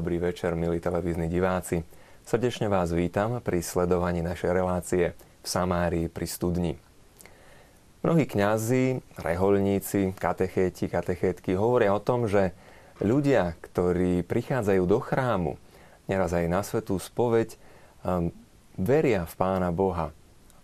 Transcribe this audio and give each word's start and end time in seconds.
Dobrý 0.00 0.16
večer, 0.16 0.56
milí 0.56 0.80
televízni 0.80 1.28
diváci. 1.28 1.84
Srdečne 2.24 2.72
vás 2.72 2.88
vítam 2.88 3.36
pri 3.44 3.60
sledovaní 3.60 4.24
našej 4.24 4.48
relácie 4.48 5.12
v 5.12 5.44
Samárii 5.44 6.08
pri 6.08 6.24
studni. 6.24 6.72
Mnohí 8.00 8.24
kňazi, 8.24 9.04
reholníci, 9.20 10.16
katechéti, 10.16 10.88
katechétky 10.88 11.52
hovoria 11.52 11.92
o 11.92 12.00
tom, 12.00 12.32
že 12.32 12.56
ľudia, 13.04 13.60
ktorí 13.60 14.24
prichádzajú 14.24 14.82
do 14.88 15.04
chrámu, 15.04 15.60
neraz 16.08 16.32
aj 16.32 16.48
na 16.48 16.64
svetú 16.64 16.96
spoveď, 16.96 17.60
um, 18.00 18.32
veria 18.80 19.28
v 19.28 19.34
Pána 19.36 19.68
Boha, 19.68 20.16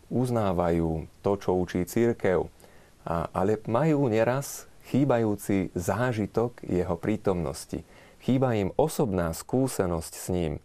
uznávajú 0.09 1.13
to, 1.21 1.33
čo 1.37 1.61
učí 1.61 1.85
církev, 1.85 2.49
ale 3.37 3.61
majú 3.69 4.09
neraz 4.09 4.65
chýbajúci 4.89 5.77
zážitok 5.77 6.65
jeho 6.65 6.97
prítomnosti. 6.97 7.85
Chýba 8.27 8.59
im 8.59 8.75
osobná 8.75 9.31
skúsenosť 9.31 10.13
s 10.19 10.27
ním. 10.35 10.59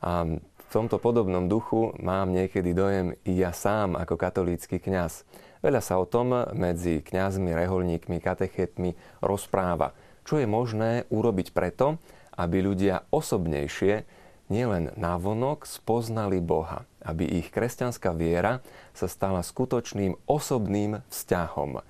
A 0.00 0.24
v 0.40 0.66
tomto 0.72 0.96
podobnom 0.96 1.52
duchu 1.52 1.92
mám 2.00 2.32
niekedy 2.32 2.72
dojem 2.72 3.12
i 3.28 3.44
ja 3.44 3.52
sám 3.52 3.92
ako 3.92 4.16
katolícky 4.16 4.80
kňaz. 4.80 5.28
Veľa 5.60 5.84
sa 5.84 6.00
o 6.00 6.08
tom 6.08 6.32
medzi 6.56 7.04
kňazmi, 7.04 7.52
reholníkmi, 7.52 8.24
katechetmi 8.24 8.96
rozpráva. 9.20 9.92
Čo 10.24 10.40
je 10.40 10.48
možné 10.48 11.04
urobiť 11.12 11.52
preto, 11.52 12.00
aby 12.40 12.64
ľudia 12.64 13.04
osobnejšie 13.12 14.08
nielen 14.48 14.96
navonok 14.96 15.68
spoznali 15.68 16.40
Boha, 16.40 16.88
aby 17.04 17.28
ich 17.28 17.52
kresťanská 17.52 18.16
viera 18.16 18.64
sa 18.96 19.12
stala 19.12 19.44
skutočným 19.44 20.16
osobným 20.24 21.04
vzťahom 21.12 21.84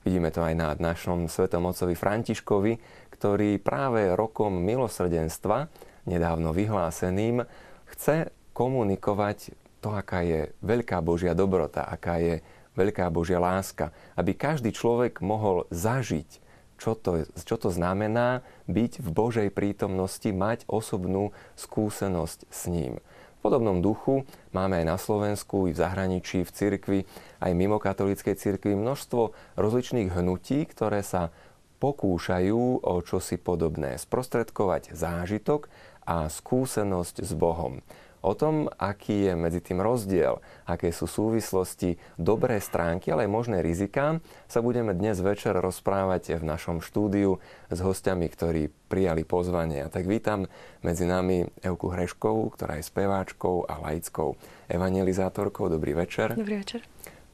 Vidíme 0.00 0.32
to 0.32 0.40
aj 0.40 0.54
na 0.56 0.72
našom 0.80 1.28
svetom 1.28 1.68
otcovi 1.68 1.92
Františkovi, 1.92 2.72
ktorý 3.20 3.60
práve 3.60 4.16
rokom 4.16 4.64
milosrdenstva, 4.64 5.68
nedávno 6.08 6.56
vyhláseným, 6.56 7.44
chce 7.92 8.32
komunikovať 8.56 9.52
to, 9.84 9.92
aká 9.92 10.24
je 10.24 10.56
veľká 10.64 11.04
Božia 11.04 11.36
dobrota, 11.36 11.84
aká 11.84 12.16
je 12.16 12.40
veľká 12.80 13.12
Božia 13.12 13.36
láska, 13.36 13.92
aby 14.16 14.32
každý 14.32 14.72
človek 14.72 15.20
mohol 15.20 15.68
zažiť, 15.68 16.40
čo 16.80 16.96
to, 16.96 17.28
čo 17.36 17.60
to 17.60 17.68
znamená 17.68 18.40
byť 18.64 19.04
v 19.04 19.08
Božej 19.12 19.48
prítomnosti, 19.52 20.32
mať 20.32 20.64
osobnú 20.64 21.36
skúsenosť 21.60 22.48
s 22.48 22.72
ním. 22.72 23.04
V 23.40 23.48
podobnom 23.48 23.84
duchu 23.84 24.24
máme 24.52 24.80
aj 24.80 24.86
na 24.88 24.96
Slovensku, 24.96 25.68
i 25.68 25.76
v 25.76 25.80
zahraničí, 25.80 26.40
v 26.44 26.52
cirkvi, 26.56 27.00
aj 27.40 27.52
mimo 27.52 27.76
katolíckej 27.76 28.36
cirkvi 28.36 28.72
množstvo 28.76 29.32
rozličných 29.60 30.08
hnutí, 30.08 30.64
ktoré 30.68 31.04
sa 31.04 31.32
pokúšajú 31.80 32.84
o 32.84 32.94
čosi 33.00 33.40
podobné. 33.40 33.96
Sprostredkovať 33.96 34.92
zážitok 34.92 35.72
a 36.04 36.28
skúsenosť 36.28 37.24
s 37.24 37.32
Bohom. 37.32 37.80
O 38.20 38.36
tom, 38.36 38.68
aký 38.76 39.32
je 39.32 39.32
medzi 39.32 39.64
tým 39.64 39.80
rozdiel, 39.80 40.44
aké 40.68 40.92
sú 40.92 41.08
súvislosti, 41.08 41.96
dobré 42.20 42.60
stránky, 42.60 43.08
ale 43.08 43.24
aj 43.24 43.32
možné 43.32 43.64
riziká, 43.64 44.20
sa 44.44 44.60
budeme 44.60 44.92
dnes 44.92 45.16
večer 45.24 45.56
rozprávať 45.56 46.36
v 46.36 46.44
našom 46.44 46.84
štúdiu 46.84 47.40
s 47.72 47.80
hostiami, 47.80 48.28
ktorí 48.28 48.68
prijali 48.92 49.24
pozvanie. 49.24 49.88
A 49.88 49.88
tak 49.88 50.04
vítam 50.04 50.52
medzi 50.84 51.08
nami 51.08 51.48
Euku 51.64 51.88
Hreškovú, 51.88 52.52
ktorá 52.52 52.76
je 52.76 52.84
speváčkou 52.92 53.64
a 53.64 53.80
laickou 53.88 54.36
evangelizátorkou. 54.68 55.72
Dobrý 55.72 55.96
večer. 55.96 56.36
Dobrý 56.36 56.60
večer. 56.60 56.84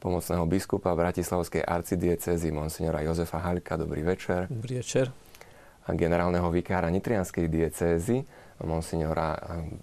Pomocného 0.07 0.47
biskupa 0.47 0.95
Bratislavskej 0.95 1.67
arcidiecezy 1.67 2.55
monsignora 2.55 3.03
Jozefa 3.03 3.43
Halka. 3.43 3.75
Dobrý 3.75 4.07
večer. 4.07 4.47
Dobrý 4.47 4.79
večer. 4.79 5.11
A 5.83 5.99
generálneho 5.99 6.47
vikára 6.55 6.87
Nitrianskej 6.95 7.51
diecézy 7.51 8.23
monsignora 8.63 9.35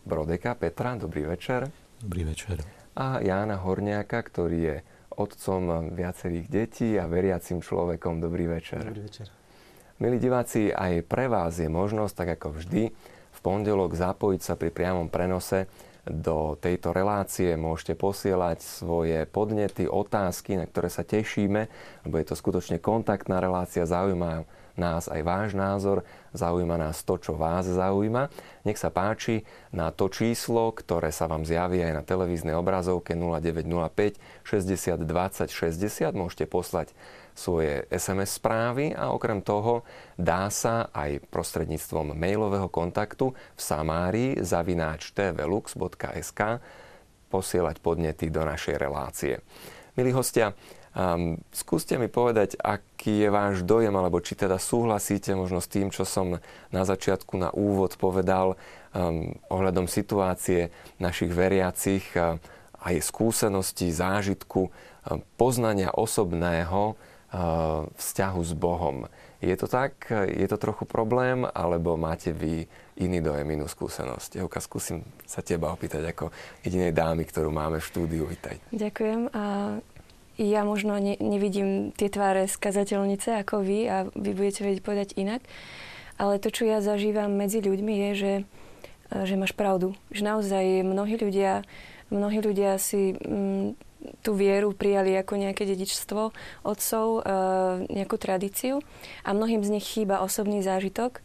Brodeka 0.07 0.55
Petra. 0.55 0.95
Dobrý 0.95 1.27
večer. 1.27 1.67
Dobrý 1.99 2.23
večer. 2.23 2.63
A 2.95 3.19
Jána 3.19 3.59
Horniaka, 3.59 4.23
ktorý 4.23 4.59
je 4.63 4.75
otcom 5.11 5.91
viacerých 5.91 6.47
detí 6.47 6.95
a 6.95 7.03
veriacim 7.03 7.59
človekom. 7.59 8.23
Dobrý 8.23 8.47
večer. 8.47 8.79
Dobrý 8.79 9.03
večer. 9.03 9.27
Milí 9.99 10.23
diváci, 10.23 10.71
aj 10.71 11.03
pre 11.03 11.27
vás 11.27 11.59
je 11.59 11.67
možnosť, 11.67 12.15
tak 12.15 12.39
ako 12.39 12.63
vždy, 12.63 12.95
v 13.27 13.39
pondelok 13.43 13.91
zapojiť 13.91 14.39
sa 14.39 14.55
pri 14.55 14.71
priamom 14.71 15.11
prenose 15.11 15.67
do 16.03 16.59
tejto 16.59 16.91
relácie. 16.91 17.55
Môžete 17.55 17.95
posielať 17.95 18.59
svoje 18.59 19.23
podnety, 19.27 19.87
otázky, 19.87 20.59
na 20.59 20.67
ktoré 20.67 20.91
sa 20.91 21.07
tešíme, 21.07 21.71
lebo 22.03 22.15
je 22.19 22.25
to 22.27 22.35
skutočne 22.35 22.83
kontaktná 22.83 23.39
relácia, 23.39 23.87
zaujímajú 23.87 24.43
nás 24.73 25.05
aj 25.05 25.21
váš 25.21 25.49
názor, 25.53 26.01
zaujíma 26.33 26.81
nás 26.81 27.05
to, 27.05 27.21
čo 27.21 27.37
vás 27.37 27.69
zaujíma. 27.69 28.33
Nech 28.65 28.81
sa 28.81 28.89
páči 28.89 29.45
na 29.69 29.93
to 29.93 30.09
číslo, 30.09 30.73
ktoré 30.73 31.13
sa 31.13 31.29
vám 31.29 31.45
zjaví 31.45 31.85
aj 31.85 31.93
na 31.93 32.03
televíznej 32.03 32.57
obrazovke 32.57 33.13
0905 33.13 34.17
60 34.45 35.05
20 35.05 35.49
60. 35.49 36.17
Môžete 36.17 36.45
poslať 36.49 36.91
svoje 37.33 37.89
SMS 37.89 38.37
správy 38.37 38.93
a 38.93 39.09
okrem 39.09 39.41
toho 39.41 39.81
dá 40.17 40.49
sa 40.53 40.89
aj 40.93 41.21
prostredníctvom 41.33 42.13
mailového 42.13 42.69
kontaktu 42.69 43.33
v 43.33 43.61
Samárii 43.61 44.37
zavináč 44.41 45.13
tvlux.sk 45.17 46.41
posielať 47.33 47.75
podnety 47.81 48.29
do 48.29 48.45
našej 48.45 48.77
relácie. 48.77 49.41
Milí 49.97 50.13
hostia, 50.13 50.53
Um, 50.93 51.41
skúste 51.49 51.97
mi 51.97 52.05
povedať, 52.05 52.53
aký 52.61 53.25
je 53.25 53.29
váš 53.33 53.65
dojem, 53.65 53.89
alebo 53.97 54.21
či 54.21 54.37
teda 54.37 54.61
súhlasíte 54.61 55.33
možno 55.33 55.57
s 55.57 55.65
tým, 55.65 55.89
čo 55.89 56.05
som 56.05 56.37
na 56.69 56.83
začiatku 56.85 57.33
na 57.33 57.49
úvod 57.49 57.97
povedal 57.97 58.53
um, 58.93 59.33
ohľadom 59.49 59.89
situácie 59.89 60.69
našich 61.01 61.33
veriacich, 61.33 62.05
uh, 62.13 62.37
aj 62.85 63.09
skúsenosti, 63.09 63.89
zážitku, 63.89 64.69
uh, 64.69 65.17
poznania 65.33 65.89
osobného 65.89 66.93
uh, 66.93 67.89
vzťahu 67.97 68.41
s 68.45 68.53
Bohom. 68.53 69.09
Je 69.43 69.57
to 69.59 69.67
tak? 69.67 70.07
Je 70.29 70.47
to 70.47 70.55
trochu 70.55 70.87
problém? 70.87 71.43
Alebo 71.43 71.99
máte 71.99 72.31
vy 72.31 72.63
iný 72.95 73.19
dojem, 73.19 73.49
inú 73.51 73.67
skúsenosť? 73.67 74.39
Jevka, 74.39 74.63
skúsim 74.63 75.03
sa 75.27 75.43
teba 75.43 75.73
opýtať 75.73 76.15
ako 76.15 76.31
jedinej 76.63 76.95
dámy, 76.95 77.27
ktorú 77.27 77.51
máme 77.51 77.83
v 77.83 77.87
štúdiu. 77.91 78.23
Vítaj. 78.23 78.61
Ďakujem. 78.71 79.27
A 79.35 79.43
ja 80.37 80.65
možno 80.65 80.97
ne, 80.97 81.13
nevidím 81.21 81.93
tie 81.93 82.09
tváre 82.09 82.49
skazateľnice 82.49 83.43
ako 83.45 83.61
vy 83.61 83.79
a 83.85 83.97
vy 84.13 84.31
budete 84.33 84.65
vedieť 84.65 84.81
povedať 84.81 85.09
inak. 85.15 85.45
Ale 86.17 86.37
to, 86.37 86.53
čo 86.53 86.69
ja 86.69 86.81
zažívam 86.81 87.33
medzi 87.33 87.61
ľuďmi, 87.61 87.93
je, 87.93 88.09
že, 88.13 88.33
e, 89.09 89.15
že 89.25 89.35
máš 89.37 89.53
pravdu. 89.57 89.97
Že 90.13 90.21
naozaj 90.29 90.65
mnohí 90.85 91.17
ľudia, 91.17 91.65
mnohí 92.13 92.39
ľudia 92.41 92.77
si 92.77 93.17
m, 93.17 93.17
mm, 93.17 93.67
tú 94.21 94.35
vieru 94.35 94.75
prijali 94.75 95.15
ako 95.15 95.39
nejaké 95.39 95.63
dedičstvo 95.63 96.21
otcov, 96.65 97.05
e, 97.17 97.21
nejakú 97.89 98.15
tradíciu 98.19 98.83
a 99.25 99.29
mnohým 99.31 99.63
z 99.63 99.69
nich 99.79 99.85
chýba 99.85 100.21
osobný 100.21 100.61
zážitok 100.61 101.23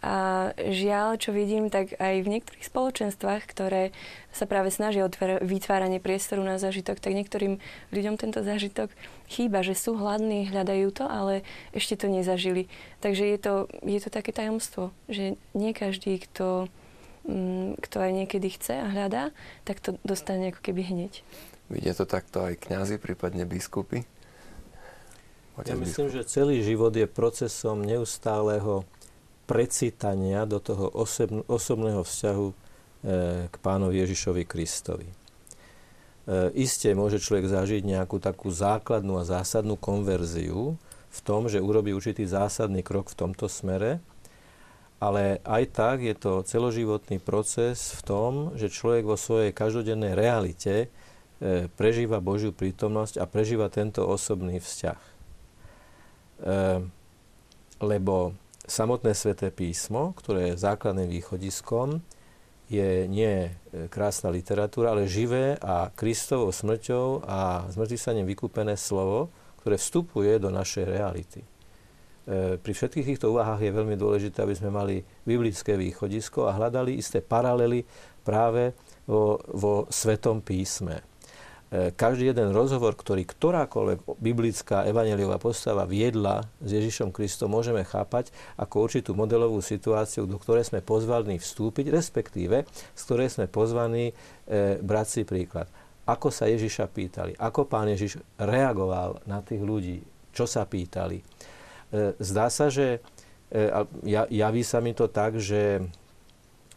a 0.00 0.50
žiaľ, 0.56 1.20
čo 1.20 1.36
vidím, 1.36 1.68
tak 1.68 1.92
aj 2.00 2.24
v 2.24 2.32
niektorých 2.32 2.64
spoločenstvách, 2.64 3.42
ktoré 3.44 3.92
sa 4.32 4.48
práve 4.48 4.72
snažia 4.72 5.04
o 5.04 5.12
vytváranie 5.44 6.00
priestoru 6.00 6.40
na 6.40 6.56
zážitok, 6.56 6.96
tak 7.04 7.12
niektorým 7.12 7.60
ľuďom 7.92 8.16
tento 8.16 8.40
zážitok 8.40 8.88
chýba, 9.28 9.60
že 9.60 9.76
sú 9.76 10.00
hladní, 10.00 10.48
hľadajú 10.48 10.88
to, 10.96 11.04
ale 11.04 11.44
ešte 11.76 12.00
to 12.00 12.08
nezažili. 12.08 12.72
Takže 13.04 13.28
je 13.28 13.38
to, 13.38 13.54
je 13.84 14.00
to 14.00 14.08
také 14.08 14.32
tajomstvo, 14.32 14.96
že 15.12 15.36
nie 15.52 15.76
každý, 15.76 16.16
kto, 16.16 16.72
mm, 17.28 17.76
kto 17.84 17.96
aj 18.00 18.10
niekedy 18.24 18.48
chce 18.56 18.80
a 18.80 18.88
hľadá, 18.88 19.36
tak 19.68 19.84
to 19.84 20.00
dostane 20.00 20.48
ako 20.48 20.64
keby 20.64 20.80
hneď. 20.88 21.20
Vidia 21.68 21.92
to 21.92 22.08
takto 22.08 22.40
aj 22.40 22.56
kňazi, 22.56 22.96
prípadne 22.96 23.44
biskupy? 23.44 24.08
Ja 25.60 25.76
myslím, 25.76 26.08
že 26.08 26.24
celý 26.24 26.64
život 26.64 26.88
je 26.96 27.04
procesom 27.04 27.84
neustáleho 27.84 28.88
precítania 29.50 30.46
do 30.46 30.62
toho 30.62 30.86
osobného 31.50 32.06
vzťahu 32.06 32.46
e, 32.46 32.54
k 33.50 33.54
pánovi 33.58 33.98
Ježišovi 34.06 34.46
Kristovi. 34.46 35.10
E, 35.10 35.14
Isté 36.54 36.94
môže 36.94 37.18
človek 37.18 37.50
zažiť 37.50 37.82
nejakú 37.82 38.22
takú 38.22 38.54
základnú 38.54 39.18
a 39.18 39.26
zásadnú 39.26 39.74
konverziu 39.74 40.78
v 41.10 41.20
tom, 41.26 41.50
že 41.50 41.58
urobí 41.58 41.90
určitý 41.90 42.30
zásadný 42.30 42.86
krok 42.86 43.10
v 43.10 43.18
tomto 43.26 43.50
smere, 43.50 43.98
ale 45.02 45.42
aj 45.42 45.62
tak 45.74 46.06
je 46.06 46.14
to 46.14 46.46
celoživotný 46.46 47.18
proces 47.18 47.90
v 47.98 48.00
tom, 48.06 48.32
že 48.54 48.70
človek 48.70 49.02
vo 49.02 49.18
svojej 49.18 49.50
každodennej 49.50 50.14
realite 50.14 50.86
e, 51.42 51.66
prežíva 51.74 52.22
Božiu 52.22 52.54
prítomnosť 52.54 53.18
a 53.18 53.26
prežíva 53.26 53.66
tento 53.66 54.06
osobný 54.06 54.62
vzťah. 54.62 55.02
Lebo 57.84 58.32
samotné 58.70 59.18
sveté 59.18 59.50
písmo, 59.50 60.14
ktoré 60.14 60.54
je 60.54 60.62
základným 60.62 61.10
východiskom, 61.10 61.98
je 62.70 63.10
nie 63.10 63.50
krásna 63.90 64.30
literatúra, 64.30 64.94
ale 64.94 65.10
živé 65.10 65.58
a 65.58 65.90
Kristovou 65.90 66.54
smrťou 66.54 67.26
a 67.26 67.66
zmrtvýstaním 67.74 68.30
vykúpené 68.30 68.78
slovo, 68.78 69.26
ktoré 69.58 69.74
vstupuje 69.74 70.38
do 70.38 70.54
našej 70.54 70.86
reality. 70.86 71.42
pri 72.62 72.72
všetkých 72.72 73.10
týchto 73.10 73.34
úvahách 73.34 73.58
je 73.58 73.74
veľmi 73.74 73.98
dôležité, 73.98 74.46
aby 74.46 74.54
sme 74.54 74.70
mali 74.70 75.02
biblické 75.26 75.74
východisko 75.74 76.46
a 76.46 76.54
hľadali 76.54 76.94
isté 76.94 77.18
paralely 77.18 77.82
práve 78.22 78.70
vo, 79.02 79.42
vo 79.50 79.90
Svetom 79.90 80.38
písme. 80.38 81.09
E, 81.70 81.94
každý 81.94 82.34
jeden 82.34 82.50
rozhovor, 82.50 82.98
ktorý 82.98 83.22
ktorákoľvek 83.22 84.18
biblická 84.18 84.82
evaneliová 84.90 85.38
postava 85.38 85.86
viedla 85.86 86.42
s 86.58 86.74
Ježišom 86.74 87.14
Kristom, 87.14 87.54
môžeme 87.54 87.86
chápať 87.86 88.34
ako 88.58 88.90
určitú 88.90 89.14
modelovú 89.14 89.62
situáciu, 89.62 90.26
do 90.26 90.34
ktorej 90.34 90.66
sme 90.66 90.82
pozvaní 90.82 91.38
vstúpiť, 91.38 91.94
respektíve 91.94 92.66
z 92.66 93.02
ktorej 93.06 93.30
sme 93.30 93.46
pozvaní 93.46 94.10
e, 94.10 94.14
brať 94.82 95.06
si 95.06 95.22
príklad. 95.22 95.70
Ako 96.10 96.34
sa 96.34 96.50
Ježiša 96.50 96.90
pýtali, 96.90 97.38
ako 97.38 97.70
pán 97.70 97.86
Ježiš 97.86 98.18
reagoval 98.34 99.22
na 99.30 99.38
tých 99.38 99.62
ľudí, 99.62 100.02
čo 100.34 100.50
sa 100.50 100.66
pýtali. 100.66 101.22
E, 101.22 101.24
zdá 102.18 102.50
sa, 102.50 102.66
že 102.66 102.98
e, 103.46 103.70
javí 104.34 104.66
sa 104.66 104.82
mi 104.82 104.90
to 104.90 105.06
tak, 105.06 105.38
že, 105.38 105.86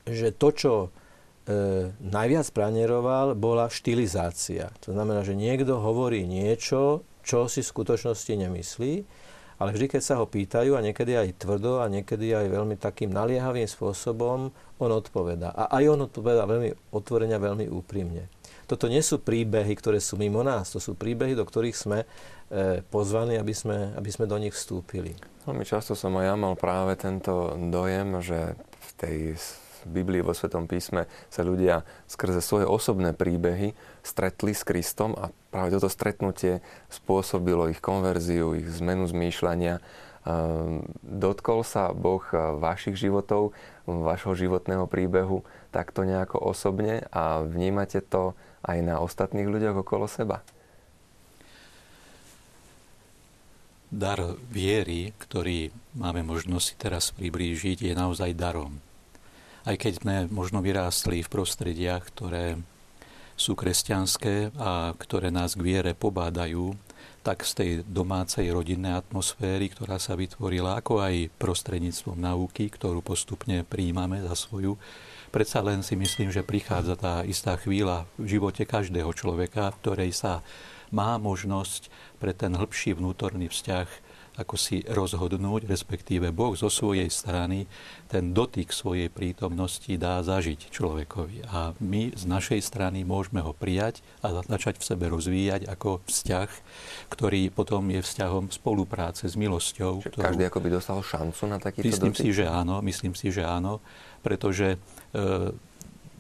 že 0.05 0.29
to, 0.37 0.53
čo 0.53 0.73
najviac 1.99 2.47
pranieroval, 2.55 3.35
bola 3.35 3.67
štilizácia. 3.67 4.71
To 4.87 4.95
znamená, 4.95 5.27
že 5.27 5.35
niekto 5.35 5.79
hovorí 5.79 6.23
niečo, 6.23 7.03
čo 7.23 7.51
si 7.51 7.63
v 7.63 7.71
skutočnosti 7.71 8.33
nemyslí, 8.35 8.93
ale 9.59 9.69
vždy, 9.71 9.95
keď 9.95 10.01
sa 10.03 10.15
ho 10.19 10.25
pýtajú, 10.27 10.75
a 10.75 10.83
niekedy 10.83 11.15
aj 11.15 11.39
tvrdo, 11.39 11.79
a 11.79 11.87
niekedy 11.87 12.35
aj 12.35 12.51
veľmi 12.51 12.75
takým 12.75 13.13
naliehavým 13.15 13.67
spôsobom, 13.67 14.51
on 14.79 14.91
odpovedá. 14.91 15.55
A 15.55 15.79
aj 15.79 15.83
on 15.93 15.99
odpovedá 16.03 16.43
veľmi 16.43 16.91
otvorene, 16.91 17.39
veľmi 17.39 17.71
úprimne. 17.71 18.27
Toto 18.67 18.91
nie 18.91 19.03
sú 19.03 19.19
príbehy, 19.19 19.75
ktoré 19.75 19.99
sú 19.99 20.19
mimo 20.19 20.41
nás, 20.41 20.71
to 20.71 20.79
sú 20.79 20.95
príbehy, 20.95 21.35
do 21.35 21.43
ktorých 21.43 21.75
sme 21.75 22.03
e, 22.03 22.07
pozvaní, 22.87 23.39
aby 23.39 23.55
sme, 23.55 23.95
aby 23.95 24.09
sme 24.11 24.25
do 24.27 24.39
nich 24.39 24.55
vstúpili. 24.55 25.15
Veľmi 25.43 25.67
často 25.67 25.95
som 25.95 26.15
aj 26.19 26.25
ja 26.31 26.35
mal 26.39 26.55
práve 26.55 26.95
tento 26.95 27.55
dojem, 27.55 28.23
že 28.23 28.55
v 28.59 28.89
tej 28.95 29.17
Biblii, 29.87 30.23
vo 30.23 30.35
Svetom 30.35 30.67
písme 30.67 31.07
sa 31.27 31.41
ľudia 31.43 31.83
skrze 32.07 32.39
svoje 32.39 32.65
osobné 32.67 33.11
príbehy 33.11 33.75
stretli 34.03 34.51
s 34.55 34.63
Kristom 34.67 35.15
a 35.15 35.31
práve 35.51 35.75
toto 35.75 35.87
stretnutie 35.87 36.59
spôsobilo 36.91 37.71
ich 37.71 37.79
konverziu, 37.79 38.55
ich 38.55 38.67
zmenu 38.79 39.07
zmýšľania. 39.07 39.79
Ehm, 40.23 40.87
dotkol 41.03 41.67
sa 41.67 41.91
Boh 41.91 42.23
vašich 42.59 42.95
životov, 42.95 43.51
vašho 43.83 44.35
životného 44.39 44.87
príbehu 44.87 45.43
takto 45.75 46.07
nejako 46.07 46.39
osobne 46.39 47.03
a 47.11 47.43
vnímate 47.43 47.99
to 47.99 48.31
aj 48.63 48.79
na 48.79 49.03
ostatných 49.03 49.49
ľuďoch 49.49 49.83
okolo 49.83 50.07
seba? 50.07 50.39
Dar 53.93 54.17
viery, 54.49 55.13
ktorý 55.21 55.69
máme 55.93 56.25
možnosť 56.25 56.65
si 56.65 56.75
teraz 56.79 57.13
priblížiť, 57.13 57.85
je 57.85 57.93
naozaj 57.93 58.33
darom 58.33 58.81
aj 59.63 59.75
keď 59.79 59.93
sme 60.03 60.15
možno 60.27 60.59
vyrástli 60.59 61.23
v 61.23 61.31
prostrediach, 61.31 62.03
ktoré 62.11 62.59
sú 63.33 63.57
kresťanské 63.57 64.53
a 64.59 64.93
ktoré 64.93 65.33
nás 65.33 65.57
k 65.57 65.65
viere 65.65 65.91
pobádajú, 65.97 66.77
tak 67.23 67.47
z 67.47 67.51
tej 67.55 67.69
domácej 67.87 68.51
rodinnej 68.51 68.99
atmosféry, 68.99 69.71
ktorá 69.71 69.95
sa 69.95 70.19
vytvorila, 70.19 70.75
ako 70.77 70.99
aj 70.99 71.31
prostredníctvom 71.39 72.19
nauky, 72.19 72.67
ktorú 72.67 72.99
postupne 72.99 73.63
príjmame 73.63 74.19
za 74.27 74.35
svoju, 74.35 74.75
predsa 75.31 75.63
len 75.63 75.81
si 75.81 75.95
myslím, 75.95 76.29
že 76.35 76.43
prichádza 76.43 76.99
tá 76.99 77.23
istá 77.23 77.55
chvíľa 77.55 78.05
v 78.19 78.37
živote 78.37 78.67
každého 78.67 79.09
človeka, 79.15 79.71
v 79.71 79.79
ktorej 79.79 80.11
sa 80.11 80.43
má 80.91 81.15
možnosť 81.15 81.87
pre 82.19 82.35
ten 82.35 82.53
hĺbší 82.53 82.99
vnútorný 82.99 83.49
vzťah 83.49 83.87
ako 84.33 84.55
si 84.57 84.81
rozhodnúť, 84.85 85.69
respektíve 85.69 86.33
Boh 86.33 86.57
zo 86.57 86.69
svojej 86.69 87.09
strany 87.13 87.69
ten 88.09 88.33
dotyk 88.33 88.73
svojej 88.73 89.09
prítomnosti 89.09 89.89
dá 89.97 90.21
zažiť 90.25 90.73
človekovi. 90.73 91.45
A 91.49 91.77
my 91.77 92.13
z 92.13 92.23
našej 92.25 92.61
strany 92.65 93.05
môžeme 93.05 93.45
ho 93.45 93.53
prijať 93.53 94.01
a 94.25 94.41
začať 94.45 94.81
v 94.81 94.85
sebe 94.85 95.05
rozvíjať 95.09 95.69
ako 95.69 96.01
vzťah, 96.05 96.49
ktorý 97.13 97.53
potom 97.53 97.85
je 97.93 98.01
vzťahom 98.01 98.49
spolupráce 98.49 99.29
s 99.29 99.37
milosťou. 99.37 100.01
Čiže 100.01 100.09
ktorú... 100.17 100.25
každý 100.25 100.43
by 100.49 100.69
dostal 100.69 100.99
šancu 101.01 101.43
na 101.49 101.57
takýto 101.61 101.89
myslím 101.89 102.13
dotyk? 102.13 102.25
Si, 102.25 102.29
že 102.33 102.45
áno, 102.49 102.81
myslím 102.81 103.13
si, 103.13 103.27
že 103.29 103.45
áno, 103.45 103.81
pretože 104.25 104.77
e, 104.77 104.77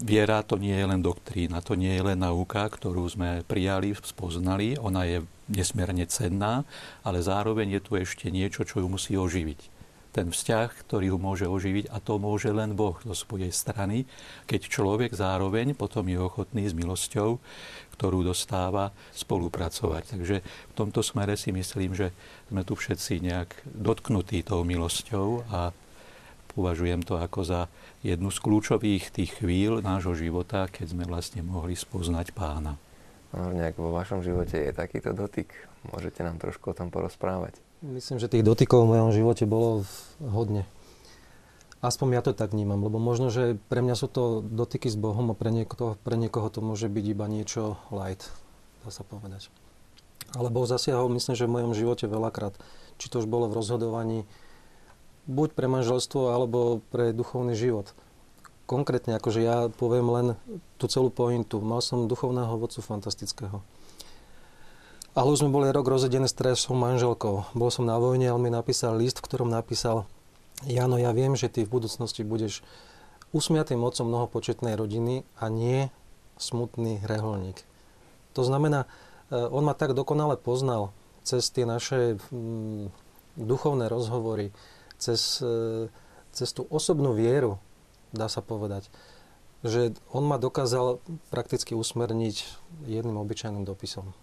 viera 0.03 0.41
to 0.41 0.59
nie 0.59 0.75
je 0.75 0.85
len 0.85 1.01
doktrína, 1.01 1.63
to 1.63 1.77
nie 1.79 1.93
je 1.93 2.03
len 2.03 2.19
nauka, 2.19 2.65
ktorú 2.67 3.05
sme 3.07 3.41
prijali, 3.45 3.95
spoznali, 3.95 4.75
ona 4.77 5.05
je 5.05 5.23
nesmierne 5.51 6.07
cenná, 6.07 6.63
ale 7.03 7.19
zároveň 7.19 7.79
je 7.79 7.81
tu 7.83 7.91
ešte 7.99 8.31
niečo, 8.31 8.63
čo 8.63 8.83
ju 8.83 8.87
musí 8.87 9.15
oživiť. 9.15 9.73
Ten 10.13 10.29
vzťah, 10.29 10.69
ktorý 10.85 11.09
ju 11.09 11.17
môže 11.17 11.49
oživiť, 11.49 11.89
a 11.89 11.97
to 11.97 12.21
môže 12.21 12.53
len 12.53 12.77
Boh 12.77 12.93
zo 13.01 13.17
svojej 13.17 13.49
strany, 13.49 14.05
keď 14.45 14.69
človek 14.69 15.09
zároveň 15.09 15.73
potom 15.73 16.05
je 16.05 16.21
ochotný 16.21 16.69
s 16.69 16.77
milosťou, 16.77 17.41
ktorú 17.97 18.21
dostáva, 18.21 18.93
spolupracovať. 19.17 20.13
Takže 20.13 20.45
v 20.45 20.73
tomto 20.77 21.01
smere 21.01 21.33
si 21.33 21.49
myslím, 21.49 21.97
že 21.97 22.13
sme 22.53 22.61
tu 22.61 22.77
všetci 22.77 23.25
nejak 23.25 23.49
dotknutí 23.65 24.45
tou 24.45 24.61
milosťou 24.61 25.49
a 25.49 25.73
považujem 26.53 27.01
to 27.01 27.17
ako 27.17 27.41
za 27.41 27.61
jednu 28.05 28.29
z 28.29 28.37
kľúčových 28.37 29.09
tých 29.09 29.41
chvíľ 29.41 29.81
nášho 29.81 30.13
života, 30.13 30.69
keď 30.69 30.93
sme 30.93 31.09
vlastne 31.09 31.41
mohli 31.41 31.73
spoznať 31.73 32.37
pána. 32.37 32.77
Nejak 33.33 33.81
vo 33.81 33.89
vašom 33.89 34.21
živote 34.21 34.61
je 34.61 34.71
takýto 34.71 35.09
dotyk. 35.17 35.49
Môžete 35.89 36.21
nám 36.21 36.37
trošku 36.37 36.69
o 36.69 36.77
tom 36.77 36.93
porozprávať. 36.93 37.57
Myslím, 37.81 38.21
že 38.21 38.29
tých 38.29 38.45
dotykov 38.45 38.85
v 38.85 38.91
mojom 38.93 39.09
živote 39.09 39.43
bolo 39.49 39.83
hodne. 40.21 40.69
Aspoň 41.83 42.07
ja 42.15 42.21
to 42.23 42.31
tak 42.31 42.55
vnímam, 42.55 42.79
lebo 42.79 42.95
možno, 42.95 43.27
že 43.27 43.59
pre 43.67 43.83
mňa 43.83 43.95
sú 43.99 44.07
to 44.07 44.39
dotyky 44.39 44.87
s 44.87 44.95
Bohom 44.95 45.33
a 45.33 45.35
pre 45.35 45.51
niekoho, 45.51 45.99
pre 45.99 46.15
niekoho 46.15 46.47
to 46.47 46.63
môže 46.63 46.87
byť 46.87 47.05
iba 47.11 47.27
niečo 47.27 47.75
light, 47.91 48.23
dá 48.85 48.89
sa 48.93 49.03
povedať. 49.03 49.51
Ale 50.31 50.47
Boh 50.47 50.63
zasiahol, 50.63 51.11
myslím, 51.11 51.35
že 51.35 51.43
v 51.43 51.55
mojom 51.59 51.73
živote 51.75 52.07
veľakrát. 52.07 52.55
Či 53.01 53.11
to 53.11 53.19
už 53.19 53.27
bolo 53.27 53.51
v 53.51 53.59
rozhodovaní 53.59 54.23
buď 55.27 55.51
pre 55.51 55.67
manželstvo, 55.67 56.31
alebo 56.31 56.79
pre 56.87 57.11
duchovný 57.11 57.51
život. 57.57 57.91
Konkrétne, 58.63 59.19
akože 59.19 59.39
ja 59.43 59.67
poviem 59.67 60.07
len 60.07 60.27
tú 60.79 60.87
celú 60.87 61.11
pointu. 61.11 61.59
Mal 61.59 61.83
som 61.83 62.07
duchovného 62.07 62.55
vodcu 62.55 62.79
fantastického. 62.79 63.59
Ale 65.13 65.29
už 65.29 65.45
sme 65.45 65.53
boli 65.53 65.69
rok 65.69 65.85
rozedené 65.85 66.25
s 66.25 66.33
trešou 66.33 66.73
manželkou. 66.73 67.53
Bol 67.53 67.69
som 67.69 67.85
na 67.85 67.99
vojne 68.01 68.33
on 68.33 68.41
mi 68.41 68.49
napísal 68.49 68.97
list, 68.97 69.21
v 69.21 69.27
ktorom 69.29 69.51
napísal 69.51 70.09
Jano, 70.63 70.95
ja 70.95 71.11
viem, 71.11 71.35
že 71.35 71.51
ty 71.51 71.67
v 71.67 71.75
budúcnosti 71.75 72.23
budeš 72.23 72.63
usmiatým 73.35 73.81
otcom 73.83 74.07
mnohopočetnej 74.07 74.79
rodiny 74.79 75.27
a 75.41 75.51
nie 75.51 75.91
smutný 76.39 77.03
reholník. 77.03 77.61
To 78.33 78.41
znamená, 78.47 78.87
e, 79.29 79.37
on 79.37 79.65
ma 79.65 79.75
tak 79.75 79.91
dokonale 79.97 80.39
poznal 80.39 80.95
cez 81.21 81.51
tie 81.51 81.67
naše 81.67 82.15
mm, 82.31 82.89
duchovné 83.37 83.91
rozhovory, 83.91 84.55
cez, 84.97 85.41
e, 85.43 85.89
cez 86.31 86.49
tú 86.53 86.63
osobnú 86.69 87.13
vieru, 87.17 87.59
dá 88.13 88.29
sa 88.29 88.39
povedať, 88.39 88.87
že 89.65 89.97
on 90.13 90.23
ma 90.23 90.37
dokázal 90.37 91.01
prakticky 91.33 91.73
usmerniť 91.73 92.35
jedným 92.85 93.17
obyčajným 93.19 93.65
dopisom. 93.65 94.13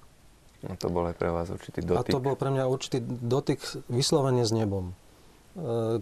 A 0.69 0.77
to 0.77 0.93
bol 0.93 1.09
aj 1.09 1.17
pre 1.17 1.33
vás 1.33 1.49
určitý 1.49 1.81
dotyk. 1.81 2.13
A 2.13 2.15
to 2.15 2.21
bol 2.21 2.37
pre 2.37 2.53
mňa 2.53 2.69
určitý 2.69 3.01
dotyk 3.03 3.61
vyslovene 3.89 4.45
s 4.45 4.53
nebom. 4.53 4.93
E, 4.93 4.95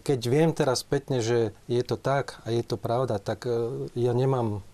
keď 0.02 0.20
viem 0.26 0.50
teraz 0.50 0.82
spätne, 0.82 1.22
že 1.22 1.54
je 1.70 1.82
to 1.86 1.94
tak 1.94 2.42
a 2.42 2.50
je 2.50 2.66
to 2.66 2.74
pravda, 2.74 3.22
tak 3.22 3.46
e, 3.46 3.86
ja 3.94 4.10
nemám 4.10 4.66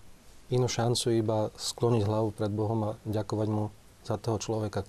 inú 0.49 0.65
šancu 0.65 1.13
iba 1.13 1.53
skloniť 1.53 2.01
hlavu 2.01 2.33
pred 2.33 2.49
Bohom 2.49 2.93
a 2.93 2.97
ďakovať 3.05 3.47
mu 3.49 3.69
za 4.01 4.17
toho 4.17 4.41
človeka, 4.41 4.85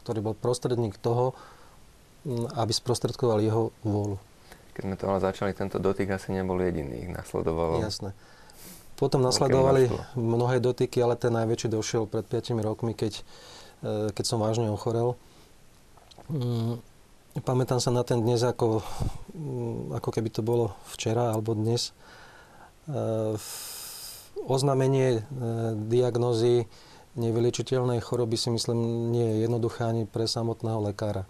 ktorý 0.00 0.32
bol 0.32 0.34
prostredník 0.36 0.96
toho, 0.96 1.36
aby 2.56 2.72
sprostredkoval 2.72 3.44
jeho 3.44 3.72
vôľu. 3.84 4.16
Keď 4.72 4.82
sme 4.88 4.96
to 4.96 5.04
ale 5.04 5.20
začali, 5.20 5.52
tento 5.52 5.76
dotyk 5.76 6.08
asi 6.16 6.32
nebol 6.32 6.56
jediný, 6.56 7.04
ich 7.04 7.12
nasledovalo. 7.12 7.84
Jasné. 7.84 8.16
Potom 8.96 9.20
nasledovali 9.20 9.90
mnohé 10.14 10.62
dotyky, 10.62 11.02
ale 11.02 11.18
ten 11.18 11.34
najväčší 11.34 11.68
došiel 11.68 12.06
pred 12.06 12.24
5 12.24 12.62
rokmi, 12.62 12.94
keď, 12.94 13.20
e, 13.82 14.14
keď 14.14 14.24
som 14.24 14.38
vážne 14.38 14.70
ochorel. 14.70 15.18
Mm, 16.30 16.78
pamätám 17.42 17.82
sa 17.82 17.90
na 17.90 18.06
ten 18.06 18.22
dnes, 18.22 18.40
ako, 18.46 18.80
mm, 19.34 19.98
ako 19.98 20.08
keby 20.08 20.28
to 20.30 20.40
bolo 20.46 20.72
včera 20.92 21.34
alebo 21.34 21.52
dnes. 21.52 21.90
E, 22.86 23.34
oznámenie 24.46 25.18
e, 25.18 25.20
diagnózy 25.88 26.70
nevyliečiteľnej 27.18 28.00
choroby 28.00 28.40
si 28.40 28.48
myslím 28.48 29.12
nie 29.12 29.26
je 29.26 29.36
jednoduché 29.44 29.84
ani 29.84 30.08
pre 30.08 30.24
samotného 30.24 30.80
lekára. 30.92 31.28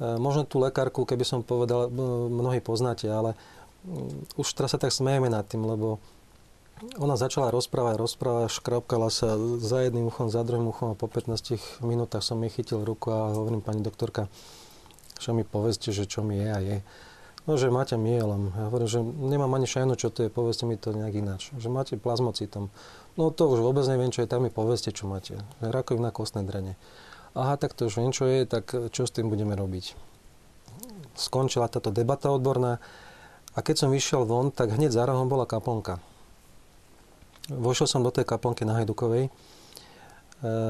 E, 0.00 0.18
možno 0.18 0.42
tú 0.42 0.58
lekárku, 0.58 1.06
keby 1.06 1.24
som 1.26 1.40
povedal, 1.46 1.90
mnohí 2.30 2.58
poznáte, 2.58 3.06
ale 3.06 3.38
mm, 3.86 4.38
už 4.38 4.46
teraz 4.54 4.74
sa 4.74 4.78
tak 4.80 4.90
smejeme 4.90 5.30
nad 5.30 5.46
tým, 5.46 5.62
lebo 5.62 6.02
ona 6.98 7.14
začala 7.14 7.54
rozprávať, 7.54 7.94
rozprávať, 7.96 8.50
škrapkala 8.50 9.06
sa 9.08 9.38
za 9.62 9.86
jedným 9.86 10.10
uchom, 10.10 10.26
za 10.26 10.42
druhým 10.42 10.66
uchom 10.68 10.92
a 10.92 10.98
po 10.98 11.06
15 11.06 11.86
minútach 11.86 12.26
som 12.26 12.42
jej 12.42 12.50
chytil 12.50 12.82
ruku 12.82 13.14
a 13.14 13.30
hovorím, 13.30 13.62
pani 13.62 13.80
doktorka, 13.80 14.26
Čo 15.22 15.32
mi 15.32 15.46
povedzte, 15.46 15.94
že 15.94 16.10
čo 16.10 16.26
mi 16.26 16.42
je 16.42 16.48
a 16.50 16.58
je. 16.58 16.78
No, 17.44 17.60
že 17.60 17.68
máte 17.68 17.94
mielom. 18.00 18.56
Ja 18.56 18.72
hovorím, 18.72 18.88
že 18.88 19.00
nemám 19.04 19.52
ani 19.52 19.68
šajnu, 19.68 19.94
čo 20.00 20.08
to 20.08 20.26
je, 20.26 20.32
povedzte 20.32 20.64
mi 20.64 20.80
to 20.80 20.96
nejak 20.96 21.14
ináč. 21.14 21.52
Že 21.60 21.68
máte 21.68 21.94
plazmocitom. 22.00 22.72
No 23.20 23.30
to 23.30 23.52
už 23.52 23.60
vôbec 23.60 23.84
neviem, 23.84 24.08
čo 24.08 24.24
je, 24.24 24.30
tak 24.32 24.40
mi 24.40 24.48
povedzte, 24.48 24.90
čo 24.90 25.06
máte. 25.06 25.36
Rakovina 25.60 26.08
kostné 26.08 26.42
drene. 26.42 26.74
Aha, 27.34 27.58
tak 27.58 27.74
to 27.74 27.90
už 27.90 27.98
viem, 27.98 28.14
je, 28.14 28.46
tak 28.46 28.70
čo 28.94 29.02
s 29.02 29.10
tým 29.10 29.26
budeme 29.26 29.58
robiť? 29.58 29.98
Skončila 31.18 31.66
táto 31.66 31.90
debata 31.90 32.30
odborná 32.30 32.78
a 33.54 33.58
keď 33.58 33.86
som 33.86 33.90
vyšiel 33.90 34.22
von, 34.22 34.54
tak 34.54 34.70
hneď 34.70 34.94
za 34.94 35.02
rohom 35.02 35.26
bola 35.26 35.42
kaplnka. 35.42 35.98
Vošiel 37.50 37.90
som 37.90 38.06
do 38.06 38.14
tej 38.14 38.22
kaplnky 38.22 38.62
na 38.62 38.78
Hajdukovej 38.78 39.34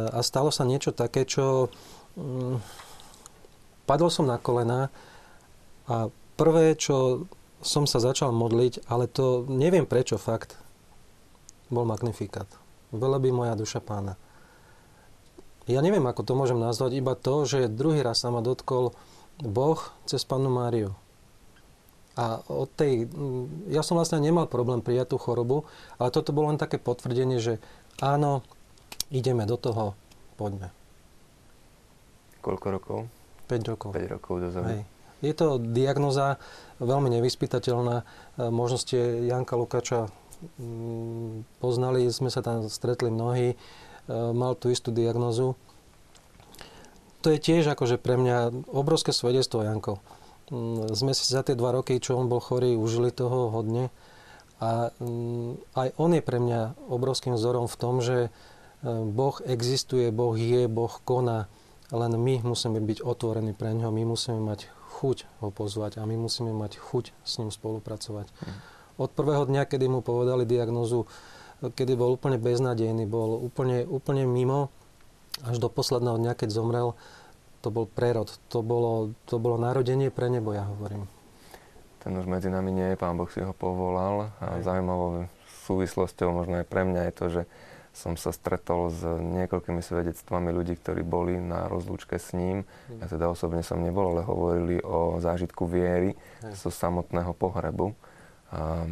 a 0.09 0.18
stalo 0.25 0.49
sa 0.49 0.64
niečo 0.64 0.97
také, 0.97 1.28
čo... 1.28 1.68
Mm, 2.16 2.62
padol 3.85 4.09
som 4.09 4.25
na 4.25 4.40
kolena 4.40 4.88
a 5.85 6.09
prvé, 6.40 6.78
čo 6.78 7.28
som 7.61 7.85
sa 7.85 8.00
začal 8.00 8.33
modliť, 8.33 8.88
ale 8.88 9.09
to 9.09 9.44
neviem 9.49 9.85
prečo 9.85 10.16
fakt, 10.16 10.56
bol 11.68 11.85
magnifikát. 11.85 12.49
by 12.92 13.28
moja 13.33 13.52
duša 13.56 13.80
pána. 13.85 14.16
Ja 15.64 15.80
neviem, 15.80 16.04
ako 16.04 16.23
to 16.26 16.33
môžem 16.37 16.61
nazvať, 16.61 17.00
iba 17.00 17.16
to, 17.16 17.49
že 17.49 17.73
druhý 17.73 18.04
raz 18.04 18.21
sa 18.21 18.28
ma 18.28 18.44
dotkol 18.44 18.92
Boh 19.40 19.80
cez 20.04 20.21
Pannu 20.23 20.52
Máriu. 20.52 20.92
A 22.14 22.38
od 22.47 22.71
tej, 22.71 23.11
ja 23.66 23.83
som 23.83 23.99
vlastne 23.99 24.23
nemal 24.23 24.47
problém 24.47 24.78
prijať 24.78 25.14
tú 25.14 25.18
chorobu, 25.18 25.66
ale 25.99 26.14
toto 26.14 26.30
bolo 26.30 26.54
len 26.54 26.61
také 26.61 26.78
potvrdenie, 26.78 27.42
že 27.42 27.59
áno, 27.99 28.47
ideme 29.11 29.42
do 29.49 29.59
toho, 29.59 29.99
poďme. 30.38 30.71
Koľko 32.44 32.66
rokov? 32.71 32.99
5 33.49 33.71
rokov. 33.73 33.90
5 33.97 34.14
rokov 34.14 34.35
dozadu. 34.40 34.68
Hej. 34.68 34.83
Je 35.25 35.33
to 35.33 35.56
diagnoza 35.56 36.37
veľmi 36.85 37.09
nevyspytateľná. 37.18 37.97
E, 38.00 38.04
možno 38.52 38.76
ste 38.76 39.25
Janka 39.25 39.56
Lukáča 39.56 40.12
mm, 40.61 41.59
poznali, 41.64 42.04
sme 42.12 42.28
sa 42.28 42.44
tam 42.44 42.68
stretli 42.68 43.09
mnohí, 43.09 43.56
mal 44.11 44.55
tú 44.59 44.69
istú 44.69 44.93
diagnozu. 44.93 45.57
To 47.25 47.33
je 47.33 47.41
tiež 47.41 47.73
akože 47.73 47.97
pre 47.97 48.21
mňa 48.21 48.69
obrovské 48.69 49.17
svedectvo, 49.17 49.65
Janko. 49.65 50.05
Mm, 50.53 50.93
sme 50.93 51.17
si 51.17 51.25
za 51.25 51.41
tie 51.41 51.57
dva 51.57 51.73
roky, 51.73 51.97
čo 51.97 52.21
on 52.21 52.29
bol 52.29 52.41
chorý, 52.41 52.77
užili 52.77 53.09
toho 53.09 53.49
hodne. 53.49 53.89
A 54.61 54.93
mm, 55.01 55.73
aj 55.73 55.89
on 55.97 56.11
je 56.13 56.23
pre 56.23 56.37
mňa 56.37 56.77
obrovským 56.93 57.33
vzorom 57.35 57.65
v 57.65 57.79
tom, 57.81 58.05
že 58.05 58.29
Boh 58.85 59.41
existuje, 59.49 60.13
Boh 60.13 60.37
je, 60.37 60.69
Boh 60.69 60.93
koná, 61.09 61.49
len 61.89 62.13
my 62.21 62.45
musíme 62.45 62.85
byť 62.85 63.01
otvorení 63.01 63.57
pre 63.57 63.73
ňo, 63.73 63.89
my 63.89 64.05
musíme 64.05 64.37
mať 64.45 64.69
chuť 65.01 65.25
ho 65.41 65.49
pozvať 65.49 65.97
a 65.97 66.05
my 66.05 66.21
musíme 66.21 66.53
mať 66.53 66.77
chuť 66.77 67.17
s 67.25 67.33
ním 67.41 67.49
spolupracovať. 67.49 68.29
Mm. 68.29 68.57
Od 68.95 69.11
prvého 69.11 69.49
dňa, 69.49 69.67
kedy 69.67 69.89
mu 69.89 70.05
povedali 70.05 70.47
diagnozu, 70.47 71.09
kedy 71.73 71.97
bol 71.97 72.18
úplne 72.18 72.37
beznadejný, 72.37 73.09
bol 73.09 73.40
úplne, 73.40 73.88
úplne 73.88 74.28
mimo, 74.28 74.68
až 75.42 75.59
do 75.59 75.73
posledného 75.73 76.21
dňa, 76.21 76.33
keď 76.37 76.49
zomrel, 76.52 76.92
to 77.64 77.73
bol 77.73 77.88
prerod, 77.88 78.28
to 78.52 78.61
bolo, 78.61 79.16
to 79.25 79.40
bolo 79.40 79.56
narodenie 79.56 80.12
pre 80.12 80.28
nebo, 80.28 80.52
ja 80.52 80.68
hovorím. 80.68 81.09
Ten 82.04 82.12
už 82.21 82.28
medzi 82.28 82.52
nami 82.52 82.68
nie 82.68 82.92
je, 82.92 83.00
pán 83.00 83.16
Boh 83.16 83.33
si 83.33 83.40
ho 83.40 83.56
povolal. 83.56 84.28
A 84.37 84.61
zaujímavou 84.61 85.25
súvislosťou 85.64 86.37
možno 86.37 86.61
aj 86.61 86.68
pre 86.68 86.85
mňa 86.85 87.00
je 87.09 87.14
to, 87.16 87.26
že 87.33 87.42
som 87.94 88.18
sa 88.21 88.35
stretol 88.35 88.92
s 88.92 89.00
niekoľkými 89.06 89.80
svedectvami 89.80 90.50
ľudí, 90.52 90.76
ktorí 90.76 91.00
boli 91.00 91.40
na 91.40 91.71
rozlúčke 91.71 92.21
s 92.21 92.37
ním. 92.37 92.68
Ja 93.00 93.09
teda 93.09 93.33
osobne 93.33 93.64
som 93.64 93.80
nebol, 93.80 94.12
ale 94.12 94.26
hovorili 94.26 94.76
o 94.85 95.23
zážitku 95.23 95.64
viery 95.64 96.12
zo 96.52 96.68
samotného 96.68 97.33
pohrebu 97.33 97.97
a, 98.53 98.85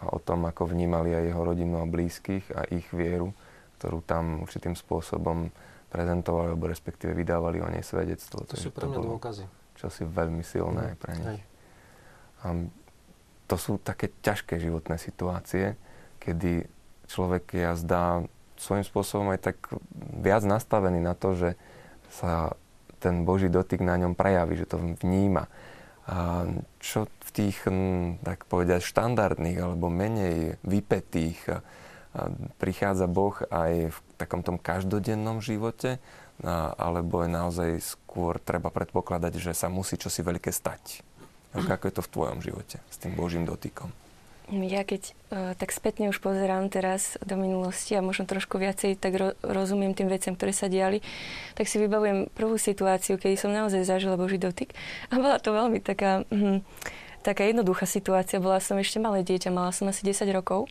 a 0.00 0.04
o 0.14 0.18
tom, 0.22 0.46
ako 0.46 0.70
vnímali 0.70 1.14
aj 1.14 1.24
jeho 1.32 1.42
rodinu 1.42 1.82
a 1.82 1.90
blízkych 1.90 2.54
a 2.54 2.68
ich 2.70 2.86
vieru, 2.94 3.34
ktorú 3.80 4.04
tam 4.04 4.44
určitým 4.44 4.76
spôsobom 4.76 5.50
prezentovali, 5.90 6.54
alebo 6.54 6.70
respektíve 6.70 7.16
vydávali 7.16 7.58
o 7.58 7.68
nej 7.68 7.82
svedectvo. 7.82 8.46
To, 8.46 8.54
sú 8.54 8.70
pre 8.70 8.86
mňa 8.86 8.98
dôkazy. 9.02 9.44
Čo 9.74 9.90
si 9.90 10.06
veľmi 10.06 10.44
silné 10.46 10.94
mm. 10.94 10.98
pre 11.00 11.12
nich. 11.18 11.44
A 12.46 12.46
to 13.50 13.56
sú 13.58 13.82
také 13.82 14.14
ťažké 14.22 14.62
životné 14.62 14.96
situácie, 14.96 15.74
kedy 16.22 16.70
človek 17.10 17.44
je 17.50 17.66
zdá 17.82 18.22
svojím 18.60 18.86
spôsobom 18.86 19.32
aj 19.34 19.50
tak 19.50 19.56
viac 20.20 20.46
nastavený 20.46 21.02
na 21.02 21.18
to, 21.18 21.34
že 21.34 21.50
sa 22.12 22.54
ten 23.00 23.24
Boží 23.24 23.48
dotyk 23.48 23.80
na 23.80 23.96
ňom 23.96 24.12
prejaví, 24.12 24.60
že 24.60 24.68
to 24.68 24.76
vníma. 24.78 25.48
A 26.10 26.42
čo 26.82 27.06
v 27.06 27.30
tých, 27.30 27.62
tak 28.26 28.50
povedať, 28.50 28.82
štandardných 28.82 29.62
alebo 29.62 29.86
menej 29.86 30.58
vypetých 30.66 31.62
prichádza 32.58 33.06
Boh 33.06 33.38
aj 33.54 33.94
v 33.94 33.98
takom 34.18 34.42
tom 34.42 34.58
každodennom 34.58 35.38
živote, 35.38 36.02
alebo 36.74 37.22
je 37.22 37.30
naozaj 37.30 37.70
skôr 37.78 38.42
treba 38.42 38.74
predpokladať, 38.74 39.38
že 39.38 39.54
sa 39.54 39.70
musí 39.70 39.94
čosi 39.94 40.26
veľké 40.26 40.50
stať. 40.50 41.06
Ako 41.54 41.86
je 41.86 41.94
to 41.94 42.02
v 42.02 42.12
tvojom 42.14 42.38
živote 42.42 42.82
s 42.90 42.96
tým 42.98 43.14
Božím 43.14 43.46
dotykom? 43.46 43.94
Ja 44.50 44.82
keď 44.82 45.02
uh, 45.30 45.54
tak 45.54 45.70
spätne 45.70 46.10
už 46.10 46.18
pozerám 46.18 46.66
teraz 46.74 47.14
do 47.22 47.38
minulosti 47.38 47.94
a 47.94 48.02
možno 48.02 48.26
trošku 48.26 48.58
viacej 48.58 48.98
tak 48.98 49.12
ro- 49.14 49.36
rozumiem 49.46 49.94
tým 49.94 50.10
veciam, 50.10 50.34
ktoré 50.34 50.50
sa 50.50 50.66
diali, 50.66 51.06
tak 51.54 51.70
si 51.70 51.78
vybavujem 51.78 52.26
prvú 52.34 52.58
situáciu, 52.58 53.14
kedy 53.14 53.38
som 53.38 53.54
naozaj 53.54 53.86
zažila 53.86 54.18
Boží 54.18 54.42
dotyk. 54.42 54.74
A 55.14 55.22
bola 55.22 55.38
to 55.38 55.54
veľmi 55.54 55.78
taká, 55.78 56.26
hm, 56.34 56.66
taká 57.22 57.46
jednoduchá 57.46 57.86
situácia. 57.86 58.42
Bola 58.42 58.58
som 58.58 58.74
ešte 58.74 58.98
malé 58.98 59.22
dieťa, 59.22 59.54
mala 59.54 59.70
som 59.70 59.86
asi 59.86 60.02
10 60.02 60.26
rokov. 60.34 60.66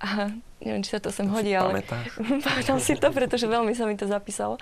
A 0.00 0.32
neviem, 0.64 0.82
či 0.82 0.96
sa 0.96 1.00
to 1.00 1.12
sem 1.12 1.28
hodí, 1.28 1.52
ale 1.52 1.84
pamätám 2.48 2.80
si 2.80 2.96
to, 2.96 3.12
pretože 3.12 3.44
veľmi 3.44 3.76
sa 3.76 3.84
mi 3.84 3.94
to 3.94 4.08
zapísalo. 4.08 4.56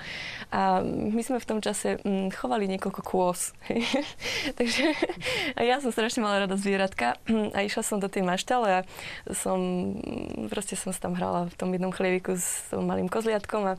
A 0.51 0.83
my 0.85 1.23
sme 1.23 1.39
v 1.39 1.49
tom 1.49 1.59
čase 1.63 2.03
mm, 2.03 2.35
chovali 2.35 2.67
niekoľko 2.67 3.01
kôz. 3.01 3.55
Takže 4.59 4.85
a 5.55 5.61
ja 5.63 5.79
som 5.79 5.95
strašne 5.95 6.27
mala 6.27 6.45
rada 6.45 6.59
zvieratka 6.59 7.17
a 7.55 7.59
išla 7.63 7.83
som 7.87 8.03
do 8.03 8.11
tej 8.11 8.27
maštale 8.27 8.83
a 8.83 8.87
som, 9.31 9.59
proste 10.51 10.75
som 10.75 10.91
sa 10.91 11.09
tam 11.09 11.15
hrala 11.15 11.49
v 11.49 11.55
tom 11.55 11.71
jednom 11.71 11.95
chlieviku 11.95 12.35
s 12.35 12.69
malým 12.75 13.07
kozliatkom 13.07 13.63
a 13.65 13.75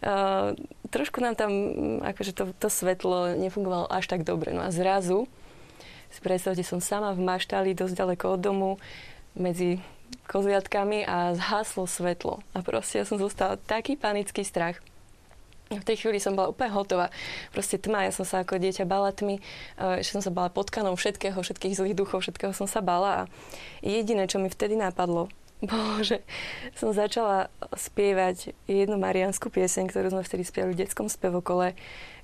Uh, 0.00 0.56
trošku 0.88 1.20
nám 1.20 1.36
tam 1.36 1.52
akože 2.00 2.32
to, 2.32 2.56
to 2.56 2.72
svetlo 2.72 3.36
nefungovalo 3.36 3.84
až 3.84 4.08
tak 4.08 4.24
dobre. 4.24 4.56
No 4.56 4.64
a 4.64 4.72
zrazu, 4.72 5.28
si 6.08 6.20
predstavte, 6.24 6.64
som 6.64 6.80
sama 6.80 7.12
v 7.12 7.20
maštali, 7.20 7.76
dosť 7.76 7.94
ďaleko 8.00 8.24
od 8.32 8.40
domu, 8.40 8.70
medzi 9.36 9.78
kozliatkami 10.30 11.02
a 11.02 11.34
zhaslo 11.34 11.90
svetlo. 11.90 12.38
A 12.54 12.62
proste 12.62 13.02
ja 13.02 13.04
som 13.04 13.18
zostala 13.18 13.58
taký 13.58 13.98
panický 13.98 14.46
strach. 14.46 14.78
V 15.70 15.86
tej 15.86 16.02
chvíli 16.02 16.18
som 16.18 16.34
bola 16.34 16.50
úplne 16.50 16.70
hotová. 16.74 17.14
Proste 17.54 17.78
tma, 17.78 18.06
ja 18.06 18.12
som 18.14 18.26
sa 18.26 18.42
ako 18.42 18.58
dieťa 18.58 18.90
bala 18.90 19.14
tmy, 19.14 19.38
ešte 20.02 20.18
som 20.18 20.22
sa 20.22 20.34
bala 20.34 20.50
potkanou 20.50 20.98
všetkého, 20.98 21.38
všetkých 21.38 21.78
zlých 21.78 21.94
duchov, 21.94 22.26
všetkého 22.26 22.50
som 22.50 22.66
sa 22.66 22.82
bala. 22.82 23.10
A 23.14 23.28
jediné, 23.78 24.26
čo 24.26 24.42
mi 24.42 24.50
vtedy 24.50 24.74
napadlo, 24.74 25.30
bolo, 25.70 26.02
že 26.02 26.26
som 26.74 26.90
začala 26.90 27.52
spievať 27.76 28.56
jednu 28.66 28.98
marianskú 28.98 29.46
pieseň, 29.46 29.92
ktorú 29.92 30.10
sme 30.10 30.26
vtedy 30.26 30.42
spievali 30.42 30.74
v 30.74 30.82
detskom 30.86 31.06
spevokole. 31.06 31.78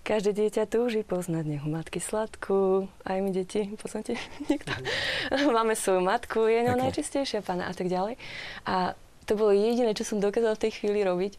Každé 0.06 0.38
dieťa 0.38 0.70
túži 0.70 1.02
poznať 1.02 1.58
nehu 1.58 1.66
matky 1.66 1.98
sladkú. 1.98 2.86
Aj 3.02 3.18
my 3.18 3.34
deti, 3.34 3.74
poznáte 3.74 4.14
niekto? 4.46 4.70
Máme 5.50 5.74
svoju 5.74 5.98
matku, 5.98 6.46
je 6.46 6.62
ňou 6.62 6.78
najčistejšia 6.78 7.42
pána 7.42 7.66
a 7.66 7.74
tak 7.74 7.90
ďalej. 7.90 8.14
A 8.70 8.94
to 9.26 9.34
bolo 9.34 9.50
jediné, 9.50 9.98
čo 9.98 10.06
som 10.06 10.22
dokázala 10.22 10.54
v 10.54 10.62
tej 10.62 10.78
chvíli 10.78 11.02
robiť. 11.02 11.34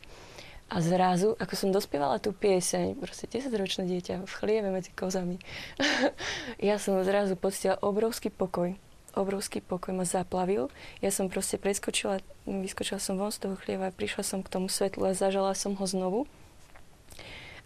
A 0.67 0.83
zrazu, 0.83 1.39
ako 1.39 1.53
som 1.55 1.71
dospievala 1.71 2.19
tú 2.19 2.35
pieseň, 2.35 2.99
proste 2.99 3.31
10-ročné 3.31 3.87
dieťa 3.87 4.27
v 4.27 4.31
chlieve 4.35 4.67
medzi 4.67 4.91
kozami, 4.91 5.39
ja 6.59 6.75
som 6.75 6.99
zrazu 7.07 7.39
pocitila 7.39 7.79
obrovský 7.79 8.27
pokoj. 8.27 8.75
Obrovský 9.15 9.63
pokoj 9.63 9.95
ma 9.95 10.03
zaplavil. 10.03 10.67
Ja 10.99 11.15
som 11.15 11.31
proste 11.31 11.55
preskočila, 11.55 12.19
vyskočila 12.43 12.99
som 12.99 13.15
von 13.15 13.31
z 13.31 13.47
toho 13.47 13.55
chlieva, 13.55 13.95
prišla 13.95 14.27
som 14.27 14.43
k 14.43 14.51
tomu 14.51 14.67
svetlu 14.67 15.07
a 15.07 15.15
zažala 15.15 15.55
som 15.55 15.71
ho 15.79 15.87
znovu. 15.87 16.27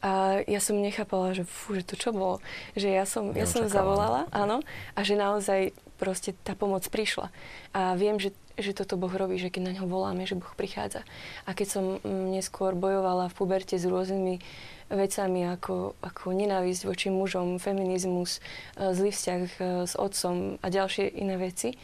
A 0.01 0.41
ja 0.49 0.57
som 0.57 0.81
nechápala, 0.81 1.37
že 1.37 1.45
fú, 1.45 1.77
že 1.77 1.85
to 1.85 1.93
čo 1.93 2.09
bolo. 2.09 2.41
Že 2.73 2.89
ja 2.89 3.05
som, 3.05 3.31
ja 3.37 3.45
som 3.45 3.69
zavolala, 3.69 4.25
áno, 4.33 4.65
a 4.97 4.99
že 5.05 5.13
naozaj 5.13 5.77
proste 6.01 6.33
tá 6.41 6.57
pomoc 6.57 6.81
prišla. 6.89 7.29
A 7.77 7.93
viem, 7.93 8.17
že, 8.17 8.33
že 8.57 8.73
toto 8.73 8.97
Boh 8.97 9.13
robí, 9.13 9.37
že 9.37 9.53
keď 9.53 9.61
na 9.61 9.71
ňo 9.77 9.85
voláme, 9.85 10.25
že 10.25 10.33
Boh 10.33 10.49
prichádza. 10.57 11.05
A 11.45 11.53
keď 11.53 11.67
som 11.69 11.85
mm, 12.01 12.33
neskôr 12.33 12.73
bojovala 12.73 13.29
v 13.29 13.37
puberte 13.37 13.77
s 13.77 13.85
rôznymi 13.85 14.41
vecami 14.89 15.45
ako, 15.53 15.93
ako 16.01 16.33
nenávisť 16.33 16.81
voči 16.89 17.07
mužom, 17.13 17.61
feminizmus, 17.61 18.41
e, 18.75 18.91
zlý 18.91 19.13
vzťah 19.13 19.41
e, 19.45 19.49
s 19.85 19.93
otcom 19.93 20.57
a 20.57 20.67
ďalšie 20.67 21.05
iné 21.13 21.37
veci, 21.37 21.77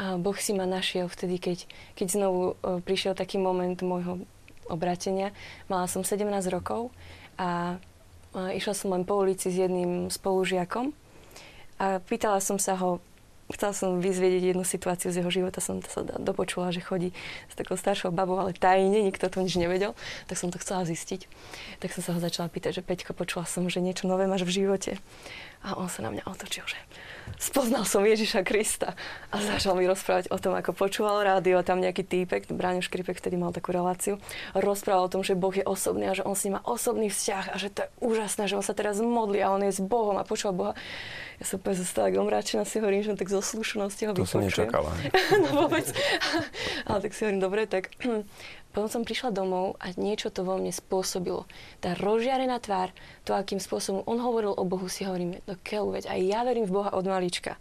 a 0.00 0.16
Boh 0.16 0.34
si 0.34 0.56
ma 0.56 0.64
našiel 0.64 1.06
vtedy, 1.06 1.36
keď, 1.36 1.68
keď 1.94 2.06
znovu 2.08 2.56
e, 2.58 2.80
prišiel 2.80 3.12
taký 3.12 3.36
moment 3.36 3.76
môjho 3.84 4.24
obratenia. 4.72 5.36
Mala 5.68 5.84
som 5.84 6.00
17 6.00 6.24
rokov 6.48 6.88
a 7.42 7.48
Išla 8.32 8.72
som 8.72 8.88
len 8.96 9.04
po 9.04 9.20
ulici 9.20 9.52
s 9.52 9.60
jedným 9.60 10.08
spolužiakom 10.08 10.96
a 11.76 12.00
pýtala 12.00 12.40
som 12.40 12.56
sa 12.56 12.80
ho, 12.80 13.04
chcela 13.52 13.76
som 13.76 14.00
vyzvedieť 14.00 14.56
jednu 14.56 14.64
situáciu 14.64 15.12
z 15.12 15.20
jeho 15.20 15.28
života, 15.28 15.60
som 15.60 15.84
sa 15.84 16.00
dopočula, 16.16 16.72
že 16.72 16.80
chodí 16.80 17.12
s 17.52 17.54
takou 17.60 17.76
staršou 17.76 18.08
babou, 18.08 18.40
ale 18.40 18.56
tajne, 18.56 19.04
nikto 19.04 19.28
to 19.28 19.44
nič 19.44 19.60
nevedel, 19.60 19.92
tak 20.32 20.40
som 20.40 20.48
to 20.48 20.56
chcela 20.56 20.88
zistiť. 20.88 21.28
Tak 21.84 21.92
som 21.92 22.00
sa 22.00 22.16
ho 22.16 22.24
začala 22.24 22.48
pýtať, 22.48 22.80
že 22.80 22.86
Peťko, 22.86 23.12
počula 23.12 23.44
som, 23.44 23.68
že 23.68 23.84
niečo 23.84 24.08
nové 24.08 24.24
máš 24.24 24.48
v 24.48 24.64
živote. 24.64 24.96
A 25.62 25.78
on 25.78 25.86
sa 25.86 26.02
na 26.02 26.10
mňa 26.10 26.26
otočil, 26.26 26.66
že 26.66 26.74
spoznal 27.38 27.86
som 27.86 28.02
Ježiša 28.02 28.42
Krista. 28.42 28.98
A 29.30 29.38
začal 29.38 29.78
mi 29.78 29.86
rozprávať 29.86 30.30
o 30.34 30.38
tom, 30.42 30.58
ako 30.58 30.74
počúval 30.74 31.22
rádio, 31.22 31.62
tam 31.62 31.78
nejaký 31.78 32.02
týpek, 32.02 32.50
Bráňo 32.50 32.82
Škripek 32.82 33.14
vtedy 33.14 33.38
mal 33.38 33.54
takú 33.54 33.70
reláciu, 33.70 34.18
rozprával 34.58 35.06
o 35.06 35.12
tom, 35.12 35.22
že 35.22 35.38
Boh 35.38 35.54
je 35.54 35.62
osobný 35.62 36.10
a 36.10 36.18
že 36.18 36.26
on 36.26 36.34
s 36.34 36.44
ním 36.46 36.58
má 36.58 36.62
osobný 36.66 37.08
vzťah 37.08 37.54
a 37.54 37.56
že 37.62 37.70
to 37.70 37.86
je 37.86 37.88
úžasné, 38.02 38.50
že 38.50 38.58
on 38.58 38.66
sa 38.66 38.74
teraz 38.74 38.98
modlí 38.98 39.38
a 39.38 39.54
on 39.54 39.62
je 39.62 39.70
s 39.70 39.80
Bohom 39.80 40.18
a 40.18 40.26
počúva 40.26 40.52
Boha. 40.54 40.72
Ja 41.38 41.44
som 41.46 41.58
úplne 41.58 41.78
zostala 41.78 42.10
tak 42.10 42.22
omráčená, 42.22 42.62
si 42.62 42.78
hovorím, 42.78 43.02
že 43.02 43.18
tak 43.18 43.26
zo 43.26 43.42
slušnosti 43.42 44.02
ho 44.06 44.12
To 44.14 44.26
som 44.26 44.46
nečakala. 44.46 44.94
no 45.42 45.66
vôbec. 45.66 45.86
Ale 46.90 46.98
tak 47.02 47.10
si 47.14 47.26
hovorím, 47.26 47.42
dobre, 47.42 47.66
tak 47.66 47.90
potom 48.72 48.88
som 48.88 49.04
prišla 49.04 49.36
domov 49.36 49.76
a 49.76 49.92
niečo 50.00 50.32
to 50.32 50.48
vo 50.48 50.56
mne 50.56 50.72
spôsobilo. 50.72 51.44
Tá 51.84 51.92
rozžiarená 51.92 52.56
tvár, 52.56 52.88
to, 53.28 53.36
akým 53.36 53.60
spôsobom 53.60 54.00
on 54.08 54.16
hovoril 54.18 54.56
o 54.56 54.64
Bohu, 54.64 54.88
si 54.88 55.04
hovorím, 55.04 55.38
no 55.44 55.60
keľu, 55.60 56.00
veď 56.00 56.04
aj 56.08 56.20
ja 56.24 56.40
verím 56.42 56.64
v 56.64 56.80
Boha 56.80 56.90
od 56.96 57.04
malička. 57.04 57.60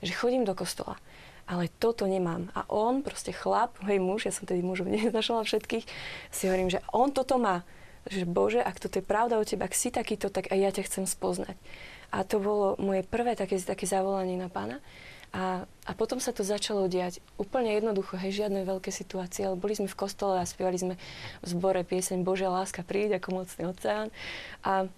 Že 0.00 0.16
chodím 0.16 0.42
do 0.48 0.56
kostola, 0.56 0.96
ale 1.44 1.68
toto 1.68 2.08
nemám. 2.08 2.48
A 2.56 2.64
on, 2.72 3.04
proste 3.04 3.36
chlap, 3.36 3.76
hej 3.84 4.00
muž, 4.00 4.26
ja 4.26 4.32
som 4.32 4.48
tedy 4.48 4.64
mužov 4.64 4.88
neznašala 4.96 5.44
všetkých, 5.44 5.84
si 6.32 6.42
hovorím, 6.48 6.72
že 6.72 6.80
on 6.90 7.12
toto 7.12 7.36
má. 7.36 7.62
Že 8.06 8.24
Bože, 8.24 8.60
ak 8.62 8.80
toto 8.80 9.02
je 9.02 9.04
pravda 9.04 9.36
o 9.36 9.44
tebe, 9.44 9.66
ak 9.66 9.74
si 9.74 9.92
takýto, 9.92 10.30
tak 10.30 10.48
aj 10.54 10.58
ja 10.58 10.70
ťa 10.72 10.86
chcem 10.88 11.04
spoznať. 11.10 11.58
A 12.14 12.22
to 12.22 12.38
bolo 12.38 12.78
moje 12.78 13.02
prvé 13.02 13.34
také, 13.34 13.58
také 13.58 13.84
zavolanie 13.84 14.38
na 14.38 14.46
pána. 14.46 14.78
A, 15.34 15.66
a 15.66 15.92
potom 15.98 16.22
sa 16.22 16.30
to 16.30 16.46
začalo 16.46 16.86
diať 16.86 17.20
úplne 17.36 17.74
jednoducho, 17.74 18.16
hej, 18.16 18.46
žiadne 18.46 18.62
veľké 18.62 18.88
situácie, 18.94 19.44
ale 19.44 19.58
boli 19.58 19.74
sme 19.76 19.90
v 19.90 19.98
kostole 19.98 20.38
a 20.38 20.48
spievali 20.48 20.78
sme 20.78 20.94
v 21.42 21.46
zbore 21.46 21.82
pieseň 21.82 22.22
Božia 22.22 22.48
láska 22.48 22.86
príď 22.86 23.20
ako 23.20 23.42
mocný 23.42 23.62
oceán. 23.68 24.08
A 24.64 24.88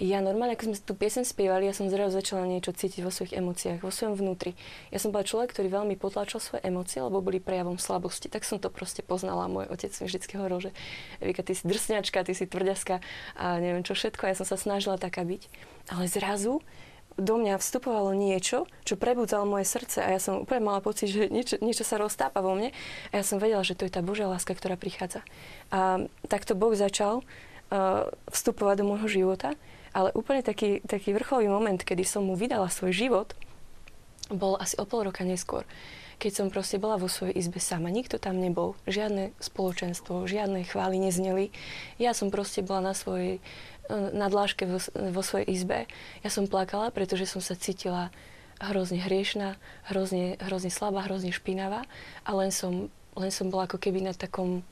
ja 0.00 0.24
normálne, 0.24 0.56
ako 0.56 0.72
sme 0.72 0.76
tú 0.80 0.96
pieseň 0.96 1.28
spievali, 1.28 1.68
ja 1.68 1.76
som 1.76 1.92
zrazu 1.92 2.16
začala 2.16 2.48
niečo 2.48 2.72
cítiť 2.72 3.04
vo 3.04 3.12
svojich 3.12 3.36
emóciách, 3.36 3.84
vo 3.84 3.92
svojom 3.92 4.16
vnútri. 4.16 4.56
Ja 4.88 4.96
som 4.96 5.12
bola 5.12 5.28
človek, 5.28 5.52
ktorý 5.52 5.68
veľmi 5.68 6.00
potlačil 6.00 6.40
svoje 6.40 6.64
emócie, 6.64 7.04
lebo 7.04 7.20
boli 7.20 7.36
prejavom 7.36 7.76
slabosti. 7.76 8.32
Tak 8.32 8.48
som 8.48 8.56
to 8.56 8.72
proste 8.72 9.04
poznala. 9.04 9.44
Môj 9.52 9.68
otec 9.68 9.92
mi 10.00 10.08
vždy 10.08 10.40
hovoril, 10.40 10.58
že 10.64 10.70
Evika, 11.20 11.44
ty 11.44 11.52
si 11.52 11.68
drsňačka, 11.68 12.24
ty 12.24 12.32
si 12.32 12.48
tvrďaska 12.48 13.04
a 13.36 13.60
neviem 13.60 13.84
čo 13.84 13.92
všetko. 13.92 14.24
Ja 14.24 14.40
som 14.40 14.48
sa 14.48 14.56
snažila 14.56 14.96
taká 14.96 15.20
byť. 15.20 15.52
Ale 15.92 16.08
zrazu 16.08 16.64
do 17.20 17.36
mňa 17.38 17.60
vstupovalo 17.60 18.16
niečo, 18.16 18.66
čo 18.82 18.96
prebudzalo 18.96 19.44
moje 19.44 19.68
srdce 19.68 20.02
a 20.02 20.08
ja 20.10 20.20
som 20.20 20.42
úplne 20.42 20.64
mala 20.64 20.80
pocit, 20.80 21.12
že 21.12 21.28
niečo, 21.28 21.60
niečo 21.60 21.84
sa 21.84 22.00
roztápa 22.00 22.40
vo 22.40 22.56
mne 22.56 22.72
a 23.12 23.20
ja 23.20 23.24
som 23.24 23.38
vedela, 23.38 23.62
že 23.62 23.76
to 23.76 23.86
je 23.86 23.92
tá 23.92 24.00
Božia 24.00 24.26
láska, 24.26 24.56
ktorá 24.56 24.74
prichádza. 24.80 25.22
A 25.70 26.04
takto 26.26 26.56
Boh 26.56 26.72
začal 26.72 27.20
uh, 27.20 28.08
vstupovať 28.32 28.82
do 28.82 28.88
môjho 28.88 29.08
života, 29.08 29.54
ale 29.92 30.10
úplne 30.16 30.40
taký, 30.40 30.80
taký 30.82 31.12
vrcholový 31.14 31.52
moment, 31.52 31.78
kedy 31.78 32.02
som 32.02 32.24
mu 32.24 32.34
vydala 32.34 32.72
svoj 32.72 32.96
život, 32.96 33.28
bol 34.30 34.56
asi 34.56 34.78
o 34.78 34.86
pol 34.86 35.10
roka 35.10 35.26
neskôr 35.26 35.66
keď 36.20 36.32
som 36.36 36.46
proste 36.52 36.76
bola 36.76 37.00
vo 37.00 37.08
svojej 37.08 37.32
izbe 37.40 37.56
sama. 37.58 37.88
Nikto 37.88 38.20
tam 38.20 38.36
nebol, 38.36 38.76
žiadne 38.84 39.32
spoločenstvo, 39.40 40.28
žiadne 40.28 40.68
chvály 40.68 41.00
nezneli. 41.00 41.48
Ja 41.96 42.12
som 42.12 42.28
proste 42.28 42.60
bola 42.60 42.92
na 42.92 42.94
svojej 42.94 43.40
na 43.90 44.30
dláške 44.30 44.70
vo, 44.70 44.78
vo 44.94 45.22
svojej 45.26 45.50
izbe. 45.50 45.90
Ja 46.22 46.30
som 46.30 46.46
plakala, 46.46 46.94
pretože 46.94 47.26
som 47.26 47.42
sa 47.42 47.58
cítila 47.58 48.14
hrozne 48.60 49.00
hriešná, 49.00 49.56
hrozne, 49.88 50.36
hrozne 50.38 50.70
slabá, 50.70 51.08
hrozne 51.08 51.34
špinavá 51.34 51.88
a 52.22 52.30
len 52.36 52.52
som, 52.52 52.92
len 53.16 53.32
som 53.32 53.48
bola 53.48 53.66
ako 53.66 53.80
keby 53.80 54.04
na 54.04 54.12
takom 54.14 54.62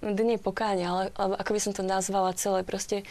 dne 0.00 0.40
pokáňa, 0.40 0.86
ale, 0.88 1.04
alebo 1.18 1.34
ako 1.36 1.50
by 1.52 1.60
som 1.60 1.72
to 1.76 1.84
nazvala 1.84 2.32
celé. 2.32 2.64
Proste 2.64 3.04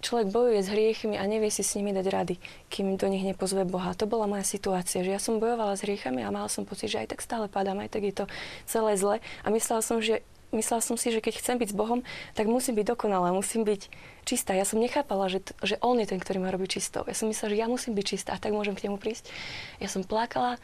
človek 0.00 0.32
bojuje 0.32 0.60
s 0.64 0.68
hriechmi 0.72 1.16
a 1.20 1.24
nevie 1.28 1.52
si 1.52 1.60
s 1.60 1.76
nimi 1.76 1.92
dať 1.92 2.06
rady, 2.08 2.34
kým 2.72 2.96
do 2.96 3.06
nich 3.08 3.24
nepozve 3.24 3.68
Boha. 3.68 3.92
To 3.96 4.08
bola 4.08 4.24
moja 4.24 4.44
situácia, 4.44 5.04
že 5.04 5.12
ja 5.12 5.20
som 5.20 5.38
bojovala 5.38 5.76
s 5.76 5.84
hriechami 5.84 6.24
a 6.24 6.32
mala 6.32 6.48
som 6.48 6.64
pocit, 6.64 6.92
že 6.92 7.04
aj 7.04 7.16
tak 7.16 7.20
stále 7.20 7.46
padám, 7.46 7.78
aj 7.80 7.92
tak 7.92 8.02
je 8.04 8.14
to 8.16 8.24
celé 8.64 8.96
zle. 8.96 9.16
A 9.44 9.48
myslela 9.52 9.84
som, 9.84 10.00
že 10.00 10.24
myslela 10.50 10.82
som 10.82 10.98
si, 10.98 11.14
že 11.14 11.22
keď 11.22 11.38
chcem 11.38 11.56
byť 11.62 11.70
s 11.70 11.76
Bohom, 11.76 12.02
tak 12.34 12.50
musím 12.50 12.80
byť 12.82 12.86
dokonalá, 12.96 13.30
musím 13.30 13.62
byť 13.62 13.86
čistá. 14.26 14.56
Ja 14.56 14.66
som 14.66 14.82
nechápala, 14.82 15.30
že, 15.30 15.46
že 15.62 15.78
On 15.80 15.94
je 15.96 16.06
ten, 16.10 16.18
ktorý 16.18 16.42
ma 16.42 16.50
robí 16.50 16.66
čistou. 16.66 17.06
Ja 17.06 17.14
som 17.14 17.30
myslela, 17.30 17.54
že 17.54 17.60
ja 17.60 17.68
musím 17.70 17.94
byť 17.94 18.06
čistá 18.06 18.34
a 18.34 18.42
tak 18.42 18.50
môžem 18.50 18.74
k 18.74 18.90
nemu 18.90 18.98
prísť. 18.98 19.30
Ja 19.78 19.86
som 19.86 20.02
plakala 20.02 20.58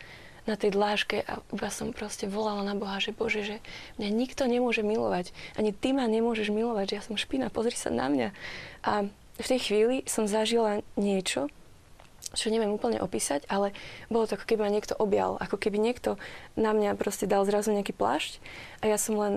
na 0.47 0.55
tej 0.55 0.79
dláške 0.79 1.27
a 1.27 1.43
iba 1.51 1.69
som 1.75 1.91
proste 1.91 2.31
volala 2.31 2.63
na 2.63 2.79
Boha, 2.79 3.03
že 3.03 3.11
Bože, 3.11 3.43
že 3.43 3.57
mňa 3.99 4.11
nikto 4.15 4.47
nemôže 4.47 4.87
milovať. 4.87 5.35
Ani 5.59 5.75
Ty 5.75 5.99
ma 5.99 6.07
nemôžeš 6.07 6.55
milovať, 6.55 6.87
že 6.87 6.97
ja 6.99 7.03
som 7.03 7.19
špina, 7.19 7.51
pozri 7.51 7.75
sa 7.75 7.91
na 7.91 8.07
mňa. 8.07 8.29
A 8.87 9.11
v 9.37 9.47
tej 9.47 9.61
chvíli 9.61 9.97
som 10.09 10.25
zažila 10.25 10.81
niečo, 10.97 11.53
čo 12.37 12.53
neviem 12.53 12.73
úplne 12.73 13.01
opísať, 13.01 13.49
ale 13.49 13.73
bolo 14.13 14.29
to 14.29 14.37
ako 14.37 14.45
keby 14.49 14.67
ma 14.67 14.71
niekto 14.73 14.97
objal, 14.99 15.41
ako 15.41 15.57
keby 15.57 15.81
niekto 15.81 16.21
na 16.59 16.77
mňa 16.77 16.99
proste 17.01 17.25
dal 17.29 17.45
zrazu 17.49 17.73
nejaký 17.73 17.97
plášť 17.97 18.43
a 18.85 18.93
ja 18.93 18.99
som 19.01 19.17
len 19.17 19.35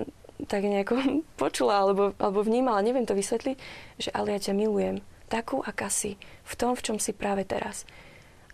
tak 0.47 0.63
nejako 0.63 0.99
počula 1.41 1.83
alebo, 1.83 2.15
alebo 2.19 2.39
vnímala, 2.43 2.83
neviem 2.83 3.07
to 3.07 3.15
vysvetliť, 3.15 3.57
že 3.99 4.09
ale 4.15 4.35
ja 4.35 4.39
ťa 4.39 4.53
milujem, 4.55 5.03
takú, 5.27 5.61
aká 5.61 5.91
si, 5.91 6.15
v 6.43 6.53
tom, 6.55 6.73
v 6.73 6.83
čom 6.83 6.97
si 6.97 7.11
práve 7.11 7.45
teraz. 7.45 7.83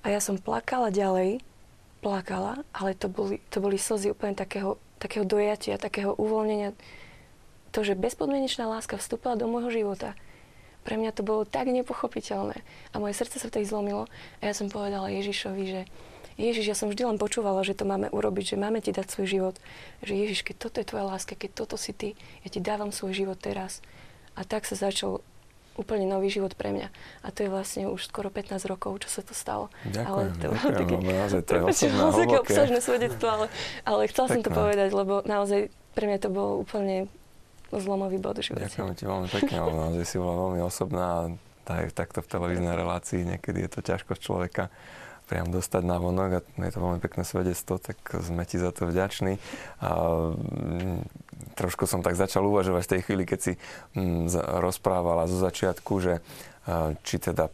A 0.06 0.14
ja 0.14 0.22
som 0.22 0.38
plakala 0.38 0.94
ďalej, 0.94 1.42
plakala, 2.04 2.62
ale 2.76 2.94
to 2.94 3.10
boli, 3.10 3.42
to 3.50 3.58
boli 3.58 3.82
slzy 3.82 4.14
úplne 4.14 4.38
takého, 4.38 4.78
takého 5.02 5.26
dojatia, 5.26 5.82
takého 5.82 6.14
uvoľnenia. 6.14 6.78
To, 7.74 7.82
že 7.82 7.98
bezpodmienečná 7.98 8.70
láska 8.70 9.02
vstúpila 9.02 9.34
do 9.34 9.50
môjho 9.50 9.74
života, 9.74 10.14
pre 10.86 11.02
mňa 11.02 11.12
to 11.18 11.26
bolo 11.26 11.50
tak 11.50 11.66
nepochopiteľné. 11.66 12.62
A 12.94 12.96
moje 13.02 13.18
srdce 13.18 13.42
sa 13.42 13.50
vtedy 13.50 13.66
zlomilo 13.66 14.06
a 14.40 14.44
ja 14.46 14.54
som 14.54 14.70
povedala 14.70 15.10
Ježišovi, 15.10 15.64
že 15.66 15.82
Ježiš, 16.36 16.66
ja 16.68 16.76
som 16.76 16.92
vždy 16.92 17.08
len 17.08 17.18
počúvala, 17.18 17.64
že 17.64 17.74
to 17.74 17.88
máme 17.88 18.12
urobiť, 18.12 18.56
že 18.56 18.58
máme 18.60 18.84
ti 18.84 18.92
dať 18.92 19.08
svoj 19.08 19.28
život. 19.28 19.56
Že 20.04 20.14
Ježiš, 20.20 20.40
keď 20.44 20.56
toto 20.68 20.78
je 20.84 20.90
tvoja 20.92 21.08
láska, 21.08 21.32
keď 21.32 21.64
toto 21.64 21.80
si 21.80 21.96
ty, 21.96 22.20
ja 22.44 22.52
ti 22.52 22.60
dávam 22.60 22.92
svoj 22.92 23.16
život 23.16 23.40
teraz. 23.40 23.80
A 24.36 24.44
tak 24.44 24.68
sa 24.68 24.76
začal 24.76 25.24
úplne 25.80 26.08
nový 26.08 26.28
život 26.28 26.52
pre 26.56 26.76
mňa. 26.76 26.88
A 27.24 27.28
to 27.32 27.48
je 27.48 27.50
vlastne 27.52 27.88
už 27.88 28.08
skoro 28.12 28.28
15 28.28 28.68
rokov, 28.68 29.08
čo 29.08 29.10
sa 29.12 29.22
to 29.24 29.32
stalo. 29.32 29.72
Ďakujem, 29.88 30.08
ale 30.12 30.22
to 30.36 30.48
ďakujem, 30.52 30.76
také, 30.76 30.96
naozaj 31.00 31.42
to 31.44 31.52
je 31.52 31.62
osobná, 31.64 32.04
také 32.12 32.38
obsažné 32.40 32.80
svedectvo, 32.84 33.28
ale, 33.28 33.46
ale 33.88 34.02
chcela 34.12 34.28
som 34.28 34.42
to 34.44 34.52
povedať, 34.52 34.90
lebo 34.92 35.24
naozaj 35.24 35.72
pre 35.96 36.06
mňa 36.12 36.20
to 36.20 36.30
bolo 36.32 36.52
úplne 36.60 37.08
zlomový 37.74 38.18
bod 38.22 38.38
v 38.38 38.52
živote. 38.52 38.70
Ďakujem 38.70 38.96
ti 38.98 39.06
veľmi 39.06 39.30
pekne, 39.30 39.56
ale 39.58 39.74
naozaj 39.74 40.06
si 40.06 40.18
bola 40.22 40.36
veľmi 40.50 40.62
osobná 40.62 41.06
a 41.06 41.24
tak, 41.66 41.98
takto 41.98 42.20
v 42.22 42.30
televíznej 42.30 42.76
relácii 42.78 43.26
niekedy 43.26 43.66
je 43.66 43.70
to 43.74 43.80
ťažko 43.82 44.14
človeka 44.22 44.70
priam 45.26 45.50
dostať 45.50 45.84
na 45.84 45.98
vonok 45.98 46.30
a 46.38 46.40
je 46.46 46.72
to 46.72 46.80
veľmi 46.80 47.02
pekné 47.02 47.26
svedectvo, 47.26 47.82
tak 47.82 47.98
sme 48.22 48.46
ti 48.46 48.62
za 48.62 48.70
to 48.70 48.86
vďační. 48.86 49.42
A, 49.82 49.90
mm, 50.38 51.02
trošku 51.58 51.90
som 51.90 52.06
tak 52.06 52.14
začal 52.14 52.46
uvažovať 52.46 52.86
v 52.86 52.92
tej 52.94 53.02
chvíli, 53.10 53.24
keď 53.26 53.40
si 53.42 53.54
m, 53.98 54.30
mm, 54.30 54.62
rozprávala 54.62 55.26
zo 55.26 55.42
začiatku, 55.42 55.94
že 55.98 56.22
či 57.06 57.22
teda 57.22 57.54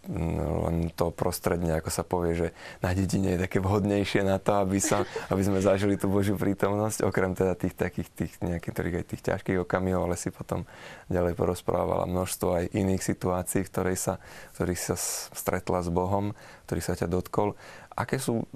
len 0.68 0.88
to 0.96 1.12
prostredne, 1.12 1.76
ako 1.76 1.92
sa 1.92 2.08
povie, 2.08 2.32
že 2.32 2.48
na 2.80 2.96
dedine 2.96 3.36
je 3.36 3.44
také 3.44 3.60
vhodnejšie 3.60 4.24
na 4.24 4.40
to, 4.40 4.64
aby, 4.64 4.80
sa, 4.80 5.04
aby 5.28 5.44
sme 5.44 5.60
zažili 5.60 6.00
tú 6.00 6.08
Božiu 6.08 6.40
prítomnosť, 6.40 7.04
okrem 7.04 7.36
teda 7.36 7.60
tých 7.60 7.76
takých 7.76 8.08
tých 8.16 8.34
nejakých 8.40 9.04
tých 9.04 9.22
ťažkých 9.28 9.68
okamihov, 9.68 10.08
ale 10.08 10.16
si 10.16 10.32
potom 10.32 10.64
ďalej 11.12 11.36
porozprávala 11.36 12.08
množstvo 12.08 12.48
aj 12.56 12.66
iných 12.72 13.04
situácií, 13.04 13.68
v 13.68 13.72
ktorej 13.76 13.98
sa, 14.00 14.14
ktorých 14.56 14.80
sa 14.80 14.96
stretla 15.36 15.84
s 15.84 15.92
Bohom, 15.92 16.32
ktorý 16.72 16.80
sa 16.80 16.96
ťa 16.96 17.12
dotkol. 17.12 17.60
Aké 17.92 18.16
sú 18.16 18.48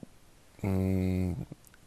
mm, 0.63 1.35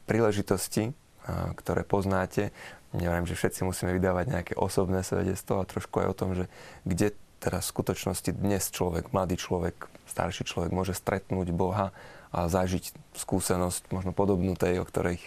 príležitosti, 0.05 0.93
ktoré 1.29 1.85
poznáte, 1.85 2.53
neviem, 2.97 3.25
že 3.29 3.37
všetci 3.37 3.65
musíme 3.65 3.93
vydávať 3.97 4.25
nejaké 4.33 4.55
osobné 4.57 5.05
svedectvo 5.05 5.61
a 5.61 5.69
trošku 5.69 6.01
aj 6.01 6.07
o 6.09 6.17
tom, 6.17 6.31
že 6.33 6.49
kde 6.89 7.13
teraz 7.39 7.71
v 7.71 7.75
skutočnosti 7.81 8.31
dnes 8.35 8.71
človek, 8.71 9.15
mladý 9.15 9.39
človek, 9.39 9.87
starší 10.11 10.45
človek 10.47 10.71
môže 10.75 10.95
stretnúť 10.95 11.55
Boha 11.55 11.95
a 12.29 12.39
zažiť 12.51 12.93
skúsenosť 13.17 13.95
možno 13.95 14.13
podobnú 14.13 14.59
tej, 14.59 14.83
o 14.83 14.85
ktorej 14.85 15.23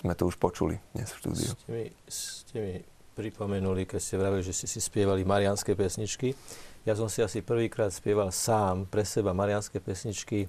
sme 0.00 0.14
tu 0.14 0.30
už 0.30 0.38
počuli 0.40 0.80
dnes 0.94 1.10
v 1.12 1.18
štúdiu. 1.20 1.50
Ste 1.52 1.70
mi, 1.72 1.86
ste 2.06 2.56
mi 2.56 2.74
pripomenuli, 3.16 3.88
keď 3.88 4.00
ste 4.00 4.20
vravili, 4.20 4.44
že 4.44 4.54
ste 4.54 4.68
si 4.68 4.80
spievali 4.80 5.24
marianské 5.24 5.72
pesničky. 5.72 6.36
Ja 6.86 6.94
som 6.94 7.10
si 7.10 7.24
asi 7.24 7.42
prvýkrát 7.42 7.90
spieval 7.90 8.30
sám 8.30 8.86
pre 8.86 9.02
seba 9.02 9.34
marianské 9.34 9.82
pesničky 9.82 10.46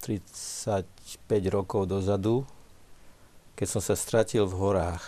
35 0.00 0.86
rokov 1.50 1.90
dozadu, 1.90 2.46
keď 3.58 3.66
som 3.66 3.82
sa 3.82 3.98
stratil 3.98 4.46
v 4.46 4.54
horách 4.54 5.04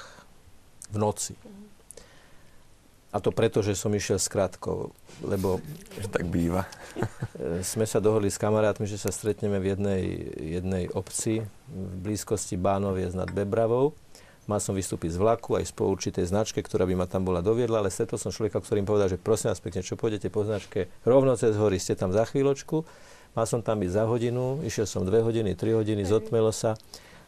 v 0.91 0.97
noci. 0.99 1.39
A 3.11 3.19
to 3.19 3.35
preto, 3.35 3.59
že 3.59 3.75
som 3.75 3.91
išiel 3.91 4.23
s 4.23 4.31
krátkou, 4.31 4.95
lebo... 5.27 5.59
Tak 6.15 6.31
býva. 6.31 6.71
sme 7.67 7.83
sa 7.83 7.99
dohodli 7.99 8.31
s 8.31 8.39
kamarátmi, 8.39 8.87
že 8.87 9.03
sa 9.03 9.11
stretneme 9.11 9.59
v 9.59 9.75
jednej, 9.75 10.03
jednej 10.39 10.85
obci 10.95 11.43
v 11.67 11.93
blízkosti 12.07 12.55
Bánoviec 12.55 13.11
nad 13.19 13.27
Bebravou. 13.35 13.99
Mal 14.47 14.63
som 14.63 14.79
vystúpiť 14.79 15.15
z 15.15 15.19
vlaku 15.19 15.59
aj 15.59 15.75
po 15.75 15.91
určitej 15.91 16.27
značke, 16.31 16.63
ktorá 16.63 16.87
by 16.87 17.03
ma 17.03 17.07
tam 17.11 17.27
bola 17.27 17.43
doviedla, 17.43 17.83
ale 17.83 17.91
stretol 17.91 18.19
som 18.19 18.31
človeka, 18.31 18.63
ktorý 18.63 18.83
mi 18.83 18.87
povedal, 18.87 19.11
že 19.11 19.19
prosím 19.19 19.55
vás 19.55 19.63
pekne, 19.63 19.83
čo 19.83 19.99
pôjdete 19.99 20.31
po 20.31 20.47
značke, 20.47 20.87
rovno 21.03 21.35
cez 21.35 21.59
hory, 21.59 21.83
ste 21.83 21.99
tam 21.99 22.15
za 22.15 22.27
chvíľočku. 22.27 22.87
Mal 23.35 23.47
som 23.47 23.63
tam 23.63 23.79
byť 23.79 23.91
za 23.91 24.11
hodinu, 24.11 24.59
išiel 24.67 24.91
som 24.91 25.07
dve 25.07 25.23
hodiny, 25.23 25.55
tri 25.55 25.71
hodiny, 25.71 26.03
zotmelo 26.03 26.51
sa 26.51 26.75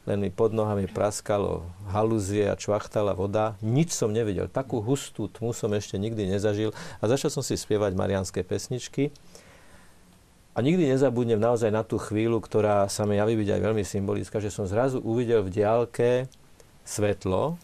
len 0.02 0.18
mi 0.18 0.30
pod 0.34 0.50
nohami 0.50 0.90
praskalo 0.90 1.62
halúzie 1.94 2.50
a 2.50 2.58
čvachtala 2.58 3.14
voda. 3.14 3.54
Nič 3.62 3.94
som 3.94 4.10
nevidel. 4.10 4.50
Takú 4.50 4.82
hustú 4.82 5.30
tmu 5.30 5.54
som 5.54 5.70
ešte 5.70 5.94
nikdy 5.94 6.26
nezažil. 6.26 6.74
A 6.98 7.06
začal 7.06 7.30
som 7.30 7.42
si 7.46 7.54
spievať 7.54 7.94
marianské 7.94 8.42
pesničky. 8.42 9.14
A 10.52 10.60
nikdy 10.60 10.90
nezabudnem 10.90 11.38
naozaj 11.38 11.70
na 11.72 11.86
tú 11.86 11.96
chvíľu, 11.96 12.42
ktorá 12.42 12.90
sa 12.90 13.06
mi 13.08 13.16
javí 13.16 13.38
byť 13.38 13.56
aj 13.56 13.60
veľmi 13.62 13.84
symbolická, 13.86 14.36
že 14.42 14.52
som 14.52 14.68
zrazu 14.68 15.00
uvidel 15.00 15.46
v 15.46 15.54
diálke 15.54 16.10
svetlo 16.84 17.56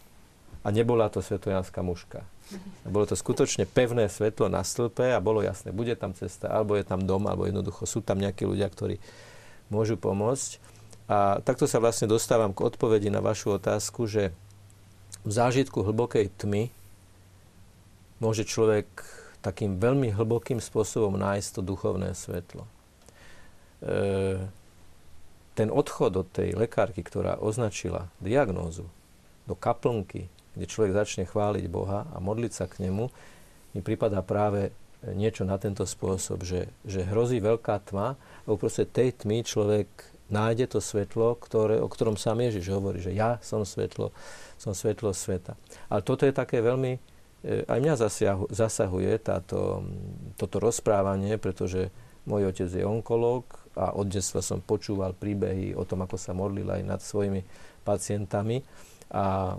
a 0.63 0.67
nebola 0.73 1.11
to 1.11 1.21
svetojanská 1.21 1.85
muška. 1.85 2.25
Bolo 2.81 3.05
to 3.05 3.13
skutočne 3.13 3.69
pevné 3.69 4.09
svetlo 4.09 4.49
na 4.49 4.65
stĺpe 4.65 5.13
a 5.13 5.21
bolo 5.21 5.45
jasné, 5.45 5.69
bude 5.69 5.93
tam 5.93 6.17
cesta, 6.17 6.49
alebo 6.49 6.73
je 6.73 6.81
tam 6.81 7.05
dom, 7.05 7.29
alebo 7.29 7.45
jednoducho 7.45 7.85
sú 7.85 8.01
tam 8.01 8.17
nejakí 8.17 8.49
ľudia, 8.49 8.65
ktorí 8.73 8.97
môžu 9.69 9.93
pomôcť. 10.01 10.57
A 11.09 11.41
takto 11.41 11.65
sa 11.65 11.81
vlastne 11.81 12.05
dostávam 12.05 12.53
k 12.53 12.61
odpovedi 12.61 13.09
na 13.09 13.17
vašu 13.17 13.57
otázku, 13.57 14.05
že 14.05 14.29
v 15.25 15.31
zážitku 15.33 15.81
hlbokej 15.81 16.29
tmy 16.37 16.69
môže 18.21 18.45
človek 18.45 18.85
takým 19.41 19.81
veľmi 19.81 20.13
hlbokým 20.13 20.61
spôsobom 20.61 21.17
nájsť 21.17 21.49
to 21.49 21.61
duchovné 21.65 22.13
svetlo. 22.13 22.63
E, 22.63 22.71
ten 25.57 25.69
odchod 25.73 26.13
od 26.13 26.27
tej 26.29 26.53
lekárky, 26.53 27.01
ktorá 27.01 27.41
označila 27.41 28.13
diagnózu 28.21 28.85
do 29.49 29.57
kaplnky, 29.57 30.29
kde 30.53 30.65
človek 30.69 30.93
začne 30.93 31.25
chváliť 31.25 31.65
Boha 31.71 32.05
a 32.13 32.21
modliť 32.21 32.51
sa 32.53 32.69
k 32.69 32.85
nemu, 32.85 33.09
mi 33.73 33.81
pripadá 33.81 34.21
práve 34.21 34.69
niečo 35.01 35.47
na 35.47 35.55
tento 35.55 35.87
spôsob, 35.87 36.43
že, 36.43 36.67
že 36.83 37.07
hrozí 37.07 37.39
veľká 37.39 37.79
tma 37.87 38.19
a 38.19 38.47
uprostred 38.51 38.91
tej 38.91 39.15
tmy 39.15 39.47
človek 39.47 39.87
nájde 40.29 40.77
to 40.77 40.79
svetlo, 40.79 41.37
ktoré, 41.37 41.81
o 41.81 41.89
ktorom 41.89 42.15
sám 42.15 42.45
Ježiš 42.45 42.69
hovorí, 42.73 43.01
že 43.01 43.13
ja 43.13 43.41
som 43.41 43.65
svetlo, 43.65 44.13
som 44.55 44.73
svetlo 44.73 45.13
sveta. 45.13 45.57
Ale 45.89 46.01
toto 46.05 46.25
je 46.25 46.33
také 46.33 46.61
veľmi, 46.61 46.97
e, 47.43 47.65
aj 47.65 47.79
mňa 47.81 47.93
zasahuje 48.49 49.13
táto, 49.21 49.83
toto 50.37 50.57
rozprávanie, 50.61 51.37
pretože 51.41 51.89
môj 52.29 52.53
otec 52.53 52.69
je 52.69 52.85
onkológ 52.85 53.49
a 53.73 53.97
od 53.97 54.07
detstva 54.09 54.45
som 54.45 54.61
počúval 54.61 55.17
príbehy 55.17 55.73
o 55.73 55.83
tom, 55.83 56.05
ako 56.05 56.17
sa 56.17 56.37
modlil 56.37 56.69
aj 56.69 56.81
nad 56.85 57.01
svojimi 57.01 57.41
pacientami. 57.81 58.61
A 59.09 59.57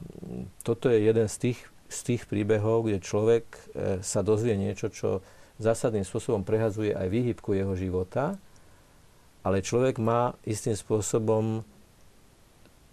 toto 0.63 0.87
je 0.87 1.03
jeden 1.03 1.27
z 1.27 1.37
tých, 1.51 1.59
z 1.91 1.99
tých 2.07 2.23
príbehov, 2.31 2.87
kde 2.87 3.03
človek 3.03 3.45
e, 3.51 3.61
sa 4.07 4.23
dozvie 4.23 4.55
niečo, 4.55 4.87
čo 4.91 5.27
zásadným 5.59 6.07
spôsobom 6.07 6.47
prehazuje 6.47 6.95
aj 6.95 7.11
výhybku 7.11 7.53
jeho 7.53 7.75
života 7.77 8.39
ale 9.41 9.65
človek 9.65 9.97
má 10.01 10.37
istým 10.45 10.77
spôsobom 10.77 11.65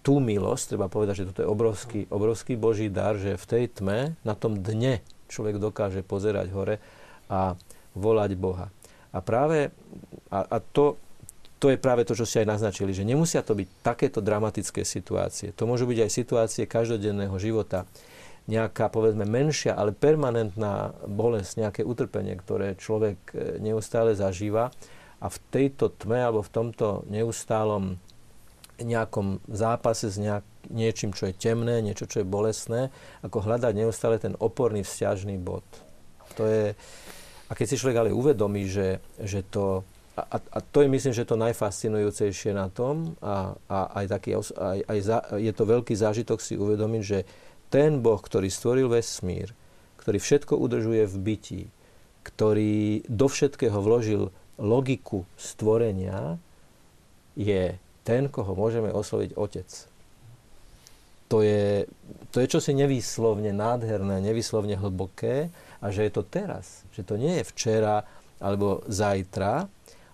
tú 0.07 0.23
milosť, 0.23 0.75
treba 0.75 0.87
povedať, 0.87 1.19
že 1.19 1.27
toto 1.35 1.43
je 1.43 1.51
obrovský, 1.51 2.01
obrovský 2.07 2.55
Boží 2.55 2.87
dar, 2.87 3.19
že 3.19 3.35
v 3.35 3.45
tej 3.45 3.63
tme, 3.67 4.15
na 4.23 4.39
tom 4.39 4.55
dne 4.63 5.03
človek 5.27 5.59
dokáže 5.59 5.99
pozerať 6.07 6.47
hore 6.55 6.79
a 7.27 7.59
volať 7.91 8.31
Boha. 8.39 8.71
A 9.11 9.19
práve, 9.19 9.75
a, 10.31 10.47
a 10.47 10.57
to, 10.63 10.95
to 11.59 11.73
je 11.73 11.77
práve 11.81 12.07
to, 12.07 12.15
čo 12.15 12.23
ste 12.23 12.47
aj 12.47 12.55
naznačili, 12.55 12.95
že 12.95 13.03
nemusia 13.03 13.43
to 13.43 13.51
byť 13.51 13.67
takéto 13.83 14.23
dramatické 14.23 14.87
situácie. 14.87 15.51
To 15.59 15.67
môžu 15.67 15.83
byť 15.89 15.99
aj 16.07 16.11
situácie 16.11 16.63
každodenného 16.69 17.35
života. 17.35 17.83
Nejaká, 18.47 18.87
povedzme, 18.87 19.27
menšia, 19.27 19.75
ale 19.75 19.91
permanentná 19.91 20.95
bolesť, 21.03 21.67
nejaké 21.67 21.81
utrpenie, 21.83 22.39
ktoré 22.39 22.79
človek 22.79 23.19
e, 23.35 23.59
neustále 23.59 24.15
zažíva 24.15 24.71
tejto 25.49 25.93
tme 25.95 26.19
alebo 26.19 26.43
v 26.43 26.53
tomto 26.53 27.07
neustálom 27.07 27.97
nejakom 28.77 29.41
zápase 29.49 30.13
s 30.13 30.21
nejak, 30.21 30.45
niečím, 30.69 31.15
čo 31.15 31.31
je 31.31 31.33
temné, 31.33 31.81
niečo, 31.81 32.05
čo 32.05 32.21
je 32.21 32.27
bolestné, 32.27 32.93
ako 33.25 33.47
hľadať 33.47 33.73
neustále 33.73 34.21
ten 34.21 34.37
oporný 34.37 34.85
vzťažný 34.85 35.39
bod. 35.41 35.65
To 36.37 36.45
je, 36.45 36.77
a 37.49 37.51
keď 37.57 37.65
si 37.65 37.79
človek 37.79 37.97
ale 38.05 38.11
uvedomí, 38.13 38.69
že, 38.69 39.01
že 39.17 39.41
to, 39.47 39.81
a, 40.13 40.37
a 40.37 40.59
to 40.61 40.85
je 40.85 40.89
myslím, 40.91 41.13
že 41.15 41.25
to 41.25 41.39
najfascinujúcejšie 41.41 42.53
na 42.53 42.69
tom 42.69 43.17
a, 43.23 43.57
a 43.65 43.77
aj, 44.03 44.05
taký, 44.13 44.37
aj, 44.37 44.79
aj 44.85 44.99
za, 45.01 45.17
je 45.41 45.51
to 45.55 45.63
veľký 45.65 45.93
zážitok 45.97 46.37
si 46.37 46.53
uvedomiť, 46.53 47.01
že 47.01 47.19
ten 47.73 47.99
Boh, 47.99 48.19
ktorý 48.21 48.47
stvoril 48.47 48.87
vesmír, 48.91 49.51
ktorý 49.97 50.21
všetko 50.21 50.53
udržuje 50.55 51.03
v 51.09 51.15
bytí, 51.17 51.61
ktorý 52.23 53.07
do 53.07 53.27
všetkého 53.27 53.79
vložil 53.79 54.29
logiku 54.57 55.23
stvorenia 55.37 56.37
je 57.37 57.77
ten, 58.01 58.29
koho 58.29 58.57
môžeme 58.57 58.89
osloviť 58.89 59.37
otec. 59.37 59.69
To 61.27 61.43
je, 61.43 61.85
to 62.31 62.39
je 62.39 62.47
čosi 62.47 62.71
nevýslovne 62.71 63.51
nádherné, 63.51 64.23
nevýslovne 64.23 64.79
hlboké 64.79 65.51
a 65.83 65.91
že 65.91 66.07
je 66.07 66.11
to 66.15 66.23
teraz. 66.23 66.87
Že 66.95 67.01
to 67.03 67.15
nie 67.19 67.33
je 67.39 67.49
včera 67.51 68.07
alebo 68.39 68.81
zajtra, 68.87 69.67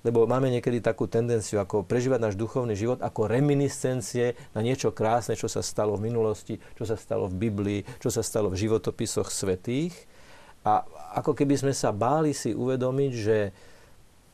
lebo 0.03 0.27
máme 0.27 0.51
niekedy 0.51 0.84
takú 0.84 1.08
tendenciu 1.08 1.63
ako 1.63 1.88
prežívať 1.88 2.19
náš 2.19 2.36
duchovný 2.36 2.75
život 2.75 2.99
ako 2.99 3.29
reminiscencie 3.29 4.36
na 4.51 4.60
niečo 4.60 4.91
krásne, 4.91 5.39
čo 5.39 5.47
sa 5.47 5.63
stalo 5.63 5.95
v 5.95 6.12
minulosti, 6.12 6.60
čo 6.75 6.84
sa 6.84 6.99
stalo 6.99 7.32
v 7.32 7.39
Biblii, 7.47 7.79
čo 8.03 8.12
sa 8.12 8.19
stalo 8.19 8.51
v 8.51 8.60
životopisoch 8.60 9.32
svetých. 9.32 9.95
A 10.67 10.84
ako 11.15 11.38
keby 11.38 11.56
sme 11.56 11.73
sa 11.75 11.95
báli 11.95 12.36
si 12.36 12.51
uvedomiť, 12.51 13.12
že 13.15 13.38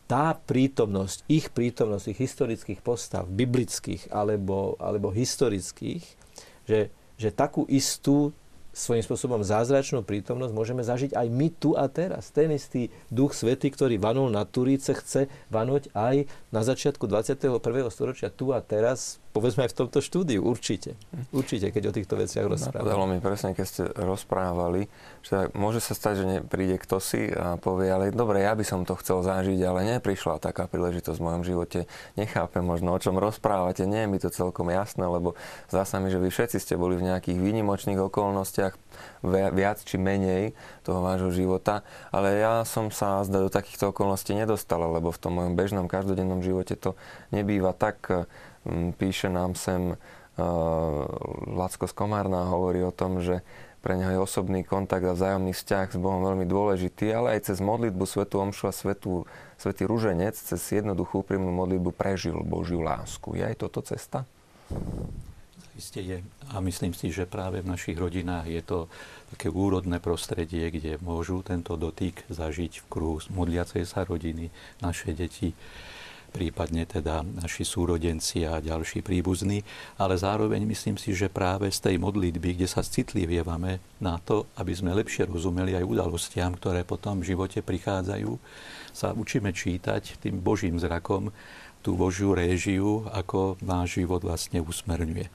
tá 0.09 0.33
prítomnosť, 0.33 1.29
ich 1.29 1.53
prítomnosť, 1.53 2.05
ich 2.09 2.19
historických 2.25 2.81
postav, 2.81 3.29
biblických 3.29 4.09
alebo, 4.09 4.73
alebo 4.81 5.13
historických, 5.13 6.01
že, 6.65 6.89
že 7.21 7.29
takú 7.29 7.69
istú 7.69 8.33
svojím 8.73 9.05
spôsobom 9.05 9.41
zázračnú 9.45 10.01
prítomnosť 10.01 10.53
môžeme 10.55 10.81
zažiť 10.81 11.13
aj 11.13 11.27
my 11.29 11.47
tu 11.53 11.77
a 11.77 11.85
teraz. 11.85 12.33
Ten 12.33 12.49
istý 12.53 12.89
duch 13.13 13.37
svety, 13.37 13.69
ktorý 13.69 14.01
vanul 14.01 14.33
na 14.33 14.49
Turíce, 14.49 14.97
chce 14.97 15.29
vanoť 15.53 15.93
aj 15.93 16.25
na 16.49 16.61
začiatku 16.65 17.05
21. 17.05 17.61
storočia 17.93 18.33
tu 18.33 18.49
a 18.49 18.65
teraz 18.65 19.21
povedzme 19.29 19.65
aj 19.65 19.71
v 19.71 19.77
tomto 19.85 19.99
štúdiu, 20.01 20.41
určite. 20.41 20.97
Určite, 21.29 21.69
keď 21.69 21.83
o 21.89 21.95
týchto 21.95 22.15
veciach 22.17 22.49
rozprávame. 22.49 22.81
Napadalo 22.81 23.05
mi 23.05 23.17
presne, 23.21 23.53
keď 23.53 23.65
ste 23.65 23.83
rozprávali, 23.93 24.89
že 25.21 25.53
môže 25.53 25.79
sa 25.79 25.93
stať, 25.93 26.13
že 26.17 26.25
príde 26.49 26.81
kto 26.81 26.97
si 26.97 27.29
a 27.29 27.55
povie, 27.61 27.93
ale 27.93 28.09
dobre, 28.09 28.41
ja 28.41 28.57
by 28.57 28.65
som 28.65 28.83
to 28.83 28.97
chcel 28.97 29.21
zažiť, 29.21 29.59
ale 29.61 29.97
neprišla 29.97 30.41
taká 30.41 30.65
príležitosť 30.65 31.17
v 31.21 31.25
mojom 31.25 31.43
živote. 31.45 31.79
Nechápem 32.17 32.65
možno, 32.65 32.93
o 32.95 32.99
čom 32.99 33.21
rozprávate, 33.21 33.85
nie 33.85 34.05
je 34.05 34.09
mi 34.09 34.17
to 34.17 34.33
celkom 34.33 34.73
jasné, 34.73 35.05
lebo 35.05 35.37
zdá 35.69 35.85
sa 35.85 36.01
mi, 36.01 36.09
že 36.09 36.17
vy 36.17 36.33
všetci 36.33 36.57
ste 36.57 36.73
boli 36.79 36.97
v 36.97 37.13
nejakých 37.13 37.37
výnimočných 37.37 38.01
okolnostiach, 38.01 38.73
viac 39.53 39.83
či 39.83 39.95
menej 39.99 40.55
toho 40.83 41.03
vášho 41.03 41.31
života, 41.31 41.83
ale 42.09 42.39
ja 42.39 42.63
som 42.63 42.89
sa 42.89 43.23
zda 43.23 43.47
do 43.47 43.49
takýchto 43.51 43.91
okolností 43.91 44.33
nedostal, 44.33 44.79
lebo 44.79 45.11
v 45.11 45.19
tom 45.19 45.37
mojom 45.39 45.53
bežnom 45.55 45.85
každodennom 45.91 46.39
živote 46.39 46.79
to 46.79 46.95
nebýva 47.35 47.75
tak 47.75 48.27
píše 48.95 49.27
nám 49.29 49.55
sem 49.55 49.93
uh, 49.93 49.97
Lacko 51.53 51.85
z 51.89 51.93
Komárna 51.93 52.47
hovorí 52.47 52.83
o 52.85 52.93
tom, 52.93 53.19
že 53.19 53.41
pre 53.79 53.95
neho 53.95 54.11
je 54.11 54.19
osobný 54.19 54.67
kontakt 54.67 55.07
a 55.07 55.15
vzájomný 55.15 55.55
vzťah 55.55 55.95
s 55.95 55.97
Bohom 55.99 56.19
veľmi 56.19 56.43
dôležitý, 56.43 57.15
ale 57.15 57.39
aj 57.39 57.51
cez 57.51 57.63
modlitbu 57.63 58.03
Svetu 58.03 58.43
Omšu 58.43 58.67
a 58.67 58.73
Svetu, 58.75 59.23
Svetý 59.55 59.87
Ruženec, 59.87 60.35
cez 60.35 60.59
jednoduchú 60.59 61.23
úprimnú 61.23 61.47
modlitbu 61.55 61.95
prežil 61.95 62.35
Božiu 62.43 62.83
lásku. 62.83 63.39
Je 63.39 63.43
aj 63.47 63.55
toto 63.55 63.79
cesta? 63.79 64.27
Isté 65.79 66.03
je. 66.03 66.17
A 66.51 66.59
myslím 66.59 66.91
si, 66.91 67.07
že 67.07 67.23
práve 67.23 67.63
v 67.63 67.71
našich 67.71 67.95
rodinách 67.95 68.51
je 68.51 68.59
to 68.59 68.79
také 69.31 69.47
úrodné 69.47 70.03
prostredie, 70.03 70.67
kde 70.75 70.99
môžu 70.99 71.39
tento 71.39 71.79
dotyk 71.79 72.27
zažiť 72.27 72.83
v 72.83 72.85
kruhu 72.91 73.23
modliacej 73.31 73.87
sa 73.87 74.03
rodiny, 74.03 74.51
naše 74.83 75.15
deti 75.15 75.55
prípadne 76.29 76.85
teda 76.85 77.25
naši 77.25 77.65
súrodenci 77.65 78.45
a 78.45 78.61
ďalší 78.61 79.01
príbuzní, 79.01 79.65
ale 79.97 80.15
zároveň 80.15 80.63
myslím 80.69 80.95
si, 80.95 81.17
že 81.17 81.27
práve 81.27 81.67
z 81.73 81.81
tej 81.83 81.95
modlitby, 81.97 82.55
kde 82.55 82.69
sa 82.69 82.85
citlivievame 82.85 83.81
na 83.97 84.21
to, 84.21 84.47
aby 84.55 84.71
sme 84.71 84.93
lepšie 84.93 85.25
rozumeli 85.25 85.73
aj 85.75 85.83
udalostiam, 85.83 86.55
ktoré 86.55 86.85
potom 86.85 87.19
v 87.19 87.33
živote 87.33 87.59
prichádzajú, 87.65 88.31
sa 88.93 89.11
učíme 89.11 89.49
čítať 89.49 90.21
tým 90.21 90.39
Božím 90.39 90.77
zrakom 90.77 91.33
tú 91.79 91.95
Božiu 91.95 92.35
réžiu, 92.35 93.07
ako 93.09 93.57
náš 93.63 93.99
život 94.03 94.21
vlastne 94.23 94.59
usmerňuje. 94.59 95.31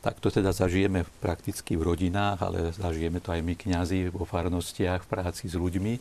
Tak 0.00 0.16
to 0.16 0.32
teda 0.32 0.52
zažijeme 0.56 1.04
prakticky 1.20 1.76
v 1.76 1.92
rodinách, 1.92 2.40
ale 2.40 2.72
zažijeme 2.72 3.20
to 3.20 3.36
aj 3.36 3.44
my 3.44 3.52
kňazi 3.52 4.08
vo 4.08 4.24
farnostiach, 4.24 5.04
v 5.04 5.10
práci 5.12 5.44
s 5.48 5.56
ľuďmi. 5.56 5.92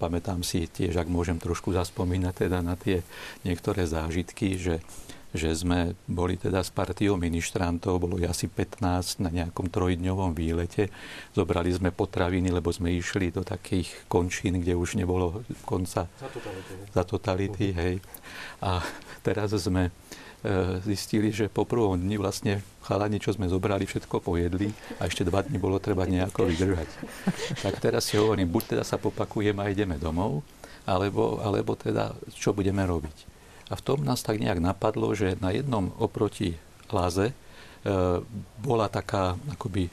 Pamätám 0.00 0.40
si 0.40 0.64
tiež, 0.64 0.96
ak 0.96 1.12
môžem 1.12 1.36
trošku 1.36 1.76
zaspomínať 1.76 2.48
teda 2.48 2.64
na 2.64 2.72
tie 2.80 3.04
niektoré 3.44 3.84
zážitky, 3.84 4.56
že 4.56 4.80
že 5.30 5.54
sme 5.54 5.94
boli 6.10 6.34
teda 6.34 6.58
s 6.58 6.74
partiou 6.74 7.14
ministrantov, 7.14 8.02
bolo 8.02 8.18
asi 8.26 8.50
15 8.50 9.22
na 9.22 9.30
nejakom 9.30 9.70
trojdňovom 9.70 10.34
výlete. 10.34 10.90
Zobrali 11.30 11.70
sme 11.70 11.94
potraviny, 11.94 12.50
lebo 12.50 12.74
sme 12.74 12.90
išli 12.90 13.30
do 13.30 13.46
takých 13.46 14.10
končín, 14.10 14.58
kde 14.58 14.74
už 14.74 14.98
nebolo 14.98 15.46
konca 15.62 16.10
za 16.10 16.28
totality, 16.28 16.72
za 16.90 17.02
totality 17.06 17.66
hej. 17.70 17.94
A 18.58 18.82
teraz 19.22 19.54
sme 19.54 19.94
zistili, 20.88 21.28
že 21.36 21.52
po 21.52 21.68
prvom 21.68 22.00
dni 22.00 22.16
vlastne 22.16 22.64
chalani, 22.80 23.20
čo 23.20 23.36
sme 23.36 23.44
zobrali, 23.44 23.84
všetko 23.84 24.24
pojedli 24.24 24.72
a 24.96 25.04
ešte 25.04 25.28
dva 25.28 25.44
dni 25.44 25.60
bolo 25.60 25.76
treba 25.76 26.08
nejako 26.08 26.48
vydržať. 26.48 26.88
Tak 27.60 27.76
teraz 27.76 28.08
si 28.08 28.16
hovorím, 28.16 28.48
buď 28.48 28.76
teda 28.76 28.84
sa 28.84 28.96
popakujeme 28.96 29.60
a 29.60 29.68
ideme 29.68 30.00
domov, 30.00 30.40
alebo, 30.88 31.44
alebo 31.44 31.76
teda 31.76 32.16
čo 32.32 32.56
budeme 32.56 32.80
robiť. 32.88 33.28
A 33.70 33.78
v 33.78 33.84
tom 33.84 34.02
nás 34.02 34.24
tak 34.24 34.40
nejak 34.40 34.58
napadlo, 34.58 35.12
že 35.14 35.38
na 35.38 35.54
jednom 35.54 35.94
oproti 36.00 36.58
láze 36.90 37.30
e, 37.30 37.34
bola 38.58 38.90
taká 38.90 39.38
akoby 39.54 39.86
e, 39.86 39.90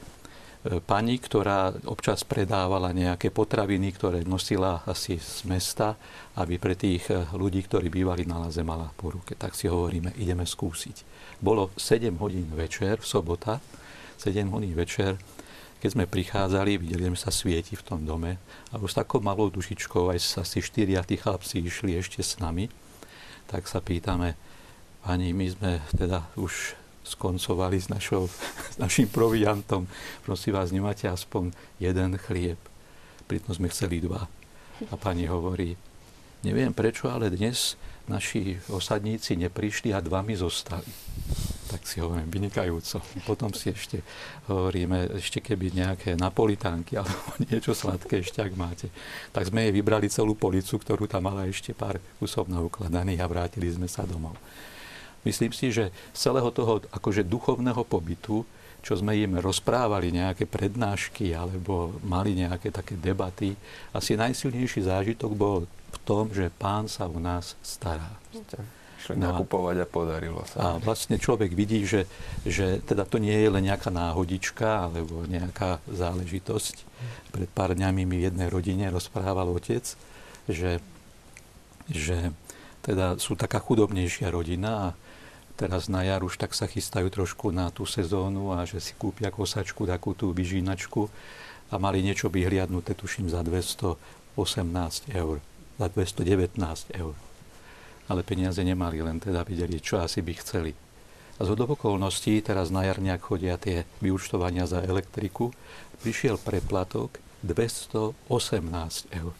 pani, 0.86 1.16
ktorá 1.22 1.70
občas 1.86 2.26
predávala 2.26 2.90
nejaké 2.90 3.30
potraviny, 3.30 3.94
ktoré 3.94 4.26
nosila 4.26 4.82
asi 4.84 5.20
z 5.22 5.46
mesta, 5.46 5.94
aby 6.34 6.58
pre 6.58 6.74
tých 6.74 7.10
e, 7.10 7.22
ľudí, 7.34 7.62
ktorí 7.62 7.86
bývali 7.90 8.26
na 8.26 8.42
láze, 8.42 8.62
mala 8.66 8.90
po 8.98 9.14
ruke. 9.14 9.38
Tak 9.38 9.54
si 9.54 9.70
hovoríme, 9.70 10.14
ideme 10.18 10.42
skúsiť. 10.42 11.06
Bolo 11.38 11.70
7 11.78 12.10
hodín 12.18 12.50
večer, 12.54 12.98
v 12.98 13.06
sobota, 13.06 13.62
7 14.18 14.50
hodín 14.50 14.74
večer, 14.74 15.14
keď 15.78 15.90
sme 15.94 16.10
prichádzali, 16.10 16.74
videli 16.74 17.06
sme 17.06 17.18
sa 17.18 17.30
svieti 17.30 17.78
v 17.78 17.86
tom 17.86 18.02
dome 18.02 18.42
a 18.74 18.82
už 18.82 18.90
s 18.90 18.98
takou 18.98 19.22
malou 19.22 19.46
dušičkou 19.46 20.10
aj 20.10 20.42
asi 20.42 20.58
štyria 20.58 21.06
tí 21.06 21.14
chlapci 21.14 21.62
išli 21.62 21.94
ešte 21.94 22.18
s 22.18 22.42
nami 22.42 22.66
tak 23.48 23.64
sa 23.64 23.80
pýtame, 23.80 24.36
pani, 25.00 25.32
my 25.32 25.46
sme 25.48 25.72
teda 25.96 26.28
už 26.36 26.76
skoncovali 27.08 27.80
s, 27.80 27.88
našou, 27.88 28.28
s 28.74 28.76
našim 28.76 29.08
proviantom. 29.08 29.88
Prosím 30.22 30.52
vás, 30.60 30.68
nemáte 30.68 31.08
aspoň 31.08 31.56
jeden 31.80 32.20
chlieb. 32.20 32.60
Pritom 33.24 33.56
sme 33.56 33.72
chceli 33.72 34.04
dva. 34.04 34.28
A 34.88 34.94
pani 34.94 35.26
hovorí, 35.26 35.74
neviem 36.44 36.70
prečo, 36.70 37.10
ale 37.10 37.32
dnes 37.32 37.74
naši 38.08 38.56
osadníci 38.72 39.36
neprišli 39.36 39.92
a 39.92 40.00
dva 40.00 40.24
mi 40.24 40.32
zostali. 40.32 40.88
Tak 41.68 41.84
si 41.84 42.00
hovorím, 42.00 42.32
vynikajúco. 42.32 43.04
Potom 43.28 43.52
si 43.52 43.68
ešte 43.68 44.00
hovoríme, 44.48 45.20
ešte 45.20 45.44
keby 45.44 45.76
nejaké 45.76 46.16
napolitánky 46.16 46.96
alebo 46.96 47.20
niečo 47.52 47.76
sladké 47.76 48.24
ešte, 48.24 48.40
ak 48.40 48.56
máte. 48.56 48.88
Tak 49.36 49.52
sme 49.52 49.68
jej 49.68 49.72
vybrali 49.76 50.08
celú 50.08 50.32
policu, 50.32 50.80
ktorú 50.80 51.04
tam 51.04 51.28
mala 51.28 51.44
ešte 51.44 51.76
pár 51.76 52.00
kusov 52.16 52.48
na 52.48 52.64
ukladaných 52.64 53.20
a 53.20 53.28
vrátili 53.28 53.68
sme 53.68 53.84
sa 53.84 54.08
domov. 54.08 54.40
Myslím 55.26 55.50
si, 55.50 55.74
že 55.74 55.90
z 56.14 56.18
celého 56.18 56.50
toho 56.54 56.84
akože 56.94 57.26
duchovného 57.26 57.82
pobytu, 57.82 58.46
čo 58.82 58.94
sme 58.94 59.18
im 59.18 59.42
rozprávali, 59.42 60.14
nejaké 60.14 60.46
prednášky 60.46 61.34
alebo 61.34 61.98
mali 62.06 62.38
nejaké 62.38 62.70
také 62.70 62.94
debaty, 62.94 63.58
asi 63.90 64.14
najsilnejší 64.14 64.86
zážitok 64.86 65.32
bol 65.34 65.66
v 65.66 65.98
tom, 66.06 66.30
že 66.30 66.52
pán 66.54 66.86
sa 66.86 67.10
u 67.10 67.18
nás 67.18 67.58
stará 67.64 68.08
išli 69.08 69.14
no 69.16 69.32
nakupovať 69.32 69.76
a 69.80 69.86
podarilo 69.88 70.42
sa. 70.44 70.56
A 70.58 70.66
vlastne 70.76 71.16
človek 71.16 71.56
vidí, 71.56 71.88
že, 71.88 72.04
že 72.44 72.84
teda 72.84 73.08
to 73.08 73.16
nie 73.16 73.32
je 73.32 73.48
len 73.48 73.64
nejaká 73.64 73.88
náhodička 73.88 74.90
alebo 74.90 75.24
nejaká 75.24 75.80
záležitosť. 75.88 76.84
Pred 77.32 77.50
pár 77.56 77.72
dňami 77.72 78.04
mi 78.04 78.20
v 78.20 78.26
jednej 78.28 78.52
rodine 78.52 78.92
rozprával 78.92 79.48
otec, 79.48 79.96
že, 80.50 80.82
že 81.88 82.34
teda 82.84 83.16
sú 83.16 83.38
taká 83.38 83.62
chudobnejšia 83.62 84.28
rodina 84.28 84.92
a 84.92 85.07
teraz 85.58 85.90
na 85.90 86.06
jar 86.06 86.22
už 86.22 86.38
tak 86.38 86.54
sa 86.54 86.70
chystajú 86.70 87.10
trošku 87.10 87.50
na 87.50 87.74
tú 87.74 87.82
sezónu 87.82 88.54
a 88.54 88.62
že 88.62 88.78
si 88.78 88.94
kúpia 88.94 89.34
kosačku, 89.34 89.84
takú 89.90 90.14
tú 90.14 90.30
vyžínačku 90.30 91.10
a 91.68 91.74
mali 91.76 92.00
niečo 92.00 92.30
vyhliadnuté, 92.30 92.94
tuším, 92.94 93.26
za 93.26 93.42
218 93.42 93.98
eur, 95.12 95.42
za 95.76 95.86
219 95.90 96.94
eur 96.94 97.18
ale 98.08 98.24
peniaze 98.24 98.64
nemali, 98.64 99.04
len 99.04 99.20
teda 99.20 99.44
videli, 99.44 99.78
čo 99.78 100.00
asi 100.00 100.24
by 100.24 100.32
chceli. 100.40 100.72
A 101.38 101.46
z 101.46 101.54
okolností, 101.54 102.42
teraz 102.42 102.72
na 102.72 102.82
jarniak 102.82 103.22
chodia 103.22 103.54
tie 103.60 103.86
vyučtovania 104.02 104.66
za 104.66 104.82
elektriku, 104.82 105.54
prišiel 106.02 106.40
preplatok 106.40 107.20
218 107.46 108.18
eur. 109.14 109.32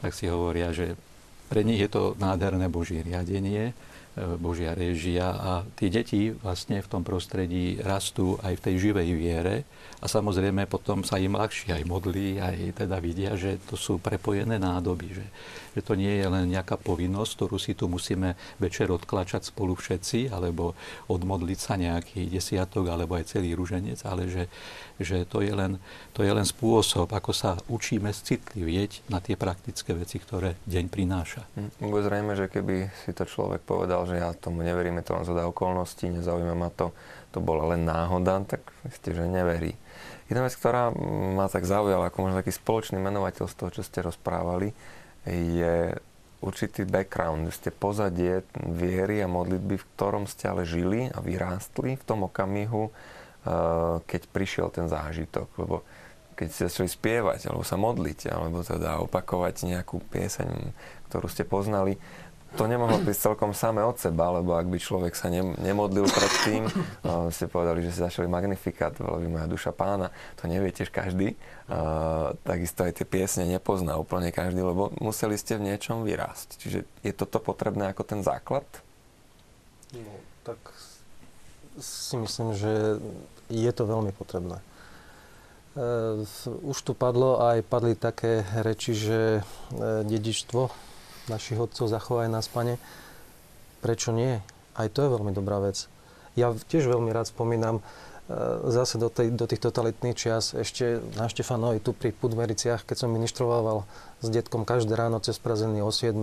Tak 0.00 0.12
si 0.16 0.30
hovoria, 0.32 0.72
že 0.72 0.96
pre 1.52 1.60
nich 1.60 1.82
je 1.82 1.90
to 1.92 2.16
nádherné 2.16 2.72
Božie 2.72 3.04
riadenie, 3.04 3.76
Božia 4.14 4.78
režia 4.78 5.26
a 5.34 5.52
tie 5.74 5.90
deti 5.90 6.30
vlastne 6.30 6.78
v 6.78 6.90
tom 6.90 7.02
prostredí 7.02 7.82
rastú 7.82 8.38
aj 8.46 8.62
v 8.62 8.64
tej 8.70 8.74
živej 8.78 9.08
viere 9.18 9.56
a 9.98 10.06
samozrejme 10.06 10.70
potom 10.70 11.02
sa 11.02 11.18
im 11.18 11.34
ľahšie 11.34 11.74
aj 11.74 11.84
modlí, 11.88 12.38
aj 12.38 12.84
teda 12.84 13.00
vidia, 13.02 13.34
že 13.34 13.58
to 13.66 13.74
sú 13.74 13.98
prepojené 13.98 14.60
nádoby, 14.60 15.16
že, 15.16 15.26
že 15.74 15.80
to 15.82 15.96
nie 15.98 16.20
je 16.20 16.26
len 16.28 16.46
nejaká 16.52 16.76
povinnosť, 16.78 17.30
ktorú 17.34 17.56
si 17.56 17.72
tu 17.72 17.90
musíme 17.90 18.36
večer 18.60 18.92
odklačať 18.92 19.50
spolu 19.50 19.74
všetci, 19.74 20.28
alebo 20.28 20.76
odmodliť 21.10 21.58
sa 21.58 21.74
nejaký 21.74 22.28
desiatok, 22.30 22.92
alebo 22.92 23.16
aj 23.16 23.34
celý 23.34 23.56
ruženec, 23.56 24.04
ale 24.06 24.28
že, 24.30 24.44
že 25.02 25.26
to, 25.26 25.42
je 25.42 25.50
len, 25.50 25.82
to 26.14 26.22
je 26.22 26.30
len 26.30 26.46
spôsob, 26.46 27.10
ako 27.10 27.34
sa 27.34 27.58
učíme 27.66 28.10
citlivieť 28.14 29.10
na 29.10 29.18
tie 29.18 29.34
praktické 29.34 29.90
veci, 29.94 30.22
ktoré 30.22 30.54
deň 30.70 30.84
prináša. 30.86 31.42
Hm, 31.58 31.70
zrejme, 31.82 32.32
že 32.38 32.46
keby 32.46 32.90
si 33.02 33.10
to 33.10 33.26
človek 33.26 33.66
povedal, 33.66 34.06
že 34.06 34.22
ja 34.22 34.30
tomu 34.36 34.62
neverím, 34.62 35.02
je 35.02 35.06
to 35.10 35.16
len 35.18 35.26
zhoda 35.26 35.50
okolností, 35.50 36.10
nezaujíma 36.10 36.54
ma 36.54 36.70
to, 36.70 36.94
to 37.34 37.42
bola 37.42 37.74
len 37.74 37.82
náhoda, 37.82 38.46
tak 38.46 38.62
ste, 38.94 39.10
že 39.10 39.26
neverí. 39.26 39.74
Jedna 40.30 40.46
vec, 40.46 40.54
ktorá 40.56 40.94
ma 41.36 41.50
tak 41.50 41.68
zaujala, 41.68 42.08
ako 42.08 42.24
možno 42.24 42.40
taký 42.40 42.54
spoločný 42.54 42.96
menovateľ 42.96 43.44
z 43.50 43.54
toho, 43.58 43.70
čo 43.74 43.82
ste 43.84 44.00
rozprávali, 44.00 44.72
je 45.28 45.96
určitý 46.44 46.84
background, 46.84 47.48
ste 47.52 47.72
pozadie 47.72 48.44
viery 48.60 49.24
a 49.24 49.28
modlitby, 49.28 49.80
v 49.80 49.88
ktorom 49.96 50.28
ste 50.28 50.52
ale 50.52 50.68
žili 50.68 51.08
a 51.08 51.24
vyrástli 51.24 51.96
v 51.96 52.04
tom 52.04 52.28
okamihu, 52.28 52.92
keď 54.04 54.20
prišiel 54.32 54.72
ten 54.72 54.88
zážitok. 54.88 55.48
Lebo 55.60 55.84
keď 56.34 56.48
ste 56.50 56.66
začali 56.66 56.88
spievať, 56.90 57.40
alebo 57.52 57.62
sa 57.62 57.78
modliť, 57.78 58.32
alebo 58.32 58.64
teda 58.66 58.98
opakovať 59.06 59.70
nejakú 59.70 60.02
pieseň, 60.10 60.74
ktorú 61.06 61.30
ste 61.30 61.46
poznali, 61.46 62.00
to 62.54 62.70
nemohlo 62.70 63.02
prísť 63.02 63.34
celkom 63.34 63.50
samé 63.50 63.82
od 63.82 63.98
seba, 63.98 64.30
lebo 64.30 64.54
ak 64.54 64.70
by 64.70 64.78
človek 64.78 65.18
sa 65.18 65.26
nemodlil 65.58 66.06
predtým, 66.06 66.70
uh, 66.70 67.26
ste 67.34 67.50
povedali, 67.50 67.82
že 67.82 67.90
ste 67.90 68.06
začali 68.06 68.30
magnifikát, 68.30 68.94
veľmi 68.94 69.26
moja 69.26 69.50
duša 69.50 69.74
pána, 69.74 70.14
to 70.38 70.46
nevie 70.46 70.70
tiež 70.70 70.94
každý. 70.94 71.34
Uh, 71.66 72.38
takisto 72.46 72.86
aj 72.86 73.02
tie 73.02 73.06
piesne 73.06 73.50
nepozná 73.50 73.98
úplne 73.98 74.30
každý, 74.30 74.62
lebo 74.62 74.94
museli 75.02 75.34
ste 75.34 75.58
v 75.58 75.66
niečom 75.66 76.06
vyrásť. 76.06 76.62
Čiže 76.62 76.78
je 77.02 77.12
toto 77.14 77.42
potrebné 77.42 77.90
ako 77.90 78.06
ten 78.06 78.22
základ? 78.22 78.66
No, 79.90 80.14
tak 80.46 80.58
si 81.82 82.14
myslím, 82.14 82.54
že 82.54 83.02
je 83.52 83.70
to 83.72 83.84
veľmi 83.84 84.12
potrebné. 84.16 84.60
Uh, 85.74 86.22
už 86.62 86.78
tu 86.86 86.92
padlo 86.94 87.42
aj 87.42 87.66
padli 87.66 87.98
také 87.98 88.46
reči, 88.62 88.94
že 88.94 89.42
uh, 89.42 90.06
dedičstvo 90.06 90.70
našich 91.28 91.56
otcov 91.56 91.88
zachovaj 91.88 92.28
nás, 92.28 92.48
Pane. 92.48 92.76
Prečo 93.80 94.12
nie? 94.12 94.40
Aj 94.74 94.88
to 94.90 95.06
je 95.06 95.12
veľmi 95.12 95.32
dobrá 95.32 95.60
vec. 95.60 95.88
Ja 96.34 96.50
tiež 96.50 96.90
veľmi 96.90 97.14
rád 97.14 97.30
spomínam 97.30 97.78
e, 97.78 97.82
zase 98.74 98.98
do, 98.98 99.06
tej, 99.06 99.30
do 99.30 99.46
tých 99.46 99.62
totalitných 99.62 100.18
čias 100.18 100.50
ešte 100.50 100.98
na 101.14 101.30
Štefanovi 101.30 101.78
tu 101.78 101.94
pri 101.94 102.10
Pudmericiach, 102.10 102.82
keď 102.82 103.06
som 103.06 103.14
ministroval 103.14 103.86
s 104.18 104.26
detkom 104.28 104.66
každé 104.66 104.98
ráno 104.98 105.22
cez 105.22 105.38
prazeny 105.38 105.78
o 105.78 105.94
7 105.94 106.16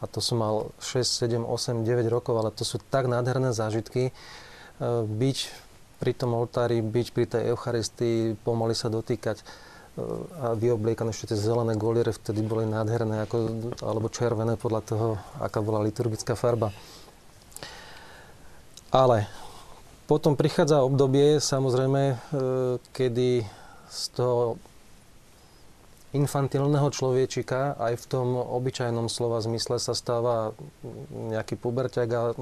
a 0.00 0.04
to 0.08 0.24
som 0.24 0.40
mal 0.40 0.72
6, 0.80 1.04
7, 1.04 1.44
8, 1.44 1.84
9 1.84 2.08
rokov, 2.08 2.40
ale 2.40 2.50
to 2.56 2.64
sú 2.64 2.80
tak 2.88 3.04
nádherné 3.04 3.52
zážitky. 3.52 4.10
E, 4.10 4.12
byť 5.04 5.38
pri 6.00 6.16
tom 6.16 6.32
oltári, 6.32 6.80
byť 6.80 7.06
pri 7.12 7.24
tej 7.28 7.42
Eucharistii, 7.52 8.40
pomaly 8.40 8.72
sa 8.72 8.88
dotýkať 8.88 9.44
a 10.40 10.54
vyobliekané 10.54 11.10
ešte 11.10 11.34
tie 11.34 11.38
zelené 11.38 11.74
goliere 11.74 12.14
vtedy 12.14 12.40
boli 12.46 12.64
nádherné, 12.64 13.26
ako, 13.26 13.36
alebo 13.82 14.08
červené 14.08 14.54
podľa 14.54 14.82
toho, 14.86 15.08
aká 15.42 15.60
bola 15.60 15.82
liturgická 15.82 16.38
farba. 16.38 16.70
Ale 18.94 19.26
potom 20.06 20.34
prichádza 20.34 20.82
obdobie, 20.82 21.38
samozrejme, 21.38 22.02
e, 22.02 22.14
kedy 22.90 23.46
z 23.90 24.02
toho 24.14 24.58
infantilného 26.10 26.90
človečika 26.90 27.78
aj 27.78 27.94
v 28.02 28.04
tom 28.10 28.34
obyčajnom 28.34 29.06
slova 29.06 29.38
zmysle 29.38 29.78
sa 29.78 29.94
stáva 29.94 30.54
nejaký 31.14 31.54
puberťak 31.54 32.08
a 32.10 32.34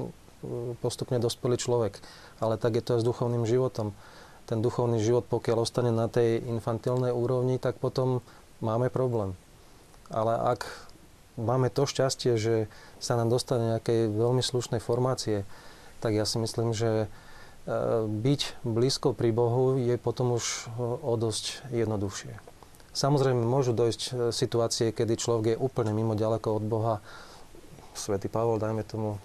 postupne 0.79 1.19
dospelý 1.19 1.59
človek. 1.59 1.99
Ale 2.39 2.55
tak 2.55 2.79
je 2.79 2.83
to 2.83 2.97
aj 2.97 3.01
s 3.03 3.07
duchovným 3.07 3.43
životom. 3.43 3.91
Ten 4.49 4.65
duchovný 4.65 4.97
život, 4.97 5.29
pokiaľ 5.29 5.57
ostane 5.61 5.91
na 5.93 6.09
tej 6.09 6.41
infantilnej 6.47 7.13
úrovni, 7.13 7.61
tak 7.61 7.77
potom 7.77 8.25
máme 8.63 8.89
problém. 8.89 9.37
Ale 10.09 10.33
ak 10.35 10.65
máme 11.37 11.71
to 11.71 11.85
šťastie, 11.85 12.35
že 12.35 12.67
sa 12.97 13.15
nám 13.15 13.31
dostane 13.31 13.77
nejakej 13.77 14.11
veľmi 14.11 14.43
slušnej 14.43 14.83
formácie, 14.83 15.47
tak 16.03 16.15
ja 16.15 16.25
si 16.25 16.39
myslím, 16.41 16.75
že 16.75 17.05
e, 17.05 17.07
byť 18.07 18.41
blízko 18.65 19.15
pri 19.15 19.31
Bohu 19.31 19.79
je 19.79 19.95
potom 19.95 20.35
už 20.35 20.71
o 20.79 21.13
dosť 21.15 21.69
jednoduchšie. 21.71 22.33
Samozrejme, 22.89 23.45
môžu 23.45 23.71
dojsť 23.71 24.01
e, 24.01 24.11
situácie, 24.33 24.91
kedy 24.91 25.13
človek 25.15 25.45
je 25.55 25.61
úplne 25.61 25.93
mimo 25.93 26.17
ďaleko 26.17 26.59
od 26.59 26.63
Boha. 26.65 26.95
Svetý 27.93 28.31
Pavol, 28.31 28.59
dajme 28.59 28.83
tomu, 28.87 29.19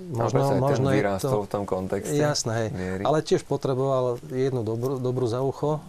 Možno, 0.00 0.40
no, 0.40 0.56
možno 0.56 0.88
je 0.96 1.04
to... 1.20 1.44
v 1.44 1.48
tom 1.52 1.64
kontexte. 1.68 2.16
Jasné, 2.16 2.52
hej. 2.56 2.68
Miery. 2.72 3.02
Ale 3.04 3.20
tiež 3.20 3.44
potreboval 3.44 4.16
jednu 4.32 4.64
dobrú, 4.64 4.96
dobrú 4.96 5.28
za 5.28 5.44
ucho, 5.44 5.84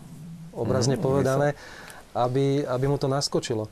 obrazne 0.51 0.99
mm, 0.99 1.01
povedané, 1.01 1.55
aby, 2.11 2.67
aby 2.67 2.85
mu 2.91 2.99
to 2.99 3.07
naskočilo. 3.07 3.71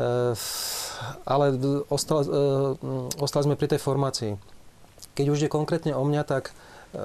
E, 0.00 0.32
ale 1.28 1.44
ostali, 1.92 2.24
e, 2.24 2.40
ostali 3.20 3.44
sme 3.52 3.60
pri 3.60 3.76
tej 3.76 3.80
formácii. 3.84 4.32
Keď 5.12 5.26
už 5.28 5.38
je 5.44 5.50
konkrétne 5.52 5.92
o 5.92 6.02
mňa, 6.08 6.22
tak 6.24 6.56
e, 6.96 7.02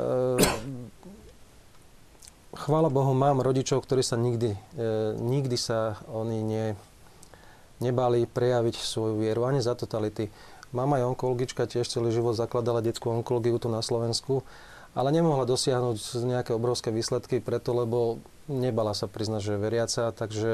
chvála 2.56 2.88
Bohu, 2.88 3.12
mám 3.12 3.44
rodičov, 3.44 3.84
ktorí 3.84 4.00
sa 4.00 4.16
nikdy, 4.16 4.56
e, 4.56 4.60
nikdy 5.20 5.60
sa 5.60 6.00
oni 6.08 6.40
ne, 6.40 6.66
nebali 7.84 8.24
prejaviť 8.24 8.76
svoju 8.80 9.20
vieru 9.20 9.44
ani 9.44 9.60
za 9.60 9.76
totality 9.76 10.32
Mama 10.74 10.98
je 10.98 11.06
onkologička, 11.06 11.70
tiež 11.70 11.86
celý 11.86 12.10
život 12.10 12.34
zakladala 12.34 12.82
detskú 12.82 13.14
onkologiu 13.14 13.62
tu 13.62 13.70
na 13.70 13.86
Slovensku, 13.86 14.42
ale 14.98 15.14
nemohla 15.14 15.46
dosiahnuť 15.46 15.98
nejaké 16.26 16.52
obrovské 16.54 16.90
výsledky 16.90 17.38
preto, 17.42 17.78
lebo 17.78 18.22
nebala 18.50 18.98
sa 18.98 19.06
priznať, 19.06 19.42
že 19.42 19.52
je 19.56 19.64
veriaca, 19.64 20.04
takže 20.12 20.52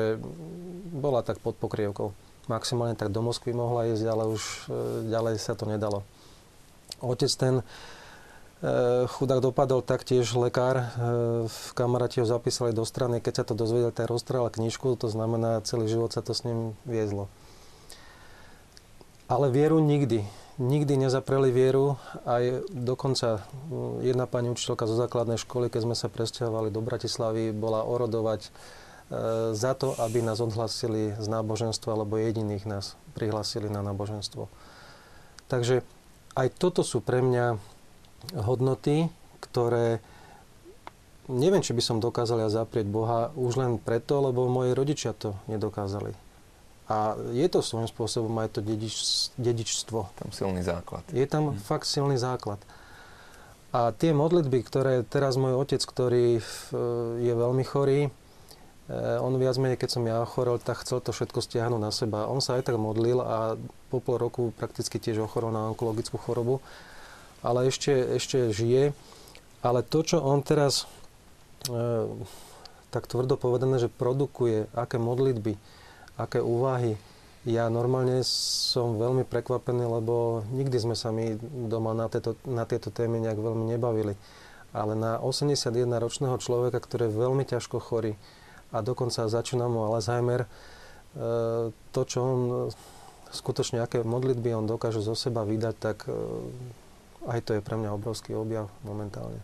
bola 0.91 1.23
tak 1.23 1.39
pod 1.39 1.55
pokrievkou. 1.55 2.11
Maximálne 2.51 2.97
tak 2.97 3.13
do 3.13 3.21
Moskvy 3.21 3.53
mohla 3.53 3.87
ísť, 3.93 4.05
ale 4.09 4.23
už 4.25 4.41
e, 4.43 4.59
ďalej 5.07 5.37
sa 5.37 5.53
to 5.53 5.69
nedalo. 5.69 6.01
Otec 6.97 7.29
ten 7.37 7.61
e, 7.61 7.63
chudák 9.05 9.37
dopadol 9.37 9.85
taktiež 9.85 10.33
lekár. 10.33 10.81
E, 10.81 10.85
v 11.45 11.69
kamaráti 11.77 12.19
ho 12.19 12.27
zapísali 12.27 12.73
do 12.73 12.81
strany, 12.89 13.21
keď 13.21 13.43
sa 13.43 13.47
to 13.47 13.53
dozvedel, 13.53 13.93
tak 13.93 14.09
rozstrelal 14.09 14.49
knižku, 14.49 14.97
to 14.97 15.07
znamená, 15.13 15.61
celý 15.61 15.85
život 15.85 16.09
sa 16.09 16.25
to 16.25 16.33
s 16.33 16.41
ním 16.41 16.73
viezlo. 16.89 17.29
Ale 19.29 19.53
vieru 19.53 19.77
nikdy. 19.77 20.25
Nikdy 20.57 21.05
nezapreli 21.05 21.53
vieru. 21.53 22.01
Aj 22.25 22.41
dokonca 22.73 23.45
mm, 23.69 24.01
jedna 24.01 24.25
pani 24.25 24.49
učiteľka 24.49 24.89
zo 24.89 24.97
základnej 24.97 25.37
školy, 25.37 25.69
keď 25.69 25.81
sme 25.85 25.95
sa 25.95 26.09
presťahovali 26.09 26.73
do 26.73 26.81
Bratislavy, 26.81 27.53
bola 27.53 27.85
orodovať 27.85 28.41
e, 28.43 28.49
za 29.53 29.77
to, 29.77 29.93
aby 30.01 30.25
nás 30.25 30.41
odhlasili 30.41 31.13
z 31.13 31.27
náboženstva, 31.29 31.93
alebo 31.93 32.17
jediných 32.17 32.65
nás 32.65 32.97
prihlasili 33.13 33.69
na 33.69 33.85
náboženstvo. 33.85 34.49
Takže 35.45 35.85
aj 36.33 36.47
toto 36.57 36.81
sú 36.81 36.97
pre 36.97 37.21
mňa 37.21 37.61
hodnoty, 38.33 39.13
ktoré 39.39 40.01
neviem, 41.29 41.61
či 41.61 41.77
by 41.77 41.81
som 41.85 42.01
dokázal 42.01 42.41
ja 42.41 42.49
zaprieť 42.49 42.89
Boha 42.89 43.29
už 43.37 43.61
len 43.61 43.77
preto, 43.77 44.25
lebo 44.25 44.49
moji 44.49 44.73
rodičia 44.73 45.13
to 45.13 45.37
nedokázali. 45.45 46.17
A 46.89 47.13
je 47.29 47.45
to 47.45 47.61
svojím 47.61 47.85
spôsobom 47.85 48.33
aj 48.41 48.57
to 48.57 48.65
dedič, 48.65 48.97
dedičstvo. 49.37 50.09
Tam 50.17 50.29
silný 50.33 50.65
základ. 50.65 51.05
Je 51.13 51.21
tam 51.29 51.53
hmm. 51.53 51.61
fakt 51.61 51.85
silný 51.85 52.17
základ. 52.17 52.57
A 53.69 53.93
tie 53.93 54.17
modlitby, 54.17 54.65
ktoré 54.65 55.05
teraz 55.05 55.37
môj 55.37 55.53
otec, 55.61 55.77
ktorý 55.85 56.41
je 57.21 57.33
veľmi 57.37 57.61
chorý, 57.61 58.09
e, 58.09 58.11
on 59.21 59.37
viac 59.37 59.61
menej, 59.61 59.77
keď 59.77 59.89
som 59.93 60.03
ja 60.09 60.25
ochorel, 60.25 60.57
tak 60.57 60.81
chcel 60.81 60.97
to 61.05 61.13
všetko 61.13 61.37
stiahnuť 61.37 61.77
na 61.77 61.93
seba. 61.93 62.25
On 62.25 62.41
sa 62.41 62.57
aj 62.57 62.65
tak 62.65 62.81
modlil 62.81 63.21
a 63.21 63.53
po 63.93 64.01
pol 64.01 64.17
roku 64.17 64.49
prakticky 64.57 64.97
tiež 64.97 65.21
ochorel 65.21 65.53
na 65.53 65.69
onkologickú 65.69 66.17
chorobu. 66.17 66.65
Ale 67.45 67.69
ešte, 67.69 67.93
ešte 67.93 68.49
žije. 68.49 68.97
Ale 69.61 69.85
to, 69.85 70.01
čo 70.01 70.17
on 70.17 70.41
teraz, 70.41 70.89
e, 71.69 72.09
tak 72.89 73.05
tvrdo 73.05 73.37
povedané, 73.37 73.77
že 73.77 73.93
produkuje, 73.93 74.65
aké 74.73 74.97
modlitby, 74.97 75.61
aké 76.19 76.43
úvahy. 76.43 76.99
Ja 77.47 77.71
normálne 77.71 78.19
som 78.27 78.99
veľmi 78.99 79.23
prekvapený, 79.23 79.87
lebo 79.87 80.43
nikdy 80.51 80.75
sme 80.75 80.95
sa 80.99 81.15
my 81.15 81.39
doma 81.71 81.95
na 81.95 82.11
tieto, 82.11 82.35
na 82.43 82.67
tieto 82.67 82.91
témy 82.91 83.23
nejak 83.23 83.39
veľmi 83.39 83.71
nebavili. 83.71 84.19
Ale 84.75 84.93
na 84.93 85.17
81-ročného 85.23 86.35
človeka, 86.37 86.83
ktorý 86.83 87.09
je 87.09 87.17
veľmi 87.17 87.43
ťažko 87.47 87.79
chorý 87.79 88.19
a 88.69 88.85
dokonca 88.85 89.25
začína 89.25 89.65
mu 89.65 89.87
Alzheimer, 89.87 90.45
e, 90.45 90.49
to, 91.73 92.01
čo 92.05 92.19
on 92.21 92.39
skutočne, 93.33 93.81
aké 93.81 94.05
modlitby 94.05 94.53
on 94.53 94.69
dokáže 94.69 95.01
zo 95.01 95.17
seba 95.17 95.41
vydať, 95.41 95.75
tak 95.79 96.05
e, 96.05 96.13
aj 97.33 97.39
to 97.49 97.51
je 97.57 97.65
pre 97.65 97.81
mňa 97.81 97.97
obrovský 97.97 98.37
objav 98.37 98.69
momentálne. 98.85 99.41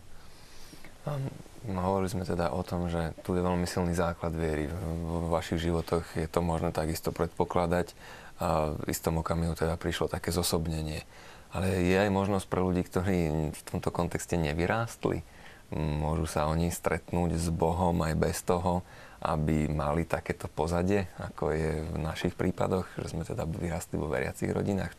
Hovorili 1.64 2.12
sme 2.12 2.28
teda 2.28 2.52
o 2.52 2.60
tom, 2.60 2.92
že 2.92 3.16
tu 3.24 3.32
je 3.32 3.40
veľmi 3.40 3.64
silný 3.64 3.96
základ 3.96 4.36
viery. 4.36 4.68
V 4.68 5.32
vašich 5.32 5.64
životoch 5.64 6.04
je 6.14 6.28
to 6.28 6.44
možné 6.44 6.70
takisto 6.70 7.10
predpokladať 7.10 7.96
a 8.36 8.76
v 8.76 8.92
istom 8.92 9.24
okamihu 9.24 9.56
teda 9.56 9.80
prišlo 9.80 10.12
také 10.12 10.28
zosobnenie. 10.28 11.08
Ale 11.56 11.72
je 11.80 11.96
aj 11.96 12.10
možnosť 12.12 12.46
pre 12.52 12.60
ľudí, 12.60 12.84
ktorí 12.84 13.18
v 13.54 13.62
tomto 13.64 13.88
kontexte 13.88 14.36
nevyrástli. 14.36 15.24
Môžu 15.72 16.28
sa 16.30 16.46
oni 16.46 16.70
stretnúť 16.70 17.34
s 17.40 17.48
Bohom 17.50 17.96
aj 18.04 18.14
bez 18.14 18.44
toho, 18.44 18.86
aby 19.18 19.66
mali 19.66 20.06
takéto 20.06 20.46
pozadie, 20.46 21.10
ako 21.18 21.50
je 21.50 21.82
v 21.82 21.96
našich 21.98 22.38
prípadoch, 22.38 22.86
že 23.00 23.10
sme 23.10 23.26
teda 23.26 23.42
vyrastli 23.48 23.98
vo 23.98 24.06
veriacich 24.06 24.52
rodinách. 24.52 24.94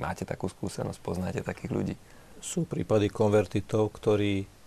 Máte 0.00 0.26
takú 0.26 0.50
skúsenosť, 0.50 0.98
poznáte 0.98 1.40
takých 1.44 1.70
ľudí? 1.70 1.94
Sú 2.42 2.66
prípady 2.66 3.12
konvertitov, 3.12 3.94
ktorí 3.94 4.57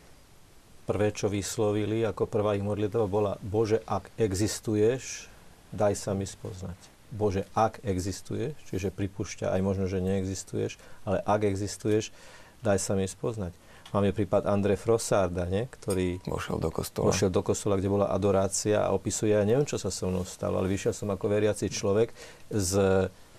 prvé, 0.92 1.16
čo 1.16 1.32
vyslovili, 1.32 2.04
ako 2.04 2.28
prvá 2.28 2.60
ich 2.60 2.68
modlitba 2.68 3.08
bola 3.08 3.40
Bože, 3.40 3.80
ak 3.88 4.12
existuješ, 4.20 5.32
daj 5.72 5.96
sa 5.96 6.12
mi 6.12 6.28
spoznať. 6.28 6.76
Bože, 7.16 7.48
ak 7.56 7.80
existuješ, 7.88 8.60
čiže 8.68 8.92
pripúšťa 8.92 9.56
aj 9.56 9.62
možno, 9.64 9.88
že 9.88 10.04
neexistuješ, 10.04 10.76
ale 11.08 11.24
ak 11.24 11.48
existuješ, 11.48 12.12
daj 12.60 12.76
sa 12.84 13.00
mi 13.00 13.08
spoznať. 13.08 13.56
Máme 13.92 14.16
prípad 14.16 14.48
Andre 14.48 14.80
Frossarda, 14.80 15.48
ne? 15.48 15.68
ktorý 15.68 16.24
vošiel 16.24 16.60
do 16.60 16.72
kostola. 16.72 17.12
vošiel 17.12 17.28
do 17.28 17.44
kostola, 17.44 17.76
kde 17.76 17.92
bola 17.92 18.08
adorácia 18.12 18.84
a 18.84 18.96
opisuje, 18.96 19.36
ja 19.36 19.44
neviem, 19.44 19.68
čo 19.68 19.76
sa 19.76 19.92
so 19.92 20.08
mnou 20.08 20.24
stalo, 20.24 20.60
ale 20.60 20.72
vyšiel 20.72 20.96
som 20.96 21.12
ako 21.12 21.28
veriaci 21.28 21.68
človek 21.68 22.16
s 22.48 22.72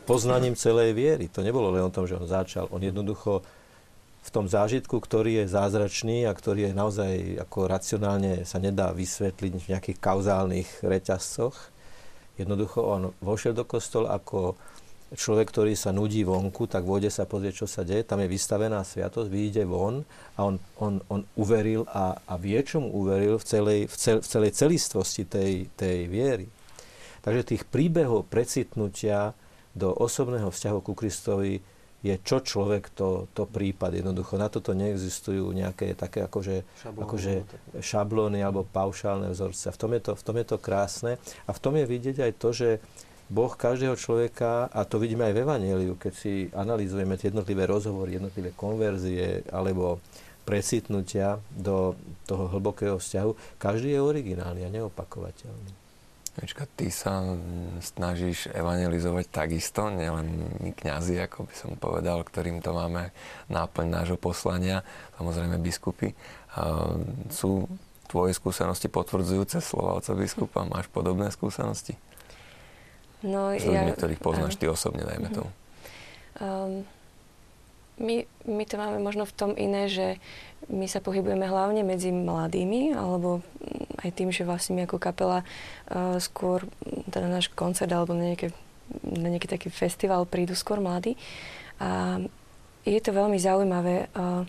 poznaním 0.05 0.53
celej 0.53 0.93
viery. 0.93 1.33
To 1.33 1.41
nebolo 1.41 1.73
len 1.73 1.89
o 1.89 1.95
tom, 1.95 2.05
že 2.05 2.21
on 2.21 2.29
začal. 2.29 2.69
On 2.69 2.85
jednoducho 2.85 3.41
v 4.23 4.31
tom 4.31 4.47
zážitku, 4.47 5.03
ktorý 5.03 5.43
je 5.43 5.51
zázračný 5.51 6.31
a 6.31 6.33
ktorý 6.33 6.71
je 6.71 6.73
naozaj 6.79 7.15
ako 7.43 7.67
racionálne 7.67 8.47
sa 8.47 8.63
nedá 8.63 8.95
vysvetliť 8.95 9.53
v 9.59 9.71
nejakých 9.75 9.99
kauzálnych 9.99 10.87
reťazcoch. 10.87 11.59
Jednoducho 12.39 12.81
on 12.81 13.03
vošiel 13.19 13.53
do 13.53 13.67
kostola 13.67 14.15
ako 14.15 14.55
človek, 15.13 15.53
ktorý 15.53 15.75
sa 15.77 15.93
nudí 15.93 16.25
vonku, 16.25 16.65
tak 16.71 16.87
vôjde 16.89 17.13
sa 17.13 17.29
pozrieť, 17.29 17.65
čo 17.65 17.67
sa 17.69 17.85
deje. 17.85 18.07
Tam 18.07 18.23
je 18.23 18.31
vystavená 18.31 18.81
sviatosť, 18.81 19.29
vyjde 19.29 19.65
von 19.69 20.07
a 20.39 20.41
on, 20.49 20.57
on, 20.81 21.03
on 21.13 21.21
uveril 21.37 21.85
a, 21.91 22.17
a 22.25 22.35
vie, 22.41 22.57
čomu 22.65 22.89
uveril 22.89 23.37
v 23.37 23.45
celej, 23.45 23.81
v, 23.91 23.97
cel, 23.99 24.19
v 24.25 24.29
celej 24.29 24.51
celistvosti 24.57 25.29
tej, 25.29 25.69
tej 25.77 26.09
viery. 26.09 26.47
Takže 27.23 27.55
tých 27.55 27.63
príbehov 27.69 28.27
precitnutia 28.33 29.37
do 29.73 29.93
osobného 29.93 30.49
vzťahu 30.49 30.79
ku 30.81 30.93
Kristovi 30.97 31.61
je 32.03 32.15
čo 32.19 32.43
človek, 32.43 32.91
to, 32.93 33.31
to 33.31 33.47
prípad. 33.47 33.95
Jednoducho 33.95 34.35
na 34.35 34.51
toto 34.51 34.75
neexistujú 34.75 35.55
nejaké 35.55 35.95
také 35.95 36.27
akože, 36.27 36.67
šablóny, 36.83 37.03
akože 37.07 37.33
šablóny 37.79 38.39
alebo 38.43 38.67
paušálne 38.67 39.31
vzorce. 39.31 39.71
V 39.71 39.79
tom, 39.79 39.91
je 39.95 40.03
to, 40.03 40.13
v 40.19 40.23
tom 40.27 40.37
je 40.43 40.47
to 40.51 40.59
krásne 40.59 41.13
a 41.47 41.51
v 41.55 41.63
tom 41.63 41.79
je 41.79 41.87
vidieť 41.87 42.17
aj 42.27 42.33
to, 42.43 42.49
že 42.51 42.69
Boh 43.33 43.55
každého 43.55 43.97
človeka, 43.97 44.69
a 44.69 44.85
to 44.85 45.01
vidíme 45.01 45.25
aj 45.25 45.33
v 45.33 45.43
Evangeliu, 45.47 45.95
keď 45.97 46.13
si 46.13 46.53
analýzujeme 46.53 47.17
tie 47.17 47.33
jednotlivé 47.33 47.65
rozhovory, 47.65 48.21
jednotlivé 48.21 48.53
konverzie 48.53 49.47
alebo 49.49 50.05
presitnutia 50.43 51.39
do 51.55 51.95
toho 52.27 52.51
hlbokého 52.51 52.99
vzťahu, 52.99 53.57
každý 53.63 53.95
je 53.95 54.01
originálny 54.03 54.67
a 54.67 54.75
neopakovateľný. 54.75 55.82
Ečka, 56.41 56.65
ty 56.65 56.89
sa 56.89 57.21
snažíš 57.85 58.49
evangelizovať 58.57 59.29
takisto, 59.29 59.93
nielen 59.93 60.49
my 60.65 60.73
kňazi, 60.73 61.21
ako 61.29 61.45
by 61.45 61.55
som 61.55 61.71
povedal, 61.77 62.25
ktorým 62.25 62.65
to 62.65 62.73
máme 62.73 63.13
náplň 63.53 63.87
nášho 63.93 64.17
poslania, 64.17 64.81
samozrejme 65.21 65.61
biskupy. 65.61 66.17
Sú 67.29 67.69
tvoje 68.09 68.33
skúsenosti 68.33 68.89
potvrdzujúce 68.89 69.61
slova 69.61 70.01
oca 70.01 70.13
biskupa? 70.17 70.65
Máš 70.65 70.89
podobné 70.89 71.29
skúsenosti? 71.29 72.01
No, 73.21 73.53
S 73.53 73.69
ľuďmi, 73.69 73.93
ja... 73.93 73.97
ktorých 73.97 74.21
poznáš 74.25 74.57
ty 74.57 74.73
osobne, 74.73 75.05
dajme 75.05 75.29
tomu. 75.31 75.51
Um, 76.41 76.89
my, 78.01 78.25
my 78.49 78.65
to 78.65 78.81
máme 78.81 78.99
možno 79.03 79.29
v 79.29 79.37
tom 79.37 79.51
iné, 79.57 79.89
že 79.89 80.17
my 80.71 80.87
sa 80.87 81.03
pohybujeme 81.03 81.45
hlavne 81.45 81.83
medzi 81.83 82.15
mladými, 82.15 82.95
alebo 82.95 83.43
aj 84.01 84.11
tým, 84.15 84.31
že 84.31 84.47
vlastne 84.47 84.79
my 84.79 84.87
ako 84.87 84.99
kapela 85.03 85.43
uh, 85.43 86.17
skôr, 86.23 86.65
teda 87.11 87.27
náš 87.27 87.51
koncert 87.53 87.91
alebo 87.91 88.15
na, 88.15 88.33
nejaké, 88.33 88.55
na 89.03 89.29
nejaký 89.29 89.51
taký 89.51 89.69
festival 89.69 90.25
prídu 90.25 90.55
skôr 90.55 90.79
mladí. 90.79 91.19
A 91.83 92.23
je 92.87 93.01
to 93.03 93.11
veľmi 93.11 93.39
zaujímavé, 93.39 94.11
uh, 94.15 94.47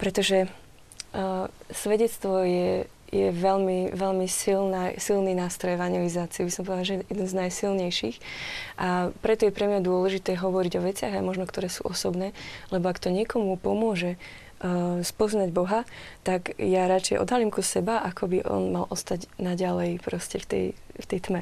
pretože 0.00 0.48
uh, 0.48 1.46
svedectvo 1.68 2.44
je 2.44 2.88
je 3.12 3.28
veľmi, 3.28 3.92
veľmi 3.92 4.24
silná, 4.24 4.96
silný 4.96 5.36
nástroj 5.36 5.76
evangelizácie, 5.76 6.48
by 6.48 6.52
som 6.52 6.64
povedala, 6.64 6.88
že 6.88 7.04
jeden 7.12 7.28
z 7.28 7.34
najsilnejších. 7.36 8.16
A 8.80 9.12
preto 9.20 9.44
je 9.44 9.52
pre 9.52 9.68
mňa 9.68 9.84
dôležité 9.84 10.32
hovoriť 10.40 10.72
o 10.80 10.84
veciach, 10.88 11.12
aj 11.12 11.20
možno, 11.20 11.44
ktoré 11.44 11.68
sú 11.68 11.84
osobné, 11.84 12.32
lebo 12.72 12.88
ak 12.88 12.96
to 12.96 13.12
niekomu 13.12 13.60
pomôže 13.60 14.16
uh, 14.16 15.04
spoznať 15.04 15.52
Boha, 15.52 15.84
tak 16.24 16.56
ja 16.56 16.88
radšej 16.88 17.20
odhalím 17.20 17.52
ku 17.52 17.60
seba, 17.60 18.00
ako 18.00 18.32
by 18.32 18.38
on 18.48 18.72
mal 18.72 18.88
ostať 18.88 19.28
naďalej 19.36 20.00
proste 20.00 20.40
v 20.40 20.46
tej, 20.48 20.66
v 20.96 21.04
tej 21.04 21.20
tme. 21.20 21.40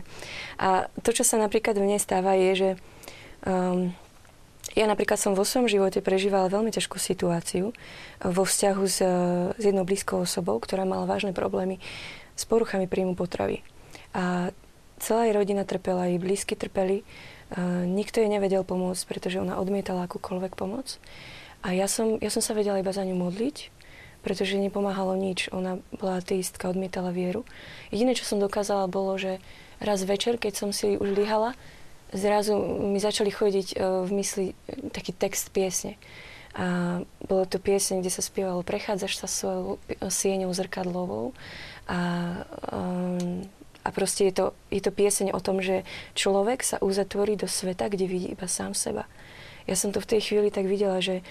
A 0.59 0.91
to, 1.07 1.15
čo 1.15 1.23
sa 1.23 1.39
napríklad 1.39 1.79
mne 1.79 2.03
stáva, 2.03 2.35
je, 2.35 2.51
že 2.59 2.71
um, 3.47 3.95
ja 4.79 4.87
napríklad 4.87 5.19
som 5.19 5.35
vo 5.35 5.43
svojom 5.43 5.67
živote 5.67 5.99
prežívala 5.99 6.53
veľmi 6.53 6.71
ťažkú 6.71 6.97
situáciu 6.99 7.71
eh, 7.71 8.31
vo 8.31 8.43
vzťahu 8.47 8.85
s, 8.87 8.99
eh, 9.03 9.11
s 9.55 9.63
jednou 9.63 9.83
blízkou 9.83 10.23
osobou, 10.23 10.59
ktorá 10.63 10.87
mala 10.87 11.09
vážne 11.11 11.35
problémy 11.35 11.83
s 12.39 12.47
poruchami 12.47 12.87
príjmu 12.87 13.19
potravy. 13.19 13.61
A 14.15 14.55
celá 15.01 15.27
jej 15.27 15.35
rodina 15.35 15.65
trpela, 15.67 16.09
jej 16.09 16.21
blízky 16.21 16.55
trpeli, 16.55 17.03
a 17.51 17.83
nikto 17.83 18.23
jej 18.23 18.31
nevedel 18.31 18.63
pomôcť, 18.63 19.03
pretože 19.11 19.43
ona 19.43 19.59
odmietala 19.59 20.07
akúkoľvek 20.07 20.55
pomoc. 20.55 21.03
A 21.67 21.75
ja 21.75 21.91
som, 21.91 22.17
ja 22.23 22.31
som 22.31 22.39
sa 22.39 22.55
vedela 22.55 22.79
iba 22.79 22.95
za 22.95 23.03
ňu 23.03 23.19
modliť, 23.19 23.75
pretože 24.23 24.55
nepomáhalo 24.55 25.19
nič. 25.19 25.51
Ona 25.51 25.83
bola 25.99 26.23
ateistka, 26.23 26.71
odmietala 26.71 27.11
vieru. 27.11 27.43
Jediné, 27.91 28.15
čo 28.15 28.23
som 28.23 28.39
dokázala, 28.39 28.87
bolo, 28.87 29.19
že 29.19 29.43
raz 29.83 30.05
večer, 30.07 30.39
keď 30.39 30.53
som 30.55 30.71
si 30.71 30.95
už 30.95 31.11
líhala, 31.11 31.59
zrazu 32.13 32.59
mi 32.83 32.99
začali 32.99 33.31
chodiť 33.31 33.69
e, 33.73 33.77
v 34.07 34.11
mysli 34.19 34.47
taký 34.91 35.15
text 35.15 35.51
piesne. 35.55 35.95
A 36.59 36.99
bolo 37.23 37.47
to 37.47 37.63
piesne, 37.63 38.03
kde 38.03 38.11
sa 38.11 38.27
spievalo 38.27 38.67
Prechádzaš 38.67 39.23
sa 39.23 39.29
svojou 39.31 39.79
sieňou 40.03 40.51
zrkadlovou 40.51 41.31
a, 41.87 41.99
um, 42.75 43.47
a 43.87 43.89
proste 43.95 44.27
je 44.27 44.35
to, 44.35 44.47
je 44.67 44.83
to 44.83 44.91
pieseň 44.91 45.31
o 45.31 45.39
tom, 45.39 45.63
že 45.63 45.87
človek 46.19 46.67
sa 46.67 46.83
uzatvorí 46.83 47.39
do 47.39 47.47
sveta, 47.47 47.87
kde 47.87 48.11
vidí 48.11 48.35
iba 48.35 48.51
sám 48.51 48.75
seba. 48.75 49.07
Ja 49.71 49.79
som 49.79 49.95
to 49.95 50.03
v 50.03 50.11
tej 50.11 50.21
chvíli 50.27 50.51
tak 50.51 50.67
videla, 50.67 50.99
že, 50.99 51.23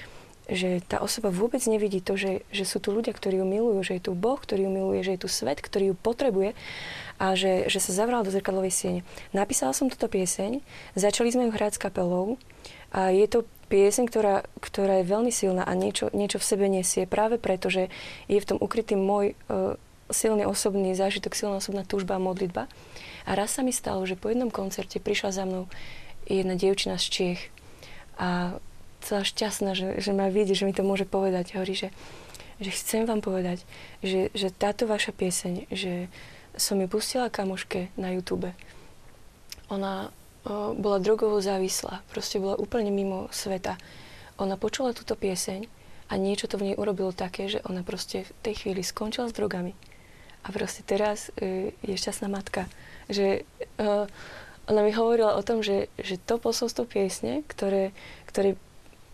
že 0.49 0.81
tá 0.85 0.99
osoba 0.99 1.29
vôbec 1.29 1.61
nevidí 1.69 2.01
to, 2.01 2.17
že, 2.17 2.41
že 2.49 2.65
sú 2.65 2.81
tu 2.81 2.89
ľudia, 2.89 3.13
ktorí 3.13 3.37
ju 3.39 3.45
milujú, 3.45 3.79
že 3.85 3.93
je 3.97 4.09
tu 4.09 4.17
Boh, 4.17 4.37
ktorý 4.37 4.65
ju 4.65 4.71
miluje, 4.71 4.99
že 5.05 5.13
je 5.15 5.21
tu 5.23 5.29
svet, 5.29 5.61
ktorý 5.61 5.93
ju 5.93 5.95
potrebuje 5.95 6.57
a 7.21 7.37
že, 7.37 7.69
že 7.69 7.79
sa 7.79 7.93
zavrala 7.93 8.25
do 8.25 8.33
zrkadlovej 8.33 8.73
siene. 8.73 9.01
Napísala 9.31 9.75
som 9.77 9.91
túto 9.91 10.09
pieseň, 10.09 10.65
začali 10.97 11.29
sme 11.29 11.47
ju 11.47 11.51
hrať 11.53 11.77
s 11.77 11.83
kapelou 11.83 12.41
a 12.89 13.13
je 13.13 13.27
to 13.29 13.45
pieseň, 13.69 14.09
ktorá, 14.09 14.35
ktorá 14.57 15.01
je 15.01 15.11
veľmi 15.11 15.29
silná 15.29 15.61
a 15.61 15.77
niečo, 15.77 16.09
niečo 16.11 16.41
v 16.41 16.47
sebe 16.49 16.65
nesie 16.65 17.05
práve 17.05 17.37
preto, 17.37 17.69
že 17.69 17.93
je 18.25 18.41
v 18.41 18.49
tom 18.49 18.57
ukrytý 18.57 18.97
môj 18.97 19.37
uh, 19.47 19.77
silný 20.09 20.49
osobný 20.49 20.97
zážitok, 20.97 21.37
silná 21.37 21.61
osobná 21.61 21.85
túžba 21.85 22.17
a 22.17 22.23
modlitba. 22.23 22.65
A 23.29 23.37
raz 23.37 23.53
sa 23.53 23.61
mi 23.61 23.69
stalo, 23.69 24.01
že 24.09 24.17
po 24.17 24.33
jednom 24.33 24.49
koncerte 24.49 24.97
prišla 24.97 25.29
za 25.29 25.43
mnou 25.45 25.69
jedna 26.25 26.57
dievčina 26.57 26.97
z 26.97 27.05
Čiech 27.13 27.41
a 28.17 28.57
celá 29.01 29.23
šťastná, 29.23 29.73
že, 29.75 29.99
že 29.99 30.11
ma 30.11 30.31
vidí, 30.31 30.53
že 30.55 30.67
mi 30.67 30.75
to 30.75 30.83
môže 30.83 31.07
povedať. 31.07 31.55
Hovorí, 31.55 31.75
že, 31.75 31.89
že 32.59 32.71
chcem 32.71 33.07
vám 33.07 33.23
povedať, 33.23 33.63
že, 34.03 34.31
že 34.35 34.51
táto 34.51 34.87
vaša 34.87 35.15
pieseň, 35.15 35.71
že, 35.71 36.11
som 36.59 36.75
ju 36.77 36.87
pustila 36.91 37.31
kamoške 37.31 37.93
na 37.95 38.11
YouTube. 38.11 38.51
Ona 39.71 40.11
o, 40.43 40.75
bola 40.75 40.99
drogovo 40.99 41.39
závislá, 41.39 42.03
proste 42.11 42.37
bola 42.37 42.59
úplne 42.59 42.91
mimo 42.91 43.31
sveta. 43.31 43.79
Ona 44.39 44.59
počula 44.59 44.91
túto 44.91 45.15
pieseň 45.15 45.71
a 46.11 46.13
niečo 46.19 46.51
to 46.51 46.59
v 46.59 46.71
nej 46.71 46.75
urobilo 46.75 47.15
také, 47.15 47.47
že 47.47 47.63
ona 47.63 47.85
proste 47.85 48.27
v 48.27 48.31
tej 48.43 48.53
chvíli 48.65 48.81
skončila 48.83 49.31
s 49.31 49.35
drogami. 49.35 49.71
A 50.43 50.55
proste 50.55 50.83
teraz 50.83 51.31
e, 51.35 51.75
je 51.83 51.95
šťastná 51.95 52.31
matka. 52.31 52.65
Že 53.11 53.43
e, 53.43 53.87
ona 54.69 54.81
mi 54.85 54.91
hovorila 54.95 55.35
o 55.35 55.43
tom, 55.43 55.59
že, 55.59 55.91
že 55.99 56.15
to 56.15 56.39
posolstvo 56.39 56.87
piesne, 56.87 57.43
ktoré, 57.47 57.91
ktoré 58.31 58.55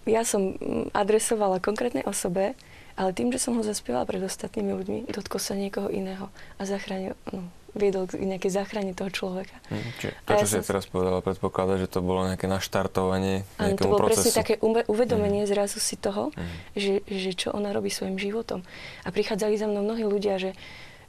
ja 0.05 0.21
som 0.25 0.57
adresovala 0.93 1.61
konkrétnej 1.61 2.05
osobe, 2.05 2.53
ale 2.95 3.11
tým, 3.11 3.33
že 3.35 3.43
som 3.43 3.59
ho 3.59 3.63
zaspievala 3.65 4.07
pred 4.07 4.23
ostatnými 4.23 4.71
ľuďmi, 4.71 4.99
dotkol 5.11 5.41
sa 5.41 5.57
niekoho 5.57 5.91
iného 5.91 6.31
a 6.55 6.63
zachránil, 6.63 7.17
no, 7.33 7.51
viedol 7.75 8.07
k 8.07 8.23
nejakej 8.23 8.51
záchrane 8.55 8.95
toho 8.95 9.11
človeka. 9.11 9.51
Mm, 9.67 9.83
čiže 9.99 10.11
to, 10.23 10.31
čo 10.31 10.45
ja 10.47 10.47
si 10.47 10.63
teraz 10.63 10.87
povedala, 10.87 11.19
predpokladá, 11.19 11.75
že 11.75 11.91
to 11.91 11.99
bolo 11.99 12.23
nejaké 12.23 12.47
naštartovanie 12.47 13.43
Áno, 13.59 13.75
to 13.75 13.91
bolo 13.91 14.07
procesu. 14.07 14.31
presne 14.31 14.39
také 14.39 14.55
uvedomenie 14.63 15.43
mm. 15.43 15.49
zrazu 15.51 15.83
si 15.83 15.99
toho, 15.99 16.31
mm. 16.31 16.79
že, 16.79 16.93
že 17.03 17.31
čo 17.35 17.51
ona 17.51 17.75
robí 17.75 17.91
svojim 17.91 18.15
životom. 18.15 18.63
A 19.03 19.11
prichádzali 19.11 19.59
za 19.59 19.67
mnou 19.67 19.83
mnohí 19.83 20.07
ľudia, 20.07 20.39
že, 20.39 20.55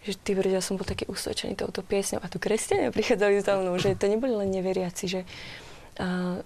že 0.03 0.19
ty 0.19 0.35
ja 0.35 0.59
som 0.59 0.75
bol 0.75 0.85
taký 0.85 1.07
usvedčený 1.07 1.55
touto 1.55 1.87
piesňou. 1.87 2.19
A 2.19 2.27
tu 2.27 2.43
kresťania 2.43 2.91
prichádzali 2.91 3.47
za 3.47 3.55
mnou, 3.63 3.79
že 3.79 3.95
to 3.95 4.11
neboli 4.11 4.35
len 4.35 4.51
neveriaci, 4.51 5.07
že, 5.07 5.21
a, 6.03 6.43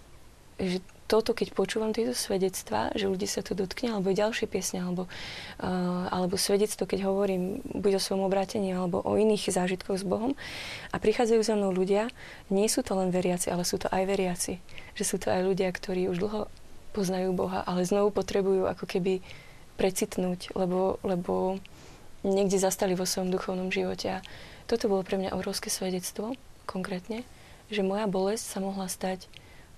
že 0.61 0.85
toto, 1.11 1.35
keď 1.35 1.51
počúvam 1.51 1.91
tieto 1.91 2.15
svedectvá, 2.15 2.95
že 2.95 3.11
ľudí 3.11 3.27
sa 3.27 3.43
to 3.43 3.59
dotkne, 3.59 3.91
alebo 3.91 4.15
ďalšie 4.15 4.47
piesne, 4.47 4.79
alebo, 4.79 5.11
uh, 5.59 6.07
alebo 6.07 6.39
svedectvo, 6.39 6.87
keď 6.87 7.11
hovorím 7.11 7.59
buď 7.67 7.99
o 7.99 8.01
svojom 8.01 8.23
obrátení, 8.31 8.71
alebo 8.71 9.03
o 9.03 9.19
iných 9.19 9.51
zážitkoch 9.51 9.99
s 9.99 10.07
Bohom, 10.07 10.39
a 10.95 10.97
prichádzajú 11.03 11.43
za 11.43 11.59
mnou 11.59 11.75
ľudia, 11.75 12.15
nie 12.47 12.71
sú 12.71 12.87
to 12.87 12.95
len 12.95 13.11
veriaci, 13.11 13.51
ale 13.51 13.67
sú 13.67 13.83
to 13.83 13.91
aj 13.91 14.07
veriaci. 14.07 14.63
Že 14.95 15.05
sú 15.05 15.17
to 15.19 15.35
aj 15.35 15.43
ľudia, 15.43 15.75
ktorí 15.75 16.07
už 16.07 16.23
dlho 16.23 16.47
poznajú 16.95 17.35
Boha, 17.35 17.67
ale 17.67 17.83
znovu 17.83 18.15
potrebujú 18.15 18.71
ako 18.71 18.87
keby 18.87 19.19
precitnúť, 19.75 20.55
lebo, 20.55 21.03
lebo 21.03 21.59
niekde 22.23 22.63
zastali 22.63 22.95
vo 22.95 23.03
svojom 23.03 23.35
duchovnom 23.35 23.75
živote. 23.75 24.23
A 24.23 24.25
toto 24.71 24.87
bolo 24.87 25.03
pre 25.03 25.19
mňa 25.19 25.35
obrovské 25.35 25.75
svedectvo, 25.75 26.39
konkrétne, 26.71 27.27
že 27.67 27.83
moja 27.83 28.07
bolesť 28.07 28.45
sa 28.47 28.59
mohla 28.63 28.87
stať 28.87 29.27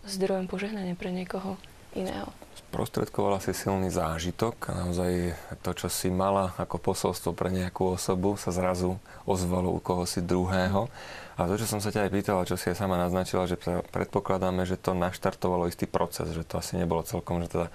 zdrojom 0.07 0.51
požehnania 0.51 0.99
pre 0.99 1.15
niekoho 1.15 1.57
iného. 1.93 2.31
Sprostredkovala 2.73 3.37
si 3.41 3.53
silný 3.53 3.93
zážitok 3.93 4.73
a 4.73 4.89
naozaj 4.89 5.37
to, 5.61 5.71
čo 5.77 5.89
si 5.93 6.09
mala 6.09 6.57
ako 6.57 6.81
posolstvo 6.81 7.37
pre 7.37 7.53
nejakú 7.53 7.97
osobu, 7.97 8.41
sa 8.41 8.49
zrazu 8.49 8.97
ozvalo 9.29 9.69
u 9.69 9.81
koho 9.81 10.09
si 10.09 10.25
druhého. 10.25 10.89
A 11.37 11.49
to, 11.49 11.61
čo 11.61 11.69
som 11.69 11.81
sa 11.81 11.93
ťa 11.93 12.09
aj 12.09 12.11
pýtala, 12.13 12.49
čo 12.49 12.57
si 12.57 12.73
aj 12.73 12.81
sama 12.81 12.97
naznačila, 12.97 13.45
že 13.49 13.61
predpokladáme, 13.93 14.65
že 14.65 14.81
to 14.81 14.97
naštartovalo 14.97 15.69
istý 15.69 15.85
proces, 15.85 16.33
že 16.33 16.45
to 16.45 16.61
asi 16.61 16.81
nebolo 16.81 17.05
celkom, 17.05 17.45
že 17.45 17.53
teda 17.53 17.69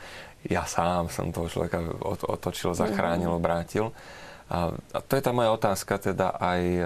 ja 0.50 0.66
sám 0.66 1.10
som 1.14 1.34
toho 1.34 1.50
človeka 1.50 1.82
otočil, 2.26 2.74
zachránil, 2.78 3.34
obrátil. 3.34 3.94
A, 4.48 4.72
a 4.72 5.00
to 5.04 5.20
je 5.20 5.24
tá 5.24 5.36
moja 5.36 5.52
otázka 5.52 6.00
teda 6.00 6.32
aj 6.40 6.62
e, 6.64 6.84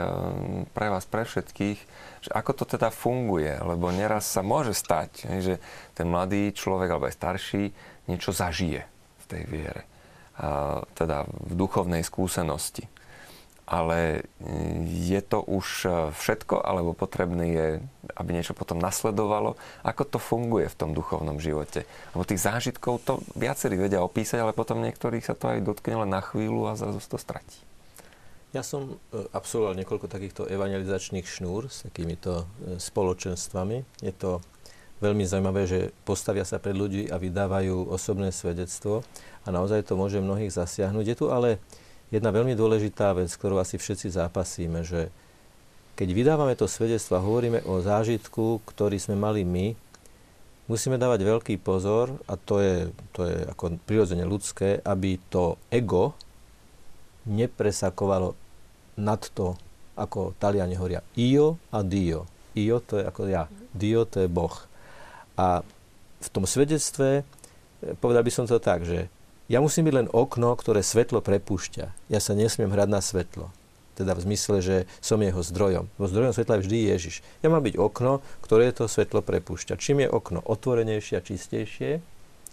pre 0.74 0.88
vás, 0.90 1.06
pre 1.06 1.22
všetkých, 1.22 1.80
že 2.26 2.30
ako 2.34 2.52
to 2.58 2.66
teda 2.66 2.90
funguje, 2.90 3.54
lebo 3.62 3.94
neraz 3.94 4.26
sa 4.26 4.42
môže 4.42 4.74
stať, 4.74 5.30
že 5.42 5.62
ten 5.94 6.10
mladý 6.10 6.50
človek 6.58 6.90
alebo 6.90 7.06
aj 7.06 7.18
starší 7.22 7.64
niečo 8.10 8.34
zažije 8.34 8.82
v 9.22 9.26
tej 9.30 9.44
viere, 9.46 9.84
a, 10.42 10.82
teda 10.98 11.30
v 11.30 11.54
duchovnej 11.54 12.02
skúsenosti. 12.02 12.90
Ale 13.72 14.20
e, 14.20 14.22
je 14.84 15.22
to 15.24 15.40
už 15.40 15.88
e, 15.88 15.90
všetko, 16.12 16.60
alebo 16.60 16.92
potrebné 16.92 17.46
je, 17.56 17.68
aby 18.20 18.36
niečo 18.36 18.52
potom 18.52 18.76
nasledovalo? 18.76 19.56
Ako 19.88 20.04
to 20.04 20.20
funguje 20.20 20.68
v 20.68 20.76
tom 20.76 20.92
duchovnom 20.92 21.40
živote? 21.40 21.88
Lebo 22.12 22.28
tých 22.28 22.44
zážitkov 22.44 23.00
to 23.08 23.24
viacerí 23.32 23.80
vedia 23.80 24.04
opísať, 24.04 24.44
ale 24.44 24.52
potom 24.52 24.84
niektorých 24.84 25.24
sa 25.24 25.40
to 25.40 25.56
aj 25.56 25.64
dotkne 25.64 26.04
len 26.04 26.12
na 26.12 26.20
chvíľu 26.20 26.68
a 26.68 26.76
zrazu 26.76 27.00
to 27.00 27.16
stratí. 27.16 27.64
Ja 28.52 28.60
som 28.60 29.00
e, 29.16 29.24
absolvoval 29.32 29.80
niekoľko 29.80 30.12
takýchto 30.12 30.52
evangelizačných 30.52 31.24
šnúr 31.24 31.72
s 31.72 31.88
takýmito 31.88 32.44
spoločenstvami. 32.76 34.04
Je 34.04 34.12
to 34.12 34.44
veľmi 35.00 35.24
zaujímavé, 35.24 35.64
že 35.64 35.80
postavia 36.04 36.44
sa 36.44 36.60
pred 36.60 36.76
ľudí 36.76 37.08
a 37.08 37.16
vydávajú 37.16 37.88
osobné 37.88 38.36
svedectvo 38.36 39.08
a 39.44 39.50
naozaj 39.50 39.88
to 39.88 39.96
môže 39.96 40.20
mnohých 40.20 40.52
zasiahnuť. 40.52 41.06
Je 41.08 41.16
tu 41.16 41.32
ale 41.32 41.64
jedna 42.12 42.30
veľmi 42.30 42.54
dôležitá 42.54 43.16
vec, 43.16 43.32
ktorú 43.32 43.58
asi 43.58 43.80
všetci 43.80 44.12
zápasíme, 44.12 44.84
že 44.84 45.10
keď 45.96 46.08
vydávame 46.12 46.54
to 46.60 46.68
svedectvo 46.68 47.18
a 47.18 47.26
hovoríme 47.26 47.64
o 47.64 47.80
zážitku, 47.80 48.62
ktorý 48.68 49.00
sme 49.00 49.16
mali 49.16 49.48
my, 49.48 49.74
musíme 50.68 51.00
dávať 51.00 51.24
veľký 51.24 51.56
pozor, 51.64 52.16
a 52.28 52.36
to 52.36 52.60
je, 52.60 52.76
to 53.16 53.28
je 53.28 53.36
ako 53.48 53.80
prirodzene 53.88 54.28
ľudské, 54.28 54.84
aby 54.84 55.20
to 55.32 55.56
ego 55.72 56.16
nepresakovalo 57.28 58.36
nad 59.00 59.22
to, 59.32 59.56
ako 59.96 60.34
Taliani 60.40 60.76
hovoria, 60.76 61.06
io 61.16 61.60
a 61.70 61.84
dio. 61.86 62.28
Io 62.58 62.84
to 62.84 63.00
je 63.00 63.04
ako 63.08 63.22
ja, 63.32 63.48
dio 63.72 64.04
to 64.04 64.24
je 64.24 64.28
Boh. 64.28 64.56
A 65.40 65.64
v 66.22 66.30
tom 66.34 66.44
svedectve 66.44 67.24
povedal 68.04 68.26
by 68.26 68.32
som 68.34 68.46
to 68.50 68.60
tak, 68.60 68.84
že 68.84 69.08
ja 69.52 69.60
musím 69.60 69.92
byť 69.92 69.96
len 70.00 70.08
okno, 70.08 70.56
ktoré 70.56 70.80
svetlo 70.80 71.20
prepúšťa. 71.20 72.08
Ja 72.08 72.20
sa 72.24 72.32
nesmiem 72.32 72.72
hrať 72.72 72.88
na 72.88 73.04
svetlo. 73.04 73.52
Teda 74.00 74.16
v 74.16 74.24
zmysle, 74.24 74.64
že 74.64 74.76
som 75.04 75.20
jeho 75.20 75.44
zdrojom. 75.44 75.92
Bo 76.00 76.08
zdrojom 76.08 76.32
svetla 76.32 76.58
je 76.58 76.64
vždy 76.64 76.78
Ježiš. 76.96 77.16
Ja 77.44 77.52
mám 77.52 77.68
byť 77.68 77.76
okno, 77.76 78.24
ktoré 78.40 78.72
to 78.72 78.88
svetlo 78.88 79.20
prepúšťa. 79.20 79.76
Čím 79.76 80.08
je 80.08 80.10
okno 80.10 80.40
otvorenejšie 80.40 81.20
a 81.20 81.26
čistejšie 81.26 82.00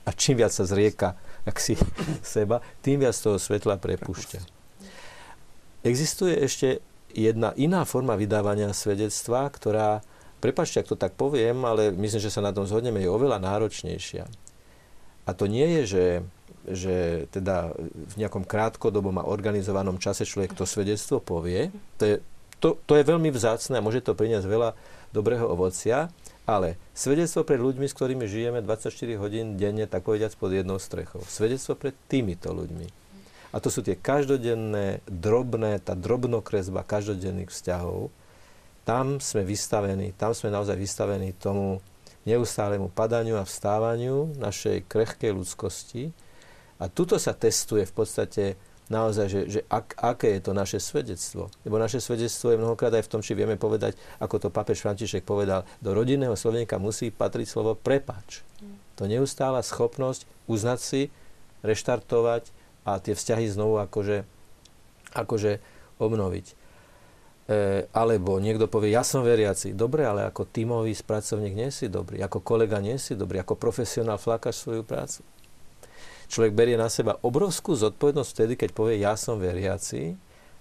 a 0.03 0.11
čím 0.11 0.43
viac 0.43 0.51
sa 0.51 0.67
zrieka 0.67 1.15
ak 1.49 1.57
si 1.57 1.81
seba, 2.37 2.61
tým 2.85 3.01
viac 3.01 3.17
toho 3.17 3.41
svetla 3.41 3.81
prepúšťa. 3.81 4.45
Existuje 5.87 6.37
ešte 6.37 6.85
jedna 7.17 7.57
iná 7.57 7.89
forma 7.89 8.13
vydávania 8.19 8.77
svedectva, 8.77 9.49
ktorá, 9.49 10.05
prepačte, 10.45 10.85
ak 10.85 10.91
to 10.93 10.97
tak 11.01 11.17
poviem, 11.17 11.65
ale 11.65 11.89
myslím, 11.97 12.21
že 12.21 12.35
sa 12.35 12.45
na 12.45 12.53
tom 12.53 12.69
zhodneme, 12.69 13.01
je 13.01 13.09
oveľa 13.09 13.41
náročnejšia. 13.41 14.29
A 15.25 15.31
to 15.33 15.49
nie 15.49 15.65
je, 15.81 15.83
že 15.89 16.03
že 16.73 17.29
teda 17.33 17.73
v 17.81 18.15
nejakom 18.19 18.45
krátkodobom 18.45 19.21
a 19.21 19.29
organizovanom 19.29 20.01
čase 20.01 20.29
človek 20.29 20.57
to 20.57 20.65
svedectvo 20.69 21.21
povie. 21.21 21.73
To 22.01 22.05
je, 22.05 22.15
to, 22.59 22.69
to 22.85 22.93
je 22.99 23.05
veľmi 23.07 23.31
vzácne 23.31 23.79
a 23.79 23.85
môže 23.85 24.03
to 24.03 24.19
priniesť 24.19 24.47
veľa 24.47 24.71
dobrého 25.13 25.49
ovocia, 25.49 26.13
ale 26.49 26.81
svedectvo 26.97 27.45
pred 27.45 27.61
ľuďmi, 27.61 27.87
s 27.89 27.97
ktorými 27.97 28.25
žijeme 28.25 28.65
24 28.65 29.21
hodín 29.21 29.61
denne, 29.61 29.85
tak 29.85 30.05
povediac 30.05 30.33
pod 30.37 30.53
jednou 30.53 30.81
strechou. 30.81 31.21
Svedectvo 31.29 31.77
pred 31.77 31.93
týmito 32.09 32.53
ľuďmi. 32.53 32.89
A 33.53 33.57
to 33.65 33.73
sú 33.73 33.81
tie 33.81 33.97
každodenné, 33.97 35.01
drobné, 35.09 35.81
tá 35.81 35.97
drobnokresba 35.97 36.85
každodenných 36.85 37.49
vzťahov. 37.49 38.13
Tam 38.85 39.21
sme 39.21 39.45
vystavení, 39.45 40.13
tam 40.17 40.33
sme 40.37 40.53
naozaj 40.53 40.77
vystavení 40.77 41.33
tomu 41.37 41.81
neustálemu 42.29 42.93
padaniu 42.93 43.41
a 43.41 43.49
vstávaniu 43.49 44.37
našej 44.37 44.85
krehkej 44.85 45.33
ľudskosti, 45.33 46.13
a 46.79 46.87
tuto 46.87 47.19
sa 47.19 47.35
testuje 47.35 47.83
v 47.83 47.95
podstate 47.95 48.45
naozaj, 48.89 49.27
že, 49.29 49.41
že 49.51 49.61
ak, 49.69 49.99
aké 50.01 50.39
je 50.39 50.43
to 50.49 50.53
naše 50.57 50.79
svedectvo. 50.81 51.53
Lebo 51.63 51.77
naše 51.77 52.01
svedectvo 52.01 52.55
je 52.55 52.61
mnohokrát 52.61 52.95
aj 52.95 53.05
v 53.05 53.13
tom, 53.13 53.21
či 53.21 53.37
vieme 53.37 53.61
povedať, 53.61 53.99
ako 54.19 54.49
to 54.49 54.49
papež 54.49 54.81
František 54.81 55.27
povedal, 55.27 55.69
do 55.85 55.93
rodinného 55.93 56.35
slovenka 56.35 56.81
musí 56.81 57.13
patriť 57.13 57.47
slovo 57.47 57.77
prepač. 57.77 58.43
To 58.97 59.07
neustála 59.07 59.63
schopnosť 59.63 60.27
uznať 60.51 60.81
si, 60.81 61.03
reštartovať 61.63 62.51
a 62.89 62.99
tie 62.99 63.15
vzťahy 63.15 63.47
znovu 63.53 63.79
akože, 63.83 64.25
akože 65.15 65.63
obnoviť. 66.01 66.47
E, 66.49 66.55
alebo 67.93 68.41
niekto 68.41 68.67
povie, 68.67 68.95
ja 68.95 69.05
som 69.05 69.23
veriaci. 69.23 69.77
Dobre, 69.77 70.07
ale 70.07 70.27
ako 70.27 70.49
tímový 70.49 70.95
spracovník 70.97 71.55
nie 71.55 71.71
si 71.71 71.87
dobrý, 71.87 72.23
ako 72.25 72.43
kolega 72.43 72.81
nie 72.81 72.97
si 72.97 73.15
dobrý, 73.15 73.43
ako 73.43 73.59
profesionál 73.59 74.19
flákaš 74.19 74.65
svoju 74.65 74.83
prácu 74.83 75.21
človek 76.29 76.53
berie 76.53 76.77
na 76.77 76.93
seba 76.93 77.17
obrovskú 77.25 77.75
zodpovednosť 77.75 78.31
vtedy, 78.31 78.53
keď 78.55 78.71
povie 78.77 79.01
ja 79.01 79.17
som 79.17 79.41
veriaci, 79.41 80.15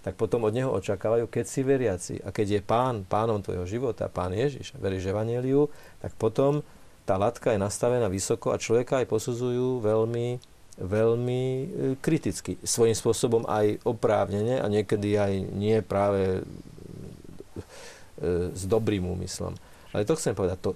tak 0.08 0.16
potom 0.16 0.48
od 0.48 0.56
neho 0.56 0.72
očakávajú, 0.72 1.28
keď 1.28 1.46
si 1.46 1.62
veriaci. 1.68 2.16
A 2.24 2.32
keď 2.32 2.48
je 2.58 2.62
pán, 2.64 3.04
pánom 3.04 3.44
tvojho 3.44 3.68
života, 3.68 4.08
pán 4.08 4.32
Ježiš, 4.32 4.72
veríš 4.80 5.12
Evangeliu, 5.12 5.68
tak 6.00 6.16
potom 6.16 6.64
tá 7.04 7.20
latka 7.20 7.52
je 7.52 7.60
nastavená 7.60 8.08
vysoko 8.08 8.56
a 8.56 8.60
človeka 8.60 9.04
aj 9.04 9.12
posudzujú 9.12 9.84
veľmi, 9.84 10.40
veľmi 10.80 11.44
e, 11.44 11.66
kriticky. 12.00 12.56
Svojím 12.64 12.96
spôsobom 12.96 13.44
aj 13.52 13.84
oprávnene 13.84 14.64
a 14.64 14.68
niekedy 14.72 15.20
aj 15.20 15.34
nie 15.56 15.76
práve 15.84 16.40
e, 16.40 16.42
s 18.56 18.64
dobrým 18.64 19.04
úmyslom. 19.04 19.60
Ale 19.92 20.08
to 20.08 20.16
chcem 20.16 20.36
povedať, 20.36 20.60
to, 20.64 20.72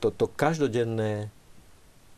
to, 0.00 0.08
to 0.08 0.26
každodenné, 0.36 1.28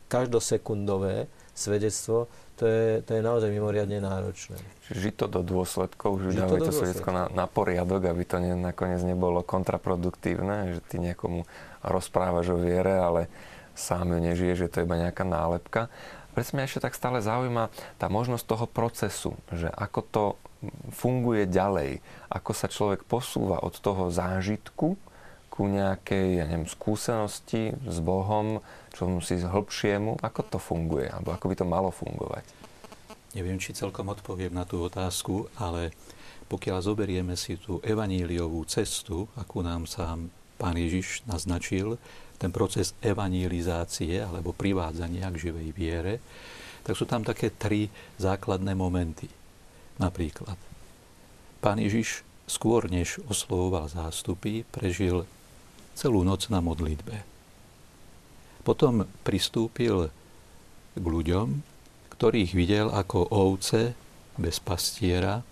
každosekundové 0.07 1.27
svedectvo, 1.53 2.29
to 2.57 2.65
je, 2.69 3.03
to 3.03 3.19
je 3.19 3.23
naozaj 3.25 3.49
mimoriadne 3.49 3.99
náročné. 4.01 4.57
Žiť 4.93 5.15
to 5.19 5.27
do 5.29 5.41
dôsledkov, 5.43 6.21
že 6.21 6.37
dávajú 6.37 6.63
to, 6.63 6.69
to 6.71 6.79
svedectvo 6.85 7.11
na, 7.13 7.25
na 7.33 7.47
poriadok, 7.49 8.09
aby 8.09 8.23
to 8.25 8.39
ne, 8.39 8.57
nakoniec 8.57 9.01
nebolo 9.03 9.45
kontraproduktívne, 9.45 10.77
že 10.77 10.81
ty 10.85 11.03
niekomu 11.03 11.45
rozprávaš 11.83 12.55
o 12.55 12.59
viere, 12.61 12.97
ale 12.97 13.27
sám 13.75 14.15
ju 14.15 14.19
nežije, 14.21 14.53
že 14.55 14.71
to 14.71 14.81
je 14.81 14.87
iba 14.87 15.01
nejaká 15.01 15.25
nálepka. 15.25 15.89
Preto 16.33 16.57
mňa 16.57 16.65
ešte 16.65 16.85
tak 16.89 16.97
stále 16.97 17.21
zaujíma 17.21 17.69
tá 18.01 18.09
možnosť 18.09 18.45
toho 18.49 18.67
procesu, 18.69 19.37
že 19.53 19.69
ako 19.69 20.01
to 20.09 20.25
funguje 20.95 21.45
ďalej, 21.45 22.01
ako 22.31 22.51
sa 22.55 22.71
človek 22.71 23.05
posúva 23.05 23.61
od 23.61 23.75
toho 23.77 24.09
zážitku 24.09 24.97
ku 25.53 25.63
nejakej, 25.69 26.41
ja 26.41 26.45
neviem, 26.49 26.65
skúsenosti 26.65 27.77
s 27.85 27.97
Bohom, 28.01 28.65
čomu 28.93 29.25
si 29.25 29.41
hĺbšiemu. 29.41 30.21
Ako 30.21 30.41
to 30.47 30.59
funguje? 30.61 31.09
Alebo 31.09 31.33
ako 31.33 31.47
by 31.51 31.55
to 31.57 31.67
malo 31.67 31.91
fungovať? 31.91 32.45
Neviem, 33.33 33.57
či 33.57 33.73
celkom 33.73 34.13
odpoviem 34.13 34.53
na 34.53 34.69
tú 34.69 34.85
otázku, 34.85 35.49
ale 35.57 35.97
pokiaľ 36.53 36.79
zoberieme 36.85 37.33
si 37.33 37.57
tú 37.57 37.81
evaníliovú 37.81 38.61
cestu, 38.69 39.25
akú 39.41 39.65
nám 39.65 39.89
sám 39.89 40.29
pán 40.61 40.77
Ježiš 40.77 41.25
naznačil, 41.25 41.97
ten 42.37 42.53
proces 42.53 42.93
evangelizácie 43.01 44.21
alebo 44.21 44.53
privádzania 44.53 45.33
k 45.33 45.49
živej 45.49 45.69
viere, 45.73 46.15
tak 46.85 46.99
sú 46.99 47.09
tam 47.09 47.25
také 47.25 47.49
tri 47.55 47.89
základné 48.21 48.77
momenty. 48.77 49.33
Napríklad, 49.97 50.59
pán 51.65 51.81
Ježiš 51.81 52.27
skôr 52.45 52.91
než 52.91 53.23
oslovoval 53.31 53.89
zástupy, 53.89 54.67
prežil 54.69 55.25
celú 55.97 56.21
noc 56.27 56.51
na 56.53 56.59
modlitbe. 56.59 57.32
Potom 58.63 59.07
pristúpil 59.27 60.11
k 60.95 61.05
ľuďom, 61.05 61.63
ktorých 62.15 62.53
videl 62.55 62.87
ako 62.95 63.27
ovce 63.35 63.99
bez 64.39 64.63
pastiera, 64.63 65.43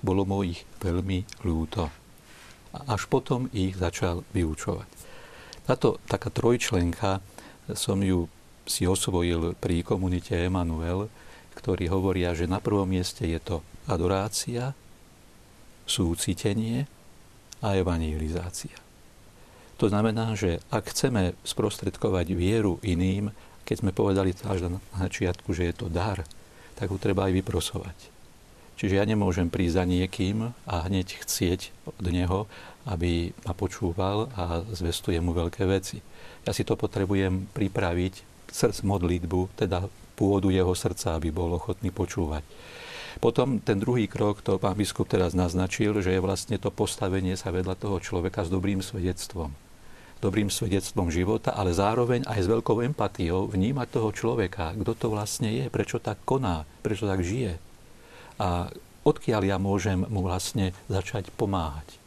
bolo 0.00 0.26
mu 0.26 0.42
ich 0.42 0.66
veľmi 0.80 1.46
ľúto. 1.46 1.86
A 2.74 2.78
až 2.94 3.06
potom 3.06 3.46
ich 3.54 3.76
začal 3.76 4.26
vyučovať. 4.34 4.88
Táto 5.68 6.02
taká 6.08 6.32
trojčlenka 6.32 7.22
som 7.76 8.02
ju 8.02 8.26
si 8.66 8.88
osvojil 8.88 9.54
pri 9.58 9.86
komunite 9.86 10.34
Emanuel, 10.34 11.06
ktorí 11.54 11.86
hovoria, 11.92 12.32
že 12.32 12.48
na 12.48 12.58
prvom 12.58 12.88
mieste 12.88 13.28
je 13.28 13.38
to 13.38 13.56
adorácia, 13.84 14.72
súcitenie 15.84 16.88
a 17.60 17.76
evangelizácia. 17.76 18.79
To 19.80 19.88
znamená, 19.88 20.36
že 20.36 20.60
ak 20.68 20.92
chceme 20.92 21.32
sprostredkovať 21.40 22.36
vieru 22.36 22.76
iným, 22.84 23.32
keď 23.64 23.76
sme 23.80 23.96
povedali 23.96 24.36
až 24.44 24.68
na 24.68 24.76
začiatku, 25.00 25.56
že 25.56 25.72
je 25.72 25.74
to 25.80 25.88
dar, 25.88 26.20
tak 26.76 26.92
ho 26.92 27.00
treba 27.00 27.24
aj 27.24 27.40
vyprosovať. 27.40 27.96
Čiže 28.76 29.00
ja 29.00 29.08
nemôžem 29.08 29.48
prísť 29.48 29.80
za 29.80 29.84
niekým 29.88 30.52
a 30.68 30.84
hneď 30.84 31.24
chcieť 31.24 31.72
od 31.96 32.04
neho, 32.12 32.44
aby 32.84 33.32
ma 33.48 33.56
počúval 33.56 34.28
a 34.36 34.60
zvestuje 34.68 35.16
mu 35.24 35.32
veľké 35.32 35.64
veci. 35.64 36.04
Ja 36.44 36.52
si 36.52 36.60
to 36.60 36.76
potrebujem 36.76 37.48
pripraviť, 37.48 38.48
srdc 38.52 38.84
modlitbu, 38.84 39.64
teda 39.64 39.88
pôvodu 40.12 40.52
jeho 40.52 40.76
srdca, 40.76 41.16
aby 41.16 41.32
bol 41.32 41.56
ochotný 41.56 41.88
počúvať. 41.88 42.44
Potom 43.16 43.64
ten 43.64 43.80
druhý 43.80 44.12
krok, 44.12 44.44
to 44.44 44.60
pán 44.60 44.76
biskup 44.76 45.08
teraz 45.08 45.32
naznačil, 45.32 46.04
že 46.04 46.12
je 46.12 46.20
vlastne 46.20 46.60
to 46.60 46.68
postavenie 46.68 47.32
sa 47.32 47.48
vedľa 47.48 47.80
toho 47.80 47.96
človeka 47.96 48.44
s 48.44 48.52
dobrým 48.52 48.84
svedectvom 48.84 49.69
dobrým 50.20 50.52
svedectvom 50.52 51.08
života, 51.08 51.56
ale 51.56 51.72
zároveň 51.72 52.28
aj 52.28 52.40
s 52.44 52.50
veľkou 52.52 52.84
empatiou 52.84 53.48
vnímať 53.48 53.88
toho 53.88 54.12
človeka, 54.12 54.76
kto 54.76 54.92
to 54.94 55.06
vlastne 55.08 55.48
je, 55.48 55.66
prečo 55.72 55.96
tak 55.96 56.20
koná, 56.28 56.68
prečo 56.84 57.08
tak 57.08 57.24
žije. 57.24 57.56
A 58.40 58.68
odkiaľ 59.04 59.42
ja 59.48 59.56
môžem 59.56 60.04
mu 60.06 60.20
vlastne 60.20 60.76
začať 60.92 61.32
pomáhať. 61.32 62.00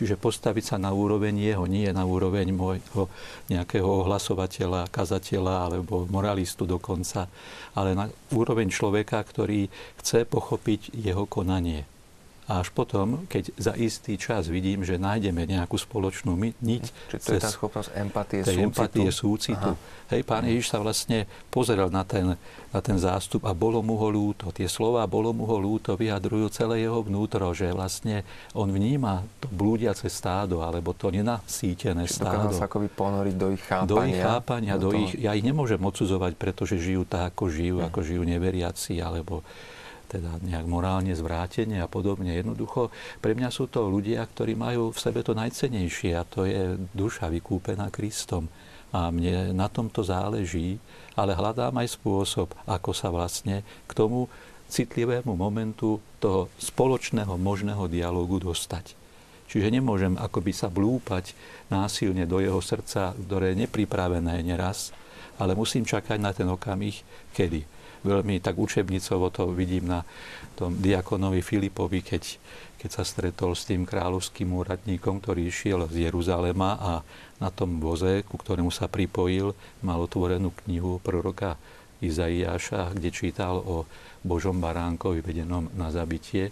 Čiže 0.00 0.16
postaviť 0.16 0.64
sa 0.64 0.76
na 0.80 0.96
úroveň 0.96 1.36
jeho, 1.36 1.68
nie 1.68 1.84
na 1.92 2.08
úroveň 2.08 2.48
môjho 2.56 3.12
nejakého 3.52 3.84
ohlasovateľa, 3.84 4.88
kazateľa 4.88 5.68
alebo 5.68 6.08
moralistu 6.08 6.64
dokonca, 6.64 7.28
ale 7.76 7.92
na 7.92 8.08
úroveň 8.32 8.72
človeka, 8.72 9.20
ktorý 9.20 9.68
chce 10.00 10.24
pochopiť 10.24 10.96
jeho 10.96 11.28
konanie. 11.28 11.84
A 12.50 12.66
až 12.66 12.74
potom, 12.74 13.30
keď 13.30 13.54
za 13.54 13.78
istý 13.78 14.18
čas 14.18 14.50
vidím, 14.50 14.82
že 14.82 14.98
nájdeme 14.98 15.46
nejakú 15.46 15.78
spoločnú 15.78 16.34
niť. 16.34 16.84
Čiže 17.14 17.22
to 17.22 17.30
je 17.38 17.40
tá 17.46 17.46
schopnosť 17.46 17.94
empatie, 17.94 18.42
súcitu. 18.42 18.58
empatie, 18.66 19.08
súcitu. 19.14 19.70
Hej, 20.10 20.26
pán 20.26 20.42
Ježiš 20.42 20.74
sa 20.74 20.82
vlastne 20.82 21.30
pozeral 21.54 21.94
na 21.94 22.02
ten, 22.02 22.34
na 22.74 22.80
ten 22.82 22.98
zástup 22.98 23.46
a 23.46 23.54
bolo 23.54 23.78
mu 23.86 23.94
ho 23.94 24.10
ľúto. 24.10 24.50
Tie 24.50 24.66
slova 24.66 25.06
bolo 25.06 25.30
mu 25.30 25.46
ho 25.46 25.62
ľúto 25.62 25.94
vyjadrujú 25.94 26.50
celé 26.50 26.82
jeho 26.82 26.98
vnútro, 27.06 27.54
že 27.54 27.70
vlastne 27.70 28.26
on 28.50 28.66
vníma 28.66 29.22
to 29.38 29.46
blúdiace 29.54 30.10
stádo, 30.10 30.66
alebo 30.66 30.90
to 30.90 31.14
nenasítené 31.14 32.10
Čiže 32.10 32.18
stádo. 32.18 32.50
sa 32.50 32.66
akoby 32.66 32.90
ponoriť 32.90 33.34
do 33.38 33.48
ich 33.54 33.62
chápania. 33.62 33.94
Do 33.94 34.02
ich 34.02 34.18
chápania, 34.18 34.74
do, 34.74 34.90
do 34.90 34.98
ich, 34.98 35.14
ja 35.22 35.38
ich 35.38 35.46
nemôžem 35.46 35.78
odsudzovať, 35.78 36.34
pretože 36.34 36.82
žijú 36.82 37.06
tak, 37.06 37.30
ako 37.30 37.46
žijú, 37.46 37.76
hm. 37.78 37.86
ako 37.86 37.98
žijú 38.02 38.22
neveriaci, 38.26 38.98
alebo 38.98 39.46
teda 40.10 40.42
nejak 40.42 40.66
morálne 40.66 41.14
zvrátenie 41.14 41.78
a 41.78 41.86
podobne. 41.86 42.34
Jednoducho, 42.34 42.90
pre 43.22 43.38
mňa 43.38 43.48
sú 43.54 43.70
to 43.70 43.86
ľudia, 43.86 44.26
ktorí 44.26 44.58
majú 44.58 44.90
v 44.90 44.98
sebe 44.98 45.22
to 45.22 45.38
najcenejšie 45.38 46.18
a 46.18 46.26
to 46.26 46.42
je 46.50 46.74
duša 46.90 47.30
vykúpená 47.30 47.94
Kristom. 47.94 48.50
A 48.90 49.14
mne 49.14 49.54
na 49.54 49.70
tomto 49.70 50.02
záleží, 50.02 50.82
ale 51.14 51.38
hľadám 51.38 51.78
aj 51.78 51.94
spôsob, 51.94 52.50
ako 52.66 52.90
sa 52.90 53.14
vlastne 53.14 53.62
k 53.86 53.92
tomu 53.94 54.26
citlivému 54.66 55.34
momentu 55.38 56.02
toho 56.18 56.50
spoločného 56.58 57.38
možného 57.38 57.86
dialogu 57.86 58.42
dostať. 58.42 58.98
Čiže 59.50 59.66
nemôžem 59.70 60.14
akoby 60.14 60.54
sa 60.54 60.70
blúpať 60.70 61.34
násilne 61.66 62.22
do 62.22 62.38
jeho 62.38 62.62
srdca, 62.62 63.14
ktoré 63.14 63.50
je 63.54 63.66
nepripravené 63.66 64.46
neraz, 64.46 64.94
ale 65.42 65.58
musím 65.58 65.82
čakať 65.82 66.18
na 66.22 66.30
ten 66.30 66.46
okamih, 66.46 67.02
kedy. 67.34 67.66
Veľmi 68.00 68.40
tak 68.40 68.56
učebnicovo 68.56 69.28
to 69.28 69.52
vidím 69.52 69.92
na 69.92 70.00
tom 70.56 70.72
diakonovi 70.80 71.44
Filipovi, 71.44 72.00
keď, 72.00 72.40
keď 72.80 72.90
sa 72.90 73.04
stretol 73.04 73.52
s 73.52 73.68
tým 73.68 73.84
kráľovským 73.84 74.48
úradníkom, 74.56 75.20
ktorý 75.20 75.52
išiel 75.52 75.84
z 75.84 76.08
Jeruzalema 76.08 76.80
a 76.80 76.92
na 77.36 77.52
tom 77.52 77.76
voze, 77.76 78.24
ku 78.24 78.40
ktorému 78.40 78.72
sa 78.72 78.88
pripojil, 78.88 79.52
mal 79.84 80.00
otvorenú 80.00 80.48
knihu 80.64 80.96
proroka 81.04 81.60
Izaiáša, 82.00 82.96
kde 82.96 83.12
čítal 83.12 83.60
o 83.60 83.84
Božom 84.24 84.56
baránkovi 84.56 85.20
vedenom 85.20 85.68
na 85.76 85.92
zabitie. 85.92 86.48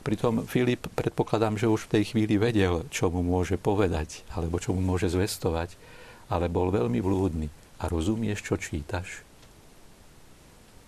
Pritom 0.00 0.48
Filip, 0.48 0.88
predpokladám, 0.96 1.60
že 1.60 1.68
už 1.68 1.90
v 1.90 2.00
tej 2.00 2.02
chvíli 2.14 2.40
vedel, 2.40 2.88
čo 2.88 3.12
mu 3.12 3.20
môže 3.20 3.60
povedať, 3.60 4.24
alebo 4.32 4.56
čo 4.56 4.72
mu 4.72 4.80
môže 4.80 5.12
zvestovať, 5.12 5.76
ale 6.32 6.48
bol 6.48 6.72
veľmi 6.72 7.02
blúdny. 7.04 7.52
A 7.82 7.92
rozumieš, 7.92 8.46
čo 8.48 8.56
čítaš? 8.56 9.25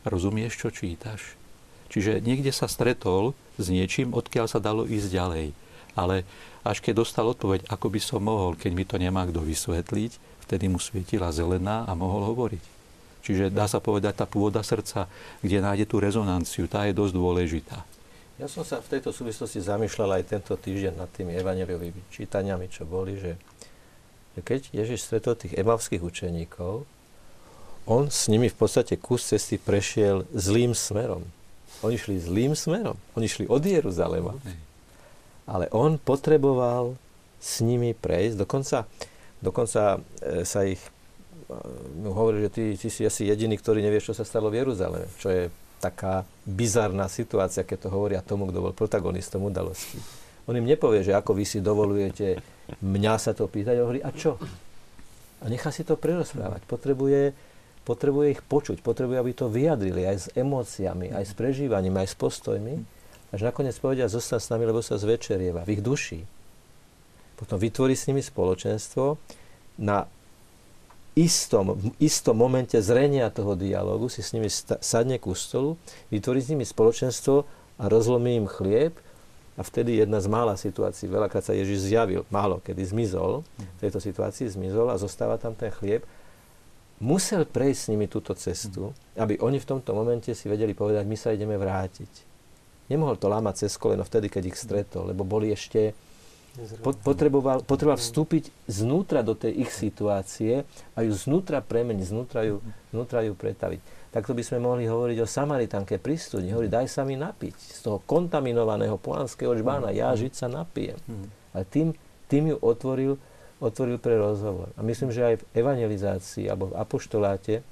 Rozumieš, 0.07 0.61
čo 0.61 0.69
čítaš? 0.71 1.35
Čiže 1.89 2.21
niekde 2.21 2.53
sa 2.53 2.69
stretol 2.69 3.33
s 3.57 3.73
niečím, 3.73 4.13
odkiaľ 4.13 4.47
sa 4.47 4.61
dalo 4.61 4.85
ísť 4.85 5.09
ďalej. 5.09 5.47
Ale 5.97 6.23
až 6.63 6.85
keď 6.85 7.03
dostal 7.03 7.27
odpoveď, 7.27 7.67
ako 7.67 7.87
by 7.89 8.01
som 8.03 8.21
mohol, 8.23 8.55
keď 8.55 8.73
mi 8.77 8.85
to 8.85 9.01
nemá 9.01 9.25
kto 9.25 9.41
vysvetliť, 9.41 10.45
vtedy 10.47 10.69
mu 10.69 10.77
svietila 10.79 11.33
zelená 11.33 11.89
a 11.89 11.93
mohol 11.97 12.29
hovoriť. 12.31 12.65
Čiže 13.25 13.53
dá 13.53 13.67
sa 13.67 13.83
povedať, 13.83 14.25
tá 14.25 14.27
pôda 14.29 14.63
srdca, 14.63 15.11
kde 15.45 15.59
nájde 15.61 15.85
tú 15.91 15.99
rezonanciu, 15.99 16.71
tá 16.71 16.87
je 16.87 16.97
dosť 16.97 17.13
dôležitá. 17.13 17.79
Ja 18.39 18.47
som 18.47 18.63
sa 18.63 18.79
v 18.79 18.97
tejto 18.97 19.11
súvislosti 19.11 19.59
zamýšľal 19.59 20.23
aj 20.23 20.25
tento 20.31 20.55
týždeň 20.55 20.95
nad 20.95 21.11
tými 21.11 21.35
evaneliovými 21.35 22.07
čítaniami, 22.15 22.71
čo 22.71 22.87
boli, 22.87 23.19
že 23.19 23.35
keď 24.39 24.71
Ježiš 24.71 25.11
stretol 25.11 25.35
tých 25.35 25.59
emavských 25.59 25.99
učeníkov, 25.99 26.87
on 27.89 28.13
s 28.13 28.29
nimi 28.29 28.53
v 28.53 28.57
podstate 28.57 29.01
kus 29.01 29.25
cesty 29.25 29.57
prešiel 29.57 30.29
zlým 30.37 30.77
smerom. 30.77 31.25
Oni 31.81 31.97
šli 31.97 32.21
zlým 32.21 32.53
smerom. 32.53 33.01
Oni 33.17 33.25
šli 33.25 33.49
od 33.49 33.65
Jeruzalema. 33.65 34.37
Ale 35.49 35.73
on 35.73 35.97
potreboval 35.97 37.01
s 37.41 37.65
nimi 37.65 37.97
prejsť. 37.97 38.37
Dokonca, 38.45 38.85
dokonca 39.41 40.05
e, 40.21 40.45
sa 40.45 40.69
ich 40.69 40.83
mu 41.97 42.13
hovorí, 42.13 42.45
že 42.45 42.51
ty, 42.53 42.65
ty 42.77 42.89
si 42.93 43.09
asi 43.09 43.25
jediný, 43.25 43.57
ktorý 43.57 43.81
nevie, 43.81 44.05
čo 44.05 44.13
sa 44.13 44.21
stalo 44.21 44.53
v 44.53 44.61
Jeruzaleme. 44.61 45.09
Čo 45.17 45.29
je 45.33 45.43
taká 45.81 46.29
bizarná 46.45 47.09
situácia, 47.09 47.65
keď 47.65 47.89
to 47.89 47.95
hovoria 47.95 48.21
tomu, 48.21 48.51
kto 48.51 48.59
bol 48.61 48.75
protagonistom 48.77 49.49
udalosti. 49.49 49.97
On 50.45 50.53
im 50.57 50.69
nepovie, 50.69 51.05
že 51.05 51.17
ako 51.17 51.33
vy 51.37 51.45
si 51.49 51.65
dovolujete 51.65 52.41
mňa 52.85 53.15
sa 53.17 53.33
to 53.33 53.49
pýtať. 53.49 53.81
A 53.81 53.85
hovorí, 53.85 54.01
a 54.05 54.11
čo? 54.13 54.37
A 55.41 55.49
nechá 55.49 55.73
si 55.73 55.87
to 55.89 55.97
prerozprávať. 55.97 56.67
Potrebuje, 56.69 57.33
potrebuje 57.89 58.37
ich 58.37 58.43
počuť, 58.45 58.85
potrebuje, 58.85 59.17
aby 59.17 59.33
to 59.33 59.49
vyjadrili 59.49 60.05
aj 60.05 60.17
s 60.21 60.27
emóciami, 60.37 61.17
aj 61.17 61.25
s 61.25 61.33
prežívaním, 61.33 61.97
aj 61.97 62.13
s 62.13 62.17
postojmi. 62.21 62.75
Až 63.33 63.41
nakoniec 63.49 63.73
povedia, 63.81 64.13
zostan 64.13 64.37
s 64.37 64.53
nami, 64.53 64.69
lebo 64.69 64.85
sa 64.85 65.01
zvečerieva 65.01 65.65
v 65.65 65.81
ich 65.81 65.83
duši. 65.85 66.21
Potom 67.41 67.57
vytvorí 67.57 67.97
s 67.97 68.05
nimi 68.13 68.21
spoločenstvo. 68.21 69.17
Na 69.81 70.05
istom, 71.17 71.81
istom 71.97 72.37
momente 72.37 72.77
zrenia 72.85 73.33
toho 73.33 73.57
dialogu 73.57 74.13
si 74.13 74.21
s 74.21 74.37
nimi 74.37 74.53
sadne 74.85 75.17
ku 75.17 75.33
stolu, 75.33 75.81
vytvorí 76.13 76.45
s 76.45 76.53
nimi 76.53 76.69
spoločenstvo 76.69 77.49
a 77.81 77.85
rozlomí 77.89 78.37
im 78.37 78.47
chlieb 78.51 78.93
a 79.59 79.67
vtedy 79.67 79.99
jedna 79.99 80.23
z 80.23 80.31
mála 80.31 80.55
situácií, 80.55 81.11
veľakrát 81.11 81.43
sa 81.43 81.55
Ježiš 81.55 81.91
zjavil, 81.91 82.23
málo 82.31 82.63
kedy 82.63 82.95
zmizol, 82.95 83.43
v 83.59 83.79
tejto 83.83 83.99
situácii 83.99 84.47
zmizol 84.47 84.95
a 84.95 85.01
zostáva 85.01 85.35
tam 85.35 85.59
ten 85.59 85.75
chlieb. 85.75 86.07
Musel 86.99 87.47
prejsť 87.47 87.81
s 87.81 87.91
nimi 87.95 88.11
túto 88.11 88.35
cestu, 88.35 88.91
aby 89.15 89.39
oni 89.39 89.63
v 89.63 89.69
tomto 89.71 89.95
momente 89.95 90.35
si 90.35 90.51
vedeli 90.51 90.75
povedať, 90.75 91.07
my 91.07 91.15
sa 91.15 91.31
ideme 91.31 91.55
vrátiť. 91.55 92.27
Nemohol 92.91 93.21
to 93.21 93.31
lámať 93.31 93.67
cez 93.67 93.79
koleno 93.79 94.03
vtedy, 94.03 94.27
keď 94.27 94.43
ich 94.51 94.59
stretol, 94.59 95.13
lebo 95.13 95.23
boli 95.23 95.55
ešte 95.55 95.95
potreboval, 96.83 97.63
potreboval 97.63 98.01
vstúpiť 98.01 98.51
znútra 98.67 99.23
do 99.23 99.39
tej 99.39 99.63
ich 99.63 99.71
situácie 99.71 100.67
a 100.97 101.07
ju 101.07 101.13
znútra 101.15 101.63
premeniť, 101.63 102.07
znútra 102.09 102.43
ju, 102.43 102.59
znútra 102.91 103.23
ju 103.23 103.39
pretaviť 103.39 103.99
takto 104.09 104.33
by 104.33 104.43
sme 104.43 104.59
mohli 104.65 104.89
hovoriť 104.89 105.19
o 105.21 105.29
Samaritánke 105.29 106.01
pri 106.01 106.17
studni. 106.17 106.53
Hovorí, 106.53 106.67
daj 106.67 106.89
sa 106.89 107.05
mi 107.05 107.15
napiť 107.15 107.55
z 107.55 107.79
toho 107.85 108.01
kontaminovaného 108.03 108.97
polanského 108.97 109.53
žbána. 109.55 109.93
Ja 109.93 110.17
žiť 110.17 110.33
sa 110.33 110.47
napijem. 110.49 110.99
Ale 111.53 111.65
tým, 111.69 111.93
tým 112.29 112.51
ju 112.51 112.57
otvoril, 112.61 113.21
otvoril 113.59 113.99
pre 113.99 114.15
rozhovor. 114.15 114.71
A 114.79 114.81
myslím, 114.87 115.11
že 115.11 115.35
aj 115.35 115.37
v 115.43 115.49
evangelizácii 115.59 116.47
alebo 116.47 116.71
v 116.71 116.79
apoštoláte, 116.79 117.67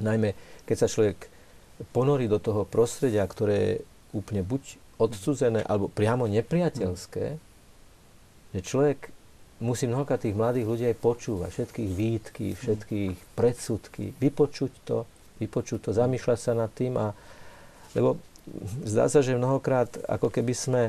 najmä 0.00 0.32
keď 0.64 0.76
sa 0.84 0.88
človek 0.88 1.28
ponorí 1.92 2.30
do 2.30 2.40
toho 2.40 2.64
prostredia, 2.64 3.26
ktoré 3.28 3.56
je 3.56 3.74
úplne 4.16 4.40
buď 4.44 4.80
odcudzené 5.00 5.60
alebo 5.66 5.90
priamo 5.90 6.24
nepriateľské, 6.30 7.24
že 8.52 8.60
človek 8.60 9.10
musí 9.62 9.86
mnohokrát 9.86 10.20
tých 10.20 10.36
mladých 10.36 10.66
ľudí 10.66 10.84
aj 10.90 10.96
počúvať, 10.98 11.50
všetkých 11.54 11.90
výtky, 11.90 12.46
všetkých 12.58 13.16
predsudky, 13.38 14.12
vypočuť 14.18 14.72
to, 14.84 15.06
vypočuť 15.38 15.78
to, 15.86 15.90
zamýšľať 15.94 16.38
sa 16.38 16.52
nad 16.52 16.70
tým 16.74 16.98
a 16.98 17.14
lebo 17.92 18.16
zdá 18.82 19.06
sa, 19.06 19.22
že 19.22 19.38
mnohokrát 19.38 19.88
ako 20.08 20.32
keby 20.32 20.54
sme 20.56 20.82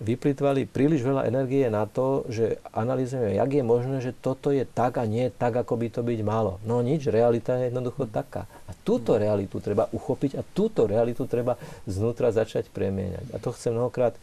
vyplitvali 0.00 0.64
príliš 0.64 1.04
veľa 1.04 1.28
energie 1.28 1.68
na 1.68 1.84
to, 1.84 2.24
že 2.32 2.56
analýzujeme, 2.72 3.36
jak 3.36 3.50
je 3.52 3.64
možné, 3.64 3.96
že 4.00 4.16
toto 4.16 4.48
je 4.48 4.64
tak 4.64 4.96
a 4.96 5.04
nie 5.04 5.28
tak, 5.28 5.52
ako 5.60 5.76
by 5.76 5.92
to 5.92 6.00
byť 6.00 6.20
malo. 6.24 6.56
No 6.64 6.80
nič, 6.80 7.12
realita 7.12 7.60
je 7.60 7.68
jednoducho 7.68 8.08
taká. 8.08 8.48
A 8.64 8.72
túto 8.72 9.20
realitu 9.20 9.60
treba 9.60 9.92
uchopiť 9.92 10.40
a 10.40 10.42
túto 10.42 10.88
realitu 10.88 11.28
treba 11.28 11.60
znútra 11.84 12.32
začať 12.32 12.72
premieňať. 12.72 13.28
A 13.32 13.36
to 13.36 13.52
chce 13.52 13.68
mnohokrát 13.68 14.16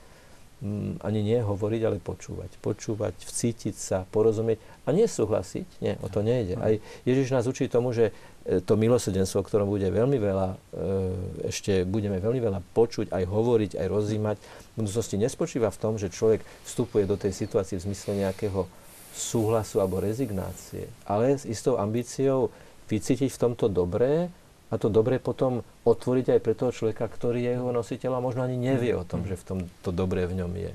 mm, 0.66 1.06
ani 1.06 1.22
nie 1.22 1.40
hovoriť, 1.46 1.82
ale 1.86 2.02
počúvať. 2.02 2.58
Počúvať, 2.58 3.14
vcítiť 3.22 3.76
sa, 3.78 4.10
porozumieť 4.10 4.58
a 4.88 4.90
nesúhlasiť. 4.96 5.84
Nie, 5.84 6.00
o 6.00 6.08
to 6.08 6.24
nejde. 6.24 6.56
Aj 6.56 6.80
Ježiš 7.04 7.36
nás 7.36 7.44
učí 7.44 7.68
tomu, 7.68 7.92
že 7.92 8.16
to 8.64 8.80
milosedenstvo, 8.80 9.44
o 9.44 9.48
ktorom 9.48 9.68
bude 9.68 9.92
veľmi 9.92 10.16
veľa, 10.16 10.48
e, 10.56 11.52
ešte 11.52 11.84
budeme 11.84 12.24
veľmi 12.24 12.40
veľa 12.40 12.64
počuť, 12.72 13.12
aj 13.12 13.24
hovoriť, 13.28 13.72
aj 13.76 13.88
rozímať, 13.92 14.38
v 14.40 14.76
budúcnosti 14.80 15.20
nespočíva 15.20 15.68
v 15.68 15.82
tom, 15.84 16.00
že 16.00 16.08
človek 16.08 16.40
vstupuje 16.64 17.04
do 17.04 17.20
tej 17.20 17.36
situácie 17.36 17.76
v 17.76 17.92
zmysle 17.92 18.24
nejakého 18.24 18.64
súhlasu 19.12 19.84
alebo 19.84 20.00
rezignácie, 20.00 20.88
ale 21.04 21.36
s 21.36 21.44
istou 21.44 21.76
ambíciou 21.76 22.48
vycítiť 22.88 23.28
v 23.28 23.42
tomto 23.42 23.68
dobré 23.68 24.32
a 24.72 24.76
to 24.80 24.88
dobre 24.88 25.20
potom 25.20 25.60
otvoriť 25.88 26.36
aj 26.36 26.40
pre 26.44 26.54
toho 26.54 26.72
človeka, 26.76 27.08
ktorý 27.08 27.40
je 27.48 27.52
jeho 27.56 27.72
nositeľ 27.72 28.20
a 28.20 28.26
možno 28.26 28.44
ani 28.44 28.60
nevie 28.60 28.92
o 28.92 29.08
tom, 29.08 29.24
že 29.24 29.40
v 29.40 29.44
tom 29.44 29.60
to 29.82 29.96
dobré 29.96 30.28
v 30.28 30.44
ňom 30.44 30.52
je. 30.52 30.72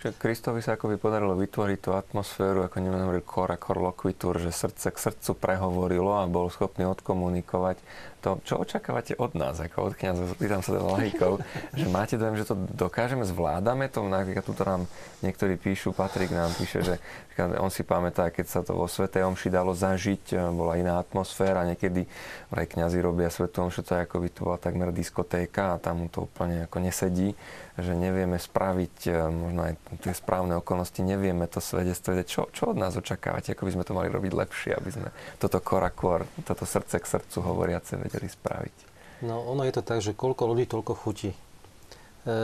Že 0.00 0.16
Kristovi 0.16 0.60
sa 0.64 0.80
ako 0.80 0.92
by 0.92 0.96
podarilo 0.96 1.36
vytvoriť 1.36 1.78
tú 1.80 1.90
atmosféru, 1.92 2.64
ako 2.64 2.76
neviem, 2.80 3.04
hovoril 3.04 3.24
kora 3.24 3.60
korlokvitur, 3.60 4.40
že 4.40 4.52
srdce 4.52 4.92
k 4.92 4.96
srdcu 4.96 5.30
prehovorilo 5.36 6.16
a 6.16 6.24
bol 6.24 6.48
schopný 6.48 6.88
odkomunikovať 6.88 7.76
to, 8.20 8.36
čo 8.44 8.60
očakávate 8.60 9.16
od 9.16 9.32
nás, 9.32 9.56
ako 9.56 9.90
od 9.90 9.94
kniazov, 9.96 10.36
pýtam 10.36 10.60
sa 10.60 10.76
teda 10.76 10.84
lahikov, 10.84 11.40
že 11.80 11.88
máte 11.88 12.20
dojem, 12.20 12.36
že 12.36 12.48
to 12.48 12.54
dokážeme, 12.76 13.24
zvládame 13.24 13.88
to, 13.88 14.04
napríklad 14.04 14.44
tuto 14.44 14.62
nám 14.68 14.84
niektorí 15.24 15.56
píšu, 15.56 15.96
Patrik 15.96 16.28
nám 16.28 16.52
píše, 16.52 16.84
že 16.84 16.94
on 17.40 17.72
si 17.72 17.80
pamätá, 17.80 18.28
keď 18.28 18.46
sa 18.46 18.60
to 18.60 18.76
vo 18.76 18.84
Svetej 18.84 19.24
Omši 19.24 19.48
dalo 19.48 19.72
zažiť, 19.72 20.52
bola 20.52 20.76
iná 20.76 21.00
atmosféra, 21.00 21.64
niekedy 21.64 22.04
aj 22.52 22.76
kňazi 22.76 23.00
robia 23.00 23.32
Svetú 23.32 23.64
Omšu, 23.64 23.80
to 23.80 23.96
je 23.96 24.04
ako 24.04 24.16
by 24.20 24.28
to 24.28 24.42
bola 24.50 24.58
takmer 24.58 24.90
diskotéka 24.90 25.78
a 25.78 25.80
tam 25.80 26.02
mu 26.02 26.06
to 26.10 26.26
úplne 26.26 26.66
ako 26.66 26.82
nesedí, 26.82 27.38
že 27.78 27.94
nevieme 27.94 28.34
spraviť 28.34 28.96
e, 29.06 29.10
možno 29.30 29.60
aj 29.70 29.74
tie 30.02 30.10
správne 30.10 30.58
okolnosti, 30.58 30.98
nevieme 30.98 31.46
to 31.46 31.62
svedectvo, 31.62 32.18
čo, 32.26 32.50
čo 32.50 32.74
od 32.74 32.76
nás 32.82 32.98
očakávate, 32.98 33.54
ako 33.54 33.70
by 33.70 33.72
sme 33.78 33.86
to 33.86 33.94
mali 33.94 34.08
robiť 34.10 34.32
lepšie, 34.34 34.74
aby 34.74 34.90
sme 34.90 35.08
toto 35.38 35.62
korakor, 35.62 36.26
toto 36.42 36.66
srdce 36.66 36.98
k 36.98 37.06
srdcu 37.06 37.38
hovoriace 37.46 37.94
vedeli 37.94 38.26
spraviť? 38.26 38.76
No 39.22 39.46
ono 39.46 39.62
je 39.62 39.78
to 39.78 39.86
tak, 39.86 40.02
že 40.02 40.18
koľko 40.18 40.50
ľudí, 40.50 40.66
toľko 40.66 40.92
chutí. 40.98 41.30
E, 41.30 42.36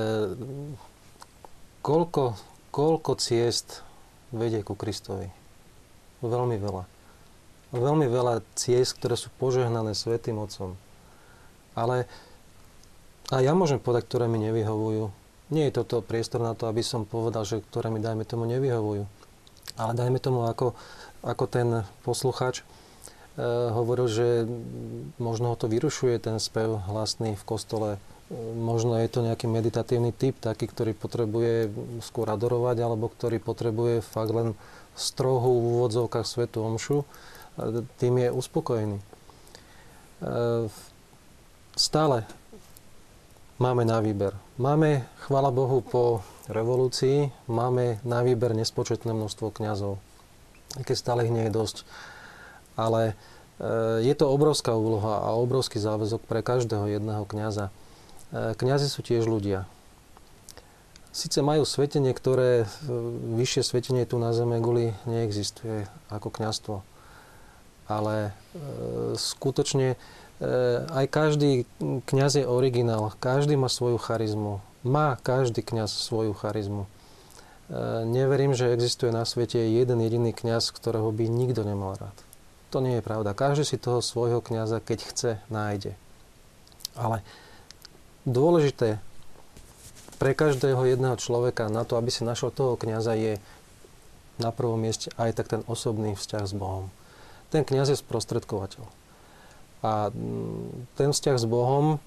koľko, 1.83 2.39
koľko 2.71 3.11
ciest 3.19 3.83
vedie 4.31 4.63
ku 4.63 4.79
Kristovi? 4.79 5.27
Veľmi 6.23 6.57
veľa. 6.57 6.85
Veľmi 7.75 8.07
veľa 8.07 8.47
ciest, 8.55 8.95
ktoré 8.95 9.19
sú 9.19 9.29
požehnané 9.43 9.93
Svetým 9.93 10.39
Otcom. 10.39 10.79
Ale 11.77 12.09
a 13.31 13.43
ja 13.43 13.53
môžem 13.53 13.83
povedať, 13.83 14.09
ktoré 14.09 14.27
mi 14.31 14.39
nevyhovujú. 14.39 15.11
Nie 15.51 15.71
je 15.71 15.83
toto 15.83 16.03
priestor 16.03 16.43
na 16.43 16.55
to, 16.55 16.67
aby 16.67 16.83
som 16.83 17.07
povedal, 17.07 17.47
že 17.47 17.63
ktoré 17.63 17.91
mi, 17.91 18.03
dajme 18.03 18.27
tomu, 18.27 18.47
nevyhovujú. 18.51 19.07
Ale 19.77 19.93
dajme 19.95 20.19
tomu, 20.19 20.47
ako, 20.47 20.75
ako 21.23 21.45
ten 21.47 21.87
posluchač, 22.03 22.63
hovoril, 23.75 24.09
že 24.09 24.49
možno 25.21 25.53
ho 25.53 25.57
to 25.61 25.69
vyrušuje 25.69 26.17
ten 26.23 26.41
spev 26.41 26.81
hlasný 26.89 27.37
v 27.37 27.45
kostole. 27.45 27.91
Možno 28.57 28.97
je 28.99 29.07
to 29.13 29.21
nejaký 29.23 29.47
meditatívny 29.47 30.11
typ, 30.11 30.41
taký, 30.41 30.67
ktorý 30.67 30.97
potrebuje 30.97 31.69
skôr 32.03 32.27
adorovať, 32.33 32.77
alebo 32.81 33.13
ktorý 33.13 33.39
potrebuje 33.39 34.03
fakt 34.03 34.33
len 34.33 34.57
strohú 34.97 35.63
v 35.63 35.67
úvodzovkách 35.79 36.27
svetu 36.27 36.65
omšu. 36.65 37.05
Tým 38.01 38.15
je 38.23 38.29
uspokojený. 38.33 38.99
Stále 41.77 42.25
máme 43.61 43.85
na 43.85 44.01
výber. 44.01 44.33
Máme, 44.57 45.05
chvála 45.29 45.53
Bohu, 45.53 45.85
po 45.85 46.25
revolúcii 46.49 47.29
máme 47.53 48.01
na 48.01 48.25
výber 48.25 48.57
nespočetné 48.57 49.13
množstvo 49.13 49.53
kňazov. 49.53 50.01
Keď 50.73 50.97
stále 50.97 51.29
ich 51.29 51.35
nie 51.37 51.45
je 51.45 51.53
dosť. 51.53 51.85
Ale 52.81 53.13
e, 53.61 54.09
je 54.09 54.15
to 54.17 54.25
obrovská 54.25 54.73
úloha 54.73 55.21
a 55.21 55.37
obrovský 55.37 55.77
záväzok 55.77 56.25
pre 56.25 56.41
každého 56.41 56.97
jedného 56.97 57.29
kňaza. 57.29 57.69
E, 57.69 58.57
kňazi 58.57 58.89
sú 58.89 59.05
tiež 59.05 59.29
ľudia. 59.29 59.69
Sice 61.13 61.45
majú 61.45 61.69
svetenie, 61.69 62.17
ktoré 62.17 62.65
e, 62.65 62.67
vyššie 63.37 63.61
svetenie 63.61 64.09
tu 64.09 64.17
na 64.17 64.33
Zeme 64.33 64.65
guli 64.65 64.97
neexistuje 65.05 65.85
ako 66.09 66.33
kňazstvo. 66.33 66.81
Ale 67.85 68.33
skutočne 69.15 70.01
aj 70.93 71.07
každý 71.09 71.65
kňaz 71.81 72.43
je 72.43 72.45
originál, 72.45 73.09
každý 73.17 73.57
má 73.57 73.73
svoju 73.73 73.97
charizmu. 73.97 74.61
Má 74.85 75.17
každý 75.19 75.65
kňaz 75.65 75.91
svoju 75.91 76.37
charizmu. 76.37 76.85
E, 76.87 76.89
neverím, 78.07 78.55
že 78.55 78.71
existuje 78.71 79.11
na 79.11 79.25
svete 79.25 79.59
jeden 79.59 79.99
jediný 79.99 80.31
kňaz, 80.37 80.71
ktorého 80.71 81.09
by 81.11 81.27
nikto 81.27 81.65
nemal 81.65 81.97
rád. 81.99 82.15
To 82.71 82.85
nie 82.85 83.01
je 83.01 83.07
pravda. 83.07 83.33
Každý 83.33 83.65
si 83.65 83.77
toho 83.81 84.05
svojho 84.05 84.45
kňaza, 84.45 84.85
keď 84.85 84.99
chce, 85.09 85.31
nájde. 85.49 85.97
Ale 86.95 87.25
dôležité 88.29 89.01
pre 90.21 90.33
každého 90.33 90.85
jedného 90.85 91.17
človeka 91.17 91.73
na 91.73 91.85
to, 91.85 91.97
aby 91.97 92.13
si 92.13 92.25
našiel 92.25 92.53
toho 92.53 92.77
kňaza, 92.77 93.17
je 93.17 93.33
na 94.37 94.53
prvom 94.53 94.77
mieste 94.77 95.09
aj 95.17 95.33
tak 95.33 95.49
ten 95.49 95.63
osobný 95.65 96.13
vzťah 96.13 96.45
s 96.45 96.53
Bohom. 96.53 96.93
Ten 97.49 97.65
kňaz 97.65 97.93
je 97.93 97.99
sprostredkovateľ. 97.99 98.96
A 99.87 100.11
mm, 100.11 100.99
ten 100.99 101.15
vzťah 101.15 101.37
s 101.39 101.47
Bohom 101.47 102.03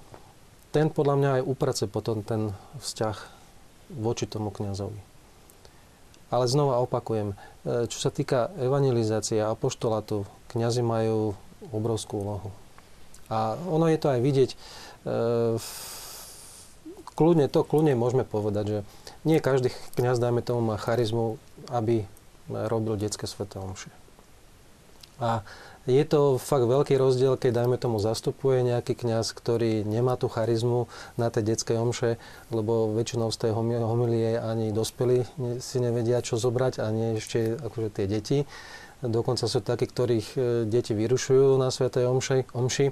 ten 0.70 0.94
podľa 0.94 1.16
mňa 1.18 1.30
aj 1.42 1.48
uprace 1.50 1.84
potom 1.90 2.22
ten 2.22 2.54
vzťah 2.78 3.18
voči 3.98 4.30
tomu 4.30 4.54
kňazovi. 4.54 5.02
Ale 6.30 6.46
znova 6.46 6.78
opakujem, 6.86 7.34
e, 7.34 7.90
čo 7.90 7.98
sa 7.98 8.14
týka 8.14 8.54
evangelizácie 8.62 9.42
a 9.42 9.50
apoštolátu, 9.50 10.30
kňazi 10.54 10.86
majú 10.86 11.34
obrovskú 11.74 12.22
úlohu. 12.22 12.50
A 13.34 13.58
ono 13.66 13.90
je 13.90 13.98
to 13.98 14.14
aj 14.14 14.20
vidieť, 14.22 14.50
e, 14.54 14.58
kľudne 17.18 17.50
to, 17.50 17.66
kľudne 17.66 17.98
môžeme 17.98 18.22
povedať, 18.22 18.66
že 18.70 18.80
nie 19.26 19.42
každý 19.42 19.74
kňaz, 19.98 20.22
dajme 20.22 20.46
tomu, 20.46 20.62
má 20.62 20.78
charizmu, 20.78 21.42
aby 21.74 22.06
robil 22.46 22.94
detské 22.94 23.26
sveté 23.26 23.58
omše. 23.58 23.90
A 25.18 25.44
je 25.88 26.04
to 26.04 26.36
fakt 26.36 26.68
veľký 26.68 27.00
rozdiel, 27.00 27.40
keď 27.40 27.64
dajme 27.64 27.78
tomu 27.80 28.04
zastupuje 28.04 28.68
nejaký 28.68 29.00
kňaz, 29.00 29.32
ktorý 29.32 29.88
nemá 29.88 30.20
tú 30.20 30.28
charizmu 30.28 30.92
na 31.16 31.32
tej 31.32 31.56
detskej 31.56 31.80
omše, 31.80 32.20
lebo 32.52 32.92
väčšinou 32.92 33.32
z 33.32 33.38
tej 33.48 33.52
homilie 33.56 34.36
ani 34.36 34.76
dospelí 34.76 35.24
si 35.64 35.78
nevedia, 35.80 36.20
čo 36.20 36.36
zobrať, 36.36 36.84
ani 36.84 37.18
ešte 37.18 37.56
akože 37.58 37.90
tie 37.96 38.06
deti. 38.06 38.38
Dokonca 39.00 39.48
sú 39.48 39.64
takí, 39.64 39.88
ktorých 39.88 40.28
e, 40.36 40.40
deti 40.68 40.92
vyrušujú 40.92 41.56
na 41.56 41.72
svätej 41.72 42.04
omši, 42.04 42.52
omši. 42.52 42.92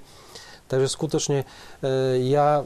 Takže 0.72 0.88
skutočne 0.88 1.44
e, 1.44 1.46
ja 2.32 2.64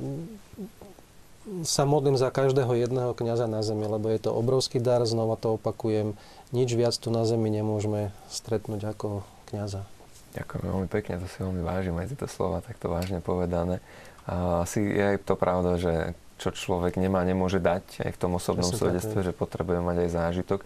sa 1.66 1.90
modlím 1.90 2.22
za 2.22 2.30
každého 2.30 2.70
jedného 2.78 3.18
kňaza 3.18 3.50
na 3.50 3.66
zemi, 3.66 3.90
lebo 3.90 4.14
je 4.14 4.22
to 4.22 4.30
obrovský 4.30 4.78
dar, 4.78 5.02
znova 5.10 5.42
to 5.42 5.58
opakujem. 5.58 6.14
Nič 6.54 6.70
viac 6.78 6.94
tu 6.94 7.10
na 7.10 7.26
zemi 7.26 7.50
nemôžeme 7.50 8.14
stretnúť 8.30 8.94
ako 8.94 9.26
kňaza. 9.50 10.01
Ďakujem 10.32 10.64
veľmi 10.64 10.88
pekne, 10.88 11.20
to 11.20 11.28
si 11.28 11.38
veľmi 11.44 11.60
vážim 11.60 11.96
aj 12.00 12.16
tieto 12.16 12.28
slova, 12.32 12.64
takto 12.64 12.88
vážne 12.88 13.20
povedané. 13.20 13.84
A 14.24 14.64
asi 14.64 14.80
je 14.80 15.04
aj 15.16 15.28
to 15.28 15.36
pravda, 15.36 15.76
že 15.76 16.16
čo 16.42 16.50
človek 16.50 16.98
nemá, 16.98 17.22
nemôže 17.22 17.62
dať 17.62 18.02
aj 18.02 18.12
v 18.16 18.20
tom 18.20 18.32
osobnom 18.40 18.72
svedectve, 18.72 19.22
že 19.22 19.36
potrebuje 19.36 19.80
mať 19.84 19.98
aj 20.08 20.10
zážitok. 20.10 20.60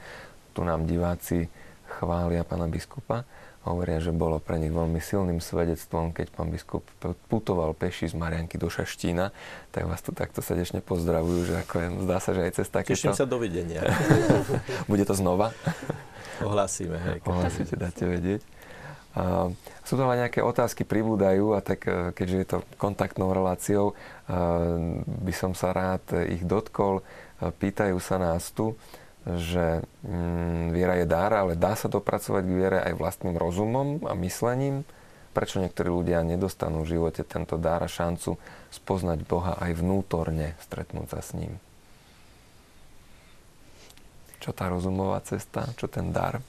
Tu 0.56 0.62
nám 0.64 0.88
diváci 0.88 1.52
chvália 2.00 2.48
pána 2.48 2.72
biskupa. 2.72 3.28
Hovoria, 3.66 3.98
že 3.98 4.14
bolo 4.14 4.38
pre 4.38 4.62
nich 4.62 4.70
veľmi 4.70 5.02
silným 5.02 5.42
svedectvom, 5.42 6.14
keď 6.14 6.30
pán 6.30 6.54
biskup 6.54 6.86
putoval 7.26 7.74
peši 7.74 8.14
z 8.14 8.14
Marianky 8.14 8.62
do 8.62 8.70
Šaštína, 8.70 9.34
tak 9.74 9.90
vás 9.90 10.06
tu 10.06 10.14
takto 10.14 10.46
srdečne 10.46 10.86
pozdravujú, 10.86 11.50
že 11.50 11.56
ako 11.66 11.76
je, 11.82 11.88
zdá 12.06 12.18
sa, 12.22 12.38
že 12.38 12.42
aj 12.46 12.52
cez 12.62 12.68
takéto... 12.70 12.94
Teším 12.94 13.18
sa, 13.18 13.26
dovidenia. 13.26 13.82
Bude 14.92 15.02
to 15.02 15.18
znova? 15.18 15.50
Ohlásime, 16.46 17.02
hej. 17.02 17.18
Ohlásite, 17.26 17.74
dáte 17.74 18.06
vedieť. 18.06 18.46
Sú 19.88 19.96
tam 19.96 20.12
aj 20.12 20.28
nejaké 20.28 20.44
otázky, 20.44 20.84
pribúdajú 20.84 21.56
a 21.56 21.64
tak 21.64 21.88
e, 21.88 22.12
keďže 22.12 22.38
je 22.42 22.48
to 22.52 22.58
kontaktnou 22.76 23.32
reláciou, 23.32 23.94
e, 23.94 23.96
by 25.08 25.34
som 25.34 25.56
sa 25.56 25.72
rád 25.72 26.04
ich 26.28 26.44
dotkol. 26.44 27.00
E, 27.00 27.04
pýtajú 27.48 27.96
sa 28.04 28.20
nás 28.20 28.52
tu, 28.52 28.76
že 29.24 29.80
mm, 30.04 30.76
viera 30.76 31.00
je 31.00 31.08
dar, 31.08 31.32
ale 31.32 31.56
dá 31.56 31.80
sa 31.80 31.88
dopracovať 31.88 32.44
k 32.44 32.56
viere 32.60 32.80
aj 32.84 32.94
vlastným 33.00 33.40
rozumom 33.40 34.04
a 34.04 34.18
myslením? 34.20 34.84
Prečo 35.32 35.64
niektorí 35.64 35.88
ľudia 35.88 36.20
nedostanú 36.20 36.84
v 36.84 37.00
živote 37.00 37.24
tento 37.24 37.56
dar 37.56 37.80
a 37.84 37.90
šancu 37.92 38.36
spoznať 38.76 39.24
Boha 39.24 39.56
aj 39.64 39.80
vnútorne, 39.80 40.60
stretnúť 40.60 41.08
sa 41.08 41.20
s 41.24 41.32
ním? 41.40 41.56
Čo 44.44 44.52
tá 44.52 44.68
rozumová 44.68 45.24
cesta? 45.24 45.72
Čo 45.80 45.88
ten 45.88 46.12
dar? 46.12 46.44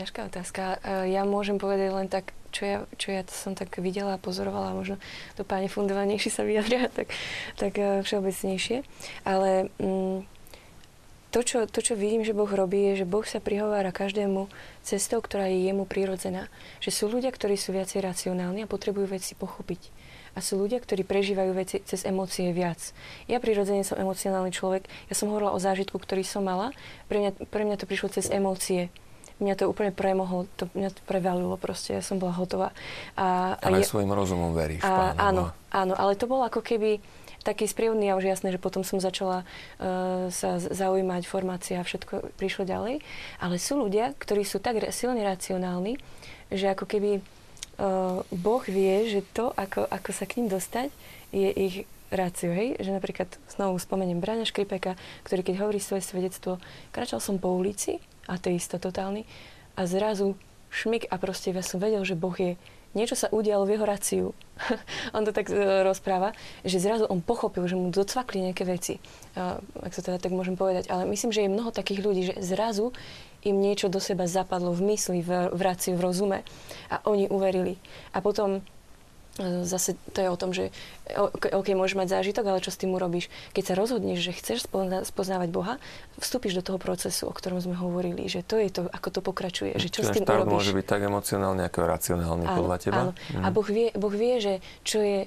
Ťažká 0.00 0.32
otázka. 0.32 0.62
E, 0.80 1.12
ja 1.12 1.28
môžem 1.28 1.60
povedať 1.60 1.92
len 1.92 2.08
tak, 2.08 2.32
čo 2.50 2.62
ja, 2.64 2.78
čo 2.96 3.12
ja 3.12 3.22
som 3.28 3.52
tak 3.52 3.76
videla 3.78 4.16
a 4.16 4.22
pozorovala, 4.22 4.74
možno 4.74 4.96
to 5.36 5.44
páni 5.44 5.68
fundovanejší 5.68 6.32
sa 6.32 6.42
vyjadria, 6.42 6.88
tak, 6.88 7.12
tak 7.60 7.72
e, 7.76 8.00
všeobecnejšie. 8.00 8.82
Ale 9.28 9.68
mm, 9.76 10.24
to, 11.30 11.40
čo, 11.46 11.58
to, 11.70 11.78
čo 11.78 11.94
vidím, 11.94 12.26
že 12.26 12.34
Boh 12.34 12.50
robí, 12.50 12.90
je, 12.90 13.04
že 13.04 13.06
Boh 13.06 13.22
sa 13.22 13.38
prihovára 13.38 13.94
každému 13.94 14.50
cestou, 14.82 15.22
ktorá 15.22 15.46
je 15.46 15.62
jemu 15.62 15.86
prirodzená. 15.86 16.50
Že 16.82 16.90
sú 16.90 17.04
ľudia, 17.06 17.30
ktorí 17.30 17.54
sú 17.54 17.70
viacej 17.70 18.02
racionálni 18.02 18.66
a 18.66 18.70
potrebujú 18.70 19.14
veci 19.14 19.38
pochopiť. 19.38 19.94
A 20.34 20.42
sú 20.42 20.58
ľudia, 20.58 20.82
ktorí 20.82 21.06
prežívajú 21.06 21.54
veci 21.54 21.82
cez 21.86 22.02
emócie 22.02 22.50
viac. 22.50 22.94
Ja 23.30 23.38
prirodzene 23.38 23.86
som 23.86 23.98
emocionálny 23.98 24.50
človek. 24.50 24.90
Ja 25.10 25.14
som 25.14 25.30
hovorila 25.30 25.54
o 25.54 25.62
zážitku, 25.62 25.98
ktorý 25.98 26.26
som 26.26 26.46
mala. 26.46 26.74
Pre 27.06 27.18
mňa, 27.18 27.30
pre 27.50 27.62
mňa 27.62 27.78
to 27.78 27.86
prišlo 27.86 28.10
cez 28.10 28.26
emócie 28.30 28.90
mňa 29.40 29.54
to 29.56 29.64
úplne 29.66 29.90
premohlo, 29.90 30.46
to, 30.54 30.68
mňa 30.76 30.92
to 30.92 31.02
prevalilo 31.08 31.56
proste, 31.56 31.96
ja 31.96 32.04
som 32.04 32.20
bola 32.20 32.36
hotová. 32.36 32.70
A, 33.16 33.56
ale 33.64 33.80
a 33.80 33.82
je, 33.82 33.88
svojim 33.88 34.12
rozumom 34.12 34.52
veríš, 34.52 34.84
a, 34.84 35.16
Áno, 35.16 35.50
áno, 35.72 35.92
ale 35.96 36.14
to 36.14 36.28
bolo 36.28 36.44
ako 36.44 36.60
keby 36.60 37.00
taký 37.40 37.64
sprievodný 37.64 38.12
a 38.12 38.18
už 38.20 38.28
jasné, 38.28 38.52
že 38.52 38.60
potom 38.60 38.84
som 38.84 39.00
začala 39.00 39.48
uh, 39.80 40.28
sa 40.28 40.60
zaujímať, 40.60 41.24
formácia 41.24 41.80
a 41.80 41.86
všetko 41.86 42.36
prišlo 42.36 42.68
ďalej. 42.68 43.00
Ale 43.40 43.56
sú 43.56 43.80
ľudia, 43.80 44.12
ktorí 44.20 44.44
sú 44.44 44.60
tak 44.60 44.76
silne 44.92 45.24
racionálni, 45.24 45.96
že 46.52 46.68
ako 46.68 46.84
keby 46.84 47.10
uh, 47.20 48.20
Boh 48.28 48.64
vie, 48.68 49.08
že 49.08 49.24
to, 49.32 49.56
ako, 49.56 49.88
ako 49.88 50.10
sa 50.12 50.28
k 50.28 50.44
ním 50.44 50.52
dostať, 50.52 50.92
je 51.32 51.48
ich 51.48 51.76
rácio, 52.10 52.50
hej? 52.50 52.76
Že 52.82 52.98
napríklad 52.98 53.30
znovu 53.48 53.78
spomeniem 53.78 54.18
Braňa 54.18 54.44
Škripeka, 54.44 54.98
ktorý 55.24 55.40
keď 55.46 55.64
hovorí 55.64 55.80
svoje 55.80 56.04
svedectvo, 56.04 56.58
kráčal 56.90 57.22
som 57.22 57.38
po 57.38 57.54
ulici 57.54 58.02
ateista 58.30 58.78
totálny. 58.78 59.26
A 59.74 59.90
zrazu 59.90 60.38
šmik 60.70 61.10
a 61.10 61.18
proste 61.18 61.50
ja 61.50 61.66
som 61.66 61.82
vedel, 61.82 62.06
že 62.06 62.14
Boh 62.14 62.34
je 62.38 62.54
niečo 62.94 63.14
sa 63.14 63.30
udialo 63.30 63.66
v 63.66 63.78
jeho 63.78 63.86
raciu. 63.86 64.26
on 65.16 65.22
to 65.22 65.30
tak 65.30 65.46
uh, 65.50 65.86
rozpráva, 65.86 66.34
že 66.66 66.82
zrazu 66.82 67.06
on 67.06 67.22
pochopil, 67.22 67.62
že 67.70 67.78
mu 67.78 67.94
docvakli 67.94 68.50
nejaké 68.50 68.66
veci. 68.66 68.98
Uh, 69.38 69.62
ak 69.82 69.94
sa 69.94 70.02
teda 70.02 70.18
tak 70.18 70.34
môžem 70.34 70.58
povedať. 70.58 70.90
Ale 70.90 71.06
myslím, 71.06 71.30
že 71.30 71.46
je 71.46 71.54
mnoho 71.54 71.70
takých 71.70 72.02
ľudí, 72.02 72.22
že 72.34 72.42
zrazu 72.42 72.90
im 73.46 73.56
niečo 73.56 73.88
do 73.88 74.02
seba 74.02 74.26
zapadlo 74.26 74.74
v 74.74 74.94
mysli, 74.94 75.22
v, 75.22 75.54
v 75.54 75.60
raciu, 75.62 75.96
v 75.96 76.02
rozume. 76.02 76.38
A 76.90 77.00
oni 77.06 77.30
uverili. 77.30 77.78
A 78.12 78.20
potom 78.20 78.60
zase 79.66 79.96
to 80.12 80.18
je 80.20 80.28
o 80.28 80.38
tom, 80.38 80.50
že 80.54 80.70
OK, 81.50 81.72
môžeš 81.74 81.96
mať 81.98 82.08
zážitok, 82.20 82.44
ale 82.46 82.62
čo 82.62 82.70
s 82.70 82.78
tým 82.78 82.94
urobíš? 82.94 83.26
Keď 83.56 83.72
sa 83.72 83.74
rozhodneš, 83.74 84.22
že 84.22 84.32
chceš 84.36 84.68
spoznávať 85.08 85.48
Boha, 85.50 85.74
vstúpiš 86.20 86.60
do 86.60 86.62
toho 86.62 86.78
procesu, 86.78 87.26
o 87.26 87.34
ktorom 87.34 87.58
sme 87.58 87.74
hovorili, 87.74 88.28
že 88.30 88.46
to 88.46 88.60
je 88.60 88.70
to, 88.70 88.82
ako 88.92 89.08
to 89.10 89.20
pokračuje, 89.24 89.74
že 89.80 89.88
čo 89.90 90.06
Čiže 90.06 90.08
s 90.08 90.16
tým 90.20 90.24
urobíš. 90.28 90.54
môže 90.54 90.72
byť 90.76 90.86
tak 90.86 91.00
emocionálny, 91.08 91.62
ako 91.66 91.78
racionálny 91.88 92.46
áno, 92.46 92.56
podľa 92.56 92.76
teba? 92.78 93.00
Áno. 93.10 93.12
Mm. 93.34 93.42
A 93.42 93.48
boh 93.50 93.66
vie, 93.66 93.88
boh 93.96 94.14
vie, 94.14 94.34
že 94.38 94.54
čo 94.86 95.02
je 95.02 95.26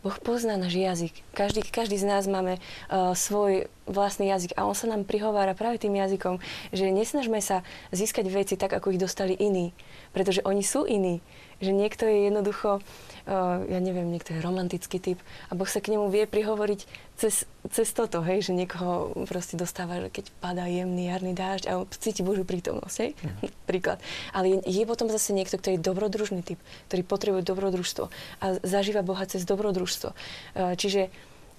Boh 0.00 0.16
pozná 0.16 0.56
náš 0.56 0.80
jazyk. 0.80 1.12
Každý, 1.36 1.60
každý 1.68 2.00
z 2.00 2.08
nás 2.08 2.24
máme 2.24 2.56
uh, 2.56 3.12
svoj 3.12 3.68
vlastný 3.84 4.32
jazyk 4.32 4.56
a 4.56 4.64
on 4.64 4.72
sa 4.72 4.88
nám 4.88 5.04
prihovára 5.04 5.52
práve 5.52 5.76
tým 5.76 5.92
jazykom, 5.92 6.40
že 6.72 6.88
nesnažme 6.88 7.36
sa 7.44 7.60
získať 7.92 8.24
veci 8.32 8.56
tak, 8.56 8.72
ako 8.72 8.96
ich 8.96 9.02
dostali 9.02 9.36
iní, 9.36 9.76
pretože 10.16 10.40
oni 10.40 10.64
sú 10.64 10.88
iní. 10.88 11.20
Že 11.60 11.76
niekto 11.76 12.08
je 12.08 12.32
jednoducho, 12.32 12.80
uh, 12.80 13.60
ja 13.68 13.78
neviem, 13.84 14.08
niekto 14.08 14.32
je 14.32 14.40
romantický 14.40 14.96
typ 14.96 15.20
a 15.48 15.56
Boh 15.56 15.68
sa 15.68 15.84
k 15.84 15.92
nemu 15.92 16.08
vie 16.08 16.24
prihovoriť 16.24 16.80
cez, 17.20 17.44
cez 17.68 17.88
toto, 17.92 18.24
hej, 18.24 18.48
že 18.48 18.56
niekoho 18.56 19.12
proste 19.28 19.60
dostáva, 19.60 20.00
že 20.00 20.08
keď 20.08 20.24
padá 20.40 20.64
jemný 20.64 21.12
jarný 21.12 21.36
dážď 21.36 21.64
a 21.68 21.84
cíti 21.92 22.24
Božiu 22.24 22.48
prítomnosť, 22.48 22.96
hej, 23.04 23.10
mm. 23.20 23.68
príklad. 23.68 24.00
Ale 24.32 24.56
je, 24.56 24.56
je 24.64 24.84
potom 24.88 25.12
zase 25.12 25.36
niekto, 25.36 25.60
kto 25.60 25.76
je 25.76 25.84
dobrodružný 25.84 26.40
typ, 26.40 26.60
ktorý 26.88 27.02
potrebuje 27.04 27.42
dobrodružstvo 27.44 28.04
a 28.40 28.44
zažíva 28.64 29.04
Boha 29.04 29.28
cez 29.28 29.44
dobrodružstvo. 29.44 30.16
Uh, 30.56 30.74
čiže 30.80 31.12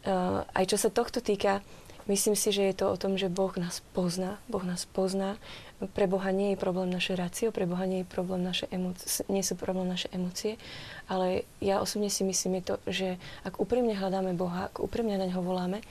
uh, 0.10 0.44
aj 0.58 0.66
čo 0.66 0.78
sa 0.82 0.90
tohto 0.90 1.22
týka, 1.22 1.62
Myslím 2.10 2.34
si, 2.34 2.50
že 2.50 2.66
je 2.66 2.76
to 2.76 2.90
o 2.90 2.98
tom, 2.98 3.14
že 3.14 3.30
Boh 3.30 3.54
nás 3.58 3.86
pozná. 3.94 4.42
Boh 4.50 4.66
nás 4.66 4.90
pozná. 4.90 5.38
Pre 5.82 6.06
Boha 6.06 6.30
nie 6.30 6.54
je 6.54 6.62
problém 6.62 6.94
naše 6.94 7.18
rácio, 7.18 7.50
pre 7.50 7.66
Boha 7.66 7.90
nie, 7.90 8.06
je 8.06 8.14
problém 8.14 8.46
naše 8.46 8.70
emócie, 8.70 9.26
nie 9.34 9.42
sú 9.42 9.58
problém 9.58 9.90
naše 9.90 10.14
emócie, 10.14 10.62
ale 11.10 11.50
ja 11.58 11.82
osobne 11.82 12.14
si 12.14 12.22
myslím 12.22 12.62
je 12.62 12.64
to, 12.64 12.76
že 12.86 13.08
ak 13.42 13.58
úprimne 13.58 13.98
hľadáme 13.98 14.38
Boha, 14.38 14.70
ak 14.70 14.78
úprimne 14.78 15.18
na 15.18 15.26
ňo 15.26 15.42
voláme, 15.42 15.82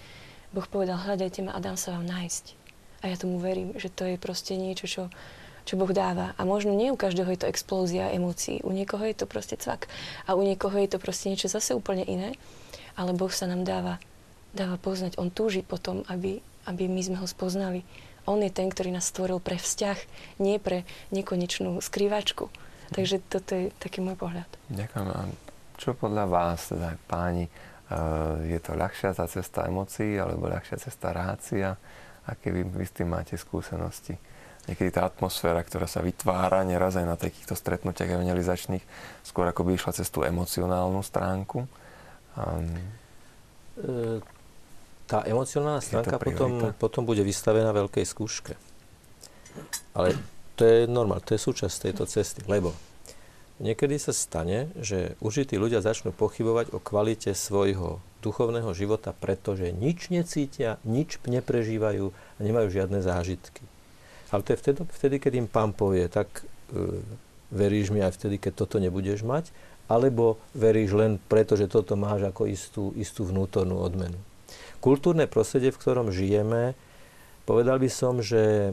Boh 0.55 0.67
povedal, 0.67 0.99
hľadajte 0.99 1.43
ma 1.43 1.59
a 1.59 1.63
dám 1.63 1.75
sa 1.75 1.95
vám 1.99 2.07
nájsť. 2.07 2.45
A 3.03 3.11
ja 3.11 3.17
tomu 3.19 3.43
verím, 3.43 3.75
že 3.79 3.91
to 3.91 4.07
je 4.07 4.15
proste 4.19 4.55
niečo, 4.59 4.87
čo, 4.87 5.03
čo 5.67 5.75
Boh 5.79 5.91
dáva. 5.91 6.35
A 6.39 6.47
možno 6.47 6.75
nie 6.75 6.91
u 6.91 6.99
každého 6.99 7.31
je 7.33 7.47
to 7.47 7.51
explózia 7.51 8.11
emócií. 8.11 8.59
U 8.67 8.75
niekoho 8.75 9.07
je 9.07 9.15
to 9.15 9.31
proste 9.31 9.57
cvak. 9.57 9.87
A 10.27 10.35
u 10.35 10.43
niekoho 10.43 10.75
je 10.75 10.91
to 10.91 10.99
proste 10.99 11.31
niečo 11.31 11.47
zase 11.47 11.73
úplne 11.73 12.03
iné. 12.03 12.35
Ale 12.99 13.15
Boh 13.15 13.31
sa 13.31 13.47
nám 13.47 13.63
dáva 13.63 14.03
dáva 14.51 14.77
poznať. 14.79 15.19
On 15.19 15.31
túži 15.31 15.63
potom, 15.63 16.03
aby, 16.11 16.43
aby 16.67 16.91
my 16.91 17.01
sme 17.03 17.17
ho 17.19 17.27
spoznali. 17.27 17.87
On 18.31 18.39
je 18.39 18.55
ten, 18.55 18.71
ktorý 18.71 18.95
nás 18.95 19.11
stvoril 19.11 19.43
pre 19.43 19.59
vzťah, 19.59 19.99
nie 20.39 20.63
pre 20.63 20.87
nekonečnú 21.11 21.83
skrývačku. 21.83 22.47
Takže 22.95 23.19
toto 23.27 23.59
je 23.59 23.75
taký 23.83 23.99
môj 23.99 24.15
pohľad. 24.15 24.47
Ďakujem. 24.71 25.07
A 25.11 25.27
čo 25.75 25.99
podľa 25.99 26.31
vás, 26.31 26.71
teda 26.71 26.95
páni, 27.11 27.51
eh, 27.51 28.55
je 28.55 28.59
to 28.63 28.79
ľahšia 28.79 29.19
tá 29.19 29.27
cesta 29.27 29.67
emócií 29.67 30.15
alebo 30.15 30.47
ľahšia 30.47 30.79
cesta 30.79 31.11
rácia? 31.11 31.75
Aké 32.31 32.55
vy, 32.55 32.63
vy 32.63 32.87
s 32.87 32.95
tým 32.95 33.11
máte 33.11 33.35
skúsenosti? 33.35 34.15
Niekedy 34.71 34.95
tá 34.95 35.09
atmosféra, 35.09 35.67
ktorá 35.67 35.91
sa 35.91 35.99
vytvára 35.99 36.63
neraz 36.63 36.95
aj 36.95 37.07
na 37.09 37.17
takýchto 37.19 37.59
stretnutiach 37.59 38.15
evangelizačných, 38.15 38.85
skôr 39.27 39.51
ako 39.51 39.67
by 39.67 39.75
išla 39.75 39.97
cez 39.97 40.07
tú 40.13 40.23
emocionálnu 40.23 41.03
stránku. 41.03 41.67
Um, 42.39 42.79
tá 45.11 45.27
emocionálna 45.27 45.83
stránka 45.83 46.23
potom, 46.23 46.71
potom 46.79 47.03
bude 47.03 47.27
vystavená 47.27 47.75
veľkej 47.75 48.07
skúške. 48.07 48.55
Ale 49.99 50.15
to 50.55 50.63
je 50.63 50.79
normál, 50.87 51.19
to 51.19 51.35
je 51.35 51.43
súčasť 51.43 51.91
tejto 51.91 52.07
cesty, 52.07 52.47
lebo 52.47 52.71
niekedy 53.59 53.99
sa 53.99 54.15
stane, 54.15 54.71
že 54.79 55.19
určití 55.19 55.59
ľudia 55.59 55.83
začnú 55.83 56.15
pochybovať 56.15 56.71
o 56.71 56.79
kvalite 56.79 57.35
svojho 57.35 57.99
duchovného 58.23 58.71
života, 58.71 59.11
pretože 59.11 59.75
nič 59.75 60.15
necítia, 60.15 60.79
nič 60.87 61.19
neprežívajú 61.27 62.15
a 62.15 62.39
nemajú 62.39 62.71
žiadne 62.71 63.03
zážitky. 63.03 63.67
Ale 64.31 64.47
to 64.47 64.55
je 64.55 64.61
vtedy, 64.63 64.79
vtedy 64.87 65.17
keď 65.19 65.33
im 65.43 65.49
pán 65.51 65.75
povie, 65.75 66.07
tak 66.07 66.47
e, 66.71 67.03
veríš 67.51 67.91
mi 67.91 67.99
aj 67.99 68.15
vtedy, 68.15 68.39
keď 68.39 68.63
toto 68.63 68.79
nebudeš 68.79 69.27
mať, 69.27 69.51
alebo 69.91 70.39
veríš 70.55 70.95
len 70.95 71.19
preto, 71.19 71.59
že 71.59 71.67
toto 71.67 71.99
máš 71.99 72.31
ako 72.31 72.47
istú, 72.47 72.95
istú 72.95 73.27
vnútornú 73.27 73.75
odmenu 73.75 74.30
kultúrne 74.81 75.29
prostredie, 75.29 75.71
v 75.71 75.81
ktorom 75.81 76.09
žijeme, 76.11 76.75
povedal 77.45 77.77
by 77.77 77.91
som, 77.93 78.25
že 78.25 78.73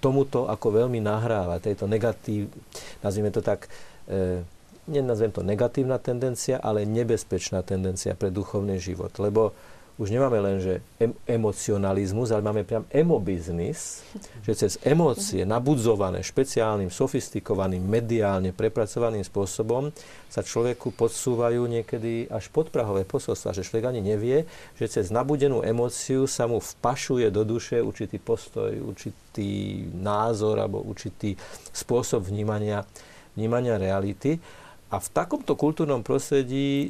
tomuto 0.00 0.46
ako 0.46 0.66
veľmi 0.84 1.00
nahráva, 1.00 1.62
tejto 1.62 1.88
negatív, 1.88 2.52
nazvime 3.00 3.32
to 3.32 3.40
tak, 3.40 3.68
e, 4.06 4.44
nenazvem 4.86 5.32
to 5.32 5.42
negatívna 5.42 5.98
tendencia, 5.98 6.60
ale 6.62 6.86
nebezpečná 6.86 7.64
tendencia 7.66 8.14
pre 8.14 8.30
duchovný 8.30 8.78
život. 8.78 9.14
Lebo 9.18 9.56
už 9.96 10.12
nemáme 10.12 10.36
len, 10.44 10.60
že 10.60 10.84
em- 11.00 11.16
emocionalizmus, 11.24 12.28
ale 12.28 12.44
máme 12.44 12.68
priam 12.68 12.84
emobiznis, 12.92 14.04
že 14.44 14.52
cez 14.52 14.76
emócie 14.84 15.48
nabudzované 15.48 16.20
špeciálnym, 16.20 16.92
sofistikovaným, 16.92 17.80
mediálne 17.80 18.52
prepracovaným 18.52 19.24
spôsobom 19.24 19.88
sa 20.28 20.44
človeku 20.44 20.92
podsúvajú 20.92 21.64
niekedy 21.64 22.28
až 22.28 22.52
podprahové 22.52 23.08
posolstva, 23.08 23.56
že 23.56 23.64
človek 23.64 23.88
ani 23.88 24.04
nevie, 24.04 24.44
že 24.76 24.84
cez 24.84 25.08
nabudenú 25.08 25.64
emóciu 25.64 26.28
sa 26.28 26.44
mu 26.44 26.60
vpašuje 26.60 27.32
do 27.32 27.48
duše 27.48 27.80
určitý 27.80 28.20
postoj, 28.20 28.76
určitý 28.76 29.80
názor 29.96 30.60
alebo 30.60 30.84
určitý 30.84 31.40
spôsob 31.72 32.20
vnímania, 32.20 32.84
vnímania 33.32 33.80
reality. 33.80 34.36
A 34.86 35.02
v 35.02 35.08
takomto 35.10 35.58
kultúrnom 35.58 36.06
prostredí 36.06 36.86
e, 36.86 36.88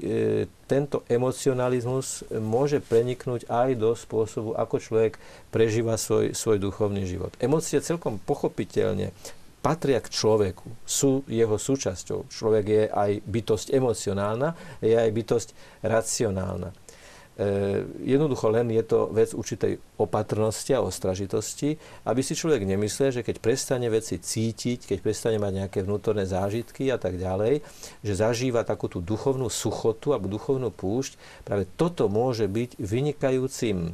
tento 0.69 1.01
emocionalizmus 1.09 2.29
môže 2.29 2.85
preniknúť 2.85 3.49
aj 3.49 3.71
do 3.73 3.97
spôsobu, 3.97 4.53
ako 4.53 4.77
človek 4.77 5.13
prežíva 5.49 5.97
svoj, 5.97 6.37
svoj 6.37 6.61
duchovný 6.61 7.09
život. 7.09 7.33
Emócie 7.41 7.81
celkom 7.81 8.21
pochopiteľne 8.21 9.17
patria 9.65 9.99
k 9.99 10.13
človeku, 10.13 10.69
sú 10.87 11.27
jeho 11.27 11.59
súčasťou. 11.59 12.31
Človek 12.31 12.65
je 12.71 12.85
aj 12.87 13.11
bytosť 13.27 13.75
emocionálna, 13.75 14.55
je 14.79 14.95
aj 14.95 15.11
bytosť 15.11 15.49
racionálna. 15.83 16.71
E, 17.37 17.85
jednoducho 18.01 18.49
len 18.49 18.73
je 18.73 18.81
to 18.81 19.13
vec 19.13 19.37
určitej 19.37 19.77
opatrnosti 20.01 20.73
a 20.73 20.81
ostražitosti, 20.81 21.77
aby 22.09 22.25
si 22.25 22.33
človek 22.33 22.65
nemyslel, 22.65 23.21
že 23.21 23.21
keď 23.21 23.45
prestane 23.45 23.93
veci 23.93 24.17
cítiť, 24.17 24.89
keď 24.89 24.99
prestane 25.05 25.37
mať 25.37 25.53
nejaké 25.53 25.85
vnútorné 25.85 26.25
zážitky 26.25 26.89
a 26.89 26.97
tak 26.97 27.21
ďalej, 27.21 27.61
že 28.01 28.13
zažíva 28.17 28.65
takú 28.65 28.89
tú 28.89 29.05
duchovnú 29.05 29.53
suchotu 29.53 30.17
alebo 30.17 30.33
duchovnú 30.33 30.73
púšť, 30.73 31.21
práve 31.45 31.69
toto 31.77 32.09
môže 32.09 32.49
byť 32.49 32.81
vynikajúcim 32.81 33.93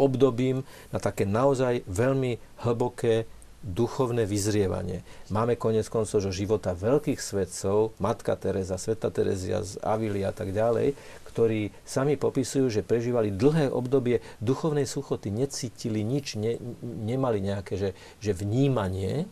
obdobím 0.00 0.64
na 0.92 0.98
také 1.00 1.28
naozaj 1.28 1.84
veľmi 1.84 2.40
hlboké 2.64 3.28
duchovné 3.66 4.24
vyzrievanie. 4.24 5.02
Máme 5.28 5.58
konec 5.58 5.90
koncov 5.90 6.22
zo 6.22 6.30
života 6.30 6.70
veľkých 6.72 7.18
svetcov, 7.18 7.98
Matka 7.98 8.38
Teresa, 8.38 8.78
Sveta 8.78 9.10
Terezia 9.10 9.64
z 9.66 9.80
Avilia 9.82 10.30
a 10.30 10.34
tak 10.36 10.54
ďalej, 10.54 10.94
ktorí 11.36 11.68
sami 11.84 12.16
popisujú, 12.16 12.72
že 12.72 12.80
prežívali 12.80 13.28
dlhé 13.28 13.68
obdobie 13.68 14.24
duchovnej 14.40 14.88
suchoty, 14.88 15.28
necítili 15.28 16.00
nič, 16.00 16.40
ne, 16.40 16.56
nemali 16.80 17.44
nejaké 17.44 17.76
že, 17.76 17.90
že 18.24 18.32
vnímanie, 18.32 19.28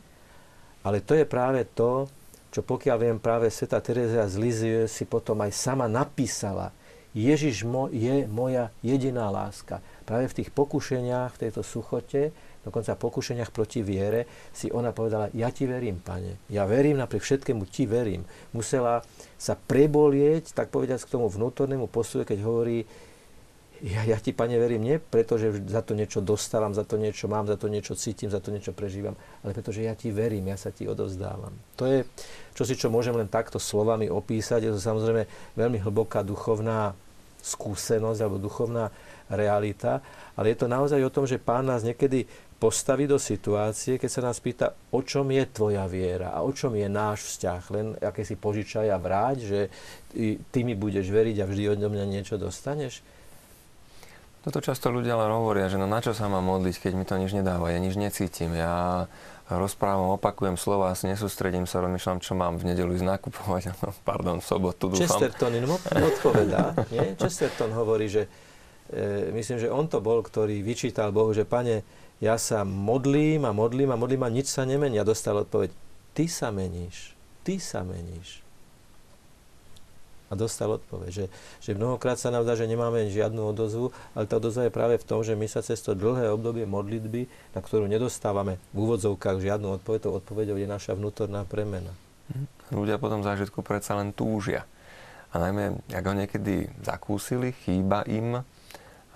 ale 0.84 1.00
to 1.00 1.16
je 1.16 1.24
práve 1.24 1.64
to, 1.72 2.04
čo 2.52 2.60
pokiaľ 2.60 2.96
viem, 3.00 3.16
práve 3.16 3.48
Sveta 3.48 3.80
Teresa 3.80 4.28
z 4.28 4.36
Lizie 4.36 4.80
si 4.84 5.08
potom 5.08 5.40
aj 5.40 5.56
sama 5.56 5.88
napísala. 5.88 6.76
Ježiš 7.16 7.64
mo, 7.64 7.88
je 7.88 8.28
moja 8.28 8.68
jediná 8.84 9.32
láska. 9.32 9.80
Práve 10.04 10.28
v 10.28 10.44
tých 10.44 10.52
pokušeniach, 10.52 11.34
v 11.34 11.40
tejto 11.48 11.64
suchote, 11.64 12.36
dokonca 12.64 12.96
pokušeniach 12.96 13.52
proti 13.52 13.84
viere, 13.84 14.24
si 14.50 14.72
ona 14.72 14.90
povedala, 14.90 15.28
ja 15.36 15.52
ti 15.52 15.68
verím, 15.68 16.00
pane. 16.00 16.40
Ja 16.48 16.64
verím, 16.64 16.98
napriek 16.98 17.22
všetkému 17.22 17.68
ti 17.68 17.84
verím. 17.84 18.24
Musela 18.56 19.04
sa 19.36 19.54
prebolieť, 19.54 20.56
tak 20.56 20.72
povedať, 20.72 21.04
k 21.04 21.14
tomu 21.14 21.28
vnútornému 21.28 21.86
postoju, 21.86 22.24
keď 22.24 22.40
hovorí, 22.40 22.88
ja, 23.84 24.00
ja 24.06 24.16
ti, 24.16 24.32
pane, 24.32 24.56
verím 24.56 24.80
nie 24.80 24.96
pretože 24.96 25.52
za 25.68 25.84
to 25.84 25.92
niečo 25.92 26.24
dostávam, 26.24 26.72
za 26.72 26.88
to 26.88 26.96
niečo 26.96 27.28
mám, 27.28 27.44
za 27.44 27.60
to 27.60 27.68
niečo 27.68 27.92
cítim, 27.92 28.32
za 28.32 28.40
to 28.40 28.48
niečo 28.48 28.72
prežívam, 28.72 29.12
ale 29.44 29.52
pretože 29.52 29.84
ja 29.84 29.92
ti 29.92 30.08
verím, 30.08 30.48
ja 30.48 30.56
sa 30.56 30.72
ti 30.72 30.88
odovzdávam. 30.88 31.52
To 31.76 31.84
je 31.84 32.08
čo 32.54 32.62
si, 32.62 32.78
čo 32.78 32.88
môžem 32.88 33.12
len 33.18 33.26
takto 33.26 33.58
slovami 33.58 34.06
opísať. 34.06 34.70
Je 34.70 34.72
to 34.72 34.80
samozrejme 34.80 35.26
veľmi 35.58 35.78
hlboká 35.82 36.22
duchovná 36.22 36.94
skúsenosť 37.44 38.20
alebo 38.24 38.40
duchovná 38.40 38.88
realita, 39.28 40.00
ale 40.32 40.56
je 40.56 40.64
to 40.64 40.66
naozaj 40.70 41.00
o 41.04 41.12
tom, 41.12 41.28
že 41.28 41.36
pán 41.36 41.68
nás 41.68 41.84
niekedy 41.84 42.24
postaviť 42.64 43.08
do 43.12 43.20
situácie, 43.20 44.00
keď 44.00 44.08
sa 44.08 44.24
nás 44.24 44.40
pýta, 44.40 44.72
o 44.88 45.04
čom 45.04 45.28
je 45.28 45.44
tvoja 45.52 45.84
viera 45.84 46.32
a 46.32 46.40
o 46.40 46.48
čom 46.48 46.72
je 46.72 46.88
náš 46.88 47.36
vzťah. 47.36 47.62
Len 47.68 47.86
aké 48.00 48.24
si 48.24 48.40
požičaj 48.40 48.88
a 48.88 48.96
vráť, 48.96 49.36
že 49.44 49.60
ty 50.48 50.64
mi 50.64 50.72
budeš 50.72 51.12
veriť 51.12 51.44
a 51.44 51.48
vždy 51.48 51.76
od 51.76 51.84
mňa 51.84 52.08
niečo 52.08 52.40
dostaneš. 52.40 53.04
Toto 54.48 54.64
často 54.64 54.88
ľudia 54.88 55.12
len 55.12 55.28
hovoria, 55.28 55.68
že 55.68 55.76
no 55.76 55.84
na 55.84 56.00
čo 56.00 56.16
sa 56.16 56.24
mám 56.24 56.44
modliť, 56.44 56.88
keď 56.88 56.92
mi 56.96 57.04
to 57.04 57.20
nič 57.20 57.36
nedáva, 57.36 57.68
ja 57.68 57.80
nič 57.80 58.00
necítim, 58.00 58.56
ja 58.56 59.08
rozprávam, 59.48 60.16
opakujem 60.16 60.56
slova, 60.56 60.96
nesústredím 60.96 61.68
sa, 61.68 61.84
rozmýšľam, 61.84 62.24
čo 62.24 62.32
mám 62.32 62.56
v 62.56 62.72
nedelu 62.72 62.96
ísť 62.96 63.08
nakupovať, 63.08 63.62
no, 63.84 63.92
pardon, 64.08 64.40
v 64.40 64.44
sobotu 64.44 64.88
dúfam. 64.88 65.04
Chesterton 65.04 65.52
im 65.52 65.68
odpovedá, 66.00 66.72
nie? 66.92 67.12
Chesterton 67.20 67.76
hovorí, 67.76 68.08
že 68.08 68.24
e, 68.88 69.32
myslím, 69.36 69.60
že 69.60 69.68
on 69.68 69.84
to 69.88 70.00
bol, 70.00 70.24
ktorý 70.24 70.64
vyčítal 70.64 71.12
Bohu, 71.12 71.32
že 71.36 71.44
pane, 71.44 72.03
ja 72.24 72.40
sa 72.40 72.64
modlím 72.64 73.44
a 73.44 73.52
modlím 73.52 73.92
a 73.92 74.00
modlím 74.00 74.24
a 74.24 74.32
nič 74.32 74.48
sa 74.48 74.64
nemení. 74.64 74.96
A 74.96 75.04
dostal 75.04 75.36
odpoveď, 75.36 75.76
ty 76.16 76.24
sa 76.24 76.48
meníš, 76.48 77.12
ty 77.44 77.60
sa 77.60 77.84
meníš. 77.84 78.40
A 80.32 80.32
dostal 80.32 80.72
odpoveď. 80.72 81.10
Že, 81.12 81.26
že 81.60 81.70
mnohokrát 81.76 82.16
sa 82.16 82.32
nám 82.32 82.48
dá, 82.48 82.56
že 82.56 82.64
nemáme 82.64 83.12
žiadnu 83.12 83.44
odozvu, 83.44 83.92
ale 84.16 84.24
tá 84.24 84.40
odozva 84.40 84.64
je 84.64 84.72
práve 84.72 84.96
v 84.96 85.04
tom, 85.04 85.20
že 85.20 85.36
my 85.36 85.44
sa 85.44 85.60
cez 85.60 85.84
to 85.84 85.92
dlhé 85.92 86.32
obdobie 86.32 86.64
modlitby, 86.64 87.28
na 87.52 87.60
ktorú 87.60 87.84
nedostávame 87.84 88.56
v 88.72 88.76
úvodzovkách 88.88 89.44
žiadnu 89.44 89.84
odpoveď, 89.84 90.08
to 90.08 90.16
odpoveďou 90.16 90.56
je 90.56 90.64
naša 90.64 90.96
vnútorná 90.96 91.44
premena. 91.44 91.92
Mhm. 92.32 92.72
Ľudia 92.72 92.96
potom 92.96 93.20
zážitku 93.20 93.60
predsa 93.60 94.00
len 94.00 94.16
túžia. 94.16 94.64
A 95.34 95.42
najmä, 95.42 95.76
ak 95.92 96.04
ho 96.08 96.14
niekedy 96.16 96.72
zakúsili, 96.80 97.52
chýba 97.66 98.06
im, 98.08 98.40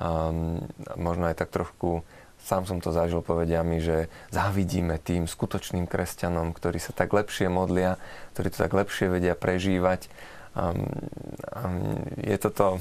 um, 0.02 0.60
možno 0.98 1.30
aj 1.30 1.40
tak 1.40 1.54
trošku 1.54 2.02
sám 2.42 2.64
som 2.64 2.78
to 2.80 2.94
zažil, 2.94 3.20
povedia 3.20 3.60
mi, 3.66 3.82
že 3.82 4.08
závidíme 4.32 4.96
tým 5.02 5.28
skutočným 5.28 5.84
kresťanom, 5.84 6.54
ktorí 6.54 6.80
sa 6.80 6.96
tak 6.96 7.12
lepšie 7.12 7.50
modlia, 7.52 8.00
ktorí 8.34 8.48
to 8.54 8.58
tak 8.64 8.72
lepšie 8.72 9.12
vedia 9.12 9.34
prežívať. 9.36 10.08
Um, 10.58 10.88
um, 11.54 12.00
je 12.18 12.36
toto 12.40 12.80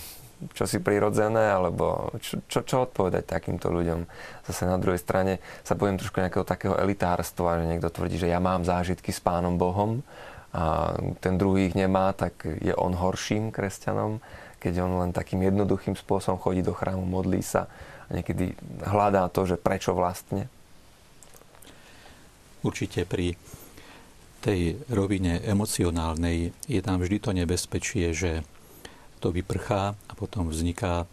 čosi 0.53 0.78
prirodzené, 0.78 1.49
alebo 1.49 2.14
čo, 2.22 2.38
čo, 2.45 2.62
čo 2.62 2.86
odpovedať 2.86 3.26
takýmto 3.26 3.74
ľuďom. 3.74 4.05
Zase 4.45 4.70
na 4.70 4.78
druhej 4.78 5.01
strane 5.01 5.41
sa 5.66 5.74
bojím 5.74 5.97
trošku 5.97 6.22
nejakého 6.22 6.45
takého 6.45 6.78
elitárstva, 6.78 7.58
že 7.58 7.66
niekto 7.66 7.89
tvrdí, 7.89 8.22
že 8.22 8.30
ja 8.30 8.38
mám 8.38 8.62
zážitky 8.62 9.10
s 9.10 9.18
Pánom 9.18 9.58
Bohom 9.58 10.05
a 10.53 10.93
ten 11.20 11.41
druhý 11.41 11.74
ich 11.74 11.76
nemá, 11.76 12.14
tak 12.14 12.45
je 12.45 12.72
on 12.78 12.93
horším 12.93 13.49
kresťanom, 13.49 14.22
keď 14.62 14.74
on 14.86 14.93
len 15.05 15.12
takým 15.14 15.41
jednoduchým 15.41 15.97
spôsobom 15.97 16.38
chodí 16.38 16.62
do 16.62 16.74
chrámu, 16.74 17.03
modlí 17.03 17.41
sa 17.41 17.66
niekedy 18.12 18.55
hľadá 18.84 19.28
to, 19.32 19.43
že 19.43 19.58
prečo 19.60 19.91
vlastne? 19.95 20.47
Určite 22.64 23.08
pri 23.08 23.38
tej 24.41 24.80
rovine 24.88 25.41
emocionálnej 25.43 26.53
je 26.70 26.82
tam 26.84 27.01
vždy 27.01 27.18
to 27.20 27.32
nebezpečie, 27.34 28.14
že 28.14 28.45
to 29.18 29.34
vyprchá 29.34 29.97
a 29.97 30.14
potom 30.14 30.47
vzniká 30.53 31.10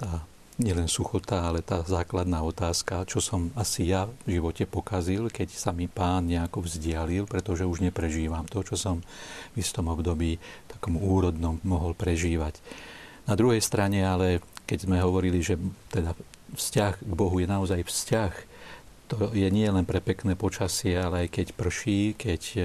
tá 0.00 0.24
nielen 0.60 0.86
suchota, 0.86 1.48
ale 1.48 1.64
tá 1.64 1.80
základná 1.82 2.44
otázka, 2.44 3.08
čo 3.08 3.24
som 3.24 3.48
asi 3.56 3.88
ja 3.88 4.06
v 4.28 4.38
živote 4.38 4.68
pokazil, 4.68 5.32
keď 5.32 5.48
sa 5.56 5.72
mi 5.72 5.88
pán 5.88 6.28
nejako 6.28 6.68
vzdialil, 6.68 7.24
pretože 7.24 7.64
už 7.64 7.82
neprežívam 7.82 8.44
to, 8.46 8.60
čo 8.60 8.76
som 8.76 8.96
v 9.52 9.56
istom 9.58 9.88
období 9.88 10.36
takom 10.68 11.00
úrodnom 11.00 11.56
mohol 11.64 11.96
prežívať. 11.96 12.60
Na 13.24 13.34
druhej 13.34 13.62
strane 13.64 14.04
ale, 14.04 14.44
keď 14.68 14.88
sme 14.88 15.00
hovorili, 15.00 15.40
že 15.40 15.56
teda 15.88 16.12
vzťah 16.56 16.94
k 17.00 17.12
Bohu 17.12 17.36
je 17.40 17.48
naozaj 17.48 17.84
vzťah. 17.84 18.32
To 19.12 19.28
je 19.36 19.44
nie 19.52 19.68
len 19.68 19.84
pre 19.84 20.00
pekné 20.00 20.32
počasie, 20.40 20.96
ale 20.96 21.28
aj 21.28 21.36
keď 21.36 21.46
prší, 21.52 22.16
keď 22.16 22.42
e, 22.56 22.60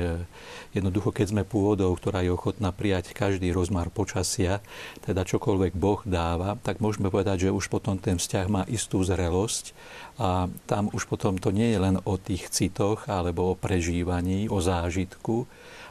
jednoducho, 0.71 1.11
keď 1.11 1.35
sme 1.35 1.43
pôvodou, 1.43 1.91
ktorá 1.91 2.23
je 2.23 2.31
ochotná 2.31 2.71
prijať 2.71 3.11
každý 3.11 3.51
rozmar 3.51 3.91
počasia, 3.91 4.63
teda 5.03 5.27
čokoľvek 5.27 5.75
Boh 5.75 5.99
dáva, 6.07 6.55
tak 6.63 6.79
môžeme 6.79 7.11
povedať, 7.11 7.51
že 7.51 7.55
už 7.55 7.67
potom 7.67 7.99
ten 7.99 8.15
vzťah 8.15 8.47
má 8.47 8.63
istú 8.71 9.03
zrelosť 9.03 9.75
a 10.23 10.47
tam 10.71 10.87
už 10.95 11.11
potom 11.11 11.35
to 11.35 11.51
nie 11.51 11.75
je 11.75 11.83
len 11.83 11.99
o 12.07 12.15
tých 12.15 12.47
citoch 12.47 13.11
alebo 13.11 13.51
o 13.51 13.59
prežívaní, 13.59 14.47
o 14.47 14.63
zážitku, 14.63 15.43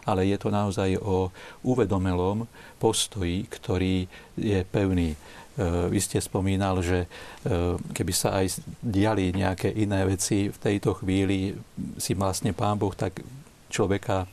ale 0.09 0.24
je 0.24 0.40
to 0.40 0.49
naozaj 0.49 0.97
o 1.03 1.28
uvedomelom 1.68 2.49
postoji, 2.80 3.44
ktorý 3.44 4.09
je 4.40 4.64
pevný. 4.64 5.20
Eh, 5.57 5.88
vy 5.88 5.96
ste 6.04 6.20
spomínal, 6.20 6.84
že 6.84 7.09
eh, 7.09 7.80
keby 7.96 8.12
sa 8.12 8.36
aj 8.44 8.61
diali 8.84 9.32
nejaké 9.32 9.72
iné 9.72 10.04
veci 10.04 10.52
v 10.52 10.59
tejto 10.61 11.00
chvíli, 11.00 11.57
si 11.96 12.12
vlastne 12.12 12.52
Pán 12.52 12.76
Boh 12.76 12.92
tak 12.92 13.24
človeka 13.72 14.28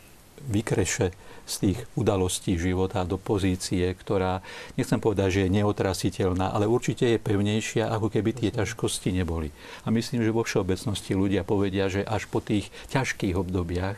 vykreše 0.51 1.15
z 1.47 1.53
tých 1.63 1.80
udalostí 1.95 2.59
života 2.59 3.07
do 3.07 3.15
pozície, 3.15 3.88
ktorá, 3.95 4.43
nechcem 4.76 4.99
povedať, 4.99 5.28
že 5.32 5.41
je 5.47 5.55
neotrasiteľná, 5.63 6.51
ale 6.51 6.67
určite 6.67 7.07
je 7.07 7.24
pevnejšia, 7.24 7.88
ako 7.88 8.11
keby 8.11 8.36
tie 8.36 8.49
ťažkosti 8.51 9.15
neboli. 9.15 9.55
A 9.88 9.95
myslím, 9.95 10.28
že 10.28 10.36
vo 10.36 10.43
všeobecnosti 10.43 11.15
ľudia 11.15 11.47
povedia, 11.47 11.88
že 11.88 12.03
až 12.03 12.28
po 12.28 12.43
tých 12.43 12.67
ťažkých 12.91 13.39
obdobiach, 13.39 13.95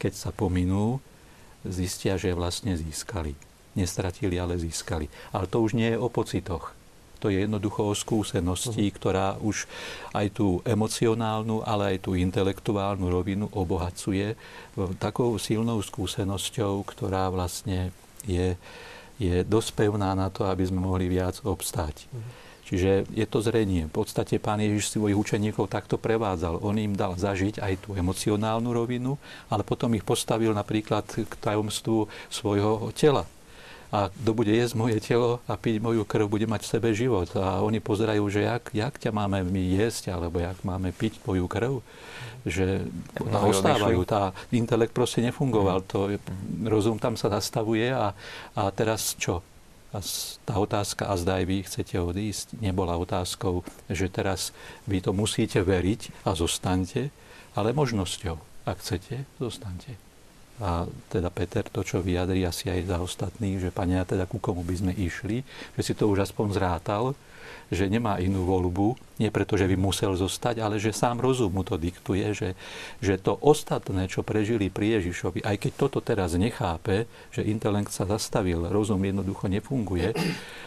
keď 0.00 0.12
sa 0.16 0.32
pominú, 0.32 1.04
zistia, 1.68 2.16
že 2.16 2.32
vlastne 2.32 2.80
získali 2.80 3.51
nestratili, 3.74 4.36
ale 4.36 4.60
získali. 4.60 5.08
Ale 5.32 5.48
to 5.48 5.60
už 5.62 5.76
nie 5.76 5.92
je 5.94 5.98
o 5.98 6.08
pocitoch. 6.12 6.76
To 7.22 7.30
je 7.30 7.46
jednoducho 7.46 7.86
o 7.86 7.94
skúsenosti, 7.94 8.90
uh-huh. 8.90 8.96
ktorá 8.98 9.28
už 9.38 9.70
aj 10.10 10.26
tú 10.34 10.58
emocionálnu, 10.66 11.62
ale 11.62 11.94
aj 11.94 12.10
tú 12.10 12.18
intelektuálnu 12.18 13.06
rovinu 13.06 13.46
obohacuje 13.54 14.34
takou 14.98 15.38
silnou 15.38 15.78
skúsenosťou, 15.78 16.82
ktorá 16.82 17.30
vlastne 17.30 17.94
je, 18.26 18.58
je 19.22 19.46
dosť 19.46 19.70
pevná 19.86 20.18
na 20.18 20.34
to, 20.34 20.50
aby 20.50 20.66
sme 20.66 20.82
mohli 20.82 21.06
viac 21.06 21.38
obstáť. 21.46 22.10
Uh-huh. 22.10 22.42
Čiže 22.66 23.06
je 23.14 23.26
to 23.28 23.38
zrenie. 23.38 23.86
V 23.86 24.02
podstate 24.02 24.42
pán 24.42 24.58
Ježiš 24.58 24.96
svojich 24.96 25.14
učeníkov 25.14 25.70
takto 25.70 26.00
prevádzal. 26.02 26.58
On 26.58 26.74
im 26.74 26.96
dal 26.98 27.14
zažiť 27.14 27.62
aj 27.62 27.86
tú 27.86 27.94
emocionálnu 27.94 28.72
rovinu, 28.72 29.14
ale 29.46 29.62
potom 29.62 29.94
ich 29.94 30.02
postavil 30.02 30.50
napríklad 30.56 31.06
k 31.06 31.32
tajomstvu 31.38 32.10
svojho 32.32 32.90
tela 32.96 33.28
a 33.92 34.08
kto 34.08 34.30
bude 34.32 34.48
jesť 34.48 34.74
moje 34.80 34.96
telo 35.04 35.44
a 35.44 35.52
piť 35.60 35.84
moju 35.84 36.08
krv, 36.08 36.24
bude 36.24 36.48
mať 36.48 36.64
v 36.64 36.72
sebe 36.72 36.90
život. 36.96 37.28
A 37.36 37.60
oni 37.60 37.76
pozerajú, 37.76 38.24
že 38.32 38.48
jak, 38.48 38.72
jak 38.72 38.96
ťa 38.96 39.12
máme 39.12 39.44
my 39.44 39.62
jesť, 39.76 40.16
alebo 40.16 40.40
jak 40.40 40.56
máme 40.64 40.96
piť 40.96 41.20
tvoju 41.20 41.44
krv. 41.44 41.84
Že 42.48 42.88
no, 43.20 43.52
ostávajú, 43.52 44.00
tá 44.08 44.32
intelekt 44.48 44.96
proste 44.96 45.20
nefungoval. 45.20 45.84
Mm. 45.84 45.88
To, 45.92 45.98
rozum 46.64 46.96
tam 46.96 47.20
sa 47.20 47.28
nastavuje 47.28 47.92
a, 47.92 48.16
a 48.56 48.62
teraz 48.72 49.12
čo? 49.20 49.44
A 49.92 50.00
tá 50.48 50.56
otázka, 50.56 51.12
a 51.12 51.20
zdaj 51.20 51.44
vy 51.44 51.60
chcete 51.68 52.00
odísť, 52.00 52.56
nebola 52.64 52.96
otázkou, 52.96 53.60
že 53.92 54.08
teraz 54.08 54.56
vy 54.88 55.04
to 55.04 55.12
musíte 55.12 55.60
veriť 55.60 56.24
a 56.24 56.32
zostaňte, 56.32 57.12
ale 57.52 57.76
možnosťou. 57.76 58.40
Ak 58.64 58.80
chcete, 58.80 59.28
zostaňte. 59.36 60.11
A 60.62 60.86
teda 61.10 61.26
Peter 61.34 61.66
to, 61.66 61.82
čo 61.82 61.98
vyjadrí 61.98 62.46
asi 62.46 62.70
aj 62.70 62.86
za 62.86 62.98
ostatných, 63.02 63.58
že 63.58 63.74
pania, 63.74 64.06
teda 64.06 64.30
ku 64.30 64.38
komu 64.38 64.62
by 64.62 64.74
sme 64.78 64.92
išli, 64.94 65.42
že 65.74 65.82
si 65.82 65.92
to 65.98 66.06
už 66.06 66.22
aspoň 66.30 66.54
zrátal, 66.54 67.18
že 67.72 67.88
nemá 67.88 68.20
inú 68.20 68.44
voľbu, 68.44 69.16
nie 69.16 69.32
preto, 69.32 69.56
že 69.56 69.64
by 69.64 69.76
musel 69.80 70.12
zostať, 70.12 70.60
ale 70.60 70.76
že 70.76 70.92
sám 70.92 71.24
rozum 71.24 71.48
mu 71.48 71.64
to 71.64 71.80
diktuje, 71.80 72.30
že, 72.36 72.50
že 73.00 73.16
to 73.16 73.32
ostatné, 73.40 74.06
čo 74.12 74.20
prežili 74.20 74.68
pri 74.68 75.00
Ježišovi, 75.00 75.40
aj 75.40 75.56
keď 75.56 75.72
toto 75.80 75.98
teraz 76.04 76.36
nechápe, 76.36 77.08
že 77.32 77.48
intelekt 77.48 77.90
sa 77.90 78.04
zastavil, 78.04 78.68
rozum 78.68 79.00
jednoducho 79.00 79.48
nefunguje, 79.48 80.12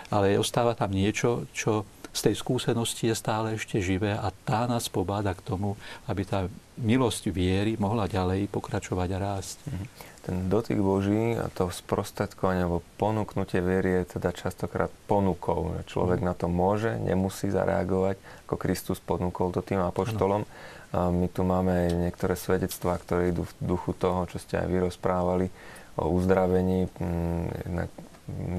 ale 0.10 0.42
ostáva 0.42 0.74
tam 0.74 0.92
niečo, 0.92 1.46
čo 1.54 1.86
z 2.16 2.32
tej 2.32 2.36
skúsenosti 2.40 3.12
je 3.12 3.16
stále 3.20 3.60
ešte 3.60 3.84
živé 3.84 4.16
a 4.16 4.32
tá 4.48 4.64
nás 4.72 4.88
pobáda 4.88 5.36
k 5.36 5.44
tomu, 5.44 5.76
aby 6.08 6.24
tá 6.24 6.48
milosť 6.80 7.28
viery 7.28 7.76
mohla 7.76 8.08
ďalej 8.08 8.48
pokračovať 8.48 9.10
a 9.12 9.20
rásť. 9.20 9.58
Mhm. 9.68 9.86
Ten 10.26 10.50
dotyk 10.50 10.82
Boží 10.82 11.38
a 11.38 11.54
to 11.54 11.70
sprostredkovanie 11.70 12.66
alebo 12.66 12.82
ponúknutie 12.98 13.62
viery 13.62 14.02
je 14.02 14.18
teda 14.18 14.34
častokrát 14.34 14.90
ponukou. 15.06 15.78
Človek 15.86 16.18
mm. 16.18 16.26
na 16.26 16.34
to 16.34 16.50
môže, 16.50 16.98
nemusí 16.98 17.54
zareagovať, 17.54 18.18
ako 18.50 18.56
Kristus 18.58 18.98
ponúkol 18.98 19.54
to 19.54 19.62
tým 19.62 19.86
apoštolom. 19.86 20.50
A 20.98 21.14
my 21.14 21.30
tu 21.30 21.46
máme 21.46 21.70
aj 21.70 22.10
niektoré 22.10 22.34
svedectvá, 22.34 22.98
ktoré 23.06 23.38
idú 23.38 23.46
v 23.46 23.78
duchu 23.78 23.94
toho, 23.94 24.26
čo 24.26 24.42
ste 24.42 24.58
aj 24.58 24.66
vy 24.66 24.78
rozprávali 24.90 25.54
o 25.94 26.10
uzdravení. 26.10 26.90
Mm, 26.98 27.46
jedna 27.62 27.84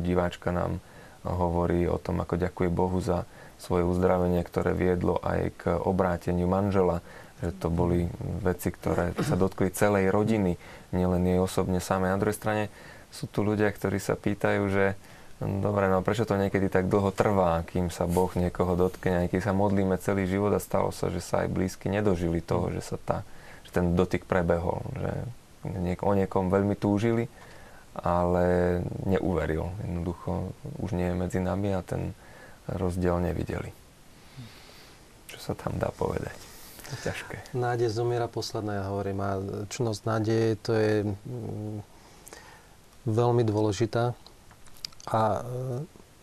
diváčka 0.07 0.54
nám 0.54 0.78
hovorí 1.26 1.90
o 1.90 1.98
tom, 1.98 2.22
ako 2.22 2.38
ďakuje 2.38 2.68
Bohu 2.70 3.02
za 3.02 3.26
svoje 3.57 3.84
uzdravenie, 3.88 4.44
ktoré 4.44 4.76
viedlo 4.76 5.20
aj 5.24 5.40
k 5.57 5.62
obráteniu 5.80 6.46
manžela 6.46 7.00
že 7.44 7.52
to 7.61 7.68
boli 7.68 8.09
veci, 8.40 8.72
ktoré 8.72 9.12
sa 9.20 9.36
dotkli 9.36 9.68
celej 9.68 10.09
rodiny, 10.09 10.57
nielen 10.96 11.22
jej 11.28 11.36
osobne 11.36 11.84
samej. 11.84 12.16
Na 12.16 12.20
druhej 12.20 12.36
strane 12.36 12.64
sú 13.12 13.28
tu 13.28 13.44
ľudia, 13.44 13.68
ktorí 13.68 14.00
sa 14.00 14.16
pýtajú, 14.16 14.62
že 14.72 14.96
no 15.44 15.61
dobre, 15.61 15.92
no 15.92 16.00
prečo 16.00 16.24
to 16.24 16.40
niekedy 16.40 16.72
tak 16.72 16.88
dlho 16.88 17.12
trvá, 17.12 17.61
kým 17.68 17.92
sa 17.92 18.09
Boh 18.09 18.32
niekoho 18.32 18.72
dotkne, 18.72 19.28
aj 19.28 19.36
keď 19.36 19.40
sa 19.44 19.52
modlíme 19.52 20.00
celý 20.00 20.24
život 20.24 20.52
a 20.57 20.61
stalo 20.61 20.88
sa, 20.96 21.12
že 21.12 21.20
sa 21.20 21.44
aj 21.44 21.52
blízky 21.52 21.92
nedožili 21.92 22.40
toho, 22.40 22.72
že 22.72 22.80
sa 22.80 22.96
tá, 22.96 23.20
že 23.68 23.70
ten 23.76 23.92
dotyk 23.92 24.24
prebehol, 24.24 24.80
že 24.96 25.12
niek- 25.76 26.04
o 26.04 26.16
niekom 26.16 26.48
veľmi 26.48 26.72
túžili, 26.72 27.28
ale 27.96 28.80
neuveril. 29.04 29.72
Jednoducho 29.84 30.57
už 30.80 30.96
nie 30.96 31.12
je 31.12 31.20
medzi 31.20 31.40
nami 31.40 31.76
a 31.76 31.84
ten 31.84 32.16
rozdiel 32.70 33.22
nevideli. 33.22 33.70
Čo 35.30 35.38
sa 35.38 35.52
tam 35.54 35.78
dá 35.78 35.90
povedať? 35.94 36.46
ťažké. 36.94 37.50
Nádej 37.50 37.90
zomiera 37.90 38.30
posledná, 38.30 38.78
ja 38.78 38.84
hovorím. 38.86 39.18
A 39.18 39.30
čnosť 39.66 40.00
nádeje 40.06 40.48
to 40.62 40.70
je 40.70 40.92
mm, 41.02 41.78
veľmi 43.10 43.42
dôležitá. 43.42 44.14
A 45.10 45.20
e, 45.34 45.40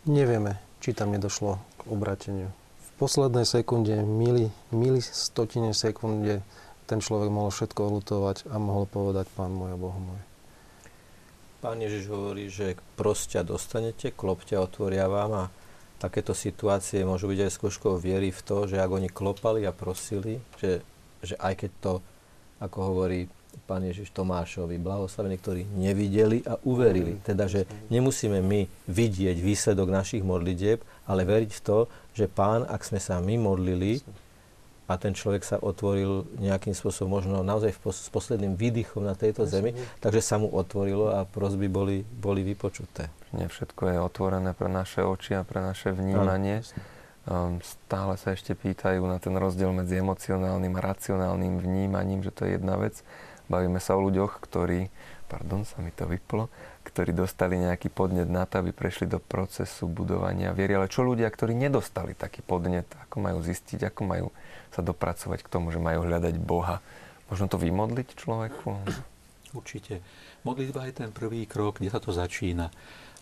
nevieme, 0.08 0.60
či 0.80 0.96
tam 0.96 1.12
nedošlo 1.12 1.60
k 1.60 1.82
obrateniu. 1.92 2.50
V 2.80 2.90
poslednej 2.96 3.44
sekunde, 3.44 4.00
mili, 4.08 4.48
mili 4.72 5.04
stotine 5.04 5.76
sekunde, 5.76 6.40
ten 6.88 7.00
človek 7.04 7.32
mohol 7.32 7.52
všetko 7.52 8.00
lutovať 8.00 8.48
a 8.52 8.56
mohol 8.60 8.88
povedať 8.88 9.28
Pán 9.36 9.52
môj 9.52 9.76
a 9.76 9.80
Boh 9.80 9.96
môj. 9.96 10.22
Pán 11.64 11.80
Ježiš 11.80 12.12
hovorí, 12.12 12.52
že 12.52 12.76
prostia 13.00 13.40
dostanete, 13.40 14.12
klopťa 14.12 14.60
otvoria 14.60 15.08
vám 15.08 15.32
a 15.32 15.44
takéto 16.04 16.36
situácie 16.36 17.08
môžu 17.08 17.32
byť 17.32 17.40
aj 17.48 17.56
skúškou 17.56 17.96
viery 17.96 18.36
v 18.36 18.42
to, 18.44 18.68
že 18.68 18.76
ak 18.76 18.92
oni 18.92 19.08
klopali 19.08 19.64
a 19.64 19.72
prosili, 19.72 20.44
že, 20.60 20.84
že 21.24 21.40
aj 21.40 21.64
keď 21.64 21.72
to, 21.80 21.94
ako 22.60 22.78
hovorí 22.92 23.32
Pán 23.64 23.86
Ježiš 23.88 24.12
Tomášovi, 24.12 24.82
blahoslavení, 24.82 25.40
ktorí 25.40 25.64
nevideli 25.78 26.44
a 26.44 26.60
uverili. 26.68 27.22
Teda, 27.24 27.48
že 27.48 27.64
nemusíme 27.88 28.44
my 28.44 28.68
vidieť 28.92 29.38
výsledok 29.40 29.88
našich 29.88 30.26
modlitieb, 30.26 30.84
ale 31.08 31.24
veriť 31.24 31.52
v 31.56 31.64
to, 31.64 31.80
že 32.12 32.28
Pán, 32.28 32.68
ak 32.68 32.84
sme 32.84 33.00
sa 33.00 33.24
my 33.24 33.40
modlili, 33.40 34.04
a 34.94 35.02
ten 35.02 35.18
človek 35.18 35.42
sa 35.42 35.58
otvoril 35.58 36.30
nejakým 36.38 36.78
spôsobom, 36.78 37.18
možno 37.18 37.42
naozaj 37.42 37.74
s 37.74 38.10
posledným 38.14 38.54
výdychom 38.54 39.02
na 39.02 39.18
tejto 39.18 39.50
zemi, 39.50 39.74
takže 39.98 40.22
sa 40.22 40.38
mu 40.38 40.54
otvorilo 40.54 41.10
a 41.10 41.26
prosby 41.26 41.66
boli, 41.66 42.06
boli 42.06 42.46
vypočuté. 42.46 43.10
Nie 43.34 43.50
všetko 43.50 43.90
je 43.90 43.98
otvorené 43.98 44.54
pre 44.54 44.70
naše 44.70 45.02
oči 45.02 45.34
a 45.34 45.42
pre 45.42 45.66
naše 45.66 45.90
vnímanie. 45.90 46.62
Um, 47.24 47.64
stále 47.64 48.20
sa 48.20 48.36
ešte 48.36 48.54
pýtajú 48.54 49.02
na 49.08 49.18
ten 49.18 49.34
rozdiel 49.34 49.72
medzi 49.72 49.98
emocionálnym 49.98 50.76
a 50.78 50.82
racionálnym 50.84 51.58
vnímaním, 51.58 52.22
že 52.22 52.36
to 52.36 52.46
je 52.46 52.60
jedna 52.60 52.76
vec. 52.76 53.00
Bavíme 53.48 53.80
sa 53.80 53.96
o 53.96 54.04
ľuďoch, 54.04 54.44
ktorí, 54.44 54.92
pardon, 55.32 55.64
sa 55.64 55.80
mi 55.80 55.96
to 55.96 56.04
vyplo, 56.04 56.52
ktorí 56.84 57.16
dostali 57.16 57.56
nejaký 57.56 57.88
podnet 57.92 58.28
na 58.28 58.44
to, 58.44 58.60
aby 58.60 58.76
prešli 58.76 59.08
do 59.08 59.24
procesu 59.24 59.88
budovania 59.88 60.52
viery. 60.52 60.76
Ale 60.76 60.92
čo 60.92 61.08
ľudia, 61.08 61.32
ktorí 61.32 61.56
nedostali 61.56 62.12
taký 62.12 62.44
podnet, 62.44 62.92
ako 63.08 63.24
majú 63.24 63.40
zistiť, 63.40 63.88
ako 63.88 64.02
majú 64.04 64.28
sa 64.74 64.82
dopracovať 64.82 65.46
k 65.46 65.52
tomu, 65.52 65.70
že 65.70 65.78
majú 65.78 66.10
hľadať 66.10 66.36
Boha. 66.42 66.82
Možno 67.30 67.46
to 67.48 67.62
vymodliť 67.62 68.18
človeku? 68.18 68.70
Určite. 69.54 70.02
Modlitba 70.42 70.90
je 70.90 71.06
ten 71.06 71.10
prvý 71.14 71.46
krok, 71.46 71.78
kde 71.78 71.94
sa 71.94 72.02
to 72.02 72.10
začína. 72.10 72.74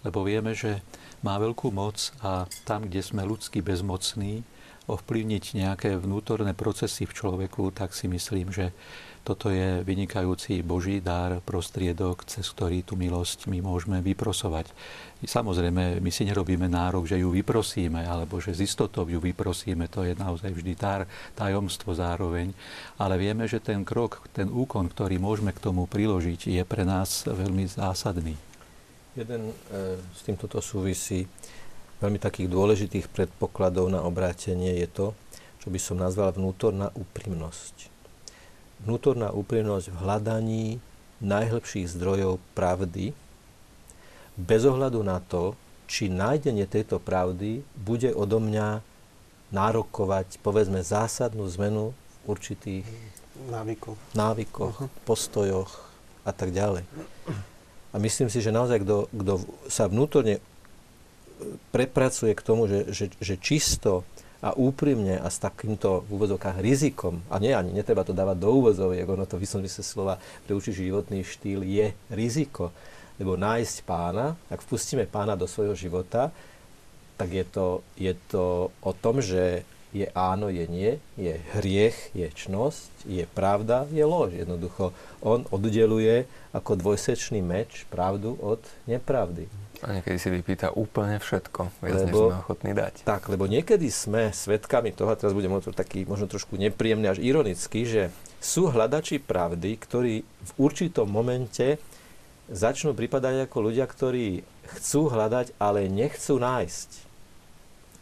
Lebo 0.01 0.25
vieme, 0.25 0.55
že 0.57 0.81
má 1.21 1.37
veľkú 1.37 1.69
moc 1.69 2.09
a 2.23 2.49
tam, 2.65 2.87
kde 2.87 3.03
sme 3.05 3.27
ľudsky 3.27 3.61
bezmocní, 3.61 4.41
ovplyvniť 4.89 5.43
nejaké 5.53 5.89
vnútorné 5.99 6.57
procesy 6.57 7.05
v 7.05 7.13
človeku, 7.13 7.69
tak 7.69 7.93
si 7.93 8.09
myslím, 8.09 8.49
že 8.49 8.73
toto 9.21 9.53
je 9.53 9.85
vynikajúci 9.85 10.65
Boží 10.65 10.97
dar, 10.97 11.45
prostriedok, 11.45 12.25
cez 12.25 12.41
ktorý 12.49 12.81
tú 12.81 12.97
milosť 12.97 13.45
my 13.45 13.61
môžeme 13.61 14.01
vyprosovať. 14.01 14.73
Samozrejme, 15.21 16.01
my 16.01 16.09
si 16.09 16.25
nerobíme 16.25 16.65
nárok, 16.65 17.05
že 17.05 17.21
ju 17.21 17.29
vyprosíme, 17.29 18.01
alebo 18.01 18.41
že 18.41 18.57
z 18.57 18.65
istotou 18.65 19.05
ju 19.05 19.21
vyprosíme, 19.21 19.85
to 19.93 20.01
je 20.09 20.17
naozaj 20.17 20.49
vždy 20.49 20.73
dar, 20.73 21.05
tajomstvo 21.37 21.93
zároveň, 21.93 22.49
ale 22.97 23.21
vieme, 23.21 23.45
že 23.45 23.61
ten 23.61 23.85
krok, 23.85 24.25
ten 24.33 24.49
úkon, 24.49 24.89
ktorý 24.89 25.21
môžeme 25.21 25.53
k 25.53 25.61
tomu 25.61 25.85
priložiť, 25.85 26.49
je 26.49 26.63
pre 26.65 26.81
nás 26.81 27.29
veľmi 27.29 27.69
zásadný. 27.69 28.33
Jeden 29.13 29.53
e, 29.53 30.01
s 30.01 30.25
týmto 30.25 30.49
súvisí 30.65 31.29
veľmi 32.01 32.17
takých 32.17 32.49
dôležitých 32.49 33.05
predpokladov 33.13 33.93
na 33.93 34.01
obrátenie 34.01 34.81
je 34.81 34.89
to, 34.89 35.07
čo 35.61 35.69
by 35.69 35.77
som 35.77 36.01
nazval 36.01 36.33
vnútorná 36.33 36.89
úprimnosť 36.97 37.90
vnútorná 38.85 39.29
úprimnosť 39.29 39.93
v 39.93 39.99
hľadaní 40.01 40.65
najhlbších 41.21 41.89
zdrojov 41.91 42.41
pravdy, 42.57 43.13
bez 44.35 44.61
ohľadu 44.65 45.05
na 45.05 45.21
to, 45.21 45.53
či 45.85 46.07
nájdenie 46.07 46.65
tejto 46.65 46.97
pravdy 46.97 47.61
bude 47.75 48.09
odo 48.15 48.39
mňa 48.39 48.79
nárokovať, 49.51 50.39
povedzme, 50.39 50.79
zásadnú 50.79 51.43
zmenu 51.59 51.91
v 51.91 52.31
určitých 52.31 52.87
návykoch, 53.51 53.99
návykoch 54.15 54.75
uh-huh. 54.87 55.03
postojoch 55.03 55.71
a 56.23 56.31
tak 56.31 56.55
ďalej. 56.55 56.87
A 57.91 57.95
myslím 57.99 58.31
si, 58.31 58.39
že 58.39 58.55
naozaj, 58.55 58.87
kto, 58.87 59.11
kto 59.11 59.33
sa 59.67 59.91
vnútorne 59.91 60.39
prepracuje 61.75 62.31
k 62.31 62.45
tomu, 62.45 62.71
že, 62.71 62.87
že, 62.93 63.05
že 63.19 63.35
čisto 63.35 64.07
a 64.41 64.57
úprimne 64.57 65.21
a 65.21 65.29
s 65.29 65.37
takýmto 65.37 66.01
v 66.09 66.17
úvodzovkách 66.17 66.57
rizikom, 66.59 67.21
a 67.29 67.37
nie, 67.37 67.53
ani 67.53 67.77
netreba 67.77 68.01
to 68.01 68.11
dávať 68.11 68.41
do 68.41 68.49
úvozoviek, 68.57 69.05
ono 69.05 69.29
to 69.29 69.37
vyslovne 69.37 69.69
sa 69.69 69.85
slova 69.85 70.17
pre 70.45 70.57
určitý 70.57 70.89
životný 70.89 71.21
štýl 71.21 71.61
je 71.61 71.93
riziko, 72.09 72.73
lebo 73.21 73.37
nájsť 73.37 73.75
pána, 73.85 74.33
ak 74.49 74.65
vpustíme 74.65 75.05
pána 75.05 75.37
do 75.37 75.45
svojho 75.45 75.77
života, 75.77 76.33
tak 77.21 77.29
je 77.37 77.45
to, 77.45 77.85
je 78.01 78.17
to 78.33 78.73
o 78.81 78.91
tom, 78.97 79.21
že 79.21 79.61
je 79.91 80.07
áno, 80.15 80.47
je 80.47 80.65
nie, 80.71 80.97
je 81.19 81.37
hriech, 81.53 82.15
je 82.15 82.31
čnosť, 82.31 83.05
je 83.05 83.27
pravda, 83.27 83.85
je 83.91 84.01
lož. 84.07 84.33
Jednoducho, 84.33 84.95
on 85.19 85.43
oddeluje 85.51 86.25
ako 86.55 86.79
dvojsečný 86.79 87.43
meč 87.43 87.83
pravdu 87.91 88.39
od 88.39 88.63
nepravdy. 88.87 89.60
A 89.81 89.97
niekedy 89.97 90.17
si 90.21 90.29
vypýta 90.29 90.69
úplne 90.77 91.17
všetko, 91.17 91.81
viac 91.81 92.05
lebo, 92.05 92.05
než 92.05 92.13
sme 92.13 92.37
ochotní 92.37 92.71
dať. 92.77 93.01
Tak, 93.01 93.33
lebo 93.33 93.49
niekedy 93.49 93.89
sme 93.89 94.29
svedkami 94.29 94.93
toho, 94.93 95.09
a 95.09 95.17
teraz 95.17 95.33
budem 95.33 95.49
to 95.57 95.73
taký 95.73 96.05
možno 96.05 96.29
trošku 96.29 96.53
nepríjemný 96.53 97.09
až 97.09 97.17
ironický, 97.17 97.89
že 97.89 98.13
sú 98.37 98.69
hľadači 98.69 99.17
pravdy, 99.17 99.81
ktorí 99.81 100.21
v 100.21 100.51
určitom 100.61 101.09
momente 101.09 101.81
začnú 102.51 102.93
pripadať 102.93 103.49
ako 103.49 103.57
ľudia, 103.71 103.89
ktorí 103.89 104.45
chcú 104.77 105.09
hľadať, 105.09 105.57
ale 105.57 105.89
nechcú 105.89 106.37
nájsť. 106.37 106.89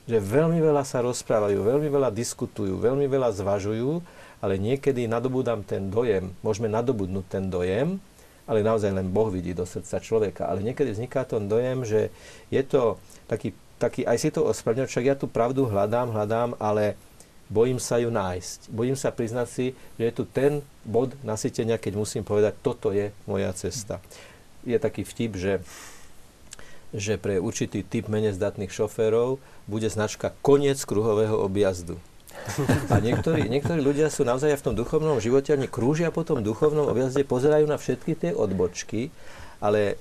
Že 0.10 0.18
veľmi 0.20 0.60
veľa 0.60 0.84
sa 0.84 1.00
rozprávajú, 1.06 1.64
veľmi 1.64 1.88
veľa 1.88 2.12
diskutujú, 2.12 2.76
veľmi 2.76 3.08
veľa 3.08 3.30
zvažujú, 3.40 4.02
ale 4.44 4.60
niekedy 4.60 5.08
nadobúdam 5.08 5.64
ten 5.64 5.88
dojem, 5.88 6.34
môžeme 6.44 6.68
nadobudnúť 6.68 7.26
ten 7.30 7.46
dojem, 7.48 8.04
ale 8.50 8.66
naozaj 8.66 8.90
len 8.90 9.14
Boh 9.14 9.30
vidí 9.30 9.54
do 9.54 9.70
srdca 9.70 10.02
človeka. 10.02 10.50
Ale 10.50 10.66
niekedy 10.66 10.98
vzniká 10.98 11.22
ten 11.22 11.46
dojem, 11.46 11.86
že 11.86 12.10
je 12.50 12.66
to 12.66 12.98
taký, 13.30 13.54
taký 13.78 14.10
aj 14.10 14.18
si 14.18 14.34
to 14.34 14.42
ospravedlňujem, 14.50 14.90
však 14.90 15.06
ja 15.06 15.14
tú 15.14 15.30
pravdu 15.30 15.70
hľadám, 15.70 16.10
hľadám, 16.10 16.58
ale 16.58 16.98
bojím 17.46 17.78
sa 17.78 18.02
ju 18.02 18.10
nájsť. 18.10 18.74
Bojím 18.74 18.98
sa 18.98 19.14
priznať 19.14 19.48
si, 19.54 19.66
že 20.02 20.04
je 20.10 20.14
tu 20.18 20.26
ten 20.26 20.66
bod 20.82 21.14
nasytenia, 21.22 21.78
keď 21.78 21.94
musím 21.94 22.26
povedať, 22.26 22.58
toto 22.66 22.90
je 22.90 23.14
moja 23.30 23.54
cesta. 23.54 24.02
Je 24.66 24.82
taký 24.82 25.06
vtip, 25.06 25.38
že 25.38 25.54
že 26.90 27.22
pre 27.22 27.38
určitý 27.38 27.86
typ 27.86 28.10
menej 28.10 28.34
zdatných 28.34 28.74
šoférov 28.74 29.38
bude 29.70 29.86
značka 29.86 30.34
koniec 30.42 30.82
kruhového 30.82 31.38
objazdu. 31.38 32.02
A 32.90 32.98
niektorí, 33.02 33.46
niektorí 33.50 33.82
ľudia 33.82 34.10
sú 34.10 34.26
naozaj 34.26 34.58
v 34.58 34.66
tom 34.72 34.76
duchovnom 34.78 35.18
živote, 35.22 35.54
oni 35.54 35.70
krúžia 35.70 36.10
po 36.10 36.26
tom 36.26 36.42
duchovnom 36.42 36.90
objazde, 36.90 37.26
pozerajú 37.26 37.66
na 37.66 37.78
všetky 37.78 38.14
tie 38.18 38.32
odbočky, 38.34 39.14
ale 39.62 40.00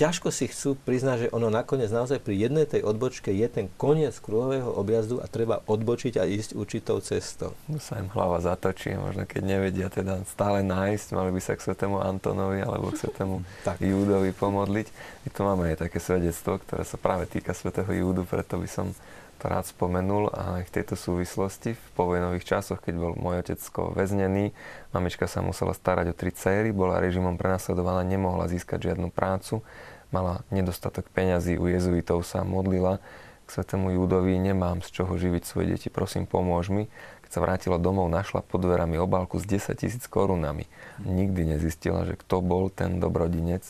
ťažko 0.00 0.32
si 0.32 0.48
chcú 0.48 0.80
priznať, 0.80 1.28
že 1.28 1.32
ono 1.36 1.52
nakoniec 1.52 1.92
naozaj 1.92 2.24
pri 2.24 2.48
jednej 2.48 2.64
tej 2.64 2.80
odbočke 2.88 3.28
je 3.36 3.44
ten 3.52 3.68
koniec 3.76 4.16
kruhového 4.16 4.72
objazdu 4.72 5.20
a 5.20 5.28
treba 5.28 5.60
odbočiť 5.68 6.16
a 6.16 6.24
ísť 6.24 6.56
určitou 6.56 7.04
cestou. 7.04 7.52
No 7.68 7.76
sa 7.76 8.00
im 8.00 8.08
hlava 8.08 8.40
zatočí, 8.40 8.96
možno 8.96 9.28
keď 9.28 9.42
nevedia 9.44 9.92
teda 9.92 10.24
stále 10.24 10.64
nájsť, 10.64 11.12
mali 11.12 11.36
by 11.36 11.40
sa 11.44 11.52
k 11.52 11.64
svetému 11.68 12.00
Antonovi 12.00 12.64
alebo 12.64 12.96
k 12.96 13.04
svetému 13.04 13.44
Júdovi 13.92 14.32
pomodliť. 14.32 14.86
My 15.24 15.28
tu 15.28 15.40
máme 15.44 15.68
aj 15.68 15.84
také 15.84 16.00
svedectvo, 16.00 16.56
ktoré 16.64 16.88
sa 16.88 16.96
práve 16.96 17.28
týka 17.28 17.52
svetého 17.52 17.92
Júdu, 17.92 18.24
preto 18.24 18.56
by 18.56 18.68
som 18.72 18.96
rád 19.46 19.70
spomenul 19.70 20.28
a 20.32 20.60
aj 20.60 20.68
v 20.68 20.74
tejto 20.80 20.94
súvislosti 20.98 21.72
v 21.76 21.86
povojnových 21.96 22.44
časoch, 22.44 22.82
keď 22.82 22.94
bol 23.00 23.12
môj 23.16 23.40
otecko 23.46 23.94
väznený, 23.96 24.52
mamička 24.92 25.24
sa 25.24 25.40
musela 25.40 25.72
starať 25.72 26.12
o 26.12 26.14
tri 26.16 26.34
céry, 26.34 26.74
bola 26.74 27.00
režimom 27.00 27.40
prenasledovaná, 27.40 28.04
nemohla 28.04 28.50
získať 28.50 28.92
žiadnu 28.92 29.08
prácu, 29.08 29.64
mala 30.10 30.42
nedostatok 30.50 31.06
peňazí, 31.14 31.56
u 31.56 31.70
jezuitov 31.70 32.26
sa 32.26 32.42
modlila 32.42 32.98
k 33.46 33.48
svetému 33.48 33.94
Júdovi, 33.98 34.38
nemám 34.38 34.82
z 34.82 35.02
čoho 35.02 35.18
živiť 35.18 35.42
svoje 35.42 35.74
deti, 35.74 35.88
prosím 35.90 36.26
pomôž 36.26 36.70
mi. 36.70 36.86
Keď 37.26 37.30
sa 37.34 37.42
vrátila 37.42 37.78
domov, 37.82 38.10
našla 38.10 38.46
pod 38.46 38.62
dverami 38.62 38.98
obálku 38.98 39.38
s 39.38 39.46
10 39.46 39.74
tisíc 39.74 40.06
korunami. 40.06 40.70
Nikdy 41.02 41.58
nezistila, 41.58 42.06
že 42.06 42.14
kto 42.18 42.42
bol 42.42 42.70
ten 42.70 43.02
dobrodinec, 43.02 43.66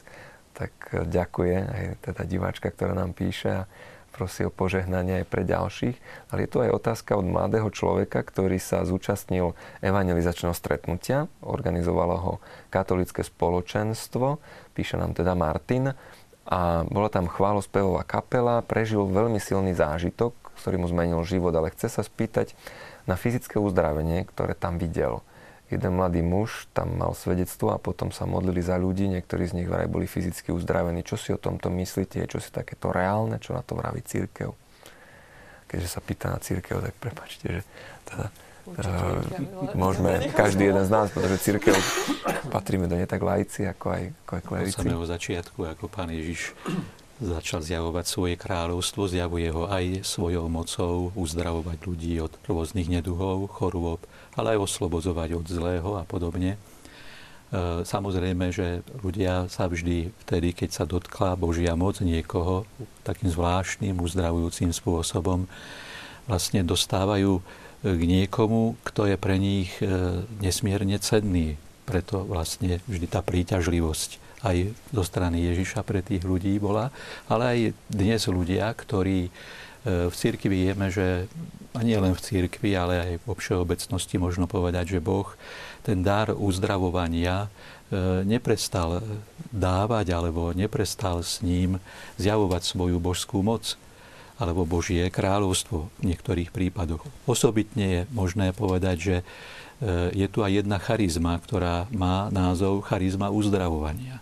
tak 0.53 0.73
ďakuje 0.93 1.57
aj 1.57 1.85
teda 2.05 2.23
diváčka, 2.29 2.69
ktorá 2.69 2.93
nám 2.93 3.17
píše 3.17 3.65
a 3.65 3.69
prosí 4.21 4.45
o 4.45 4.53
požehnanie 4.53 5.25
aj 5.25 5.33
pre 5.33 5.49
ďalších, 5.49 5.97
ale 6.29 6.45
je 6.45 6.51
tu 6.53 6.61
aj 6.61 6.77
otázka 6.77 7.17
od 7.17 7.25
mladého 7.25 7.73
človeka, 7.73 8.21
ktorý 8.21 8.61
sa 8.61 8.85
zúčastnil 8.85 9.57
evangelizačného 9.81 10.53
stretnutia, 10.53 11.33
organizovalo 11.41 12.17
ho 12.21 12.35
katolické 12.69 13.25
spoločenstvo, 13.25 14.37
píše 14.77 15.01
nám 15.01 15.17
teda 15.17 15.33
Martin, 15.33 15.97
a 16.45 16.85
bola 16.85 17.09
tam 17.09 17.33
chválospevová 17.33 18.05
kapela, 18.05 18.61
prežil 18.61 19.09
veľmi 19.09 19.41
silný 19.41 19.73
zážitok, 19.73 20.37
ktorý 20.61 20.77
mu 20.77 20.87
zmenil 20.93 21.25
život, 21.25 21.57
ale 21.57 21.73
chce 21.73 21.89
sa 21.89 22.03
spýtať 22.05 22.53
na 23.09 23.17
fyzické 23.17 23.57
uzdravenie, 23.57 24.29
ktoré 24.29 24.53
tam 24.53 24.77
videl 24.77 25.25
jeden 25.71 25.93
mladý 25.97 26.21
muž 26.21 26.67
tam 26.75 26.99
mal 26.99 27.15
svedectvo 27.15 27.71
a 27.71 27.79
potom 27.79 28.11
sa 28.11 28.27
modlili 28.27 28.59
za 28.59 28.75
ľudí, 28.75 29.07
niektorí 29.07 29.47
z 29.47 29.63
nich 29.63 29.69
vraj 29.71 29.87
boli 29.87 30.11
fyzicky 30.11 30.51
uzdravení. 30.51 31.07
Čo 31.07 31.17
si 31.17 31.31
o 31.31 31.39
tomto 31.39 31.71
myslíte? 31.71 32.27
Čo 32.27 32.43
si 32.43 32.51
takéto 32.51 32.91
reálne? 32.91 33.39
Čo 33.39 33.55
na 33.55 33.63
to 33.63 33.79
vraví 33.79 34.03
církev? 34.03 34.51
Keďže 35.71 35.89
sa 35.89 36.01
pýta 36.03 36.35
na 36.35 36.43
církev, 36.43 36.83
tak 36.83 36.95
prepačte, 36.99 37.47
že 37.47 37.61
teda 38.11 38.27
uh, 38.27 39.23
môžeme, 39.79 40.27
každý 40.43 40.75
jeden 40.75 40.83
z 40.83 40.91
nás, 40.91 41.15
pretože 41.15 41.47
církev 41.47 41.79
patríme 42.51 42.91
do 42.91 42.99
nej 42.99 43.07
tak 43.07 43.23
lajci, 43.23 43.71
ako 43.71 43.87
aj, 43.95 44.03
ako 44.27 44.33
aj 44.35 44.43
klerici. 44.43 44.75
Od 44.75 44.83
samého 44.83 45.05
začiatku, 45.07 45.59
ako 45.71 45.85
pán 45.87 46.11
Ježiš 46.11 46.59
začal 47.21 47.61
zjavovať 47.61 48.05
svoje 48.09 48.35
kráľovstvo, 48.41 49.05
zjavuje 49.05 49.53
ho 49.53 49.69
aj 49.69 50.03
svojou 50.09 50.49
mocou 50.49 51.13
uzdravovať 51.13 51.79
ľudí 51.85 52.17
od 52.19 52.33
rôznych 52.49 52.89
neduhov, 52.89 53.47
chorôb, 53.53 54.01
ale 54.35 54.57
aj 54.57 54.62
oslobozovať 54.66 55.39
od 55.39 55.47
zlého 55.47 55.90
a 55.98 56.05
podobne. 56.07 56.55
E, 56.55 56.59
samozrejme, 57.82 58.55
že 58.55 58.86
ľudia 59.02 59.51
sa 59.51 59.66
vždy 59.66 60.15
vtedy, 60.27 60.55
keď 60.55 60.70
sa 60.70 60.85
dotkla 60.86 61.35
Božia 61.35 61.74
moc 61.74 61.98
niekoho 61.98 62.62
takým 63.02 63.27
zvláštnym, 63.27 63.98
uzdravujúcim 63.98 64.70
spôsobom, 64.70 65.51
vlastne 66.31 66.62
dostávajú 66.62 67.39
e, 67.39 67.43
k 67.82 68.02
niekomu, 68.07 68.78
kto 68.86 69.11
je 69.11 69.16
pre 69.19 69.35
nich 69.35 69.74
e, 69.82 70.23
nesmierne 70.39 70.94
cenný. 71.02 71.59
Preto 71.82 72.23
vlastne 72.23 72.78
vždy 72.86 73.07
tá 73.11 73.19
príťažlivosť 73.19 74.31
aj 74.40 74.73
zo 74.94 75.02
strany 75.05 75.44
Ježiša 75.52 75.85
pre 75.85 76.01
tých 76.01 76.24
ľudí 76.24 76.57
bola, 76.57 76.89
ale 77.28 77.44
aj 77.44 77.59
dnes 77.93 78.24
ľudia, 78.24 78.73
ktorí 78.73 79.28
v 79.85 80.15
církvi 80.15 80.69
vieme, 80.69 80.93
že 80.93 81.24
a 81.70 81.81
nie 81.86 81.94
len 81.94 82.15
v 82.15 82.24
církvi, 82.24 82.74
ale 82.74 82.94
aj 82.98 83.12
vo 83.23 83.39
všeobecnosti 83.39 84.19
možno 84.19 84.51
povedať, 84.51 84.98
že 84.98 85.05
Boh 85.05 85.31
ten 85.86 86.02
dar 86.02 86.35
uzdravovania 86.35 87.47
e, 87.47 87.48
neprestal 88.27 88.98
dávať 89.55 90.11
alebo 90.11 90.51
neprestal 90.51 91.23
s 91.23 91.39
ním 91.47 91.78
zjavovať 92.19 92.62
svoju 92.66 92.98
božskú 92.98 93.40
moc 93.47 93.78
alebo 94.40 94.66
Božie 94.66 95.07
kráľovstvo 95.12 95.93
v 96.01 96.02
niektorých 96.11 96.51
prípadoch. 96.51 97.05
Osobitne 97.28 97.86
je 97.86 98.01
možné 98.11 98.51
povedať, 98.51 98.97
že 98.98 99.16
e, 99.20 99.24
je 100.11 100.27
tu 100.27 100.43
aj 100.43 100.66
jedna 100.66 100.82
charizma, 100.82 101.39
ktorá 101.39 101.86
má 101.94 102.27
názov 102.35 102.82
charizma 102.82 103.31
uzdravovania. 103.31 104.19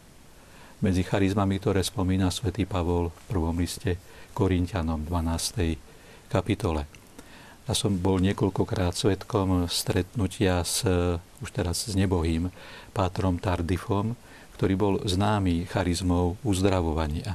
Medzi 0.84 1.00
charizmami, 1.00 1.58
ktoré 1.58 1.80
spomína 1.80 2.28
svätý 2.28 2.68
Pavol 2.68 3.08
v 3.08 3.22
prvom 3.26 3.56
liste 3.56 3.98
Korintianom 4.38 5.02
12. 5.02 6.30
kapitole. 6.30 6.86
Ja 7.66 7.74
som 7.74 7.98
bol 7.98 8.22
niekoľkokrát 8.22 8.94
svetkom 8.94 9.66
stretnutia 9.66 10.62
s, 10.62 10.86
už 11.42 11.50
teraz 11.50 11.90
s 11.90 11.98
nebohým 11.98 12.46
pátrom 12.94 13.42
Tardifom, 13.42 14.14
ktorý 14.54 14.74
bol 14.78 14.94
známy 15.02 15.66
charizmou 15.66 16.38
uzdravovania. 16.46 17.34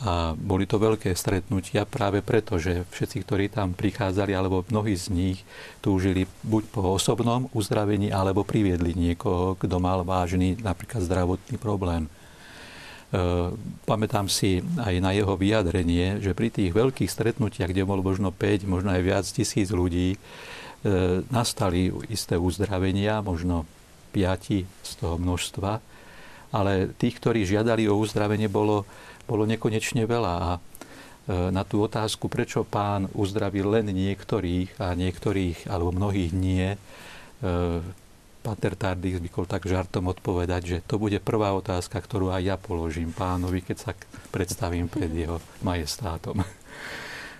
A 0.00 0.32
boli 0.32 0.64
to 0.64 0.80
veľké 0.80 1.12
stretnutia 1.12 1.84
práve 1.84 2.24
preto, 2.24 2.56
že 2.56 2.88
všetci, 2.88 3.16
ktorí 3.20 3.44
tam 3.52 3.76
prichádzali, 3.76 4.32
alebo 4.32 4.64
mnohí 4.72 4.96
z 4.96 5.12
nich 5.12 5.38
túžili 5.84 6.24
buď 6.40 6.72
po 6.72 6.96
osobnom 6.96 7.52
uzdravení, 7.52 8.08
alebo 8.08 8.48
priviedli 8.48 8.96
niekoho, 8.96 9.60
kto 9.60 9.76
mal 9.76 10.08
vážny 10.08 10.56
napríklad 10.56 11.04
zdravotný 11.04 11.60
problém. 11.60 12.08
E, 13.14 13.54
pamätám 13.86 14.26
si 14.26 14.58
aj 14.82 14.98
na 14.98 15.14
jeho 15.14 15.38
vyjadrenie, 15.38 16.18
že 16.18 16.34
pri 16.34 16.50
tých 16.50 16.74
veľkých 16.74 17.06
stretnutiach, 17.06 17.70
kde 17.70 17.86
bolo 17.86 18.02
možno 18.02 18.34
5, 18.34 18.66
možno 18.66 18.90
aj 18.90 19.02
viac 19.06 19.26
tisíc 19.30 19.70
ľudí, 19.70 20.18
e, 20.18 20.18
nastali 21.30 21.94
isté 22.10 22.34
uzdravenia, 22.34 23.22
možno 23.22 23.70
5 24.10 24.66
z 24.66 24.92
toho 24.98 25.14
množstva, 25.14 25.78
ale 26.50 26.90
tých, 26.98 27.22
ktorí 27.22 27.46
žiadali 27.46 27.86
o 27.86 27.94
uzdravenie, 27.94 28.50
bolo, 28.50 28.82
bolo 29.30 29.46
nekonečne 29.46 30.10
veľa. 30.10 30.34
A 30.34 30.50
e, 30.50 30.60
na 31.54 31.62
tú 31.62 31.86
otázku, 31.86 32.26
prečo 32.26 32.66
pán 32.66 33.06
uzdravil 33.14 33.78
len 33.78 33.94
niektorých 33.94 34.82
a 34.82 34.90
niektorých, 34.98 35.70
alebo 35.70 35.94
mnohých 35.94 36.34
nie, 36.34 36.74
Pater 38.44 38.76
Tardy 38.76 39.16
zvykol 39.16 39.48
tak 39.48 39.64
žartom 39.64 40.12
odpovedať, 40.12 40.62
že 40.68 40.78
to 40.84 41.00
bude 41.00 41.16
prvá 41.24 41.56
otázka, 41.56 41.96
ktorú 41.96 42.28
aj 42.28 42.42
ja 42.44 42.56
položím 42.60 43.08
pánovi, 43.08 43.64
keď 43.64 43.76
sa 43.80 43.90
predstavím 44.28 44.84
pred 44.92 45.08
jeho 45.08 45.40
majestátom. 45.64 46.44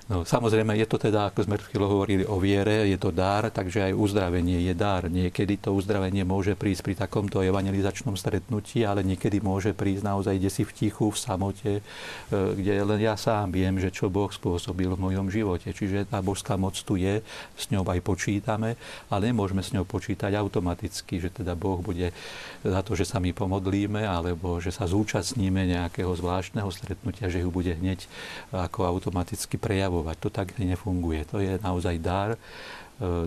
No, 0.04 0.20
samozrejme, 0.20 0.76
je 0.76 0.84
to 0.84 1.00
teda, 1.00 1.32
ako 1.32 1.48
sme 1.48 1.56
chvíľu 1.56 1.88
hovorili 1.88 2.28
o 2.28 2.36
viere, 2.36 2.84
je 2.92 3.00
to 3.00 3.08
dar, 3.08 3.48
takže 3.48 3.88
aj 3.88 3.96
uzdravenie 3.96 4.60
je 4.60 4.76
dar. 4.76 5.08
Niekedy 5.08 5.56
to 5.56 5.72
uzdravenie 5.72 6.28
môže 6.28 6.52
prísť 6.52 6.84
pri 6.84 6.94
takomto 7.08 7.40
evangelizačnom 7.40 8.12
stretnutí, 8.12 8.84
ale 8.84 9.00
niekedy 9.00 9.40
môže 9.40 9.72
prísť 9.72 10.04
naozaj 10.04 10.36
desi 10.36 10.68
v 10.68 10.76
tichu, 10.76 11.08
v 11.08 11.16
samote, 11.16 11.72
e, 11.80 11.82
kde 12.28 12.84
len 12.84 13.00
ja 13.00 13.16
sám 13.16 13.48
viem, 13.48 13.80
že 13.80 13.88
čo 13.88 14.12
Boh 14.12 14.28
spôsobil 14.28 14.92
v 14.92 15.00
mojom 15.00 15.32
živote. 15.32 15.72
Čiže 15.72 16.12
tá 16.12 16.20
božská 16.20 16.60
moc 16.60 16.76
tu 16.76 17.00
je, 17.00 17.24
s 17.56 17.72
ňou 17.72 17.88
aj 17.88 18.04
počítame, 18.04 18.76
ale 19.08 19.32
nemôžeme 19.32 19.64
s 19.64 19.72
ňou 19.72 19.88
počítať 19.88 20.36
automaticky, 20.36 21.16
že 21.16 21.32
teda 21.32 21.56
Boh 21.56 21.80
bude 21.80 22.12
za 22.60 22.84
to, 22.84 22.92
že 22.92 23.08
sa 23.08 23.24
my 23.24 23.32
pomodlíme, 23.32 24.04
alebo 24.04 24.60
že 24.60 24.68
sa 24.68 24.84
zúčastníme 24.84 25.64
nejakého 25.64 26.12
zvláštneho 26.12 26.68
stretnutia, 26.68 27.32
že 27.32 27.40
ju 27.40 27.48
bude 27.48 27.72
hneď 27.72 28.04
ako 28.52 28.84
automaticky 28.84 29.56
prejavovať. 29.94 30.16
To 30.18 30.30
tak 30.30 30.58
nefunguje. 30.58 31.22
To 31.30 31.38
je 31.38 31.62
naozaj 31.62 31.96
dar. 32.02 32.34
E, 32.34 32.38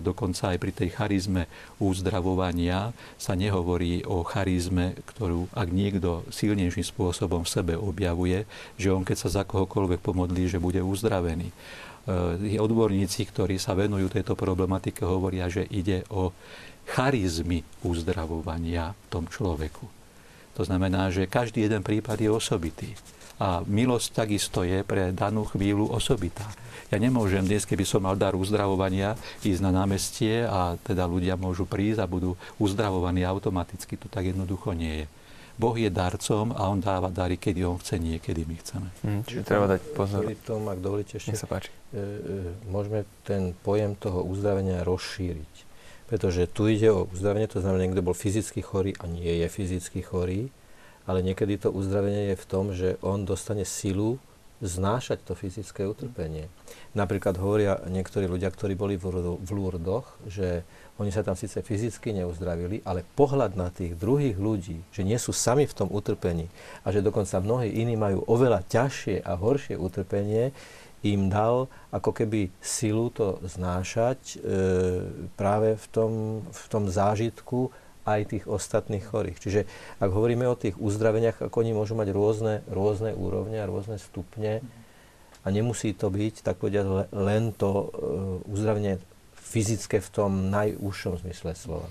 dokonca 0.04 0.52
aj 0.52 0.58
pri 0.60 0.72
tej 0.72 0.88
charizme 0.92 1.48
uzdravovania 1.80 2.92
sa 3.16 3.32
nehovorí 3.32 4.04
o 4.04 4.20
charizme, 4.24 4.96
ktorú 5.08 5.48
ak 5.56 5.68
niekto 5.72 6.28
silnejším 6.28 6.84
spôsobom 6.84 7.44
v 7.44 7.52
sebe 7.52 7.74
objavuje, 7.76 8.44
že 8.76 8.92
on 8.92 9.04
keď 9.04 9.16
sa 9.16 9.28
za 9.40 9.42
kohokoľvek 9.48 10.00
pomodlí, 10.04 10.48
že 10.48 10.60
bude 10.60 10.84
uzdravený. 10.84 11.48
E, 11.48 12.60
odborníci, 12.60 13.24
ktorí 13.32 13.56
sa 13.56 13.72
venujú 13.72 14.12
tejto 14.12 14.36
problematike, 14.36 15.04
hovoria, 15.04 15.48
že 15.48 15.64
ide 15.72 16.04
o 16.12 16.32
charizmy 16.88 17.64
uzdravovania 17.84 18.96
v 18.96 19.06
tom 19.12 19.24
človeku. 19.28 19.84
To 20.56 20.66
znamená, 20.66 21.12
že 21.14 21.30
každý 21.30 21.68
jeden 21.68 21.86
prípad 21.86 22.18
je 22.18 22.30
osobitý. 22.32 22.90
A 23.38 23.62
milosť 23.62 24.26
takisto 24.26 24.66
je 24.66 24.82
pre 24.82 25.14
danú 25.14 25.46
chvíľu 25.46 25.94
osobitá. 25.94 26.46
Ja 26.88 26.96
nemôžem 26.96 27.44
dnes, 27.44 27.68
keby 27.68 27.84
som 27.84 28.02
mal 28.02 28.16
dar 28.16 28.32
uzdravovania, 28.34 29.14
ísť 29.44 29.60
na 29.60 29.70
námestie 29.70 30.42
a 30.48 30.74
teda 30.80 31.04
ľudia 31.04 31.36
môžu 31.36 31.68
prísť 31.68 32.02
a 32.02 32.10
budú 32.10 32.34
uzdravovaní 32.56 33.22
automaticky. 33.22 34.00
To 34.00 34.08
tak 34.08 34.32
jednoducho 34.32 34.72
nie 34.72 35.04
je. 35.04 35.06
Boh 35.58 35.74
je 35.74 35.90
darcom 35.90 36.54
a 36.54 36.70
on 36.70 36.78
dáva 36.78 37.10
dary, 37.10 37.34
kedy 37.34 37.66
on 37.66 37.82
chce, 37.82 37.98
nie 37.98 38.22
kedy 38.22 38.46
my 38.46 38.56
chceme. 38.62 38.88
Mm, 39.02 39.22
čiže 39.26 39.42
treba 39.42 39.66
dať 39.66 39.80
pozor. 39.90 40.22
Tom, 40.46 40.70
ak 40.70 40.78
dovolíte 40.78 41.18
ešte, 41.18 41.34
Nech 41.34 41.42
sa 41.42 41.50
páči. 41.50 41.74
E, 41.90 41.98
e, 41.98 42.70
môžeme 42.70 43.02
ten 43.26 43.58
pojem 43.66 43.98
toho 43.98 44.22
uzdravenia 44.22 44.86
rozšíriť. 44.86 45.54
Pretože 46.06 46.46
tu 46.46 46.70
ide 46.70 46.94
o 46.94 47.10
uzdravenie, 47.10 47.50
to 47.50 47.58
znamená, 47.58 47.90
niekto 47.90 48.06
bol 48.06 48.14
fyzicky 48.14 48.62
chorý 48.62 48.94
a 49.02 49.10
nie 49.10 49.42
je 49.42 49.46
fyzicky 49.50 50.00
chorý, 50.00 50.48
ale 51.08 51.24
niekedy 51.24 51.56
to 51.56 51.72
uzdravenie 51.72 52.30
je 52.30 52.36
v 52.36 52.48
tom, 52.48 52.64
že 52.76 53.00
on 53.00 53.24
dostane 53.24 53.64
silu 53.64 54.20
znášať 54.58 55.22
to 55.22 55.38
fyzické 55.38 55.86
utrpenie. 55.86 56.50
Napríklad 56.92 57.38
hovoria 57.38 57.78
niektorí 57.86 58.26
ľudia, 58.26 58.50
ktorí 58.50 58.74
boli 58.74 58.98
v 58.98 59.50
Lurdoch, 59.54 60.18
že 60.26 60.66
oni 60.98 61.14
sa 61.14 61.22
tam 61.22 61.38
síce 61.38 61.62
fyzicky 61.62 62.10
neuzdravili, 62.10 62.82
ale 62.82 63.06
pohľad 63.14 63.54
na 63.54 63.70
tých 63.70 63.94
druhých 63.94 64.34
ľudí, 64.34 64.82
že 64.90 65.06
nie 65.06 65.14
sú 65.14 65.30
sami 65.30 65.62
v 65.62 65.76
tom 65.78 65.88
utrpení 65.94 66.50
a 66.82 66.90
že 66.90 67.06
dokonca 67.06 67.38
mnohí 67.38 67.70
iní 67.70 67.94
majú 67.94 68.26
oveľa 68.26 68.66
ťažšie 68.66 69.22
a 69.22 69.32
horšie 69.38 69.78
utrpenie, 69.78 70.50
im 71.06 71.30
dal 71.30 71.70
ako 71.94 72.10
keby 72.10 72.50
silu 72.58 73.14
to 73.14 73.38
znášať 73.46 74.18
e, 74.18 74.36
práve 75.38 75.78
v 75.78 75.86
tom, 75.94 76.12
v 76.42 76.64
tom 76.66 76.90
zážitku 76.90 77.70
aj 78.16 78.20
tých 78.32 78.44
ostatných 78.48 79.04
chorých. 79.04 79.38
Čiže 79.38 79.60
ak 80.00 80.10
hovoríme 80.10 80.48
o 80.48 80.56
tých 80.56 80.80
uzdraveniach, 80.80 81.44
ako 81.44 81.56
oni 81.60 81.72
môžu 81.76 81.94
mať 81.98 82.08
rôzne, 82.16 82.54
rôzne 82.70 83.12
úrovne 83.12 83.60
a 83.60 83.68
rôzne 83.68 84.00
stupne 84.00 84.64
a 85.44 85.46
nemusí 85.52 85.92
to 85.92 86.08
byť, 86.08 86.40
tak 86.40 86.56
povediať, 86.56 87.12
len 87.12 87.52
to 87.52 87.70
uh, 87.70 87.88
uzdravenie 88.50 88.98
fyzické 89.36 90.00
v 90.04 90.08
tom 90.12 90.52
najúžšom 90.52 91.24
zmysle 91.24 91.56
slova. 91.56 91.88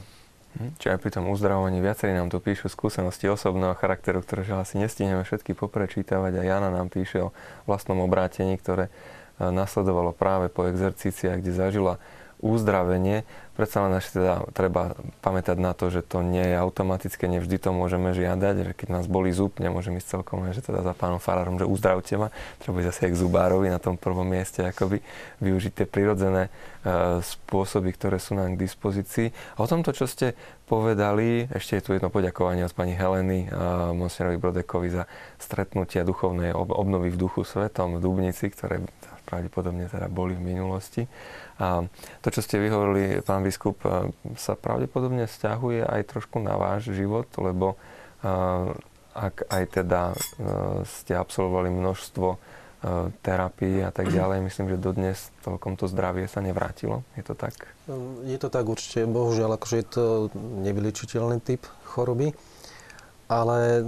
Hm, 0.58 0.74
čiže 0.82 0.94
aj 0.98 1.02
pri 1.02 1.12
tom 1.14 1.26
uzdravovaní 1.30 1.78
viacerí 1.84 2.18
nám 2.18 2.34
tu 2.34 2.42
píšu 2.42 2.70
skúsenosti 2.70 3.30
osobného 3.30 3.78
charakteru, 3.78 4.26
ktoré 4.26 4.42
že 4.42 4.58
asi 4.58 4.82
nestihneme 4.82 5.22
všetky 5.22 5.54
poprečítavať 5.54 6.34
a 6.38 6.42
Jana 6.42 6.74
nám 6.74 6.90
píše 6.90 7.30
o 7.30 7.34
vlastnom 7.70 8.02
obrátení, 8.02 8.58
ktoré 8.58 8.90
e, 8.90 8.92
nasledovalo 9.54 10.18
práve 10.18 10.50
po 10.50 10.66
exercíciách, 10.66 11.46
kde 11.46 11.52
zažila 11.54 11.94
uzdravenie. 12.42 13.26
Predsa 13.58 13.90
len 13.90 13.98
ešte 13.98 14.22
teda 14.22 14.46
treba 14.54 14.94
pamätať 15.26 15.58
na 15.58 15.74
to, 15.74 15.90
že 15.90 16.06
to 16.06 16.22
nie 16.22 16.46
je 16.46 16.62
automatické, 16.62 17.26
nevždy 17.26 17.58
to 17.58 17.74
môžeme 17.74 18.14
žiadať, 18.14 18.56
že 18.62 18.72
keď 18.78 18.88
nás 19.02 19.10
boli 19.10 19.34
zub, 19.34 19.58
nemôžem 19.58 19.98
ísť 19.98 20.22
celkom, 20.22 20.46
že 20.54 20.62
teda 20.62 20.86
za 20.86 20.94
pánom 20.94 21.18
farárom, 21.18 21.58
že 21.58 21.66
uzdravte 21.66 22.22
ma, 22.22 22.30
treba 22.62 22.86
ísť 22.86 22.90
zase 22.94 23.10
k 23.10 23.18
zubárovi 23.18 23.74
na 23.74 23.82
tom 23.82 23.98
prvom 23.98 24.30
mieste, 24.30 24.62
akoby 24.62 25.02
využiť 25.42 25.74
tie 25.74 25.86
prirodzené 25.90 26.54
e, 26.54 27.18
spôsoby, 27.26 27.98
ktoré 27.98 28.22
sú 28.22 28.38
nám 28.38 28.54
k 28.54 28.62
dispozícii. 28.62 29.34
A 29.58 29.66
o 29.66 29.68
tomto, 29.68 29.90
čo 29.90 30.06
ste 30.06 30.38
povedali, 30.70 31.50
ešte 31.50 31.82
je 31.82 31.84
tu 31.84 31.90
jedno 31.98 32.14
poďakovanie 32.14 32.62
od 32.62 32.78
pani 32.78 32.94
Heleny 32.94 33.50
a 33.50 33.90
Monsignorovi 33.90 34.38
Brodekovi 34.38 34.94
za 34.94 35.10
stretnutia 35.42 36.06
duchovnej 36.06 36.54
obnovy 36.54 37.10
v 37.10 37.18
duchu 37.18 37.42
svetom 37.42 37.98
v 37.98 38.06
Dubnici, 38.06 38.54
ktoré 38.54 38.86
pravdepodobne 39.28 39.92
teda 39.92 40.08
boli 40.08 40.38
v 40.38 40.56
minulosti. 40.56 41.04
A 41.58 41.86
to, 42.22 42.28
čo 42.30 42.46
ste 42.46 42.62
vyhovorili, 42.62 43.26
pán 43.26 43.42
biskup, 43.42 43.82
sa 44.38 44.54
pravdepodobne 44.54 45.26
vzťahuje 45.26 45.86
aj 45.86 46.02
trošku 46.14 46.38
na 46.38 46.54
váš 46.54 46.94
život, 46.94 47.26
lebo 47.42 47.76
ak 49.18 49.50
aj 49.50 49.64
teda 49.82 50.14
ste 50.86 51.18
absolvovali 51.18 51.74
množstvo 51.74 52.38
E, 52.78 53.10
terapii 53.26 53.82
a 53.82 53.90
tak 53.90 54.14
ďalej. 54.14 54.38
Myslím, 54.46 54.70
že 54.70 54.78
dodnes 54.78 55.18
celkom 55.42 55.74
to 55.74 55.90
zdravie 55.90 56.30
sa 56.30 56.46
nevrátilo. 56.46 57.02
Je 57.18 57.26
to 57.26 57.34
tak? 57.34 57.58
Je 58.22 58.38
to 58.38 58.54
tak 58.54 58.70
určite. 58.70 59.10
Bohužiaľ, 59.10 59.58
akože 59.58 59.76
je 59.82 59.88
to 59.90 60.06
nevyličiteľný 60.62 61.42
typ 61.42 61.66
choroby. 61.90 62.38
Ale 63.34 63.82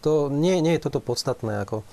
to, 0.00 0.32
nie, 0.32 0.56
nie 0.64 0.80
je 0.80 0.88
toto 0.88 1.04
podstatné. 1.04 1.68
Ako, 1.68 1.84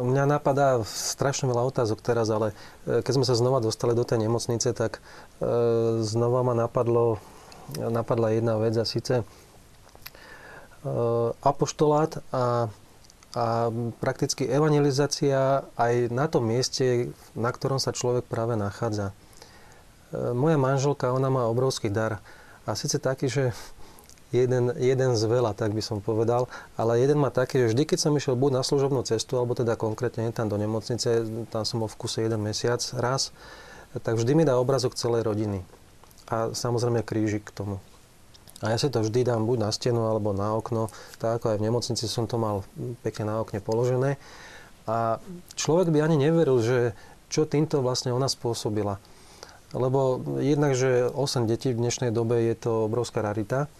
Mňa 0.00 0.24
napadá 0.24 0.80
strašne 0.88 1.44
veľa 1.52 1.68
otázok 1.68 2.00
teraz, 2.00 2.32
ale 2.32 2.56
e, 2.88 3.04
keď 3.04 3.12
sme 3.20 3.28
sa 3.28 3.36
znova 3.36 3.60
dostali 3.60 3.92
do 3.92 4.00
tej 4.00 4.24
nemocnice, 4.24 4.72
tak 4.72 4.98
e, 4.98 5.00
znova 6.00 6.40
ma 6.40 6.56
napadlo, 6.56 7.20
napadla 7.76 8.32
jedna 8.32 8.56
vec 8.56 8.74
a 8.80 8.88
síce 8.88 9.20
e, 9.20 9.24
apoštolát 11.44 12.24
a 12.32 12.72
a 13.30 13.70
prakticky 14.02 14.42
evangelizácia 14.42 15.62
aj 15.78 16.10
na 16.10 16.26
tom 16.26 16.50
mieste, 16.50 17.14
na 17.38 17.54
ktorom 17.54 17.78
sa 17.78 17.94
človek 17.94 18.26
práve 18.26 18.58
nachádza. 18.58 19.14
Moja 20.10 20.58
manželka, 20.58 21.14
ona 21.14 21.30
má 21.30 21.46
obrovský 21.46 21.94
dar. 21.94 22.18
A 22.66 22.74
síce 22.74 22.98
taký, 22.98 23.30
že 23.30 23.54
jeden, 24.30 24.70
jeden 24.78 25.10
z 25.18 25.22
veľa, 25.26 25.54
tak 25.58 25.74
by 25.74 25.82
som 25.82 25.98
povedal, 25.98 26.46
ale 26.78 27.02
jeden 27.02 27.18
má 27.18 27.30
taký, 27.34 27.66
že 27.66 27.74
vždy, 27.74 27.82
keď 27.94 27.98
som 27.98 28.14
išiel 28.14 28.38
buď 28.38 28.50
na 28.58 28.62
služobnú 28.62 29.02
cestu, 29.02 29.38
alebo 29.38 29.58
teda 29.58 29.74
konkrétne 29.74 30.30
tam 30.30 30.46
do 30.46 30.58
nemocnice, 30.58 31.26
tam 31.50 31.62
som 31.66 31.82
bol 31.82 31.90
v 31.90 31.98
kuse 31.98 32.22
jeden 32.22 32.40
mesiac 32.42 32.80
raz, 32.98 33.34
tak 34.06 34.14
vždy 34.14 34.32
mi 34.38 34.44
dá 34.46 34.54
obrazok 34.58 34.94
celej 34.94 35.26
rodiny. 35.26 35.66
A 36.30 36.54
samozrejme 36.54 37.02
krížik 37.02 37.50
k 37.50 37.54
tomu. 37.54 37.76
A 38.62 38.70
ja 38.70 38.78
si 38.78 38.92
to 38.92 39.00
vždy 39.02 39.24
dám 39.24 39.48
buď 39.48 39.66
na 39.66 39.70
stenu 39.72 40.04
alebo 40.06 40.36
na 40.36 40.54
okno, 40.54 40.92
tak 41.16 41.40
ako 41.40 41.56
aj 41.56 41.58
v 41.58 41.66
nemocnici 41.66 42.04
som 42.06 42.28
to 42.28 42.36
mal 42.36 42.62
pekne 43.00 43.26
na 43.26 43.40
okne 43.40 43.58
položené. 43.58 44.20
A 44.84 45.18
človek 45.56 45.88
by 45.88 46.04
ani 46.04 46.20
neveril, 46.20 46.60
že 46.60 46.92
čo 47.32 47.48
týmto 47.48 47.80
vlastne 47.80 48.12
ona 48.12 48.28
spôsobila. 48.28 49.00
Lebo 49.70 50.20
jednak, 50.42 50.74
že 50.74 51.08
8 51.08 51.46
detí 51.46 51.70
v 51.70 51.78
dnešnej 51.78 52.10
dobe 52.10 52.42
je 52.42 52.54
to 52.58 52.90
obrovská 52.90 53.22
rarita. 53.22 53.70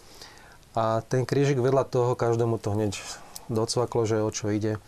A 0.78 1.02
ten 1.02 1.26
krížik 1.26 1.58
vedľa 1.58 1.82
toho 1.86 2.12
každému 2.14 2.62
to 2.62 2.74
hneď 2.74 2.94
docvaklo, 3.50 4.06
že 4.06 4.22
o 4.22 4.30
čo 4.30 4.54
ide. 4.54 4.78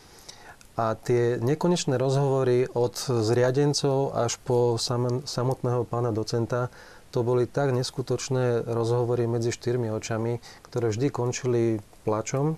A 0.79 0.97
tie 0.97 1.37
nekonečné 1.37 2.01
rozhovory 2.01 2.65
od 2.73 2.97
zriadencov 2.97 4.17
až 4.17 4.41
po 4.41 4.81
samotného 5.27 5.85
pána 5.85 6.15
docenta 6.15 6.73
to 7.13 7.21
boli 7.21 7.45
tak 7.45 7.77
neskutočné 7.77 8.65
rozhovory 8.65 9.29
medzi 9.29 9.53
štyrmi 9.53 9.93
očami, 9.93 10.41
ktoré 10.65 10.89
vždy 10.89 11.07
končili 11.13 11.63
plačom. 12.09 12.57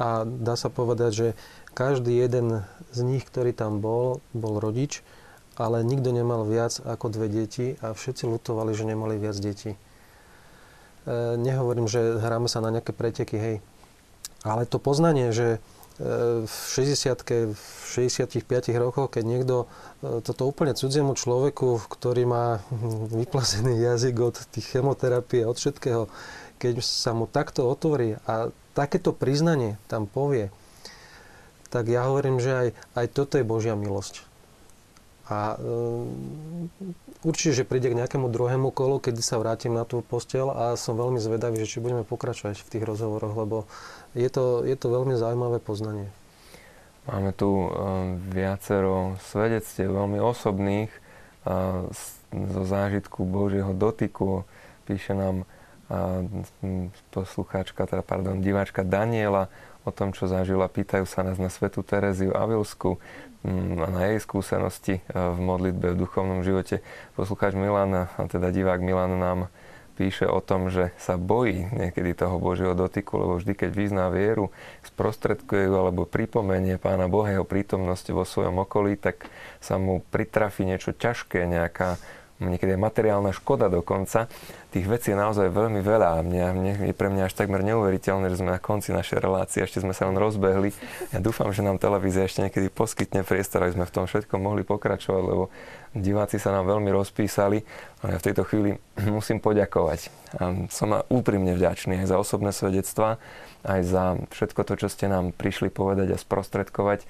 A 0.00 0.24
dá 0.24 0.56
sa 0.56 0.72
povedať, 0.72 1.12
že 1.12 1.28
každý 1.76 2.16
jeden 2.16 2.64
z 2.88 2.98
nich, 3.04 3.20
ktorý 3.28 3.52
tam 3.52 3.84
bol, 3.84 4.24
bol 4.32 4.56
rodič, 4.56 5.04
ale 5.60 5.84
nikto 5.84 6.08
nemal 6.08 6.48
viac 6.48 6.80
ako 6.80 7.12
dve 7.12 7.28
deti 7.28 7.76
a 7.84 7.92
všetci 7.92 8.24
lutovali, 8.24 8.72
že 8.72 8.88
nemali 8.88 9.20
viac 9.20 9.36
detí. 9.36 9.76
E, 11.06 11.36
nehovorím, 11.40 11.86
že 11.88 12.20
hráme 12.20 12.48
sa 12.50 12.64
na 12.64 12.74
nejaké 12.74 12.92
preteky, 12.92 13.36
hej. 13.36 13.56
Ale 14.44 14.64
to 14.64 14.80
poznanie, 14.80 15.32
že 15.36 15.60
v 16.00 16.48
60 16.48 17.52
v 17.52 17.64
65 17.92 18.40
rokoch, 18.80 19.12
keď 19.12 19.24
niekto 19.28 19.56
e, 20.00 20.24
toto 20.24 20.48
úplne 20.48 20.72
cudziemu 20.72 21.12
človeku, 21.12 21.76
ktorý 21.92 22.24
má 22.24 22.64
vyplasený 23.20 23.76
jazyk 23.76 24.16
od 24.24 24.36
tých 24.48 24.66
chemoterapií 24.72 25.44
a 25.44 25.52
od 25.52 25.60
všetkého, 25.60 26.08
keď 26.56 26.80
sa 26.80 27.12
mu 27.12 27.28
takto 27.28 27.68
otvorí 27.68 28.16
a 28.24 28.48
takéto 28.72 29.12
priznanie 29.12 29.76
tam 29.92 30.08
povie, 30.08 30.48
tak 31.68 31.92
ja 31.92 32.08
hovorím, 32.08 32.40
že 32.40 32.50
aj, 32.50 32.68
aj 32.96 33.06
toto 33.12 33.36
je 33.36 33.44
Božia 33.44 33.76
milosť. 33.76 34.24
A 35.30 35.54
um, 35.62 36.10
určite, 37.22 37.62
že 37.62 37.68
príde 37.68 37.86
k 37.86 37.94
nejakému 37.94 38.26
druhému 38.26 38.74
kolu, 38.74 38.98
kedy 38.98 39.22
sa 39.22 39.38
vrátim 39.38 39.70
na 39.70 39.86
tú 39.86 40.02
postel 40.02 40.50
a 40.50 40.74
som 40.74 40.98
veľmi 40.98 41.22
zvedavý, 41.22 41.62
že 41.62 41.78
či 41.78 41.78
budeme 41.78 42.02
pokračovať 42.02 42.66
v 42.66 42.70
tých 42.74 42.82
rozhovoroch, 42.82 43.34
lebo 43.38 43.56
je 44.18 44.26
to, 44.26 44.66
je 44.66 44.74
to 44.74 44.90
veľmi 44.90 45.14
zaujímavé 45.14 45.62
poznanie. 45.62 46.10
Máme 47.06 47.30
tu 47.30 47.46
um, 47.46 47.70
viacero 48.34 49.14
svedectiev, 49.22 49.94
veľmi 49.94 50.18
osobných, 50.18 50.90
uh, 51.46 51.86
zo 52.30 52.62
zážitku 52.62 53.26
Božieho 53.26 53.74
dotyku. 53.74 54.46
Píše 54.86 55.14
nám 55.14 55.46
poslucháčka, 57.10 57.82
teda 57.82 58.06
pardon, 58.06 58.38
diváčka 58.38 58.86
Daniela 58.86 59.50
o 59.82 59.90
tom, 59.90 60.14
čo 60.14 60.30
zažila. 60.30 60.70
Pýtajú 60.70 61.02
sa 61.02 61.26
nás 61.26 61.34
na 61.42 61.50
svetu 61.50 61.82
Tereziu 61.82 62.30
Avilsku 62.30 63.02
na 63.44 64.12
jej 64.12 64.20
skúsenosti 64.20 64.94
uh, 65.10 65.32
v 65.32 65.38
modlitbe, 65.40 65.96
v 65.96 66.00
duchovnom 66.04 66.44
živote. 66.44 66.84
Poslucháč 67.16 67.56
Milan, 67.56 68.04
a 68.04 68.06
teda 68.28 68.52
divák 68.52 68.80
Milan 68.84 69.16
nám 69.16 69.40
píše 70.00 70.24
o 70.24 70.40
tom, 70.40 70.72
že 70.72 70.96
sa 70.96 71.20
bojí 71.20 71.68
niekedy 71.76 72.16
toho 72.16 72.40
Božieho 72.40 72.72
dotyku, 72.72 73.20
lebo 73.20 73.36
vždy, 73.36 73.52
keď 73.52 73.70
vyzná 73.76 74.08
vieru, 74.08 74.48
sprostredkuje 74.88 75.68
ju 75.68 75.74
alebo 75.76 76.08
pripomenie 76.08 76.80
Pána 76.80 77.04
Boha 77.04 77.28
jeho 77.28 77.44
prítomnosti 77.44 78.08
vo 78.08 78.24
svojom 78.24 78.64
okolí, 78.64 78.96
tak 78.96 79.28
sa 79.60 79.76
mu 79.76 80.00
pritrafi 80.08 80.64
niečo 80.64 80.96
ťažké, 80.96 81.44
nejaká 81.44 82.00
niekedy 82.40 82.72
je 82.74 82.80
materiálna 82.80 83.36
škoda 83.36 83.68
dokonca. 83.68 84.26
Tých 84.72 84.86
vecí 84.88 85.12
je 85.12 85.18
naozaj 85.18 85.52
veľmi 85.52 85.84
veľa 85.84 86.08
a 86.16 86.24
mňa, 86.24 86.46
mne, 86.56 86.72
je 86.88 86.94
pre 86.96 87.12
mňa 87.12 87.28
až 87.28 87.34
takmer 87.36 87.60
neuveriteľné, 87.66 88.32
že 88.32 88.40
sme 88.40 88.54
na 88.54 88.62
konci 88.62 88.96
našej 88.96 89.20
relácie, 89.20 89.60
ešte 89.60 89.84
sme 89.84 89.92
sa 89.92 90.08
len 90.08 90.16
rozbehli. 90.16 90.72
Ja 91.12 91.20
dúfam, 91.20 91.52
že 91.52 91.60
nám 91.60 91.76
televízia 91.76 92.24
ešte 92.24 92.40
niekedy 92.46 92.72
poskytne 92.72 93.26
priestor, 93.26 93.66
aby 93.66 93.76
sme 93.76 93.84
v 93.84 93.94
tom 93.94 94.04
všetkom 94.08 94.40
mohli 94.40 94.64
pokračovať, 94.64 95.22
lebo 95.26 95.52
diváci 95.92 96.40
sa 96.40 96.54
nám 96.54 96.70
veľmi 96.70 96.88
rozpísali, 96.94 97.60
ale 98.00 98.08
ja 98.14 98.18
v 98.22 98.26
tejto 98.30 98.42
chvíli 98.46 98.70
musím 99.16 99.42
poďakovať. 99.42 100.08
A 100.38 100.70
som 100.70 100.94
úprimne 101.10 101.52
vďačný 101.58 102.06
aj 102.06 102.14
za 102.14 102.16
osobné 102.16 102.54
svedectvá, 102.54 103.18
aj 103.66 103.80
za 103.84 104.04
všetko 104.32 104.60
to, 104.64 104.74
čo 104.86 104.88
ste 104.88 105.10
nám 105.10 105.36
prišli 105.36 105.68
povedať 105.68 106.14
a 106.14 106.16
sprostredkovať 106.16 107.04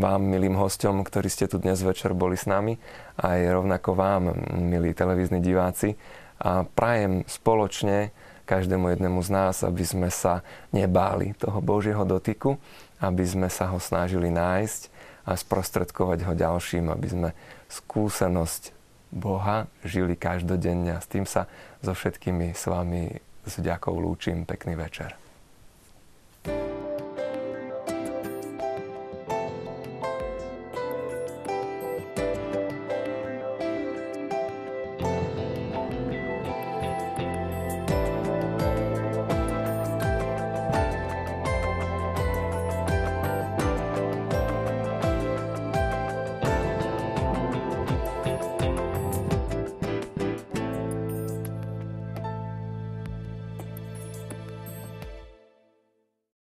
vám, 0.00 0.20
milým 0.24 0.56
hostom, 0.56 1.04
ktorí 1.04 1.28
ste 1.28 1.44
tu 1.44 1.60
dnes 1.60 1.76
večer 1.84 2.16
boli 2.16 2.36
s 2.36 2.48
nami, 2.48 2.80
aj 3.20 3.60
rovnako 3.60 3.90
vám, 3.92 4.22
milí 4.56 4.96
televízni 4.96 5.44
diváci. 5.44 6.00
A 6.40 6.64
prajem 6.64 7.28
spoločne 7.28 8.16
každému 8.48 8.96
jednému 8.96 9.20
z 9.20 9.30
nás, 9.30 9.56
aby 9.60 9.84
sme 9.84 10.08
sa 10.08 10.40
nebáli 10.72 11.36
toho 11.36 11.60
Božieho 11.60 12.02
dotyku, 12.08 12.56
aby 12.98 13.22
sme 13.22 13.52
sa 13.52 13.68
ho 13.68 13.78
snažili 13.78 14.32
nájsť 14.32 14.80
a 15.28 15.36
sprostredkovať 15.36 16.24
ho 16.24 16.32
ďalším, 16.32 16.88
aby 16.88 17.06
sme 17.06 17.28
skúsenosť 17.68 18.72
Boha 19.12 19.68
žili 19.84 20.16
každodenne 20.16 20.96
a 20.96 21.02
s 21.02 21.06
tým 21.06 21.28
sa 21.28 21.46
so 21.84 21.92
všetkými 21.92 22.56
s 22.56 22.64
vami 22.66 23.20
s 23.44 23.52
vďakou 23.58 23.94
lúčim. 23.94 24.48
Pekný 24.48 24.74
večer. 24.78 25.14